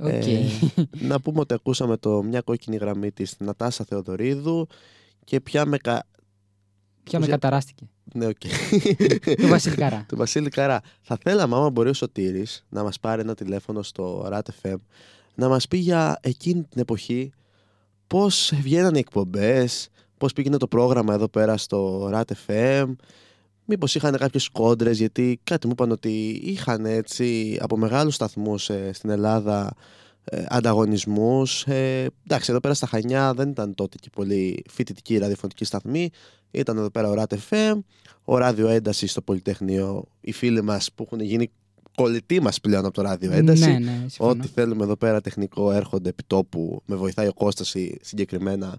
Οκ. 0.00 0.10
Ε, 0.26 0.40
να 1.00 1.20
πούμε 1.20 1.40
ότι 1.40 1.54
ακούσαμε 1.54 1.96
το 1.96 2.22
μια 2.22 2.40
κόκκινη 2.40 2.76
γραμμή 2.76 3.12
της 3.12 3.34
Νατάσα 3.38 3.84
Θεοδωρίδου 3.84 4.66
και 5.24 5.40
ποια 5.40 5.66
με 5.66 5.76
κα... 5.76 6.06
Ποια 7.02 7.18
με 7.18 7.24
Ουζια- 7.24 7.34
καταράστηκε. 7.38 7.88
Ναι, 8.14 8.26
οκ. 8.26 8.36
Του 9.40 9.46
Βασίλη 9.48 9.74
Καρά. 9.76 10.04
του 10.08 10.16
Βασίλη 10.16 10.48
Καρά. 10.48 10.80
Θα 11.02 11.18
θέλαμε, 11.22 11.56
άμα 11.56 11.70
μπορείς 11.70 11.90
ο 11.90 11.94
Σωτήρης, 11.94 12.64
να 12.68 12.82
μας 12.82 13.00
πάρει 13.00 13.20
ένα 13.20 13.34
τηλέφωνο 13.34 13.82
στο 13.82 14.28
RAT 14.32 14.40
FM, 14.62 14.74
να 15.34 15.48
μας 15.48 15.68
πει 15.68 15.76
για 15.76 16.18
εκείνη 16.22 16.62
την 16.62 16.80
εποχή 16.80 17.32
πώς 18.06 18.52
βγαίνανε 18.62 18.96
οι 18.96 19.00
εκπομπές, 19.00 19.88
πώς 20.18 20.32
πήγαινε 20.32 20.56
το 20.56 20.66
πρόγραμμα 20.68 21.14
εδώ 21.14 21.28
πέρα 21.28 21.56
στο 21.56 22.10
RAT 22.12 22.22
FM, 22.46 22.94
μήπως 23.64 23.94
είχαν 23.94 24.16
κάποιες 24.16 24.48
κόντρες, 24.48 24.98
γιατί 24.98 25.40
κάτι 25.44 25.66
μου 25.66 25.72
είπαν 25.72 25.90
ότι 25.90 26.40
είχαν 26.44 26.84
έτσι 26.84 27.58
από 27.60 27.76
μεγάλους 27.76 28.14
σταθμούς 28.14 28.70
ε, 28.70 28.90
στην 28.92 29.10
Ελλάδα 29.10 29.74
ε, 30.24 30.44
ανταγωνισμούς. 30.48 31.62
Ε, 31.66 32.10
εντάξει, 32.24 32.50
εδώ 32.50 32.60
πέρα 32.60 32.74
στα 32.74 32.86
Χανιά 32.86 33.34
δεν 33.34 33.48
ήταν 33.48 33.74
τότε 33.74 33.96
και 34.00 34.10
πολύ 34.12 34.64
φοιτητική 34.70 35.18
ραδιοφωνική 35.18 35.64
σταθμή. 35.64 36.10
Ήταν 36.50 36.76
εδώ 36.76 36.90
πέρα 36.90 37.10
ο 37.10 37.14
RAT 37.16 37.34
FM, 37.48 37.78
ο 38.24 38.38
Ράδιο 38.38 38.68
Έντασης 38.68 39.10
στο 39.10 39.22
Πολυτεχνείο, 39.22 40.04
οι 40.20 40.32
φίλοι 40.32 40.62
μας 40.62 40.92
που 40.94 41.02
έχουν 41.02 41.20
γίνει 41.20 41.50
κολλητοί 41.94 42.40
μας 42.40 42.60
πλέον 42.60 42.84
από 42.84 42.94
το 42.94 43.02
Ράδιο 43.02 43.32
Ένταση. 43.32 43.70
Ναι, 43.70 43.78
ναι, 43.78 43.96
συμφωνώ. 43.98 44.30
Ό,τι 44.30 44.48
θέλουμε 44.48 44.84
εδώ 44.84 44.96
πέρα 44.96 45.20
τεχνικό 45.20 45.72
έρχονται 45.72 46.08
επί 46.08 46.22
τόπου, 46.26 46.82
με 46.86 46.96
βοηθάει 46.96 47.26
ο 47.26 47.32
Κώστας 47.34 47.74
η- 47.74 47.98
συγκεκριμένα 48.02 48.78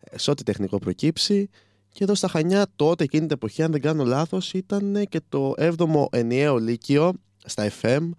ε, 0.00 0.18
σε 0.18 0.30
ό,τι 0.30 0.42
τεχνικό 0.42 0.78
προκύψει. 0.78 1.48
Και 1.94 2.04
εδώ 2.04 2.14
στα 2.14 2.28
Χανιά 2.28 2.66
τότε 2.76 3.04
εκείνη 3.04 3.22
την 3.26 3.34
εποχή, 3.34 3.62
αν 3.62 3.72
δεν 3.72 3.80
κάνω 3.80 4.04
λάθος, 4.04 4.52
ήταν 4.52 5.06
και 5.08 5.20
το 5.28 5.54
7ο 5.58 6.04
ενιαίο 6.10 6.56
λύκειο 6.58 7.12
στα 7.44 7.70
FM 7.82 8.10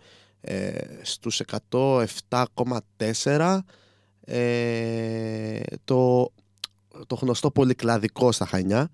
ε, 0.41 0.71
στους 1.01 1.41
107,4 1.69 3.59
ε, 4.25 5.59
το, 5.85 6.31
το 7.07 7.15
γνωστό 7.21 7.51
πολυκλαδικό 7.51 8.31
στα 8.31 8.45
Χανιά 8.45 8.89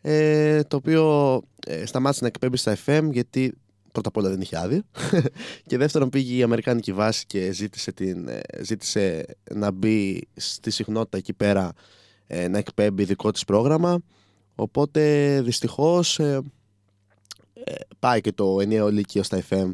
ε, 0.00 0.62
το 0.62 0.76
οποίο 0.76 1.40
ε, 1.66 1.86
σταμάτησε 1.86 2.20
να 2.22 2.28
εκπέμπει 2.28 2.56
στα 2.56 2.76
FM 2.86 3.08
γιατί 3.12 3.54
πρώτα 4.00 4.08
απ' 4.08 4.16
όλα 4.16 4.28
δεν 4.28 4.40
είχε 4.40 4.58
άδεια 4.58 4.84
και 5.68 5.76
δεύτερον 5.76 6.08
πήγε 6.08 6.36
η 6.36 6.42
Αμερικάνικη 6.42 6.92
βάση 6.92 7.26
και 7.26 7.52
ζήτησε, 7.52 7.92
την, 7.92 8.28
ε, 8.28 8.40
ζήτησε 8.62 9.24
να 9.54 9.70
μπει 9.70 10.28
στη 10.36 10.70
συχνότητα 10.70 11.16
εκεί 11.16 11.32
πέρα 11.32 11.72
ε, 12.26 12.48
να 12.48 12.58
εκπέμπει 12.58 13.04
δικό 13.04 13.30
της 13.30 13.44
πρόγραμμα 13.44 14.00
οπότε 14.54 15.40
δυστυχώς 15.42 16.18
ε, 16.18 16.40
ε, 17.64 17.74
πάει 17.98 18.20
και 18.20 18.32
το 18.32 18.60
ενιαίο 18.60 18.90
Λύκειο 18.90 19.22
στα 19.22 19.42
FM 19.50 19.70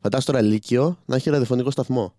φαντάσου 0.00 0.26
τώρα 0.26 0.40
Λύκειο 0.40 0.98
να 1.06 1.16
έχει 1.16 1.30
ραδιοφωνικό 1.30 1.70
σταθμό 1.70 2.14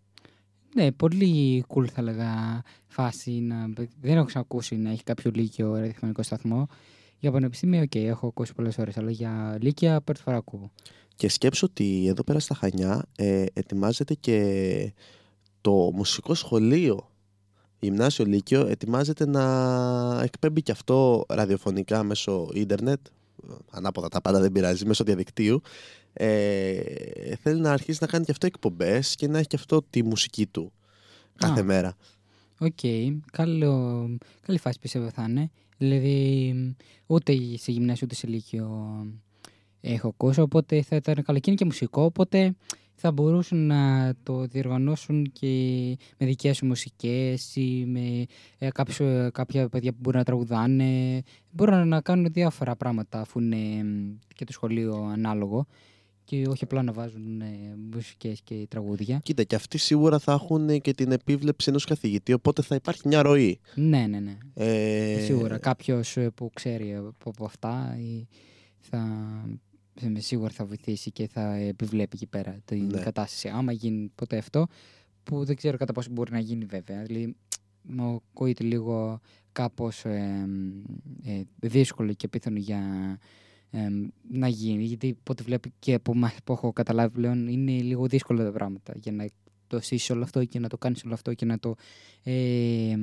Ναι, 0.75 0.91
πολύ 0.91 1.63
cool 1.67 1.87
θα 1.87 2.01
έλεγα 2.01 2.63
φάση. 2.87 3.31
Να... 3.31 3.69
Δεν 4.01 4.17
έχω 4.17 4.25
ξανακούσει 4.25 4.75
να 4.75 4.91
έχει 4.91 5.03
κάποιο 5.03 5.31
λύκειο 5.33 5.75
ραδιοφωνικό 5.75 6.23
σταθμό. 6.23 6.67
Για 7.19 7.31
πανεπιστήμιο, 7.31 7.81
οκ, 7.81 7.95
έχω 7.95 8.27
ακούσει 8.27 8.53
πολλές 8.53 8.77
ώρες, 8.77 8.97
αλλά 8.97 9.11
για 9.11 9.57
λύκεια 9.61 10.01
πρώτη 10.01 10.21
φορά 10.21 10.37
ακούω. 10.37 10.71
Και 11.17 11.29
σκέψω 11.29 11.65
ότι 11.65 12.07
εδώ 12.07 12.23
πέρα 12.23 12.39
στα 12.39 12.55
Χανιά 12.55 13.05
ε, 13.15 13.45
ετοιμάζεται 13.53 14.13
και 14.13 14.93
το 15.61 15.71
μουσικό 15.71 16.33
σχολείο 16.33 17.09
γυμνάσιο 17.79 18.25
Λύκειο 18.25 18.67
ετοιμάζεται 18.67 19.25
να 19.25 20.21
εκπέμπει 20.23 20.61
και 20.61 20.71
αυτό 20.71 21.25
ραδιοφωνικά 21.27 22.03
μέσω 22.03 22.49
ίντερνετ 22.53 22.99
ανάποδα 23.71 24.07
τα 24.07 24.21
πάντα 24.21 24.39
δεν 24.39 24.51
πειράζει 24.51 24.85
μέσω 24.85 25.03
διαδικτύου 25.03 25.61
ε, 26.13 26.81
θέλει 27.41 27.61
να 27.61 27.71
αρχίσει 27.71 27.97
να 28.01 28.07
κάνει 28.07 28.25
και 28.25 28.31
αυτό 28.31 28.45
εκπομπές 28.45 29.15
και 29.15 29.27
να 29.27 29.37
έχει 29.37 29.47
και 29.47 29.55
αυτό 29.55 29.81
τη 29.89 30.03
μουσική 30.03 30.47
του 30.47 30.71
κάθε 31.35 31.59
Α. 31.59 31.63
μέρα 31.63 31.95
Οκ, 32.59 32.79
καλό, 33.31 34.07
καλή 34.41 34.59
φάση 34.59 34.79
πιστεύω 34.79 35.09
θα 35.09 35.25
είναι. 35.29 35.51
Δηλαδή, 35.77 36.75
ούτε 37.05 37.33
σε 37.57 37.71
γυμνάσιο 37.71 38.05
ούτε 38.05 38.15
σε 38.15 38.27
λύκειο 38.27 38.67
έχω 39.93 40.07
ακούσει, 40.07 40.41
οπότε 40.41 40.81
θα 40.81 40.95
ήταν 40.95 41.23
καλό. 41.23 41.39
Και 41.39 41.49
είναι 41.49 41.59
και 41.59 41.65
μουσικό, 41.65 42.03
οπότε 42.03 42.55
θα 42.99 43.11
μπορούσαν 43.11 43.57
να 43.57 44.13
το 44.23 44.45
διοργανώσουν 44.45 45.31
και 45.31 45.47
με 46.17 46.25
δικές 46.25 46.57
σου 46.57 46.65
μουσικές 46.65 47.55
ή 47.55 47.85
με 47.87 48.25
ε, 48.57 48.67
κάποιος, 48.69 48.99
ε, 48.99 49.29
κάποια 49.33 49.69
παιδιά 49.69 49.91
που 49.91 49.97
μπορούν 50.01 50.19
να 50.19 50.25
τραγουδάνε. 50.25 51.21
Μπορούν 51.51 51.87
να 51.87 52.01
κάνουν 52.01 52.31
διάφορα 52.31 52.75
πράγματα 52.75 53.19
αφού 53.19 53.39
είναι 53.39 53.83
μ, 53.83 54.17
και 54.35 54.45
το 54.45 54.51
σχολείο 54.51 55.09
ανάλογο 55.13 55.67
και 56.23 56.45
όχι 56.47 56.63
απλά 56.63 56.83
να 56.83 56.91
βάζουν 56.91 57.41
ε, 57.41 57.75
μουσικές 57.93 58.41
και 58.43 58.65
τραγούδια. 58.69 59.19
Κοίτα 59.23 59.43
και 59.43 59.55
αυτοί 59.55 59.77
σίγουρα 59.77 60.19
θα 60.19 60.33
έχουν 60.33 60.81
και 60.81 60.93
την 60.93 61.11
επίβλεψη 61.11 61.69
ενός 61.69 61.85
καθηγητή 61.85 62.33
οπότε 62.33 62.61
θα 62.61 62.75
υπάρχει 62.75 63.07
μια 63.07 63.21
ροή 63.21 63.59
Ναι, 63.75 64.07
ναι, 64.07 64.19
ναι. 64.19 64.37
ε, 64.53 65.19
Σίγουρα 65.19 65.57
κάποιος 65.57 66.17
που 66.35 66.49
ξέρει 66.53 66.95
από, 66.95 67.29
από 67.29 67.45
αυτά 67.45 67.97
ή 67.99 68.27
θα, 68.79 68.97
είμαι 69.47 69.59
σίγουρα 70.17 70.49
θα 70.49 70.65
βοηθήσει 70.65 71.11
και 71.11 71.27
θα 71.27 71.53
επιβλέπει 71.55 72.15
εκεί 72.15 72.25
πέρα 72.27 72.57
την 72.65 72.85
Ναι. 72.85 72.99
κατάσταση. 72.99 73.47
Άμα 73.47 73.71
γίνει 73.71 74.11
ποτέ 74.15 74.37
αυτό, 74.37 74.67
που 75.23 75.43
δεν 75.45 75.55
ξέρω 75.55 75.77
κατά 75.77 75.93
πόσο 75.93 76.09
μπορεί 76.11 76.31
να 76.31 76.39
γίνει 76.39 76.65
βέβαια. 76.65 77.03
Δηλαδή, 77.03 77.35
μου 77.81 78.21
ακούγεται 78.33 78.63
λίγο 78.63 79.19
κάπως 79.51 80.05
ε, 80.05 80.47
ε, 81.25 81.41
δύσκολο 81.59 82.13
και 82.13 82.25
απίθανο 82.25 82.57
για 82.57 82.81
ε, 83.71 83.87
να 84.31 84.47
γίνει. 84.47 84.83
Γιατί 84.83 85.17
πότε 85.23 85.43
βλέπω 85.43 85.69
και 85.79 85.93
από 85.93 86.11
εμάς 86.15 86.35
που 86.43 86.53
έχω 86.53 86.73
καταλάβει 86.73 87.13
πλέον 87.13 87.47
είναι 87.47 87.71
λίγο 87.71 88.07
δύσκολα 88.07 88.43
τα 88.43 88.51
πράγματα 88.51 88.93
για 88.95 89.11
να 89.11 89.27
το 89.67 89.81
ζήσει 89.81 90.11
όλο 90.11 90.23
αυτό 90.23 90.45
και 90.45 90.59
να 90.59 90.67
το 90.69 90.77
κάνεις 90.77 91.03
όλο 91.03 91.13
αυτό 91.13 91.33
και 91.33 91.45
να 91.45 91.59
το... 91.59 91.75
Ε, 92.23 92.95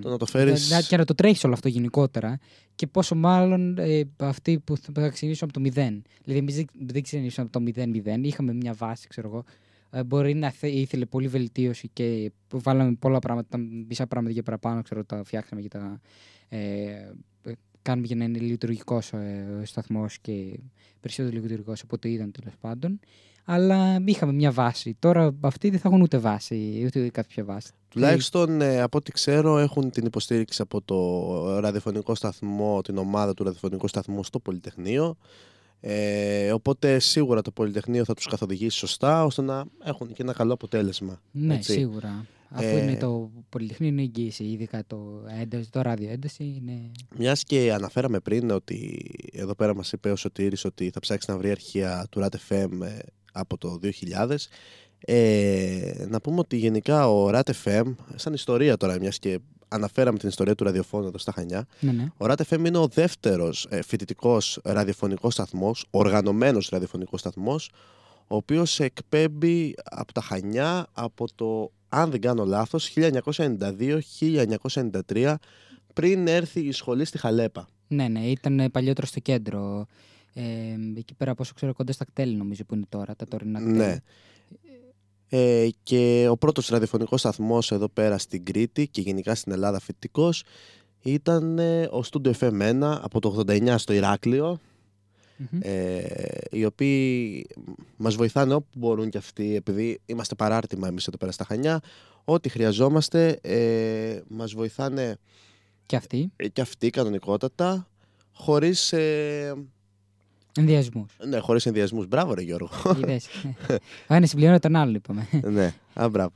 Το 0.00 0.08
να 0.08 0.16
το 0.16 0.26
φέρεις- 0.26 0.70
να- 0.70 0.80
και 0.82 0.96
να 0.96 1.04
το 1.04 1.14
τρέχεις 1.14 1.44
όλο 1.44 1.52
αυτό 1.54 1.68
γενικότερα 1.68 2.38
και 2.74 2.86
πόσο 2.86 3.14
μάλλον 3.14 3.78
ε, 3.78 4.02
αυτοί 4.16 4.58
που 4.58 4.76
θα 4.76 4.92
θα 4.94 5.08
ξεκινήσουν 5.08 5.44
από 5.44 5.52
το 5.52 5.60
μηδέν. 5.60 6.02
Δηλαδή 6.24 6.40
εμείς 6.40 6.54
δεν, 6.54 6.66
δεν 6.86 7.02
ξεκινήσαμε 7.02 7.48
από 7.52 7.58
το 7.58 7.64
μηδέν 7.64 7.90
μηδέν, 7.90 8.24
είχαμε 8.24 8.52
μια 8.52 8.72
βάση 8.72 9.08
ξέρω 9.08 9.28
εγώ. 9.28 9.44
Ε, 9.90 10.04
μπορεί 10.04 10.34
να 10.34 10.50
θε, 10.50 10.68
ήθελε 10.68 11.06
πολύ 11.06 11.28
βελτίωση 11.28 11.88
και 11.92 12.32
βάλαμε 12.50 12.94
πολλά 12.98 13.18
πράγματα, 13.18 13.48
τα 13.50 13.58
μισά 13.88 14.06
πράγματα 14.06 14.34
για 14.34 14.42
παραπάνω, 14.42 14.82
ξέρω, 14.82 15.04
τα 15.04 15.24
φτιάξαμε 15.24 15.60
και 15.60 15.68
τα 15.68 16.00
ε, 16.48 16.58
ε, 17.42 17.52
κάνουμε 17.82 18.06
για 18.06 18.16
να 18.16 18.24
είναι 18.24 18.38
λειτουργικός 18.38 19.12
ο 19.12 19.18
σταθμός 19.64 20.18
και 20.18 20.58
περισσότερο 21.00 21.34
λειτουργικός 21.36 21.82
από 21.82 21.94
ό,τι 21.94 22.12
ήταν 22.12 22.32
τέλος 22.32 22.54
πάντων. 22.60 23.00
Αλλά 23.44 24.02
είχαμε 24.04 24.32
μια 24.32 24.52
βάση. 24.52 24.96
Τώρα 24.98 25.34
αυτοί 25.40 25.70
δεν 25.70 25.78
θα 25.78 25.88
έχουν 25.88 26.00
ούτε 26.00 26.18
βάση, 26.18 26.82
ούτε 26.86 27.08
κάποια 27.08 27.44
βάση. 27.44 27.72
Τουλάχιστον 27.88 28.60
ε, 28.60 28.80
από 28.80 28.98
ό,τι 28.98 29.12
ξέρω 29.12 29.58
έχουν 29.58 29.90
την 29.90 30.06
υποστήριξη 30.06 30.62
από 30.62 30.82
το 30.82 31.58
ραδιοφωνικό 31.60 32.14
σταθμό, 32.14 32.80
την 32.80 32.96
ομάδα 32.98 33.34
του 33.34 33.44
ραδιοφωνικού 33.44 33.88
σταθμού 33.88 34.24
στο 34.24 34.38
Πολυτεχνείο. 34.38 35.16
Ε, 35.80 36.52
οπότε 36.52 36.98
σίγουρα 36.98 37.42
το 37.42 37.50
Πολυτεχνείο 37.50 38.04
θα 38.04 38.14
τους 38.14 38.26
καθοδηγήσει 38.26 38.78
σωστά 38.78 39.24
ώστε 39.24 39.42
να 39.42 39.64
έχουν 39.84 40.12
και 40.12 40.22
ένα 40.22 40.32
καλό 40.32 40.52
αποτέλεσμα. 40.52 41.20
Ναι, 41.30 41.54
έτσι. 41.54 41.72
σίγουρα. 41.72 42.26
Αφού 42.54 42.66
Ε, 42.66 42.82
είναι 42.82 42.96
το 42.96 43.30
Πολυτεχνείο 43.48 43.88
είναι 43.88 44.02
εγγύηση, 44.02 44.44
ειδικά 44.44 44.84
το, 44.86 45.24
ένταση, 45.40 45.70
το 45.70 45.80
ράδιο 45.82 46.10
ένταση 46.10 46.44
είναι... 46.44 46.90
Μιας 47.16 47.42
και 47.44 47.72
αναφέραμε 47.72 48.20
πριν 48.20 48.50
ότι 48.50 49.10
εδώ 49.32 49.54
πέρα 49.54 49.74
μας 49.74 49.92
είπε 49.92 50.10
ο 50.10 50.16
Σωτήρης 50.16 50.64
ότι 50.64 50.90
θα 50.90 51.00
ψάξει 51.00 51.30
να 51.30 51.36
βρει 51.36 51.50
αρχεία 51.50 52.06
του 52.10 52.20
RAT 52.20 52.52
FM 52.54 52.68
ε, 52.82 52.98
από 53.32 53.58
το 53.58 53.78
2000. 53.82 54.36
Ε, 55.04 56.04
να 56.08 56.20
πούμε 56.20 56.38
ότι 56.38 56.56
γενικά 56.56 57.08
ο 57.08 57.30
RAT 57.32 57.50
FM, 57.64 57.94
σαν 58.14 58.32
ιστορία 58.32 58.76
τώρα, 58.76 58.96
μιας 59.00 59.18
και 59.18 59.38
αναφέραμε 59.68 60.18
την 60.18 60.28
ιστορία 60.28 60.54
του 60.54 60.64
ραδιοφώνου 60.64 61.06
εδώ 61.06 61.18
στα 61.18 61.32
Χανιά, 61.32 61.66
Ναι, 61.80 61.92
ναι. 61.92 62.02
ο 62.16 62.26
RAT 62.26 62.34
FM 62.48 62.64
είναι 62.66 62.78
ο 62.78 62.86
δεύτερος 62.86 63.66
ε, 63.70 63.82
φοιτητικός 63.82 64.58
ραδιοφωνικός 64.64 65.32
σταθμός, 65.32 65.86
οργανωμένος 65.90 66.68
ραδιοφωνικός 66.68 67.20
σταθμός, 67.20 67.70
ο 68.26 68.36
οποίος 68.36 68.80
εκπέμπει 68.80 69.74
από 69.84 70.12
τα 70.12 70.20
Χανιά 70.20 70.86
από 70.92 71.26
το, 71.34 71.72
αν 71.88 72.10
δεν 72.10 72.20
κάνω 72.20 72.44
λάθος, 72.44 72.92
1992-1993, 72.96 75.34
πριν 75.94 76.26
έρθει 76.26 76.60
η 76.60 76.72
σχολή 76.72 77.04
στη 77.04 77.18
Χαλέπα. 77.18 77.68
Ναι, 77.88 78.08
ναι, 78.08 78.20
ήταν 78.20 78.60
ε, 78.60 78.68
παλιότερο 78.68 79.06
στο 79.06 79.20
κέντρο. 79.20 79.86
Ε, 80.34 80.42
εκεί 80.96 81.14
πέρα, 81.14 81.30
από 81.30 81.42
όσο 81.42 81.54
ξέρω, 81.54 81.72
κοντά 81.72 81.92
στα 81.92 82.04
κτέλη 82.04 82.34
νομίζω 82.36 82.64
που 82.64 82.74
είναι 82.74 82.86
τώρα, 82.88 83.16
τα 83.16 83.26
τωρινά 83.28 83.60
κτέλη. 83.60 83.76
Ναι. 83.76 83.96
Ε, 85.28 85.68
και 85.82 86.26
ο 86.30 86.36
πρώτος 86.36 86.68
ραδιοφωνικός 86.68 87.20
σταθμός 87.20 87.72
εδώ 87.72 87.88
πέρα 87.88 88.18
στην 88.18 88.44
Κρήτη 88.44 88.88
και 88.88 89.00
γενικά 89.00 89.34
στην 89.34 89.52
Ελλάδα 89.52 89.80
φοιτητικός 89.80 90.44
ήταν 91.02 91.58
ε, 91.58 91.82
ο 91.82 92.02
Studio 92.10 92.32
FM1 92.32 92.98
από 93.02 93.20
το 93.20 93.44
89 93.46 93.74
στο 93.78 93.92
Ηράκλειο 93.92 94.60
Μμμ. 95.36 95.58
ε, 95.62 96.02
οι 96.50 96.64
οποίοι 96.64 97.46
μας 97.96 98.14
βοηθάνε 98.14 98.54
όπου 98.54 98.68
μπορούν 98.78 99.10
και 99.10 99.18
αυτοί 99.18 99.54
επειδή 99.54 100.00
είμαστε 100.06 100.34
παράρτημα 100.34 100.88
εμείς 100.88 101.06
εδώ 101.06 101.16
πέρα 101.16 101.32
στα 101.32 101.44
Χανιά 101.44 101.80
ό,τι 102.24 102.48
χρειαζόμαστε 102.48 103.38
ε, 103.42 104.20
μας 104.28 104.52
βοηθάνε 104.52 105.16
Και 105.86 105.96
αυτοί, 105.96 106.32
ε, 106.36 106.48
και 106.48 106.60
αυτοί 106.60 106.90
κανονικότατα 106.90 107.86
χωρίς, 108.32 108.92
ε, 108.92 109.54
ενδιασμού. 110.56 111.06
ναι, 111.28 111.38
χωρίς 111.38 111.66
ενδιασμούς. 111.66 112.06
Μπράβο 112.06 112.34
ρε 112.34 112.42
Γιώργο. 112.42 112.70
Είδες. 112.98 113.28
Ο 114.08 114.14
ένα 114.14 114.26
συμπληρώνει 114.26 114.58
τον 114.58 114.76
άλλο, 114.76 114.92
είπαμε. 114.96 115.28
ναι, 115.56 115.74
α, 115.94 116.08
μπράβο. 116.08 116.32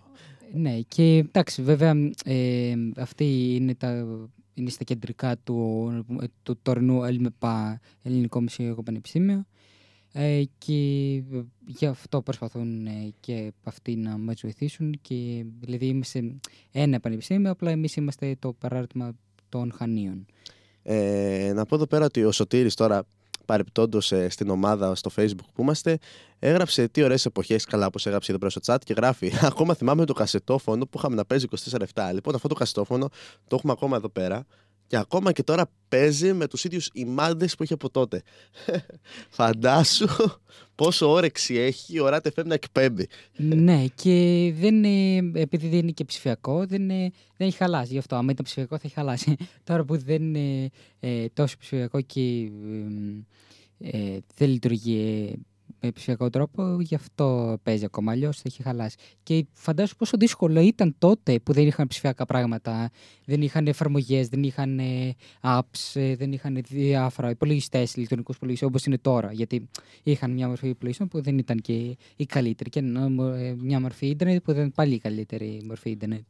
ναι, 0.52 0.80
και 0.88 1.16
εντάξει, 1.16 1.62
βέβαια, 1.62 1.94
ε, 2.24 2.74
αυτή 2.96 3.54
είναι, 3.54 3.74
τα, 3.74 4.06
είναι 4.54 4.70
στα 4.70 4.84
κεντρικά 4.84 5.36
του, 5.44 5.90
του 6.42 6.58
τωρινού 6.62 7.04
ΕΛΜΕΠΑ, 7.04 7.80
Ελληνικό 8.02 8.40
Μουσικό 8.40 8.82
Πανεπιστήμιο. 8.82 9.46
Ε, 10.18 10.42
και 10.58 10.72
γι' 11.66 11.86
αυτό 11.86 12.22
προσπαθούν 12.22 12.86
ε, 12.86 13.12
και 13.20 13.52
αυτοί 13.62 13.96
να 13.96 14.18
μας 14.18 14.40
βοηθήσουν 14.42 14.98
και 15.00 15.44
δηλαδή 15.60 15.86
είμαστε 15.86 16.34
ένα 16.72 17.00
πανεπιστήμιο, 17.00 17.50
απλά 17.50 17.70
εμείς 17.70 17.96
είμαστε 17.96 18.36
το 18.38 18.52
παράρτημα 18.52 19.12
των 19.48 19.72
Χανίων. 19.72 20.26
Ε, 20.82 21.52
να 21.54 21.64
πω 21.64 21.74
εδώ 21.74 21.86
πέρα 21.86 22.04
ότι 22.04 22.24
ο 22.24 22.32
Σωτήρης 22.32 22.74
τώρα 22.74 23.06
παρεπτόντως 23.46 24.12
στην 24.28 24.50
ομάδα 24.50 24.94
στο 24.94 25.10
Facebook 25.16 25.48
που 25.54 25.62
είμαστε, 25.62 25.98
έγραψε 26.38 26.88
τι 26.88 27.02
ωραίες 27.02 27.26
εποχές, 27.26 27.64
καλά 27.64 27.86
όπως 27.86 28.06
έγραψε 28.06 28.30
εδώ 28.30 28.40
πέρα 28.40 28.50
στο 28.50 28.60
chat 28.64 28.78
και 28.84 28.92
γράφει. 28.92 29.32
Ακόμα 29.50 29.74
θυμάμαι 29.74 30.04
το 30.04 30.12
κασετόφωνο 30.12 30.86
που 30.86 30.98
είχαμε 30.98 31.14
να 31.14 31.24
παίζει 31.24 31.46
24-7. 31.94 32.10
Λοιπόν, 32.12 32.34
αυτό 32.34 32.48
το 32.48 32.54
κασετόφωνο 32.54 33.08
το 33.46 33.56
έχουμε 33.56 33.72
ακόμα 33.72 33.96
εδώ 33.96 34.08
πέρα. 34.08 34.46
Και 34.86 34.96
ακόμα 34.96 35.32
και 35.32 35.42
τώρα 35.42 35.70
παίζει 35.88 36.32
με 36.32 36.46
τους 36.46 36.64
ίδιους 36.64 36.90
ημάντες 36.92 37.54
που 37.54 37.62
είχε 37.62 37.74
από 37.74 37.90
τότε. 37.90 38.22
Φαντάσου 39.28 40.06
πόσο 40.74 41.10
όρεξη 41.10 41.54
έχει 41.54 41.94
η 41.94 42.00
ώρα 42.00 42.20
FM 42.22 42.44
να 42.44 42.54
εκπέμπει. 42.54 43.06
ναι, 43.36 43.84
και 43.94 44.52
δεν 44.58 44.84
είναι, 44.84 45.40
επειδή 45.40 45.68
δεν 45.68 45.78
είναι 45.78 45.90
και 45.90 46.04
ψηφιακό, 46.04 46.66
δεν, 46.66 46.82
είναι, 46.82 47.10
δεν 47.36 47.48
έχει 47.48 47.56
χαλάσει. 47.56 47.92
Γι' 47.92 47.98
αυτό, 47.98 48.16
άμα 48.16 48.30
ήταν 48.32 48.44
ψηφιακό 48.44 48.76
θα 48.76 48.82
έχει 48.84 48.94
χαλάσει. 48.94 49.36
Τώρα 49.64 49.84
που 49.84 49.98
δεν 49.98 50.22
είναι 50.22 50.70
ε, 51.00 51.26
τόσο 51.32 51.56
ψηφιακό 51.58 52.00
και 52.00 52.50
ε, 53.78 53.98
ε, 53.98 54.18
δεν 54.36 54.48
λειτουργεί 54.48 54.98
ε, 54.98 55.32
με 55.32 55.55
ψηφιακό 55.94 56.30
τρόπο, 56.30 56.76
γι' 56.80 56.94
αυτό 56.94 57.56
παίζει 57.62 57.84
ακόμα. 57.84 58.12
Αλλιώς 58.12 58.36
θα 58.36 58.42
έχει 58.46 58.62
χαλάσει. 58.62 58.96
Και 59.22 59.46
φαντάζομαι 59.52 59.94
πόσο 59.98 60.16
δύσκολο 60.16 60.60
ήταν 60.60 60.94
τότε 60.98 61.38
που 61.38 61.52
δεν 61.52 61.66
είχαν 61.66 61.86
ψηφιακά 61.86 62.26
πράγματα, 62.26 62.90
δεν 63.24 63.42
είχαν 63.42 63.66
εφαρμογές, 63.66 64.28
δεν 64.28 64.42
είχαν 64.42 64.78
ε, 64.78 65.14
apps, 65.40 65.60
ε, 65.94 66.16
δεν 66.16 66.32
είχαν 66.32 66.62
διάφορα 66.68 67.30
υπολογιστές, 67.30 67.94
ηλεκτρονικούς 67.94 68.36
υπολογιστές 68.36 68.68
όπως 68.68 68.84
είναι 68.84 68.98
τώρα. 68.98 69.32
Γιατί 69.32 69.68
είχαν 70.02 70.30
μια 70.32 70.48
μορφή 70.48 70.68
υπολογιστών 70.68 71.08
που 71.08 71.22
δεν 71.22 71.38
ήταν 71.38 71.58
και 71.60 71.96
η 72.16 72.26
καλύτερη, 72.26 72.70
και 72.70 72.78
ε, 72.78 73.54
μια 73.58 73.80
μορφή 73.80 74.06
ίντερνετ 74.06 74.42
που 74.42 74.52
δεν 74.52 74.56
ήταν 74.60 74.72
πάλι 74.74 74.94
η 74.94 74.98
καλύτερη 74.98 75.62
μορφή 75.66 75.90
ίντερνετ. 75.90 76.22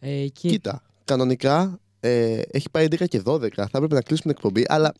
Ε, 0.00 0.26
και... 0.26 0.48
Κοίτα, 0.48 0.82
κανονικά 1.04 1.80
ε, 2.00 2.40
έχει 2.50 2.70
πάει 2.70 2.86
11 2.90 3.04
και 3.08 3.22
12. 3.24 3.48
Θα 3.54 3.68
έπρεπε 3.74 3.94
να 3.94 4.00
κλείσουμε 4.02 4.32
την 4.34 4.42
εκπομπή, 4.44 4.64
αλλά 4.68 4.92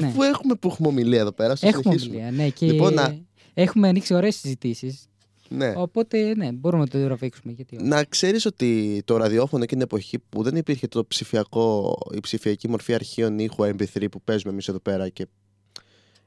Ναι. 0.00 0.06
αφού 0.06 0.22
έχουμε 0.22 0.54
που 0.54 0.68
έχουμε 0.68 0.88
ομιλία 0.88 1.20
εδώ 1.20 1.32
πέρα, 1.32 1.56
στο 1.56 1.66
Έχουμε 1.66 1.82
συνεχίσουμε. 1.82 2.16
ομιλία, 2.16 2.30
ναι, 2.44 2.48
και 2.50 2.66
Λοιπόν, 2.66 2.94
να- 2.94 3.16
έχουμε 3.54 3.88
ανοίξει 3.88 4.14
ωραίες 4.14 4.36
συζητήσεις. 4.36 5.08
Ναι. 5.48 5.72
Οπότε, 5.76 6.34
ναι, 6.36 6.52
μπορούμε 6.52 6.82
να 6.82 6.88
το 6.88 7.04
τραβήξουμε. 7.04 7.52
Γιατί 7.52 7.76
όχι. 7.76 7.86
Να 7.86 8.04
ξέρεις 8.04 8.46
ότι 8.46 9.02
το 9.04 9.16
ραδιόφωνο 9.16 9.62
εκείνη 9.62 9.80
την 9.80 9.90
εποχή 9.90 10.18
που 10.18 10.42
δεν 10.42 10.56
υπήρχε 10.56 10.86
το 10.88 11.04
ψηφιακό, 11.04 11.98
η 12.14 12.20
ψηφιακή 12.20 12.68
μορφή 12.68 12.94
αρχείων 12.94 13.38
ήχου 13.38 13.64
MP3 13.64 14.06
που 14.10 14.22
παίζουμε 14.22 14.52
εμείς 14.52 14.68
εδώ 14.68 14.78
πέρα 14.78 15.08
και 15.08 15.26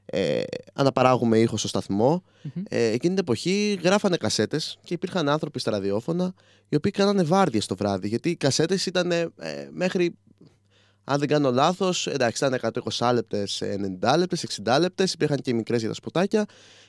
ε, 0.06 0.42
αναπαράγουμε 0.74 1.40
ήχο 1.40 1.58
στο 1.58 1.68
σταθμό. 1.68 2.24
Μμμ. 2.42 2.64
Ε, 2.70 2.84
εκείνη 2.84 3.14
την 3.14 3.18
εποχή 3.18 3.80
γράφανε 3.84 4.18
κασέτες 4.18 4.78
και 4.84 4.94
υπήρχαν 4.94 5.30
άνθρωποι 5.30 5.60
στα 5.60 5.72
ραδιόφωνα 5.72 6.34
οι 6.70 6.76
οποίοι 6.76 6.92
κάνανε 6.92 7.24
βάρδιες 7.24 7.66
το 7.66 7.76
βράδυ. 7.76 8.08
Γιατί 8.08 8.30
οι 8.30 8.36
κασέτες 8.36 8.86
ήταν 8.86 9.12
ε, 9.12 9.30
μέχρι, 9.72 10.16
αν 11.04 11.20
δεν 11.20 11.28
κάνω 11.28 11.52
λάθος, 11.52 12.08
εντάξει, 12.08 12.46
ήταν 12.46 12.74
120 12.98 13.12
λεπτές, 13.14 13.64
90 14.02 14.16
λεπτές, 14.18 14.46
60 14.66 14.78
λεπτές. 14.80 15.14
Υπήρχαν 15.14 15.38
και 15.38 15.54
μικρές 15.54 15.80
για 15.80 15.90
τα 15.90 15.96
σποτάκια 15.96 16.46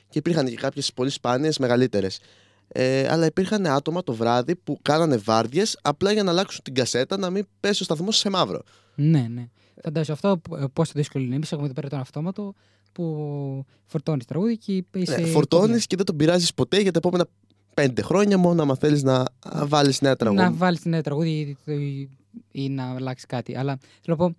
και 0.09 0.17
υπήρχαν 0.17 0.45
και 0.45 0.55
κάποιες 0.55 0.93
πολύ 0.93 1.09
σπάνιες 1.09 1.57
μεγαλύτερες. 1.57 2.19
Ε, 2.67 3.07
αλλά 3.09 3.25
υπήρχαν 3.25 3.65
άτομα 3.65 4.03
το 4.03 4.13
βράδυ 4.13 4.55
που 4.55 4.79
κάνανε 4.81 5.17
βάρδιες 5.17 5.79
απλά 5.81 6.11
για 6.11 6.23
να 6.23 6.31
αλλάξουν 6.31 6.63
την 6.63 6.73
κασέτα 6.73 7.17
να 7.17 7.29
μην 7.29 7.47
πέσει 7.59 7.81
ο 7.81 7.85
σταθμός 7.85 8.17
σε 8.17 8.29
μαύρο. 8.29 8.61
Ναι, 8.95 9.27
ναι. 9.33 9.49
Φαντάζομαι 9.83 10.17
αυτό 10.21 10.55
ε, 10.57 10.65
πόσο 10.73 10.91
δύσκολο 10.95 11.23
είναι. 11.23 11.35
Εμείς 11.35 11.51
έχουμε 11.51 11.65
εδώ 11.65 11.75
πέρα 11.75 11.89
τον 11.89 11.99
αυτόματο 11.99 12.53
που 12.91 13.65
φορτώνεις 13.85 14.25
τραγούδι 14.25 14.57
και 14.57 14.83
είσαι. 14.93 15.17
Ναι, 15.17 15.27
Φορτώνεις 15.27 15.87
και 15.87 15.95
δεν 15.95 16.05
τον 16.05 16.15
πειράζεις 16.15 16.53
ποτέ 16.53 16.81
για 16.81 16.91
τα 16.91 16.97
επόμενα 16.97 17.25
πέντε 17.73 18.01
χρόνια 18.01 18.37
μόνο 18.37 18.61
άμα 18.61 18.75
θέλεις 18.75 19.03
να 19.03 19.25
βάλεις 19.65 20.01
νέα 20.01 20.15
τραγούδια. 20.15 20.49
Να 20.49 20.55
βάλεις 20.55 20.85
νέο 20.85 21.01
τραγούδι 21.01 21.57
ή, 21.65 21.73
ή, 21.73 22.09
ή 22.51 22.69
να 22.69 22.95
αλλάξεις 22.95 23.25
κάτι. 23.25 23.55
Αλλά 23.55 23.77
θέλω 24.01 24.17
να 24.17 24.27
πω. 24.27 24.35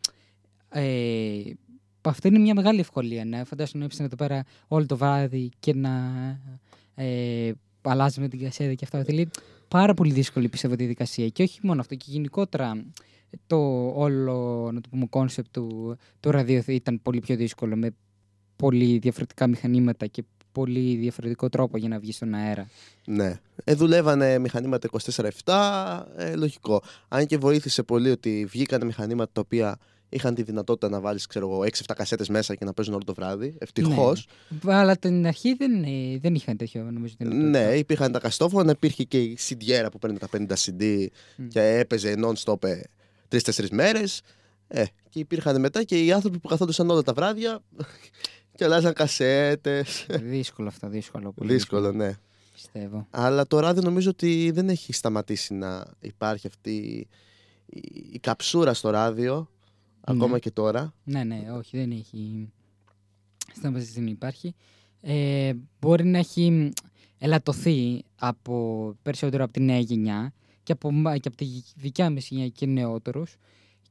Ε, 0.69 1.43
αυτό 2.03 2.29
είναι 2.29 2.39
μια 2.39 2.55
μεγάλη 2.55 2.81
ευκολία. 2.81 3.25
Ναι. 3.25 3.45
Φαντάζομαι 3.45 3.79
να 3.79 3.85
έψαχνες 3.85 4.05
εδώ 4.05 4.17
πέρα 4.17 4.45
όλο 4.69 4.87
το 4.87 4.97
βράδυ 4.97 5.51
και 5.61 5.75
να 5.75 6.01
ε, 6.95 7.53
αλλάζουμε 7.83 8.29
την 8.29 8.43
κασέτα 8.43 8.75
και 8.75 8.85
αυτά. 8.85 9.05
Θέλει 9.05 9.31
πάρα 9.69 9.95
πολύ 9.95 10.13
δύσκολη 10.13 10.49
πιστεύω 10.49 10.75
τη 10.75 10.81
διαδικασία. 10.81 11.29
Και 11.29 11.43
όχι 11.43 11.59
μόνο 11.63 11.81
αυτό, 11.81 11.95
και 11.95 12.05
γενικότερα 12.09 12.85
το 13.47 13.57
όλο 13.95 14.69
να 14.73 14.81
το 14.81 14.89
πούμε 14.89 15.07
κόνσεπτ 15.07 15.53
του, 15.53 15.97
του 16.21 16.31
ραδίου 16.31 16.63
ήταν 16.67 17.01
πολύ 17.03 17.21
πιο 17.21 17.37
δύσκολο 17.37 17.77
με 17.77 17.95
πολύ 18.57 18.99
διαφορετικά 18.99 19.47
μηχανήματα 19.47 20.07
και 20.07 20.25
πολύ 20.53 20.97
διαφορετικό 20.97 21.49
τρόπο 21.49 21.79
για 21.79 21.89
να 21.89 21.99
βγεις 21.99 22.17
στον 22.17 22.35
αέρα. 22.35 22.69
Ναι. 23.07 23.41
Ε, 23.65 23.75
δουλεύανε 23.75 24.39
μηχανήματα 24.39 24.89
24-7, 25.45 26.03
ε, 26.17 26.37
λογικό. 26.37 26.83
Αν 27.09 27.27
και 27.27 27.39
βοήθησε 27.39 27.83
πολύ 27.83 28.11
ότι 28.11 28.47
βγήκαν 28.51 28.87
μηχανήματα 28.87 29.31
τα 29.33 29.41
οποία 29.41 29.79
είχαν 30.11 30.35
τη 30.35 30.43
δυνατότητα 30.43 30.89
να 30.89 31.01
βάλεις, 31.01 31.27
ξέρω 31.27 31.51
εγώ, 31.51 31.63
6-7 31.63 31.67
κασέτες 31.97 32.29
μέσα 32.29 32.55
και 32.55 32.65
να 32.65 32.73
παίζουν 32.73 32.95
όλο 32.95 33.05
το 33.05 33.15
βράδυ. 33.15 33.55
Ευτυχώς. 33.59 34.27
Ναι. 34.63 34.75
Αλλά 34.75 34.97
την 34.97 35.27
αρχή 35.27 35.55
δεν, 35.55 35.83
ε, 35.83 36.19
δεν 36.19 36.35
είχαν 36.35 36.57
τέτοιο 36.57 36.83
νομίζω. 36.83 37.15
δυνατότητα. 37.19 37.49
Ναι, 37.49 37.77
υπήρχαν 37.77 38.13
τα 38.13 38.19
καστόφωνα, 38.19 38.71
υπήρχε 38.71 39.05
και 39.05 39.23
η 39.23 39.39
CD 39.49 39.87
που 39.91 39.99
παίρνει 39.99 40.19
τα 40.19 40.29
50 40.33 40.47
CD 40.47 41.07
και 41.49 41.61
έπαιζε 41.61 42.15
non-stop 42.19 42.65
ε, 42.65 42.81
τρει-τέσσερι 43.29 43.69
μέρες. 43.73 44.23
Ε, 44.69 44.85
και 45.09 45.19
υπήρχαν 45.19 45.61
μετά 45.61 45.83
και 45.83 46.05
οι 46.05 46.13
άνθρωποι 46.13 46.39
που 46.39 46.49
καθόντουσαν 46.49 46.91
όλα 46.91 47.03
τα 47.03 47.13
βράδια 47.13 47.63
και 48.57 48.65
αλλάζαν 48.65 48.93
κασέτες. 48.93 50.07
Δύσκολο 50.23 50.69
αυτό, 50.69 50.89
δύσκολο. 50.89 51.33
πολύ 51.33 51.53
Δύσκολο, 51.53 51.93
ναι. 51.93 52.19
Πιστεύω. 52.53 53.07
Αλλά 53.11 53.47
το 53.47 53.59
ράδιο 53.59 53.83
νομίζω 53.83 54.11
ότι 54.11 54.51
δεν 54.51 54.69
έχει 54.69 54.93
σταματήσει 54.93 55.55
να 55.55 55.85
υπάρχει 56.01 56.47
αυτή 56.47 56.71
η, 56.71 57.09
η 58.13 58.19
καψούρα 58.19 58.75
στο 58.75 58.91
ράδιο, 58.91 59.49
ακόμα 60.11 60.39
και 60.39 60.51
τώρα. 60.51 60.95
Ναι, 61.05 61.25
ναι, 61.25 61.47
όχι, 61.57 61.77
δεν 61.77 61.91
έχει. 61.91 62.49
Σταματήσει 63.55 63.93
δεν 63.93 64.07
υπάρχει. 64.07 64.55
Ε, 65.01 65.53
μπορεί 65.81 66.05
να 66.05 66.19
έχει 66.19 66.73
ελαττωθεί 67.19 68.03
από 68.17 68.95
περισσότερο 69.03 69.45
από 69.45 69.53
τη 69.53 69.61
νέα 69.61 69.79
γενιά 69.79 70.33
και 70.63 70.73
από, 70.73 70.93
μα- 70.93 71.19
και 71.19 71.29
από 71.29 71.37
τη 71.37 71.47
δικιά 71.77 72.11
μας 72.11 72.29
γενιά 72.29 72.49
και 72.49 72.67
νεότερους 72.67 73.37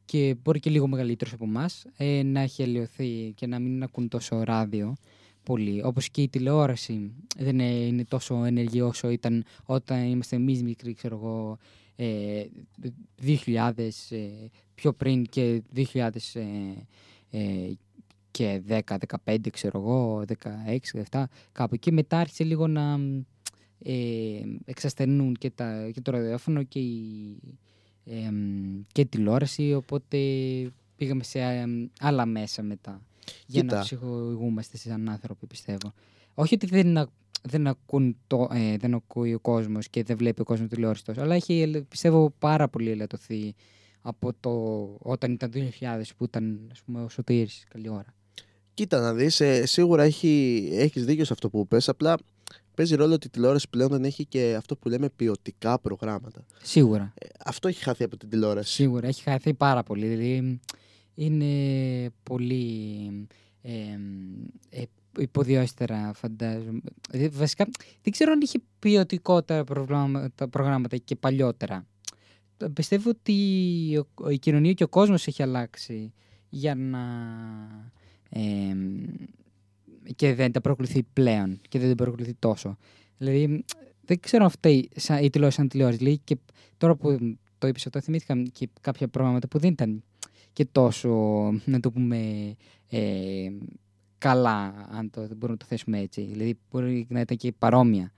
και 0.05 0.35
μπορεί 0.43 0.59
και 0.59 0.69
λίγο 0.69 0.87
μεγαλύτερος 0.87 1.33
από 1.33 1.45
εμάς 1.45 1.85
ε, 1.97 2.23
να 2.23 2.39
έχει 2.39 2.63
αλλοιωθεί 2.63 3.33
και 3.35 3.47
να 3.47 3.59
μην 3.59 3.83
ακούν 3.83 4.07
τόσο 4.07 4.43
ράδιο 4.43 4.95
πολύ. 5.43 5.83
Όπως 5.83 6.09
και 6.09 6.21
η 6.21 6.29
τηλεόραση 6.29 7.11
δεν 7.37 7.59
είναι, 7.59 7.69
είναι 7.69 8.03
τόσο 8.05 8.43
ενεργή 8.43 8.81
όσο 8.81 9.09
ήταν 9.09 9.43
όταν 9.65 10.09
είμαστε 10.09 10.35
εμείς 10.35 10.63
μικροί, 10.63 10.93
ξέρω 10.93 11.15
εγώ, 11.15 11.57
ε, 11.95 12.45
2000 13.21 14.09
ε, 14.09 14.17
πιο 14.79 14.93
πριν 14.93 15.23
και 15.25 15.61
2000 15.75 16.09
ε, 16.33 16.41
ε, 17.31 17.71
και 18.31 18.61
10, 18.67 18.79
15 19.25 19.37
ξέρω 19.51 19.79
εγώ, 19.79 20.23
16, 20.43 21.03
17 21.11 21.23
κάπου 21.51 21.73
εκεί 21.75 21.91
μετά 21.91 22.17
άρχισε 22.17 22.43
λίγο 22.43 22.67
να 22.67 22.99
ε, 23.83 23.93
εξασθενούν 24.65 25.33
και, 25.33 25.49
τα, 25.49 25.89
και 25.93 26.01
το 26.01 26.11
ραδιόφωνο 26.11 26.63
και 26.63 26.79
η, 26.79 27.37
ε, 28.05 28.29
και 28.91 29.01
η 29.01 29.05
τηλεόραση 29.05 29.73
οπότε 29.73 30.17
πήγαμε 30.95 31.23
σε 31.23 31.39
ε, 31.39 31.65
άλλα 31.99 32.25
μέσα 32.25 32.61
μετά 32.63 33.01
για 33.45 33.61
Κοίτα. 33.61 33.75
να 33.75 33.81
ψυχολογούμαστε 33.81 34.77
σαν 34.77 35.09
άνθρωποι 35.09 35.45
πιστεύω. 35.47 35.93
Όχι 36.33 36.53
ότι 36.53 36.65
δεν, 36.65 36.97
α- 36.97 37.09
δεν, 37.41 37.67
ακούν 37.67 38.17
το, 38.27 38.47
ε, 38.53 38.77
δεν 38.77 38.93
ακούει 38.93 39.33
ο 39.33 39.39
κόσμος 39.39 39.89
και 39.89 40.03
δεν 40.03 40.17
βλέπει 40.17 40.41
ο 40.41 40.43
κόσμος 40.43 40.69
τηλεόραση 40.69 41.03
τόσο, 41.05 41.21
αλλά 41.21 41.35
έχει 41.35 41.61
ελε- 41.61 41.81
πιστεύω 41.83 42.33
πάρα 42.39 42.67
πολύ 42.67 42.89
ελαττωθεί 42.89 43.55
από 44.01 44.33
το 44.39 44.49
όταν 44.99 45.31
ήταν 45.31 45.51
το 45.51 45.59
2000 45.79 46.01
που 46.17 46.23
ήταν 46.23 46.69
ας 46.71 46.81
πούμε, 46.81 47.03
ο 47.03 47.09
Σωτήρης 47.09 47.65
καλή 47.69 47.89
ώρα. 47.89 48.13
Κοίτα 48.73 48.99
να 48.99 49.13
δεις, 49.13 49.39
ε, 49.39 49.65
σίγουρα 49.65 50.03
έχει, 50.03 50.67
έχεις 50.71 51.05
δίκιο 51.05 51.25
σε 51.25 51.33
αυτό 51.33 51.49
που 51.49 51.67
πες, 51.67 51.89
απλά 51.89 52.17
παίζει 52.75 52.95
ρόλο 52.95 53.13
ότι 53.13 53.27
η 53.27 53.29
τηλεόραση 53.29 53.69
πλέον 53.69 53.89
δεν 53.89 54.03
έχει 54.03 54.25
και 54.25 54.55
αυτό 54.57 54.75
που 54.75 54.89
λέμε 54.89 55.09
ποιοτικά 55.09 55.79
προγράμματα. 55.79 56.45
Σίγουρα. 56.61 57.13
Ε, 57.19 57.27
αυτό 57.45 57.67
έχει 57.67 57.83
χαθεί 57.83 58.03
από 58.03 58.17
την 58.17 58.29
τηλεόραση. 58.29 58.73
Σίγουρα 58.73 59.07
έχει 59.07 59.21
χαθεί 59.21 59.53
πάρα 59.53 59.83
πολύ. 59.83 60.07
Δηλαδή 60.07 60.59
είναι 61.15 62.09
πολύ 62.23 63.27
ε, 63.61 63.71
ε, 64.69 64.83
υποδιόστερα 65.17 66.11
φαντάζομαι. 66.13 66.79
Ε, 67.11 67.29
Βασικά 67.29 67.67
δεν 68.01 68.13
ξέρω 68.13 68.31
αν 68.31 68.41
είχε 68.41 68.59
ποιοτικότερα 68.79 69.63
προγράμματα, 69.63 70.47
προγράμματα 70.47 70.97
και 70.97 71.15
παλιότερα. 71.15 71.85
Πιστεύω 72.73 73.09
ότι 73.09 73.35
ο- 74.13 74.29
η 74.29 74.39
κοινωνία 74.39 74.73
και 74.73 74.83
ο 74.83 74.87
κόσμος 74.87 75.27
έχει 75.27 75.43
αλλάξει 75.43 76.13
για 76.49 76.75
να... 76.75 76.99
ε, 78.29 78.75
και 80.15 80.33
δεν 80.33 80.51
τα 80.51 80.61
προκληθεί 80.61 81.03
πλέον 81.13 81.59
και 81.69 81.79
δεν 81.79 81.89
τα 81.89 82.03
προκληθεί 82.03 82.33
τόσο. 82.33 82.77
Δηλαδή, 83.17 83.63
δεν 84.05 84.19
ξέρω 84.19 84.43
αν 84.43 84.49
φταίει 84.49 84.89
σαν, 84.95 85.23
η 85.23 85.29
τηλεόραση 85.29 85.57
σαν 85.57 85.67
τηλεόραση. 85.67 85.97
Δηλαδή, 85.97 86.17
και 86.23 86.37
τώρα 86.77 86.95
που 86.95 87.37
το 87.57 87.67
είπες 87.67 87.85
αυτό, 87.85 88.01
θυμήθηκα 88.01 88.43
και 88.51 88.69
κάποια 88.81 89.07
προγράμματα 89.07 89.47
που 89.47 89.59
δεν 89.59 89.71
ήταν 89.71 90.03
και 90.53 90.65
τόσο, 90.65 91.09
να 91.65 91.79
το 91.79 91.91
πούμε, 91.91 92.53
ε, 92.89 93.49
καλά, 94.17 94.87
αν 94.91 95.09
το, 95.09 95.21
μπορούμε 95.21 95.47
να 95.51 95.57
το 95.57 95.65
θέσουμε 95.65 95.99
έτσι. 95.99 96.21
Δηλαδή, 96.21 96.57
μπορεί 96.71 97.05
να 97.09 97.19
ήταν 97.19 97.37
και 97.37 97.51
παρόμοια 97.51 98.13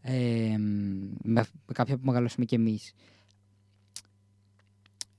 ε, 0.00 0.56
με, 1.22 1.40
αυ- 1.40 1.54
με 1.66 1.72
κάποια 1.72 1.96
που 1.96 2.06
μεγαλώσαμε 2.06 2.44
κι 2.44 2.54
εμείς. 2.54 2.92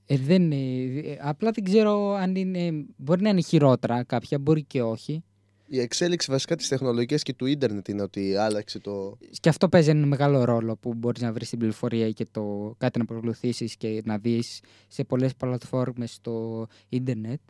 Ε, 0.06 0.16
δεν, 0.16 0.52
ε, 0.52 0.56
ε, 0.56 1.18
απλά 1.20 1.50
δεν 1.50 1.64
ξέρω 1.64 2.12
αν 2.12 2.34
είναι, 2.34 2.84
μπορεί 2.96 3.22
να 3.22 3.28
είναι 3.28 3.40
χειρότερα 3.40 4.04
κάποια, 4.04 4.38
μπορεί 4.38 4.64
και 4.64 4.82
όχι. 4.82 5.22
Η 5.66 5.80
εξέλιξη 5.80 6.30
βασικά 6.30 6.56
της 6.56 6.68
τεχνολογίας 6.68 7.22
και 7.22 7.32
του 7.32 7.46
ίντερνετ 7.46 7.88
είναι 7.88 8.02
ότι 8.02 8.36
άλλαξε 8.36 8.78
το. 8.78 9.18
Και 9.40 9.48
αυτό 9.48 9.68
παίζει 9.68 9.90
ένα 9.90 10.06
μεγάλο 10.06 10.44
ρόλο 10.44 10.76
που 10.76 10.94
μπορείς 10.94 11.22
να 11.22 11.32
βρεις 11.32 11.48
την 11.48 11.58
πληροφορία 11.58 12.10
και 12.10 12.26
το 12.30 12.74
κάτι 12.78 12.98
να 12.98 13.04
παρακολουθήσεις 13.04 13.76
και 13.76 14.02
να 14.04 14.18
δεις 14.18 14.60
σε 14.88 15.04
πολλές 15.04 15.34
πλατφόρμες 15.34 16.12
στο 16.12 16.66
ίντερνετ 16.88 17.40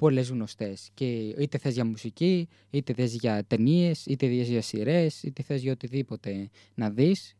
πολλές 0.00 0.28
γνωστές. 0.28 0.90
Και 0.94 1.04
είτε 1.38 1.58
θες 1.58 1.74
για 1.74 1.84
μουσική, 1.84 2.48
είτε 2.70 2.92
θες 2.92 3.14
για 3.14 3.44
ταινίες, 3.46 4.06
είτε 4.06 4.26
θες 4.26 4.48
για 4.48 4.62
σειρές, 4.62 5.22
είτε 5.22 5.42
θες 5.42 5.62
για 5.62 5.72
οτιδήποτε 5.72 6.50
να 6.74 6.90
δεις. 6.90 7.34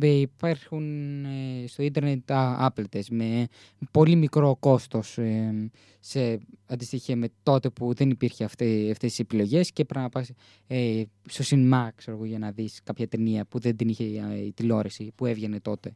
Υπάρχουν 0.00 1.24
ε, 1.24 1.66
στο 1.66 1.82
ίντερνετ 1.82 2.30
άπλετες 2.30 3.10
με 3.10 3.46
πολύ 3.90 4.16
μικρό 4.16 4.56
κόστος 4.60 5.18
ε, 5.18 5.70
σε 6.00 6.40
αντιστοιχεία 6.66 7.16
με 7.16 7.28
τότε 7.42 7.70
που 7.70 7.94
δεν 7.94 8.10
υπήρχε 8.10 8.44
αυτή, 8.44 8.88
αυτές 8.90 9.18
οι 9.18 9.22
επιλογές 9.22 9.72
και 9.72 9.84
πρέπει 9.84 10.04
να 10.04 10.08
πας 10.08 10.30
ε, 10.66 11.02
στο 11.28 11.42
σινμά 11.42 11.92
ξέρω, 11.94 12.16
εγώ, 12.16 12.24
για 12.26 12.38
να 12.38 12.50
δεις 12.50 12.80
κάποια 12.84 13.08
ταινία 13.08 13.44
που 13.44 13.58
δεν 13.58 13.76
την 13.76 13.88
είχε 13.88 14.04
ε, 14.04 14.44
η 14.44 14.52
τηλεόραση 14.52 15.12
που 15.14 15.26
έβγαινε 15.26 15.60
τότε. 15.60 15.94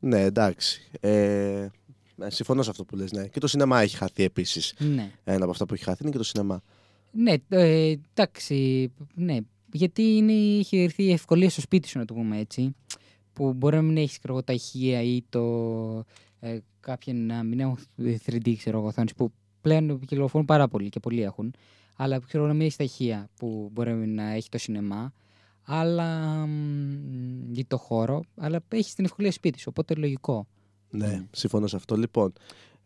Ναι, 0.00 0.20
εντάξει. 0.20 0.90
Ε, 1.00 1.68
ναι, 2.16 2.30
συμφωνώ 2.30 2.62
σε 2.62 2.70
αυτό 2.70 2.84
που 2.84 2.96
λες, 2.96 3.12
ναι. 3.12 3.26
Και 3.26 3.40
το 3.40 3.46
σινεμά 3.46 3.80
έχει 3.80 3.96
χαθεί 3.96 4.22
επίσης. 4.22 4.74
Ναι. 4.78 5.10
Ένα 5.24 5.42
από 5.42 5.50
αυτά 5.50 5.66
που 5.66 5.74
έχει 5.74 5.84
χαθεί 5.84 6.02
είναι 6.02 6.12
και 6.12 6.18
το 6.18 6.24
σινεμά. 6.24 6.62
Ναι, 7.10 7.34
ε, 7.48 7.94
εντάξει, 8.12 8.92
ναι. 9.14 9.38
Γιατί 9.72 10.02
είναι, 10.02 10.32
είχε 10.32 10.82
έρθει 10.82 11.02
η 11.02 11.12
ευκολία 11.12 11.50
στο 11.50 11.60
σπίτι 11.60 11.88
σου, 11.88 11.98
να 11.98 12.04
το 12.04 12.14
πούμε 12.14 12.38
έτσι. 12.38 12.74
Που 13.32 13.52
μπορεί 13.52 13.76
να 13.76 13.82
μην 13.82 13.96
έχεις 13.96 14.18
τα 14.44 14.52
ηχεία 14.52 15.02
ή 15.02 15.22
το. 15.28 15.42
Ε, 16.40 16.58
κάποιοι 16.80 17.14
να 17.16 17.42
μην 17.42 17.60
έχουν 17.60 17.78
3D 17.98 18.54
ξέρω 18.56 18.78
εγώ, 18.78 18.86
οθόνες, 18.86 19.14
που 19.14 19.32
πλέον 19.60 20.00
κυκλοφορούν 20.00 20.46
πάρα 20.46 20.68
πολύ 20.68 20.88
και 20.88 21.00
πολλοί 21.00 21.22
έχουν. 21.22 21.54
Αλλά 21.96 22.18
ξέρω 22.18 22.46
να 22.46 22.52
μην 22.52 22.60
έχεις 22.60 22.76
τα 22.76 22.84
ηχεία 22.84 23.28
που 23.36 23.70
μπορεί 23.72 23.92
να 23.92 24.30
έχει 24.30 24.48
το 24.48 24.58
σινεμά. 24.58 25.12
Αλλά. 25.62 26.36
μ, 26.46 27.54
ή 27.54 27.64
το 27.64 27.76
χώρο. 27.76 28.22
Αλλά 28.36 28.60
έχεις 28.68 28.94
την 28.94 29.04
ευκολία 29.04 29.32
σπίτι 29.32 29.58
σου. 29.58 29.66
Οπότε 29.68 29.94
λογικό. 29.94 30.46
Ναι, 30.90 31.26
συμφωνώ 31.30 31.66
σε 31.66 31.76
αυτό. 31.76 31.96
Λοιπόν, 31.96 32.32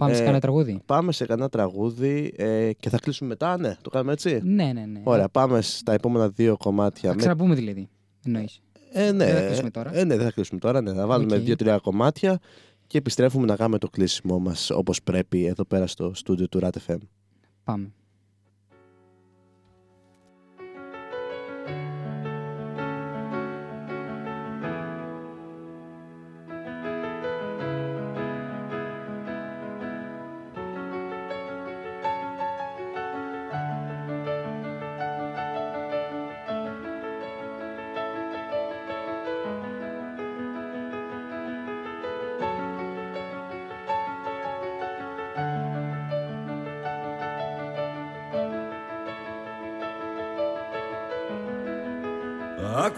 Πάμε 0.00 0.14
σε 0.14 0.20
Ε, 0.20 0.24
κανένα 0.24 0.40
τραγούδι; 0.40 0.80
πάμε 0.86 1.12
σε 1.12 1.26
κανένα 1.26 1.48
τραγούδι 1.48 2.32
ε, 2.36 2.72
και 2.72 2.88
θα 2.88 2.98
κλείσουμε 2.98 3.28
μετά, 3.28 3.58
ναι. 3.58 3.76
Το 3.82 3.90
κάνουμε 3.90 4.12
έτσι; 4.12 4.40
Ναι, 4.44 4.72
ναι, 4.74 4.84
ναι. 4.86 5.00
Ωραία, 5.02 5.28
πάμε 5.28 5.60
στα 5.60 5.92
επόμενα 5.92 6.28
δύο 6.28 6.56
κομμάτια. 6.56 7.10
Θα 7.10 7.16
ξαναπούμε 7.16 7.54
δηλαδή. 7.54 7.88
Εννοείς. 8.24 8.60
Ε, 8.92 9.12
ναι. 9.12 9.24
Δεν 9.24 9.34
θα 9.34 9.46
κλείσουμε 9.46 9.70
τώρα. 9.70 9.94
Ε, 9.94 10.04
ναι, 10.04 10.16
δεν 10.16 10.24
θα 10.24 10.32
κλείσουμε 10.32 10.60
τώρα. 10.60 10.80
Ναι. 10.80 10.92
Θα 10.92 11.06
βάλουμε 11.06 11.36
Οκ. 11.36 11.42
δύο-τρία 11.42 11.78
κομμάτια 11.78 12.38
και 12.86 12.98
επιστρέφουμε 12.98 13.46
να 13.46 13.56
κάνουμε 13.56 13.78
το 13.78 13.88
κλείσιμό 13.88 14.38
μας 14.38 14.70
όπως 14.70 15.02
πρέπει 15.02 15.44
εδώ 15.46 15.64
πέρα 15.64 15.86
στο 15.86 16.14
στούντιο 16.14 16.48
του 16.48 16.60
RAT 16.62 16.70
FM. 16.86 16.98
Πάμε. 17.64 17.92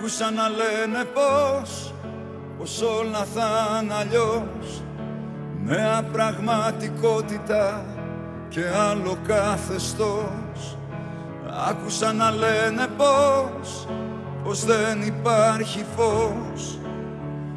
Άκουσα 0.02 0.30
να 0.30 0.48
λένε 0.48 1.04
πως 1.04 1.94
Πως 2.58 2.82
όλα 2.82 3.24
θα 3.34 3.80
είναι 3.82 3.94
αλλιώς. 3.94 4.82
Νέα 5.64 6.02
πραγματικότητα 6.02 7.84
Και 8.48 8.60
άλλο 8.90 9.16
καθεστώς. 9.26 10.78
Άκουσα 11.68 12.12
να 12.12 12.30
λένε 12.30 12.86
πως 12.96 13.88
Πως 14.44 14.64
δεν 14.64 15.02
υπάρχει 15.02 15.84
φως. 15.96 16.78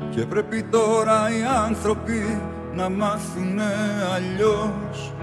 Και 0.09 0.26
πρέπει 0.26 0.63
τώρα 0.63 1.30
οι 1.30 1.43
άνθρωποι 1.65 2.41
Να 2.73 2.89
μάθουνε 2.89 3.73
αλλιώς 4.13 5.15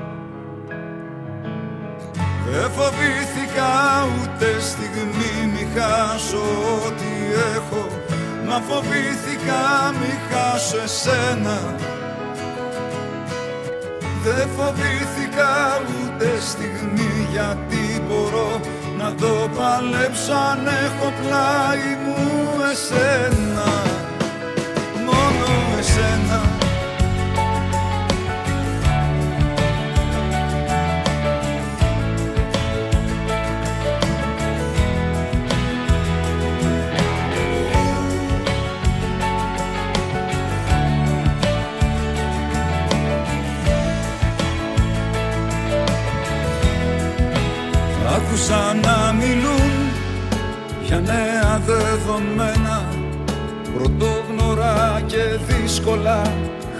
δεν 2.52 2.70
φοβήθηκα 2.76 3.72
ούτε 4.16 4.60
στιγμή 4.60 5.34
μη 5.52 5.68
χάσω 5.74 6.44
ό,τι 6.86 7.12
έχω. 7.56 7.86
Μα 8.48 8.60
φοβήθηκα 8.68 9.62
μη 9.98 10.12
χάσω 10.30 10.76
εσένα. 10.84 11.58
Δεν 14.24 14.48
φοβήθηκα 14.56 15.80
ούτε 16.02 16.40
στιγμή 16.40 17.28
γιατί 17.32 18.02
μπορώ 18.08 18.60
να 18.98 19.14
το 19.14 19.50
παλέψω 19.56 20.32
αν 20.32 20.66
έχω 20.66 21.12
πλάι 21.20 21.96
μου 22.04 22.16
εσένα 22.70 23.81
νέα 51.04 51.60
δεδομένα. 51.66 52.84
Πρωτόγνωρα 53.74 55.02
και 55.06 55.38
δύσκολα 55.46 56.22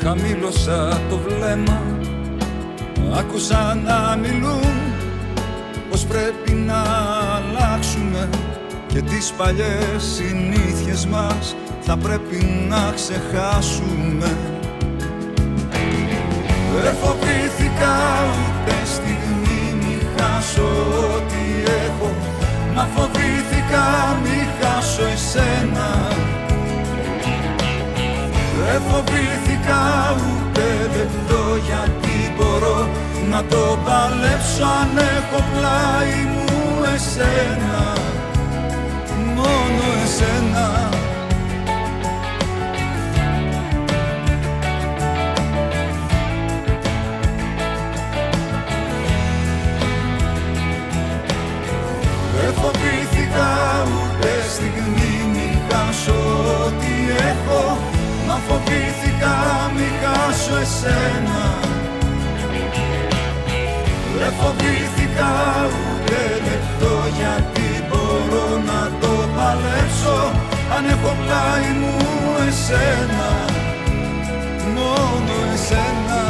χαμήλωσα 0.03 1.01
το 1.11 1.19
βλέμμα. 1.27 1.83
Άκουσα 3.19 3.79
να 3.85 4.17
μιλούν 4.17 4.75
πως 5.91 6.05
πρέπει 6.05 6.53
να 6.53 6.83
αλλάξουμε 7.37 8.29
Και 8.87 9.01
τις 9.01 9.33
παλιές 9.37 10.03
συνήθειες 10.15 11.07
μας 11.07 11.57
θα 11.81 11.97
πρέπει 11.97 12.67
να 12.69 12.93
ξεχάσουμε. 12.95 14.37
Δεν 16.83 16.95
φοβήθηκα 16.95 17.95
ούτε 18.33 18.72
Μα 22.83 22.89
φοβήθηκα 22.89 23.87
μη 24.23 24.49
χάσω 24.61 25.05
εσένα. 25.13 25.91
Δεν 28.65 28.83
φοβήθηκα 28.89 29.83
ούτε 30.17 30.65
λεπτό 30.97 31.57
γιατί 31.67 32.35
μπορώ. 32.37 32.89
Να 33.31 33.45
το 33.45 33.79
παλέψω 33.85 34.65
αν 34.81 34.97
έχω 34.97 35.45
πλάι 35.53 36.17
μου 36.33 36.85
εσένα. 36.95 37.93
Μόνο 39.35 39.85
εσένα 40.05 40.89
ούτε 54.23 54.43
στιγμή 54.55 55.13
μη 55.33 55.63
χάσω 55.69 56.21
ό,τι 56.65 56.95
έχω. 57.31 57.79
Μα 58.27 58.41
φοβήθηκα 58.47 59.35
μη 59.75 59.89
χάσω 60.03 60.57
εσένα. 60.57 61.43
Δεν 64.19 64.33
φοβήθηκα 64.41 65.31
ούτε 65.67 66.21
λεπτό 66.47 66.95
γιατί 67.19 67.85
μπορώ 67.89 68.47
να 68.71 68.91
το 69.01 69.13
παλέψω. 69.37 70.33
Αν 70.77 70.85
έχω 70.85 71.17
πλάι 71.21 71.71
μου 71.81 71.97
εσένα. 72.49 73.29
Μόνο 74.75 75.35
εσένα. 75.55 76.21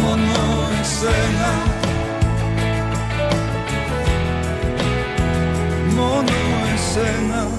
Μόνο 0.00 0.40
εσένα 0.80 1.77
εσένα 7.00 7.57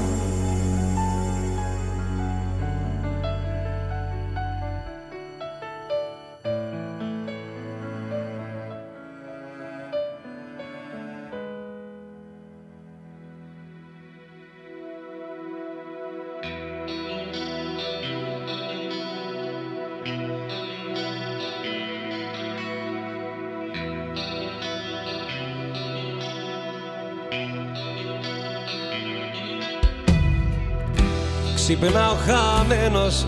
Ξυπνάω 31.70 32.16
χαμένος 32.16 33.28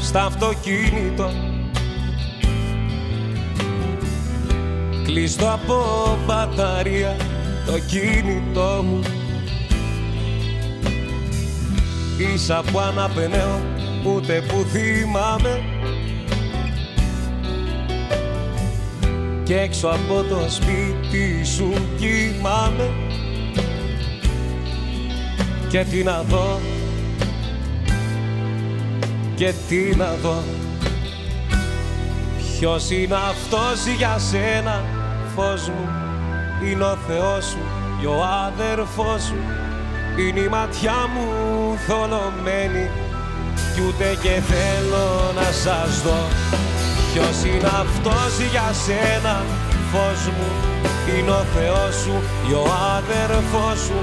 στα 0.00 0.24
αυτοκίνητο. 0.24 1.30
Κλειστό 5.04 5.50
από 5.50 5.84
μπαταρία 6.26 7.16
το 7.66 7.78
κινητό 7.78 8.84
μου. 8.84 9.00
Ίσα 12.34 12.62
που 12.72 12.78
αναπνέω 12.78 13.60
ούτε 14.04 14.42
που 14.48 14.64
θυμάμαι. 14.72 15.62
Και 19.44 19.58
έξω 19.58 19.88
από 19.88 20.22
το 20.28 20.48
σπίτι 20.48 21.44
σου 21.44 21.72
κοιμάμαι. 21.98 22.90
Και 25.68 25.84
τι 25.90 26.02
να 26.02 26.22
δω 26.22 26.60
και 29.42 29.52
τι 29.68 29.96
να 29.96 30.14
δω. 30.22 30.42
Ποιος 32.38 32.90
είναι 32.90 33.14
αυτός 33.14 33.86
για 33.96 34.18
σένα 34.18 34.84
φως 35.34 35.68
μου; 35.68 35.88
Είναι 36.64 36.84
ο 36.84 36.98
Θεός 37.08 37.44
σου 37.44 37.58
και 38.00 38.06
ο 38.06 38.22
άδερφός 38.44 39.22
σου 39.22 39.36
είναι 40.18 40.40
η 40.40 40.48
ματιά 40.48 41.00
μου 41.14 41.26
θολωμένη 41.86 42.90
κι 43.74 43.80
ούτε 43.86 44.18
και 44.22 44.40
θέλω 44.50 45.32
να 45.34 45.48
σας 45.62 46.02
δω. 46.02 46.20
Ποιος 47.12 47.44
είναι 47.44 47.70
αυτός 47.82 48.32
για 48.50 48.68
σένα 48.84 49.42
φως 49.92 50.22
μου; 50.36 50.50
Είναι 51.18 51.30
ο 51.30 51.44
Θεός 51.54 51.94
σου 51.94 52.14
ή 52.50 52.52
ο 52.52 52.64
άδερφός 52.94 53.78
σου. 53.86 53.98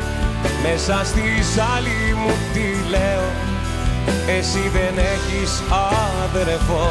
Μέσα 0.64 1.02
στη 1.06 1.22
ζάλη 1.56 2.14
μου 2.16 2.32
τι 2.54 2.90
λέω 2.90 3.49
εσύ 4.38 4.70
δεν 4.74 4.98
έχεις 4.98 5.62
άδερφο 6.24 6.88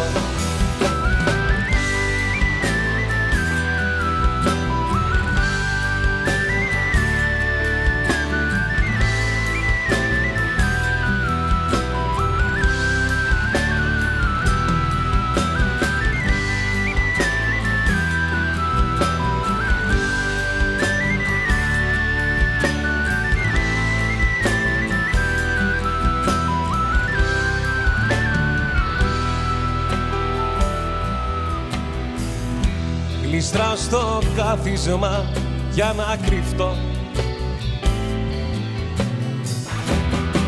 στο 34.58 34.70
κάθισμα 34.70 35.24
για 35.72 35.94
να 35.96 36.16
κρυφτώ. 36.26 36.76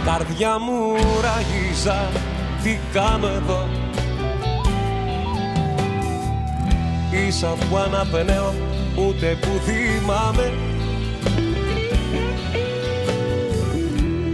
Καρδιά 0.04 0.58
μου 0.58 0.96
ραγίζα, 1.20 2.08
τι 2.62 2.78
κάνω 2.92 3.26
εδώ; 3.26 3.68
Ίσα 7.26 7.46
που 7.46 7.76
αναπνέω, 7.76 8.54
ούτε 8.96 9.38
που 9.40 9.60
θυμάμαι. 9.64 10.52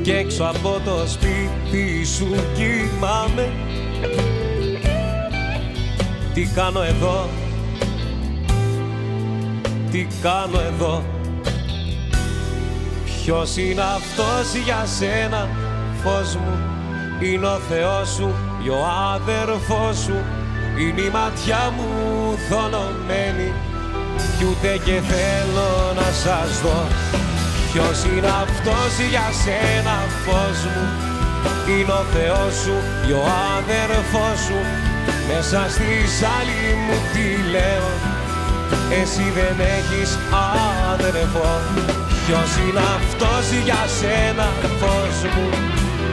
Κι 0.03 0.11
έξω 0.11 0.45
από 0.45 0.81
το 0.85 1.05
σπίτι 1.07 2.05
σου 2.05 2.35
κοιμάμαι. 2.55 3.53
Τι 6.35 6.47
κάνω 6.47 6.83
εδώ; 6.83 7.29
Τι 9.91 10.07
κάνω 10.23 10.61
εδώ. 10.61 11.05
Ποιος 13.05 13.57
είναι 13.57 13.83
αυτός 13.83 14.55
για 14.65 14.87
σένα 14.99 15.49
φως 16.03 16.37
μου; 16.37 16.59
Είναι 17.21 17.47
ο 17.47 17.59
Θεός 17.69 18.09
σου 18.09 18.35
ή 18.65 18.69
ο 18.69 18.81
άδερφός 19.13 19.97
σου; 20.05 20.17
Είναι 20.79 21.01
η 21.01 21.11
ματιά 21.11 21.73
μου 21.77 21.89
θολωμένη. 22.49 23.53
Κι 24.39 24.45
ούτε 24.45 24.73
και 24.85 25.01
θέλω 25.11 25.71
να 25.95 26.09
σας 26.23 26.61
δω. 26.63 26.81
Ποιος 27.73 28.05
είναι 28.05 28.33
αυτός 28.45 28.93
για 29.11 29.29
σένα 29.43 29.97
φως 30.25 30.59
μου; 30.73 30.87
Είναι 31.71 31.93
ο 31.93 32.05
Θεός 32.15 32.55
σου 32.63 32.77
ή 33.09 33.13
ο 33.13 33.25
άδερφός 33.57 34.39
σου; 34.47 34.61
Μέσα 35.29 35.67
στη 35.75 35.91
σάλη 36.19 36.65
μου 36.85 36.97
τι 37.13 37.51
λέω 37.51 38.06
εσύ 38.91 39.27
δεν 39.39 39.57
έχεις 39.77 40.19
άδερφο 40.93 41.51
Ποιος 42.27 42.51
είναι 42.63 42.85
αυτός 42.99 43.45
για 43.65 43.83
σένα 43.99 44.49
φως 44.81 45.19
μου; 45.35 45.49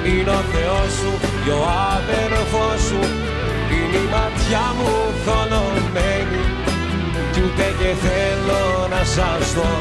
Είναι 0.09 0.33
ο 0.39 0.41
Θεός 0.53 0.91
σου 0.99 1.11
και 1.43 1.53
ο 1.61 1.63
άδερφός 1.91 2.79
σου. 2.87 3.01
Είναι 3.75 3.99
η 4.05 4.07
ματιά 4.13 4.65
μου 4.77 4.91
θολωμένη 5.23 6.43
Κι 7.31 7.41
ούτε 7.45 7.67
και 7.79 7.91
θέλω 8.05 8.63
να 8.93 9.01
σας 9.15 9.43
δω. 9.57 9.71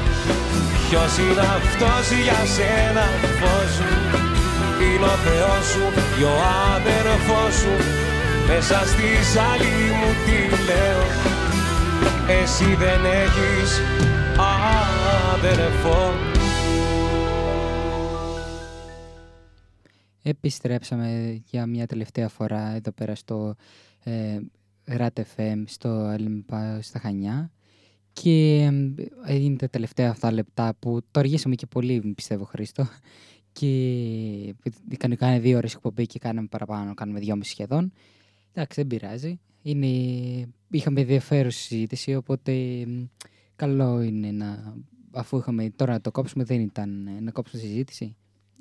Ποιος 0.84 1.12
είναι 1.22 1.46
αυτός 1.58 2.04
για 2.24 2.40
σένα 2.54 3.06
φως 3.40 3.72
μου; 3.84 3.98
Είναι 4.84 5.08
ο 5.14 5.16
Θεός 5.26 5.64
σου 5.72 5.84
και 6.16 6.24
ο 6.34 6.36
άδερφός 6.70 7.54
σου. 7.60 7.74
Μέσα 8.48 8.78
στη 8.90 9.08
ζάλη 9.32 9.76
μου 9.98 10.10
τι 10.24 10.38
λέω 10.68 11.04
εσύ 12.40 12.74
δεν 12.74 13.04
έχεις 13.04 13.80
αδερφό. 15.34 16.12
Επιστρέψαμε 20.22 21.40
για 21.44 21.66
μια 21.66 21.86
τελευταία 21.86 22.28
φορά 22.28 22.74
εδώ 22.74 22.92
πέρα 22.92 23.14
στο 23.14 23.54
ε, 24.04 24.38
RAT 24.86 25.08
FM, 25.36 25.62
στο 25.64 26.14
LMPA 26.14 26.78
στα 26.80 26.98
Χανιά. 26.98 27.50
Και 28.12 28.56
ε, 29.26 29.34
είναι 29.34 29.56
τα 29.56 29.68
τελευταία 29.68 30.10
αυτά 30.10 30.32
λεπτά 30.32 30.74
που 30.78 31.00
το 31.10 31.20
αργήσαμε 31.20 31.54
και 31.54 31.66
πολύ 31.66 32.12
πιστεύω 32.14 32.44
Χρήστο. 32.44 32.86
Και 33.52 33.68
κανονικά 34.96 35.28
είναι 35.28 35.38
δύο 35.38 35.56
ώρες 35.56 35.74
εκπομπή 35.74 36.06
και 36.06 36.18
κάναμε 36.18 36.46
παραπάνω, 36.50 36.94
κάνουμε 36.94 37.18
δυόμιση 37.20 37.50
σχεδόν. 37.50 37.92
Εντάξει 38.52 38.80
δεν 38.80 38.86
πειράζει 38.86 39.40
είναι, 39.62 39.86
είχαμε 40.70 41.00
ενδιαφέρουσα 41.00 41.58
συζήτηση, 41.58 42.14
οπότε 42.14 42.52
μ, 42.86 43.04
καλό 43.56 44.00
είναι 44.02 44.30
να, 44.30 44.74
αφού 45.12 45.38
είχαμε 45.38 45.72
τώρα 45.76 45.92
να 45.92 46.00
το 46.00 46.10
κόψουμε, 46.10 46.44
δεν 46.44 46.60
ήταν 46.60 47.06
ε, 47.06 47.20
να 47.20 47.30
κόψουμε 47.30 47.62
τη 47.62 47.68
συζήτηση. 47.68 48.16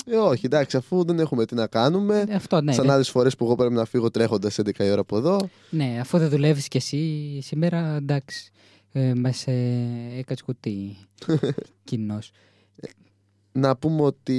Ε, 0.06 0.16
όχι, 0.16 0.46
εντάξει, 0.46 0.78
αφού 0.78 1.04
δεν 1.04 1.20
έχουμε 1.20 1.46
τι 1.46 1.56
να 1.56 1.68
κάνουμε. 1.68 2.24
Ε, 2.28 2.34
αυτό, 2.36 2.62
ναι. 2.62 2.72
Σαν 2.74 2.86
δεν- 2.86 2.94
άλλες 2.94 3.10
φορές 3.10 3.36
που 3.36 3.46
εγώ 3.46 3.56
πρέπει 3.56 3.74
να 3.74 3.86
φύγω 3.86 4.10
τρέχοντας 4.12 4.60
11 4.60 4.84
η 4.86 4.92
ώρα 4.92 5.02
από 5.02 5.18
εδώ. 5.18 5.50
Ναι, 5.70 5.98
αφού 6.02 6.18
δεν 6.18 6.30
δουλεύεις 6.30 6.68
κι 6.68 6.78
εσύ 6.78 7.40
σήμερα, 7.42 7.96
εντάξει. 7.96 8.52
Ε, 8.92 9.14
Μας 9.16 9.48
ε, 9.48 9.88
έκατσε 10.18 10.44
κουτί 10.44 10.98
κοινός. 11.84 12.32
Να 13.52 13.76
πούμε 13.78 14.02
ότι 14.02 14.36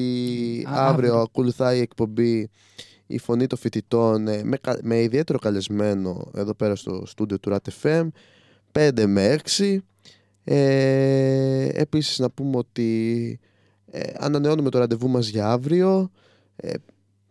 Α, 0.69 0.71
αύριο 0.73 0.85
αύριο. 0.89 1.15
ακολουθάει 1.17 1.79
η 1.79 1.81
εκπομπή 1.81 2.51
η 3.13 3.19
φωνή 3.19 3.47
των 3.47 3.59
φοιτητών 3.59 4.29
ε, 4.29 4.45
με, 4.45 4.57
κα- 4.57 4.79
με 4.83 5.03
ιδιαίτερο 5.03 5.39
καλεσμένο 5.39 6.31
εδώ 6.35 6.55
πέρα 6.55 6.75
στο 6.77 7.03
στούντιο 7.07 7.39
του 7.39 7.51
RAT 7.53 7.83
FM 7.83 8.09
5 8.73 9.05
με 9.07 9.39
6 9.59 9.79
ε, 10.45 11.69
επίσης 11.73 12.19
να 12.19 12.31
πούμε 12.31 12.57
ότι 12.57 13.39
ε, 13.91 14.01
ανανεώνουμε 14.19 14.71
το 14.71 14.79
ραντεβού 14.79 15.09
μας 15.09 15.29
για 15.29 15.51
αύριο. 15.51 16.11
Ε, 16.57 16.73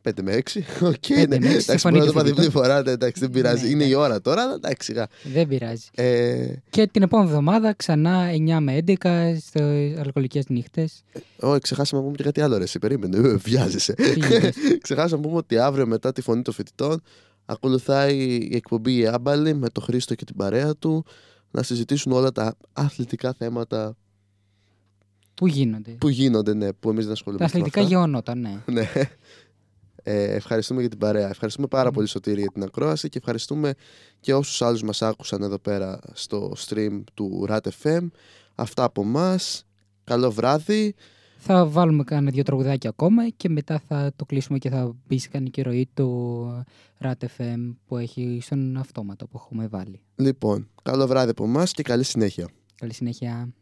5 0.04 0.12
με 0.24 0.42
6 0.54 0.60
Οκ, 0.90 0.94
Πέντε 1.08 1.38
ναι. 1.38 1.40
με 1.40 1.54
έξι, 1.54 1.60
στη 1.62 1.72
εντάξει, 1.72 1.78
φωνή 1.78 1.98
μπορώ 1.98 2.06
να 2.06 2.14
των 2.14 2.14
το 2.14 2.20
είπα 2.20 2.24
διπλή 2.24 2.44
φοιτητών. 2.44 2.62
φορά 2.64 2.82
ναι, 2.84 2.92
εντάξει, 2.92 3.20
δεν 3.22 3.30
πειράζει 3.30 3.64
Ναι, 3.64 3.70
είναι 3.70 3.84
ναι. 3.84 3.90
η 3.90 3.94
ώρα 3.94 4.22
τώρα 4.22 4.42
αλλά 4.42 4.54
εντάξει 4.54 4.92
σιγά 4.92 5.08
Δεν 5.24 5.48
πειράζει. 5.48 5.88
ε, 5.96 6.46
Και 6.70 6.88
την 6.88 7.02
επόμενη 7.02 7.30
εβδομάδα 7.30 7.74
ξανά 7.74 8.30
9 8.32 8.58
με 8.62 8.84
11 8.88 9.36
στο 9.46 9.64
αλκοολικές 10.00 10.48
νύχτες. 10.50 11.04
Ω, 11.40 11.58
ξεχάσαμε 11.60 12.02
να 12.02 12.08
πούμε 12.08 12.18
και 12.18 12.24
κάτι 12.24 12.42
άλλο, 12.42 12.58
ρε. 12.58 12.64
Εσύ 12.64 12.80
περίμενε, 12.80 13.18
ε, 13.18 13.36
βιάζεσαι. 13.36 13.94
Τι 13.94 14.04
είπες; 14.10 14.56
Ξεχάσαμε 14.82 15.22
να 15.22 15.28
πούμε 15.28 15.38
ότι 15.40 15.58
αύριο 15.58 15.88
μετά 15.88 16.12
τη 16.12 16.22
φωνή 16.22 16.42
των 16.42 16.54
φοιτητών 16.54 17.02
ακολουθάει 17.46 18.18
η 18.52 18.56
εκπομπή 18.56 18.98
η 18.98 19.08
Άμπαλη 19.08 19.54
με 19.54 19.70
τον 19.70 19.84
Χρήστο 19.84 20.16
και 20.16 20.26
την 20.26 20.36
παρέα 20.36 20.76
του 20.76 21.06
να 21.52 21.64
συζητήσουν 21.64 22.12
όλα 22.12 22.32
τα 22.32 22.56
αθλητικά 22.74 23.34
θέματα 23.38 23.96
Πού 25.34 25.48
γίνονται. 25.48 25.92
που 25.92 26.10
γίνονται, 26.10 26.54
ναι, 26.54 26.74
που 26.74 26.90
εμείς 26.90 27.06
δεν 27.06 27.08
Τα 27.08 27.12
ασχολούμαστε. 27.14 27.58
με 27.58 27.64
αθλητικά 27.64 27.82
αυτά. 27.86 27.96
γεγονότα, 27.96 28.36
ναι. 28.36 28.62
Ναι. 30.04 30.14
Ε, 30.14 30.36
ευχαριστούμε 30.36 30.80
για 30.80 30.90
την 30.90 31.00
παρέα. 31.00 31.30
Ευχαριστούμε 31.30 31.68
πάρα 31.68 31.92
πολύ 31.92 32.08
Σωτήρη 32.08 32.40
για 32.40 32.52
την 32.52 32.64
ακρόαση 32.64 33.10
και 33.10 33.18
ευχαριστούμε 33.18 33.74
και 34.20 34.34
όσους 34.34 34.62
άλλους 34.62 34.84
μας 34.84 35.02
άκουσαν 35.02 35.42
εδώ 35.42 35.60
πέρα 35.60 36.00
στο 36.14 36.54
stream 36.58 37.04
του 37.14 37.46
RAT 37.50 37.68
FM. 37.84 38.08
Αυτά 38.56 38.84
από 38.84 39.04
μας. 39.04 39.66
Καλό 40.04 40.32
βράδυ. 40.32 40.96
Θα 41.38 41.66
βάλουμε 41.66 42.04
κάνα 42.04 42.32
δύο 42.32 42.44
τραγουδάκια 42.44 42.90
ακόμα 42.90 43.30
και 43.30 43.50
μετά 43.50 43.82
θα 43.88 44.12
το 44.16 44.26
κλείσουμε 44.26 44.58
και 44.58 44.70
θα 44.70 44.96
μπει 45.08 45.18
σε 45.20 45.28
κανονική 45.30 45.62
ροή 45.62 45.90
του 45.94 46.66
RAT 47.02 47.26
FM 47.38 47.76
που 47.88 47.98
έχει 47.98 48.40
στον 48.42 48.78
αυτόματο 48.78 49.28
που 49.28 49.38
έχουμε 49.44 49.68
βάλει. 49.68 50.02
Λοιπόν, 50.16 50.70
καλό 50.84 51.08
βράδυ 51.08 51.30
από 51.30 51.44
εμάς 51.44 51.72
και 51.72 51.84
καλή 51.84 52.04
συνέχεια. 52.04 52.50
Καλή 52.76 52.94
συνέχεια. 52.94 53.54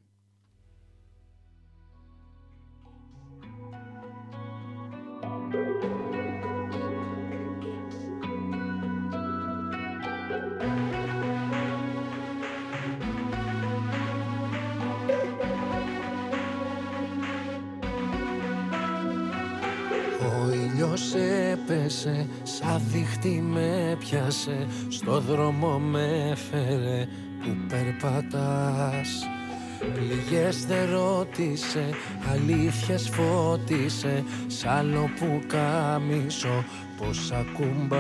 Ήλιος 21.00 21.16
έπεσε, 21.52 22.28
σαν 22.44 22.82
δίχτυ 22.92 23.44
με 23.48 23.96
πιάσε 24.00 24.68
Στο 24.90 25.20
δρόμο 25.20 25.80
με 25.80 26.30
έφερε 26.32 27.08
που 27.44 27.58
περπατάς. 27.68 29.28
Πληγές 29.94 30.66
δεν 30.66 30.90
ρώτησε, 30.92 31.90
αλήθειες 32.32 33.10
φώτισε 33.10 34.24
Σ' 34.48 34.66
άλλο 34.66 35.10
που 35.20 35.42
κάμισο 35.48 36.66
πως 36.98 37.32
ακουμπάς. 37.32 38.00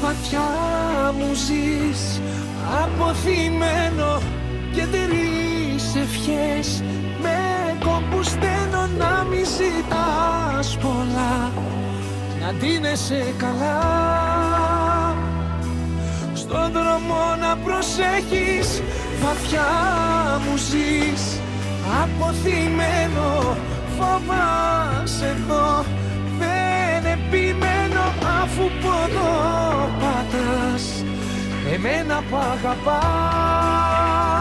Βαθιά 0.00 1.12
μου 1.18 1.34
ζεις 1.34 2.20
αποθυμένο 2.84 4.20
και 4.74 4.86
τρεις 4.86 5.47
ευχές 5.96 6.82
με 7.22 7.36
κόμπου 7.84 8.22
στέλνω 8.22 8.88
να 8.98 9.24
μη 9.30 9.42
ζητάς 9.42 10.76
πολλά. 10.76 11.52
Να 12.40 12.52
ντύνεσαι 12.52 13.34
καλά. 13.36 13.80
Στον 16.34 16.72
δρόμο 16.72 17.36
να 17.40 17.56
προσέχεις 17.56 18.82
βαθιά 19.22 19.70
μου 20.44 20.56
ζεις. 20.56 21.40
Αποθυμένο 22.02 23.56
φοβάσαι 23.98 25.26
εδώ. 25.26 25.84
Δεν 26.38 27.12
επιμένω 27.12 28.04
αφού 28.42 28.62
ποδό 28.82 29.36
πατάς. 30.00 31.04
Εμένα 31.74 32.22
που 32.30 32.36
αγαπάς 32.36 34.37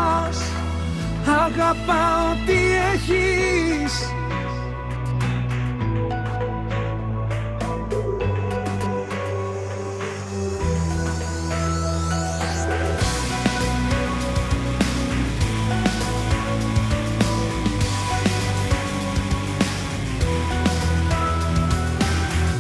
αγαπάω 1.30 2.36
τι 2.46 2.54
έχεις. 2.94 4.12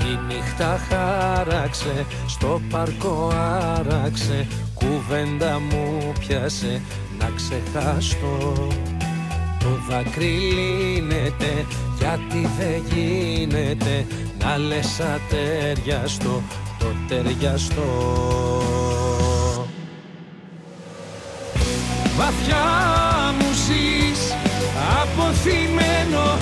Η 0.04 0.20
νύχτα 0.28 0.80
χάραξε, 0.90 2.06
στο 2.28 2.62
παρκό 2.70 3.32
άραξε 3.34 4.48
Κουβέντα 4.74 5.60
μου 5.60 6.14
πιάσε 6.20 6.82
να 7.20 7.32
ξεχάσω 7.36 8.54
Το 9.60 9.70
δάκρυ 9.90 10.26
λύνεται 10.26 11.66
γιατί 11.98 12.50
δεν 12.58 12.84
γίνεται 12.94 14.06
Να 14.40 14.58
λες 14.58 15.00
ατέριαστο 15.00 16.42
το 16.80 16.86
ταιριαστό. 17.08 17.92
Βαθιά 22.18 22.66
μου 23.40 23.52
ζεις 23.54 24.36
αποθυμένο 25.02 26.38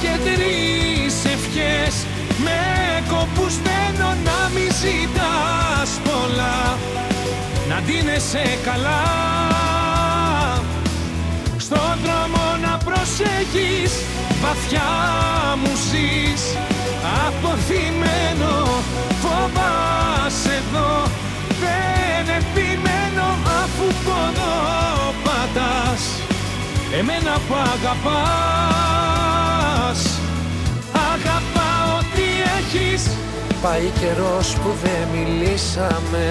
και 0.00 0.18
τρεις 0.24 1.24
ευχές. 1.24 2.06
Με 2.44 2.60
κόπους 3.08 3.54
μένω 3.56 4.08
να 4.08 4.50
μη 4.54 4.66
ζητάς 4.82 6.00
πολλά. 6.04 6.78
Να 7.68 7.80
ντύνεσαι 7.80 8.58
καλά 8.64 9.51
στον 11.72 11.96
δρόμο 12.04 12.44
να 12.64 12.74
προσέχεις. 12.86 13.92
Βαθιά 14.42 14.92
μου 15.60 15.72
ζεις. 15.88 16.42
Αποθυμένο 17.26 18.54
φοβάσαι 19.22 20.54
εδώ. 20.62 20.92
Δεν 21.62 22.24
επιμένω 22.40 23.26
αφού 23.62 23.86
ποδό 24.04 24.58
πατάς. 25.24 26.02
Εμένα 26.98 27.34
που 27.48 27.54
αγαπάς. 27.74 29.20
Αγαπάω 31.12 31.94
τι 32.14 32.26
έχεις. 32.58 33.02
Πάει 33.62 33.88
καιρός 34.00 34.46
που 34.62 34.70
δεν 34.82 35.04
μιλήσαμε. 35.14 36.26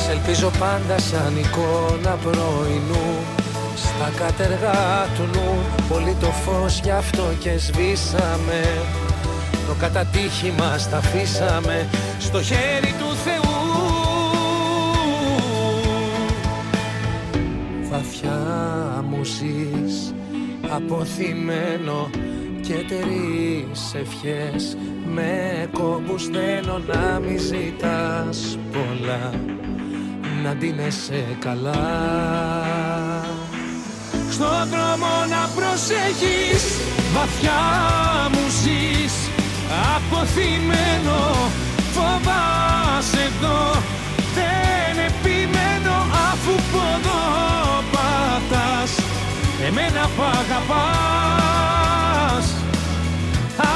Σ' 0.00 0.08
ελπίζω 0.10 0.50
πάντα 0.58 0.96
σαν 0.98 1.32
εικόνα 1.42 2.12
πρωινού 2.24 3.08
Στα 3.82 4.12
κατεργά 4.24 5.06
του 5.16 5.22
νου 5.22 5.58
Πολύ 5.88 6.16
το 6.20 6.26
φως 6.26 6.80
γι' 6.80 6.90
αυτό 6.90 7.22
και 7.38 7.58
σβήσαμε. 7.58 8.62
Το 9.66 9.74
κατατύχη 9.78 10.54
μας 10.58 10.90
τα 10.90 10.96
αφήσαμε 10.96 11.88
Στο 12.18 12.42
χέρι 12.42 12.94
του 12.98 13.14
Θεού. 13.24 13.58
Βαθιά 17.90 19.04
μου 19.08 19.24
ζεις 19.24 20.14
Αποθυμένο 20.70 22.10
και 22.60 22.74
τρεις 22.88 23.94
ευχές. 23.94 24.76
Με 25.14 25.68
κόμπους 25.72 26.24
θέλω 26.24 26.82
να 26.86 27.20
μη 27.20 27.36
ζητάς 27.36 28.58
πολλά 28.72 29.30
Να 30.42 30.54
ντύνεσαι 30.54 31.24
καλά 31.38 33.09
στον 34.40 34.68
δρόμο 34.72 35.12
να 35.34 35.42
προσέχεις. 35.56 36.62
Βαθιά 37.14 37.62
μου 38.32 38.44
ζεις. 38.60 39.14
Αποθυμένο 39.96 41.20
Φοβάσαι 41.94 43.22
εδώ. 43.30 43.60
Δεν 44.36 44.94
επιμένω 45.08 45.96
αφού 46.30 46.54
ποδό 46.72 47.24
πατάς. 47.92 48.92
Εμένα 49.66 50.02
που 50.16 50.22
αγαπάς 50.22 50.86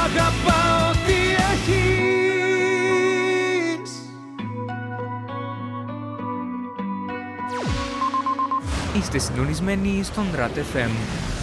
Αγαπάω 0.03 0.94
Είστε 8.97 9.17
συντονισμένοι 9.17 10.03
στον 10.03 10.25
RAT 10.35 10.57
FM. 10.57 11.34